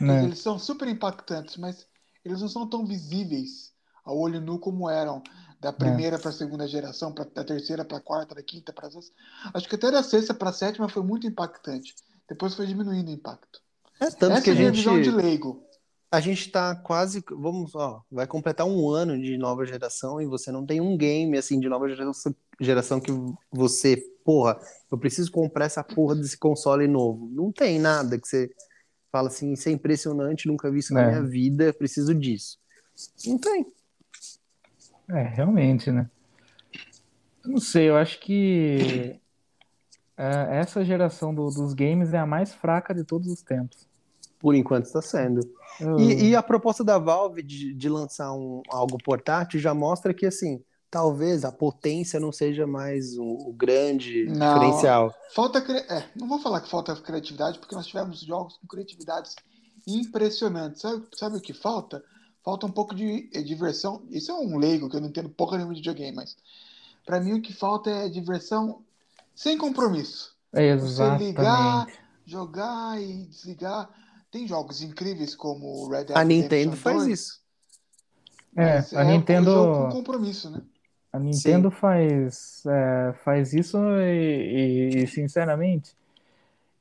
[0.02, 0.24] Né?
[0.26, 1.88] Eles são super impactantes, mas
[2.24, 5.22] eles não são tão visíveis ao olho nu como eram
[5.60, 8.88] da primeira para a segunda geração, pra, da terceira para a quarta, da quinta para
[8.88, 9.14] a sexta.
[9.54, 11.96] Acho que até da sexta para a sétima foi muito impactante.
[12.30, 13.62] Depois foi diminuindo o impacto.
[14.00, 14.76] É tanto Essa que a gente.
[14.78, 15.64] visão de leigo.
[16.12, 20.52] A gente tá quase, vamos, ó, vai completar um ano de nova geração e você
[20.52, 23.12] não tem um game assim de nova geração, geração que
[23.52, 23.96] você,
[24.26, 24.60] porra,
[24.92, 27.30] eu preciso comprar essa porra desse console novo.
[27.32, 28.50] Não tem nada que você
[29.12, 31.08] fala assim, isso é impressionante, nunca vi isso na É.
[31.10, 32.58] minha vida, preciso disso.
[33.28, 33.68] Não tem.
[35.10, 36.10] É, realmente, né?
[37.44, 39.20] Eu não sei, eu acho que
[40.18, 43.88] é, essa geração do- dos games é a mais fraca de todos os tempos.
[44.40, 45.42] Por enquanto está sendo.
[45.80, 50.14] Eu- E, e a proposta da Valve de, de lançar um, algo portátil já mostra
[50.14, 54.54] que, assim, talvez a potência não seja mais o, o grande Não.
[54.54, 55.14] diferencial.
[55.36, 55.62] Falta.
[55.62, 59.36] cri- É, não vou falar que falta criatividade, porque nós tivemos jogos com criatividades
[59.86, 60.82] impressionantes.
[60.82, 62.04] Sabe, sabe o que falta?
[62.44, 64.02] Falta um pouco de eh, diversão.
[64.10, 66.36] Isso é um leigo, que eu não entendo porra nenhuma de videogame, mas.
[67.06, 68.82] Pra mim o que falta é diversão
[69.36, 70.36] sem compromisso.
[70.54, 72.00] É, Você ligar, exatamente.
[72.26, 73.90] jogar e desligar.
[74.32, 77.40] Tem jogos incríveis como o Red Dead A Redemption Nintendo faz 2, isso.
[78.56, 80.62] É, mas a um Nintendo, jogo com compromisso, né?
[81.12, 85.96] a Nintendo faz, é, faz isso e, e, sinceramente,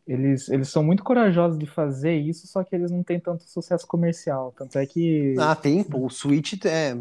[0.06, 3.86] eles, eles são muito corajosos de fazer isso, só que eles não têm tanto sucesso
[3.86, 4.54] comercial.
[4.56, 5.34] Tanto é que.
[5.38, 6.06] Ah, tem, pô.
[6.06, 6.94] O Switch é.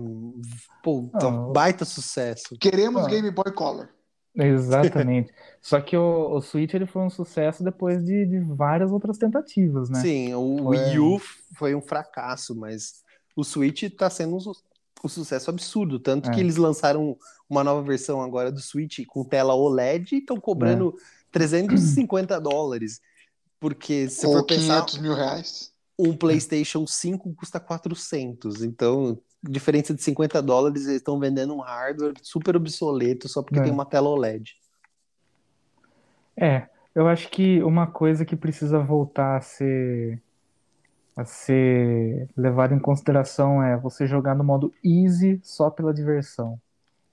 [0.84, 2.58] Pô, um Ah, baita sucesso.
[2.60, 3.08] Queremos Ah.
[3.08, 3.90] Game Boy Color.
[4.38, 5.32] Exatamente.
[5.62, 9.90] Só que o, o Switch ele foi um sucesso depois de, de várias outras tentativas,
[9.90, 10.00] né?
[10.02, 11.22] Sim, o Foi- Wii U
[11.56, 13.04] foi um fracasso, mas
[13.36, 14.56] o Switch tá sendo um, su-
[15.04, 16.00] um sucesso absurdo.
[16.00, 16.34] Tanto É.
[16.34, 17.18] que eles lançaram
[17.50, 21.02] uma nova versão agora do Switch com tela OLED e estão cobrando É.
[21.32, 23.02] 350 dólares.
[23.60, 25.72] Porque se Ou for pensar, 500 mil reais.
[25.98, 28.62] um PlayStation 5 custa 400.
[28.64, 29.18] Então,
[29.50, 33.64] diferença de 50 dólares, eles estão vendendo um hardware super obsoleto só porque É.
[33.64, 34.56] tem uma tela OLED.
[36.36, 40.22] É, eu acho que uma coisa que precisa voltar a ser
[41.16, 46.62] a ser levada em consideração é você jogar no modo easy só pela diversão.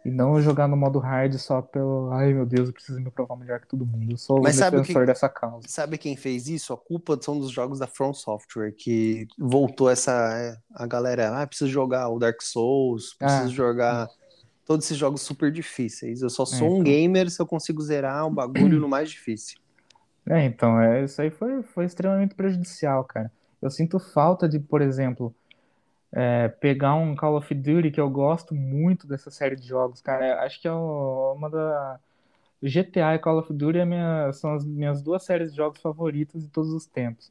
[0.05, 3.37] E não jogar no modo hard só pelo, ai meu Deus, eu preciso me provar
[3.37, 4.13] melhor que todo mundo.
[4.13, 5.67] Eu sou o Mas sabe o que- defensor dessa causa.
[5.67, 6.75] Sabe quem fez isso?
[6.75, 10.13] A culpa são dos jogos da From Software, que voltou essa.
[10.39, 13.49] é, A galera, ah, preciso jogar o Dark Souls, preciso Ah.
[13.49, 14.09] jogar
[14.67, 16.21] todos esses jogos super difíceis.
[16.21, 16.85] Eu só sou É, um então.
[16.85, 19.59] gamer se eu consigo zerar um bagulho no mais difícil.
[20.27, 23.31] É, então, é, isso aí foi, foi extremamente prejudicial, cara.
[23.61, 25.35] Eu sinto falta de, por exemplo,
[26.15, 30.27] é, pegar um Call of Duty que eu gosto muito dessa série de jogos, cara.
[30.29, 32.01] Eu Acho que é uma da.
[32.63, 36.43] GTA e Call of Duty é minha- são as minhas duas séries de jogos favoritas
[36.45, 37.31] de todos os tempos.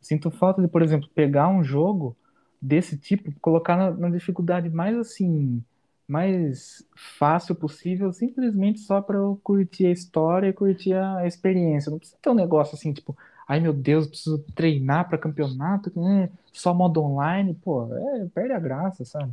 [0.00, 2.16] Sinto falta de, por exemplo, pegar um jogo
[2.60, 5.62] desse tipo, colocar na, na dificuldade mais assim,
[6.08, 6.86] mais
[7.18, 11.90] fácil possível, simplesmente só para eu curtir a história e curtir a experiência.
[11.90, 16.30] Não precisa ter um negócio assim, tipo, ai meu Deus, preciso treinar para campeonato, né?
[16.52, 19.32] Só modo online, pô, é, perde a graça, sabe?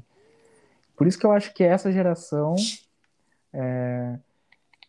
[0.95, 2.55] Por isso que eu acho que essa geração
[3.51, 4.17] é,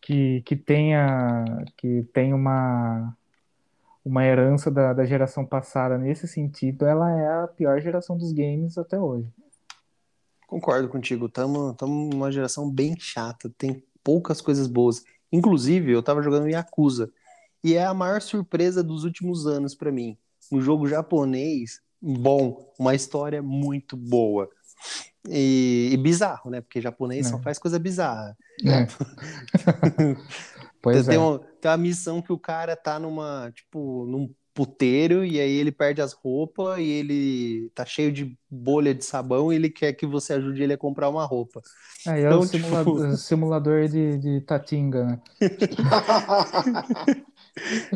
[0.01, 3.15] que, que tenha que tem uma
[4.05, 8.77] uma herança da, da geração passada nesse sentido, ela é a pior geração dos games
[8.77, 9.27] até hoje.
[10.45, 11.75] Concordo contigo, estamos
[12.13, 15.03] numa geração bem chata, tem poucas coisas boas.
[15.31, 17.11] Inclusive, eu tava jogando Yakuza,
[17.65, 20.17] e é a maior surpresa dos últimos anos pra mim.
[20.51, 24.47] Um jogo japonês bom, uma história muito boa.
[25.27, 26.61] E, e bizarro, né?
[26.61, 27.41] Porque japonês só É.
[27.41, 28.37] faz coisa bizarra.
[28.63, 28.85] É.
[30.81, 31.17] Pois tem, é.
[31.19, 35.71] uma, tem uma missão que o cara tá numa, tipo, num puteiro e aí ele
[35.71, 40.05] perde as roupas e ele tá cheio de bolha de sabão e ele quer que
[40.05, 41.59] você ajude ele a comprar uma roupa.
[42.05, 45.21] É, e é Então, o tipo- simulador, simulador de, de Tatinga, né?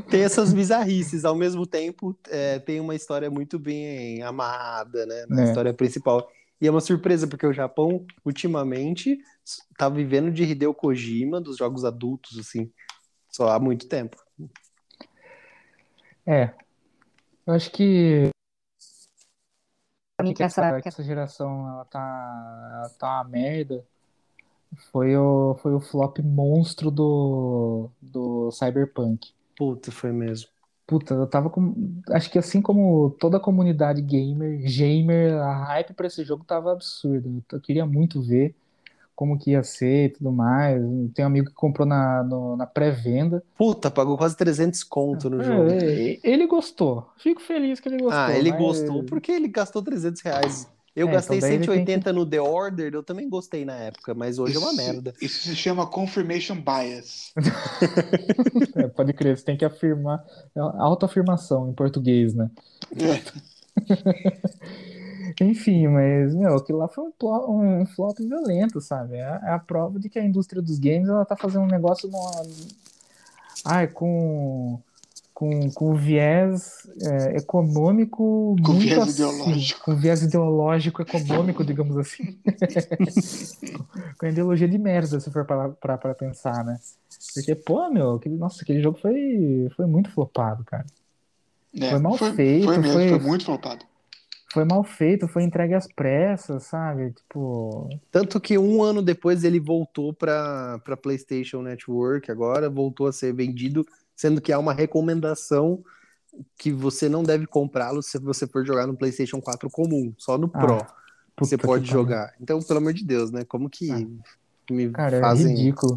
[0.10, 5.42] Tem essas bizarrices, ao mesmo tempo é, tem uma história muito bem amarrada, né, na
[5.42, 5.44] É.
[5.46, 6.30] história principal.
[6.62, 9.18] E é uma surpresa, porque o Japão, ultimamente,
[9.78, 12.72] tá vivendo de Hideo Kojima, dos jogos adultos, assim,
[13.30, 14.18] só há muito tempo.
[16.26, 16.54] É.
[17.48, 18.30] Eu acho que
[20.36, 23.86] que essa, que essa geração ela tá, ela tá uma merda
[24.92, 29.34] foi o, foi o flop monstro do, do Cyberpunk.
[29.60, 30.48] Puta, foi mesmo.
[30.88, 31.76] Puta, eu tava com.
[32.10, 36.72] Acho que assim como toda a comunidade gamer, gamer, a hype pra esse jogo tava
[36.72, 37.30] absurda.
[37.52, 38.56] Eu queria muito ver
[39.16, 40.82] como que ia ser e tudo mais.
[41.14, 43.44] Tem um amigo que comprou na, no- na pré-venda.
[43.58, 45.70] Puta, pagou quase 300 conto no É, jogo.
[46.24, 47.08] ele gostou.
[47.18, 48.18] Fico feliz que ele gostou.
[48.24, 50.68] Ah, ele mas- gostou porque ele gastou 300 reais.
[50.95, 53.76] Eu É, gastei então daí ele tem 180 no The Order, eu também gostei na
[53.76, 55.14] época, mas hoje é uma Isso- merda.
[55.22, 57.32] Isso se chama confirmation bias.
[58.76, 60.24] É, pode crer, você tem que afirmar.
[60.56, 62.50] É uma autoafirmação em português, né?
[62.98, 63.22] É.
[65.42, 69.18] Enfim, mas, meu, aquilo lá foi um, plo- um flop violento, sabe?
[69.18, 71.68] É a, é a prova de que a indústria dos games, ela tá fazendo um
[71.68, 72.19] negócio no,
[73.64, 74.80] ai, com,
[75.40, 79.82] com, com viés é, econômico Com muito viés assim, ideológico.
[79.85, 82.38] com viés ideológico econômico, digamos assim.
[84.19, 86.77] com a ideologia de merda, se for para para pensar, né?
[87.34, 90.85] Porque, pô, meu, aquele, nossa, aquele jogo foi, foi muito flopado, cara.
[91.80, 93.85] É, Foi mal foi, feito, Foi mesmo, foi- foi muito flopado.
[94.51, 97.11] Foi mal feito, foi entregue às pressas, sabe?
[97.14, 103.14] Tipo, Tanto que um ano depois ele voltou para para PlayStation Network, agora voltou a
[103.14, 103.85] ser vendido,
[104.19, 105.81] sendo que há uma recomendação
[106.57, 110.51] que você não deve comprá-lo se você for jogar no PlayStation 4 comum, só no
[110.53, 112.33] Ah, Pro você pode jogar.
[112.38, 113.45] Então, pelo amor de Deus, né?
[113.45, 114.73] Como que Ah.
[114.73, 115.95] me Cara, é fazem ridículo,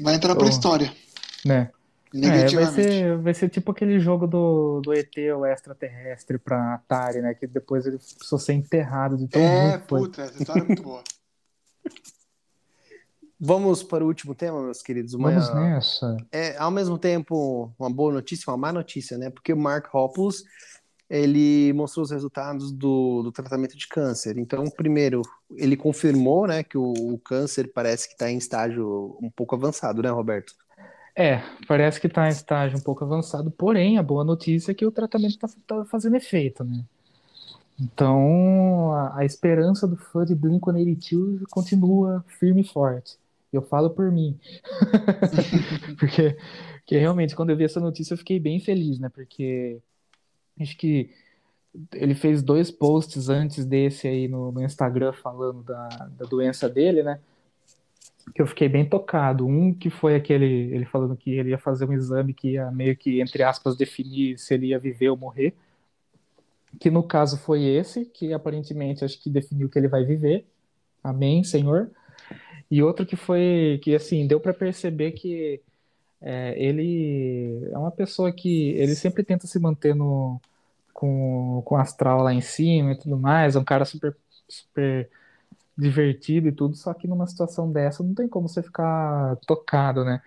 [0.00, 0.48] Vai entrar pra Oh.
[0.48, 0.92] história.
[1.44, 1.70] né?
[2.12, 7.22] É, vai ser, vai ser tipo aquele jogo do, do ET, o extraterrestre pra Atari,
[7.22, 7.34] né?
[7.34, 10.82] Que depois ele precisou ser enterrado de tão É, ruim puta, essa história é muito
[10.82, 11.04] boa.
[13.44, 15.14] Vamos para o último tema, meus queridos.
[15.14, 16.16] Uma, Vamos nessa.
[16.30, 19.30] é, ao mesmo tempo, uma boa notícia uma má notícia, né?
[19.30, 20.44] Porque o Mark Hoppus,
[21.10, 24.38] ele mostrou os resultados do, do tratamento de câncer.
[24.38, 25.22] Então, primeiro,
[25.56, 30.00] ele confirmou, né, que o, o câncer parece que está em estágio um pouco avançado,
[30.04, 30.54] né, Roberto?
[31.16, 34.86] É, parece que tá em estágio um pouco avançado, porém, a boa notícia é que
[34.86, 36.84] o tratamento tá, tá fazendo efeito, né?
[37.80, 43.20] Então, a, a esperança do fã de Blink-182 continua firme e forte.
[43.52, 44.38] Eu falo por mim.
[45.98, 46.36] porque,
[46.78, 49.10] porque realmente, quando eu vi essa notícia, eu fiquei bem feliz, né?
[49.10, 49.80] Porque
[50.58, 51.10] acho que
[51.92, 57.02] ele fez dois posts antes desse aí no, no Instagram falando da, da doença dele,
[57.02, 57.20] né?
[58.34, 59.46] Que eu fiquei bem tocado.
[59.46, 62.96] Um que foi aquele, ele falando que ele ia fazer um exame que ia meio
[62.96, 65.54] que, entre aspas, definir se ele ia viver ou morrer.
[66.78, 70.46] Que no caso foi esse, que aparentemente acho que definiu que ele vai viver.
[71.02, 71.90] Amém, Senhor.
[72.72, 75.60] E outro que foi, que assim, deu para perceber que
[76.22, 80.40] é, ele é uma pessoa que ele sempre tenta se manter no,
[80.94, 84.16] com, com astral lá em cima e tudo mais, é um cara super,
[84.48, 85.10] super
[85.76, 90.22] divertido e tudo, só que numa situação dessa não tem como você ficar tocado, né?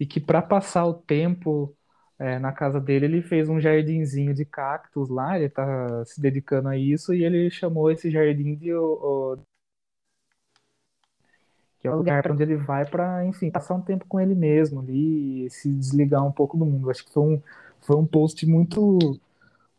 [0.00, 1.72] E que para passar o tempo
[2.18, 6.68] é, na casa dele, ele fez um jardinzinho de cactos lá, ele tá se dedicando
[6.70, 8.72] a isso, e ele chamou esse jardim de
[11.80, 14.34] que é o lugar para onde ele vai para, enfim, passar um tempo com ele
[14.34, 16.90] mesmo ali e se desligar um pouco do mundo.
[16.90, 17.42] Acho que foi um,
[17.80, 18.98] foi um post muito,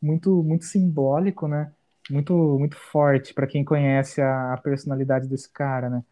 [0.02, 1.72] muito, muito simbólico, né?
[2.10, 6.04] Muito, muito forte para quem conhece a, a personalidade desse cara, né?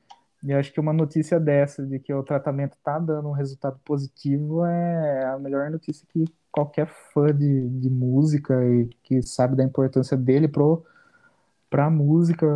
[0.43, 4.65] E acho que uma notícia dessa, de que o tratamento tá dando um resultado positivo,
[4.65, 10.15] é a melhor notícia que qualquer fã de, de música e que sabe da importância
[10.17, 10.85] dele pro,
[11.69, 12.47] pra música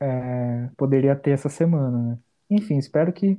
[0.00, 2.18] é, poderia ter essa semana, né?
[2.50, 3.38] Enfim, espero que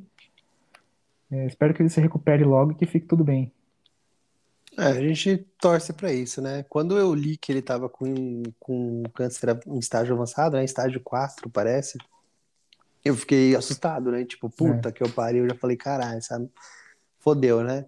[1.31, 3.51] é, espero que ele se recupere logo e que fique tudo bem.
[4.77, 6.63] É, a gente torce para isso, né?
[6.69, 10.61] Quando eu li que ele estava com, com câncer em estágio avançado, né?
[10.61, 11.97] Em estágio 4, parece,
[13.03, 14.23] eu fiquei assustado, né?
[14.23, 16.49] Tipo, puta que eu pariu, eu já falei, caralho, sabe?
[17.19, 17.85] Fodeu, né?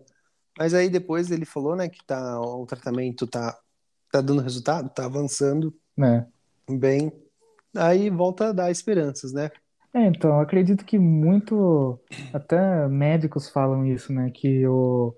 [0.58, 3.58] Mas aí depois ele falou, né, que tá, o tratamento tá,
[4.12, 6.28] tá dando resultado, tá avançando né?
[6.70, 7.14] bem.
[7.74, 9.52] Aí volta a dar esperanças, né?
[9.94, 12.00] É, então, acredito que muito,
[12.34, 14.30] até médicos falam isso, né?
[14.30, 15.16] Que o,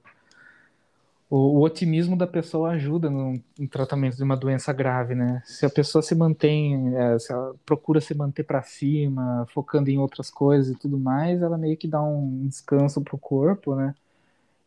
[1.30, 5.42] o, o otimismo da pessoa ajuda no, no tratamento de uma doença grave, né?
[5.46, 9.98] Se a pessoa se mantém, é, se ela procura se manter para cima, focando em
[9.98, 13.94] outras coisas e tudo mais, ela meio que dá um descanso pro corpo, né?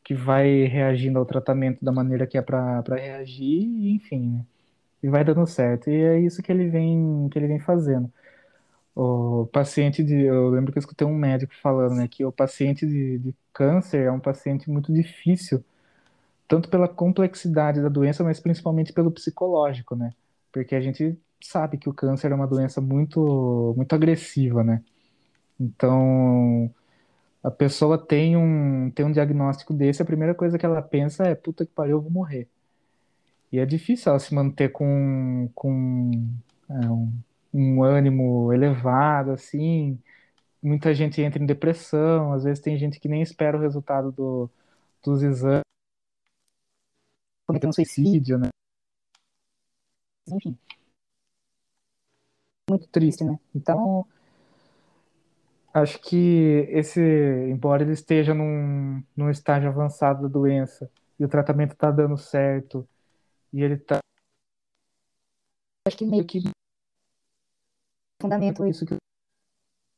[0.05, 3.63] Que vai reagindo ao tratamento da maneira que é para reagir,
[3.95, 4.45] enfim, né?
[5.03, 5.91] e vai dando certo.
[5.91, 8.11] E é isso que ele vem, que ele vem fazendo.
[8.95, 10.15] O paciente de.
[10.23, 14.07] Eu lembro que eu escutei um médico falando, né, que o paciente de, de câncer
[14.07, 15.65] é um paciente muito difícil,
[16.49, 20.13] tanto pela complexidade da doença, mas principalmente pelo psicológico, né?
[20.53, 24.83] Porque a gente sabe que o câncer é uma doença muito, muito agressiva, né?
[25.61, 26.71] Então,
[27.43, 31.35] a pessoa tem um, tem um diagnóstico desse, a primeira coisa que ela pensa é:
[31.35, 32.49] puta que pariu, eu vou morrer.
[33.53, 36.11] E é difícil ela se manter com, com
[36.71, 37.13] é, um
[37.55, 39.99] um ânimo elevado, assim.
[40.63, 44.51] Muita gente entra em depressão, às vezes tem gente que nem espera o resultado do,
[45.05, 45.63] dos exames,
[47.47, 48.49] cometendo suicídio, né?
[50.27, 50.59] Enfim.
[52.69, 53.39] Muito triste, né?
[53.55, 54.07] Então,
[55.73, 57.01] acho que esse,
[57.51, 62.89] embora ele esteja num, num estágio avançado da doença e o tratamento está dando certo
[63.53, 63.99] e ele está
[65.87, 66.43] acho que meio que
[68.25, 68.97] fundamento isso que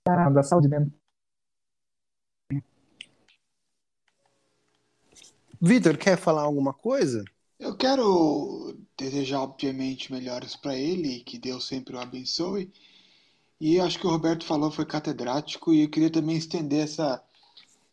[0.04, 0.90] da, da saúde mental.
[5.60, 7.24] Vitor, quer falar alguma coisa?
[7.58, 12.70] Eu quero desejar, obviamente, melhores para ele, que Deus sempre o abençoe.
[13.58, 17.22] E acho que o Roberto falou foi catedrático e eu queria também estender essa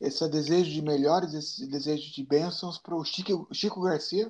[0.01, 4.29] esse desejo de melhores, esse desejo de bênçãos para o Chico, Chico Garcia,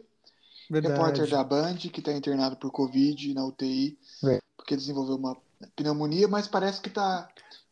[0.70, 0.94] Verdade.
[0.94, 4.38] repórter da Band, que está internado por Covid na UTI, é.
[4.56, 5.36] porque desenvolveu uma
[5.75, 7.27] pneumonia, mas parece que está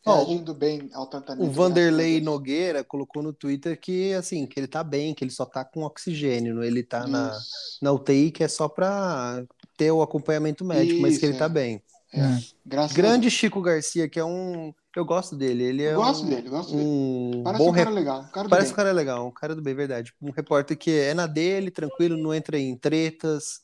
[0.06, 1.48] reagindo oh, bem ao tratamento.
[1.48, 5.46] O Vanderlei Nogueira colocou no Twitter que assim, que ele tá bem, que ele só
[5.46, 7.38] tá com oxigênio, ele tá na,
[7.82, 9.44] na UTI, que é só para
[9.78, 11.48] ter o acompanhamento médico, Isso, mas que ele tá é.
[11.48, 11.84] tá bem.
[12.14, 12.94] É.
[12.94, 14.74] Grande Chico Garcia, que é um.
[14.94, 15.64] Eu gosto dele.
[15.64, 17.44] Ele é eu gosto um, dele, eu gosto um dele.
[17.44, 18.20] Parece um cara legal.
[18.20, 18.74] Um cara Parece bem.
[18.74, 20.14] um cara legal, um cara do bem, verdade.
[20.22, 23.62] Um repórter que é na dele, tranquilo, não entra em tretas,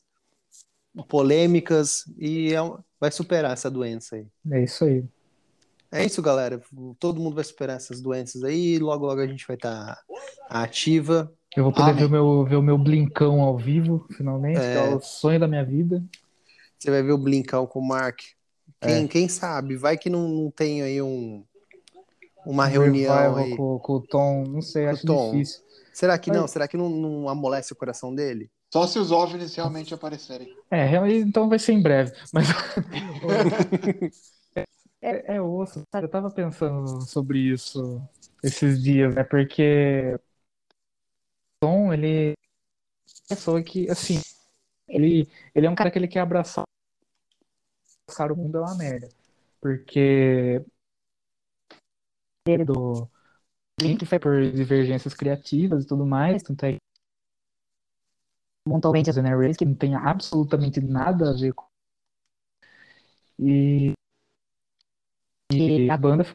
[1.04, 4.26] polêmicas e é um, vai superar essa doença aí.
[4.50, 5.04] É isso aí.
[5.90, 6.60] É isso, galera.
[6.98, 8.78] Todo mundo vai superar essas doenças aí.
[8.78, 10.04] Logo, logo a gente vai estar tá
[10.48, 11.32] ativa.
[11.56, 14.74] Eu vou poder ver o, meu, ver o meu Blincão ao vivo, finalmente, é...
[14.74, 16.04] é o sonho da minha vida.
[16.78, 18.20] Você vai ver o Blincão com o Mark.
[18.80, 19.08] Quem, é.
[19.08, 19.76] quem sabe?
[19.76, 21.42] Vai que não, não tem aí um,
[22.46, 23.56] uma um reunião aí.
[23.56, 25.30] Com, com, o Tom, não sei, com acho Tom.
[25.32, 25.62] difícil.
[25.92, 26.38] Será que Mas...
[26.38, 26.46] não?
[26.46, 28.50] Será que não, não amolece o coração dele?
[28.72, 30.54] Só se os OVNIs realmente aparecerem.
[30.70, 32.12] É, então vai ser em breve.
[32.32, 32.48] Mas.
[35.00, 36.06] é, é osso, sabe?
[36.06, 38.02] Eu tava pensando sobre isso
[38.42, 39.24] esses dias, né?
[39.24, 40.18] Porque.
[41.60, 42.34] Tom, ele.
[43.30, 44.20] É pessoa que, assim.
[44.86, 46.64] Ele, ele é um cara que ele quer abraçar.
[48.06, 49.08] Abraçar o mundo é uma merda.
[49.62, 50.62] Porque.
[52.46, 53.08] Ele do.
[53.80, 56.76] Link foi por divergências criativas e tudo mais, tanto é
[58.68, 61.66] Montalmente a Race, que não tem absolutamente nada a ver com.
[63.38, 63.92] E,
[65.52, 66.26] e a banda.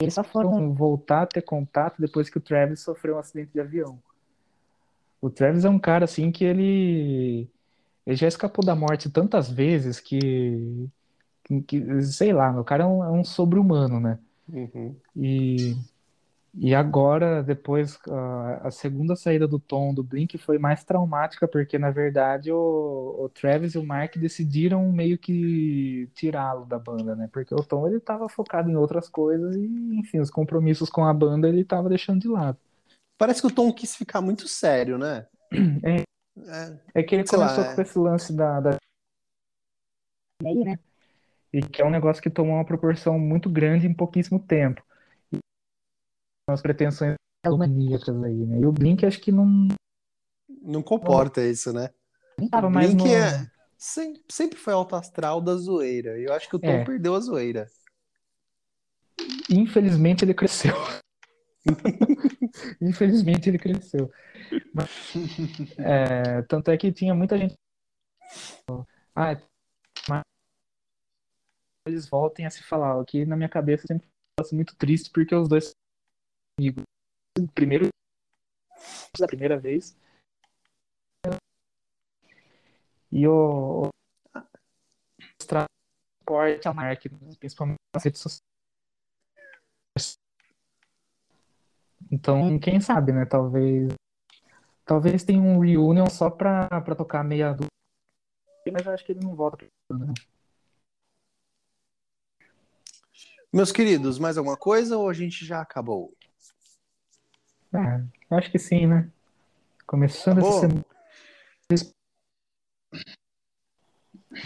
[0.00, 3.60] Eles só foram voltar a ter contato depois que o Travis sofreu um acidente de
[3.60, 4.02] avião.
[5.20, 7.50] O Travis é um cara assim que ele.
[8.06, 10.88] Ele já escapou da morte tantas vezes que.
[11.66, 14.18] que sei lá, o cara é um, é um sobre-humano, né?
[14.48, 14.96] Uhum.
[15.16, 15.76] E
[16.58, 21.78] e agora, depois, a, a segunda saída do Tom do Blink foi mais traumática, porque
[21.78, 27.28] na verdade o, o Travis e o Mark decidiram meio que tirá-lo da banda, né?
[27.30, 31.12] Porque o Tom ele tava focado em outras coisas e, enfim, os compromissos com a
[31.12, 32.56] banda ele tava deixando de lado.
[33.18, 35.26] Parece que o Tom quis ficar muito sério, né?
[35.84, 36.02] É,
[36.38, 37.74] é, é que ele começou lá, é.
[37.74, 38.76] com esse lance da, da.
[40.42, 40.78] Né?
[41.52, 44.85] E que é um negócio que tomou uma proporção muito grande em pouquíssimo tempo
[46.48, 48.60] as pretensões maníacas aí, né?
[48.60, 49.68] E o Blink acho que não.
[50.62, 51.48] Não comporta não.
[51.48, 51.90] isso, né?
[52.40, 53.06] o Blink no...
[53.06, 53.50] é...
[53.76, 56.18] sempre, sempre foi alto astral da zoeira.
[56.18, 56.84] Eu acho que o Tom é.
[56.84, 57.66] perdeu a zoeira.
[59.50, 60.74] Infelizmente ele cresceu.
[62.80, 64.10] Infelizmente ele cresceu.
[64.72, 64.90] Mas,
[65.78, 67.54] é, tanto é que tinha muita gente.
[69.14, 69.40] Ah,
[70.08, 70.22] mas
[71.86, 73.00] eles voltem a se falar.
[73.00, 74.08] Aqui na minha cabeça sempre
[74.52, 75.74] muito triste porque os dois
[76.56, 76.82] comigo
[77.54, 77.88] primeiro
[79.18, 79.96] da primeira vez.
[83.12, 83.88] E o
[85.46, 88.42] transporte a marca, principalmente nas redes sociais.
[92.10, 93.24] Então, quem sabe, né?
[93.26, 93.92] Talvez
[94.84, 97.70] talvez tenha um reunion só pra, pra tocar meia dúzia,
[98.72, 100.14] mas eu acho que ele não volta né?
[103.52, 106.14] Meus queridos, mais alguma coisa ou a gente já acabou?
[107.78, 109.08] Ah, acho que sim, né?
[109.86, 110.84] Começando essa semana.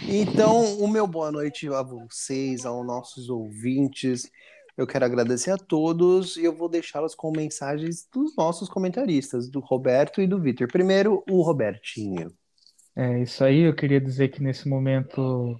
[0.07, 4.31] Então, o meu boa noite a vocês, aos nossos ouvintes.
[4.77, 9.59] Eu quero agradecer a todos e eu vou deixá-los com mensagens dos nossos comentaristas, do
[9.59, 10.67] Roberto e do Vitor.
[10.67, 12.31] Primeiro, o Robertinho.
[12.95, 15.59] É isso aí, eu queria dizer que nesse momento,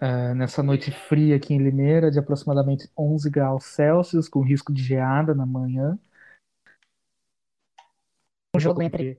[0.00, 4.82] é, nessa noite fria aqui em Limeira, de aproximadamente 11 graus Celsius, com risco de
[4.82, 5.98] geada na manhã,
[8.54, 9.18] um jogo entre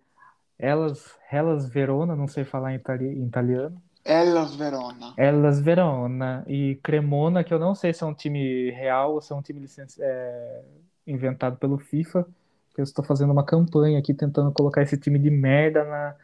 [0.59, 5.13] Elas, Hellas Verona, não sei falar em, itali em italiano, Elas Verona.
[5.17, 9.33] Hellas Verona e Cremona, que eu não sei se é um time real ou se
[9.33, 9.99] é um time licenci...
[10.01, 10.61] é,
[11.07, 12.27] inventado pelo FIFA,
[12.75, 16.15] que eu estou fazendo uma campanha aqui tentando colocar esse time de merda na,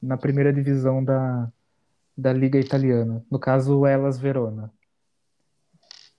[0.00, 1.52] na primeira divisão da,
[2.16, 3.22] da Liga Italiana.
[3.30, 4.72] No caso, o Hellas Verona.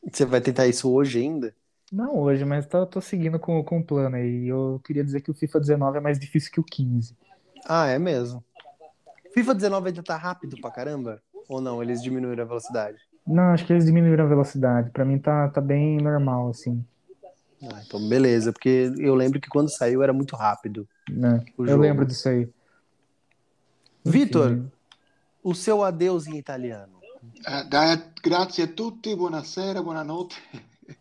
[0.04, 1.54] Você vai tentar isso hoje ainda?
[1.92, 4.48] Não hoje, mas tô, tô seguindo com, com o plano aí.
[4.48, 7.16] Eu queria dizer que o FIFA 19 é mais difícil que o 15.
[7.66, 8.44] Ah, é mesmo.
[9.34, 11.22] FIFA 19 ainda tá rápido pra caramba?
[11.48, 11.82] Ou não?
[11.82, 12.98] Eles diminuíram a velocidade?
[13.26, 14.90] Não, acho que eles diminuíram a velocidade.
[14.90, 16.84] Pra mim tá, tá bem normal, assim.
[17.64, 20.88] Ah, então beleza, porque eu lembro que quando saiu era muito rápido.
[21.10, 21.44] Né?
[21.58, 22.50] O Eu lembro disso aí.
[24.04, 24.66] Vitor,
[25.44, 27.00] o seu adeus em italiano.
[27.70, 30.42] Dai- grazie a tutti, buonasera, buonanotte.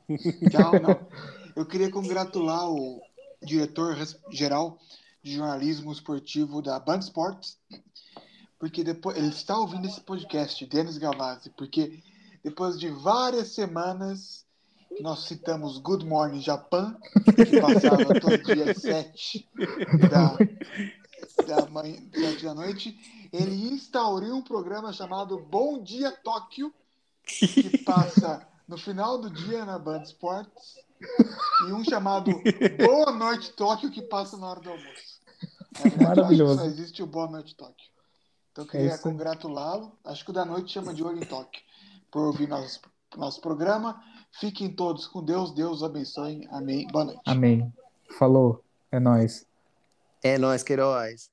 [0.08, 1.06] Não.
[1.55, 3.00] Eu queria congratular o
[3.42, 4.78] diretor res- geral
[5.23, 7.58] de jornalismo esportivo da Band Sports,
[8.58, 12.02] porque depois ele está ouvindo esse podcast, Denis Gavazzi, porque
[12.44, 14.44] depois de várias semanas
[15.00, 16.97] nós citamos Good Morning Japan,
[17.34, 19.48] que passava todo dia às sete
[20.08, 20.36] da,
[21.44, 21.98] da manhã,
[22.42, 22.98] da noite,
[23.32, 26.73] ele instaurou um programa chamado Bom Dia Tóquio,
[27.24, 30.76] que passa no final do dia na Band Sports,
[31.68, 32.30] e um chamado
[32.84, 35.20] Boa Noite Tóquio, que passa na hora do almoço.
[35.76, 36.52] Na verdade, eu Maravilhoso.
[36.52, 37.88] acho que só existe o Boa Noite Tóquio.
[38.52, 38.98] Então eu É queria aí.
[39.00, 39.92] congratulá-lo.
[40.04, 41.62] Acho que o da noite chama de Olho em Tóquio,
[42.10, 42.80] por ouvir nosso,
[43.16, 44.02] nosso programa.
[44.40, 45.52] Fiquem todos com Deus.
[45.54, 46.46] Deus abençoe.
[46.50, 46.86] Amém.
[46.88, 47.20] Boa noite.
[47.26, 47.72] Amém.
[48.18, 48.64] Falou.
[48.90, 49.46] É nóis.
[50.22, 51.30] É nóis, Queiroz.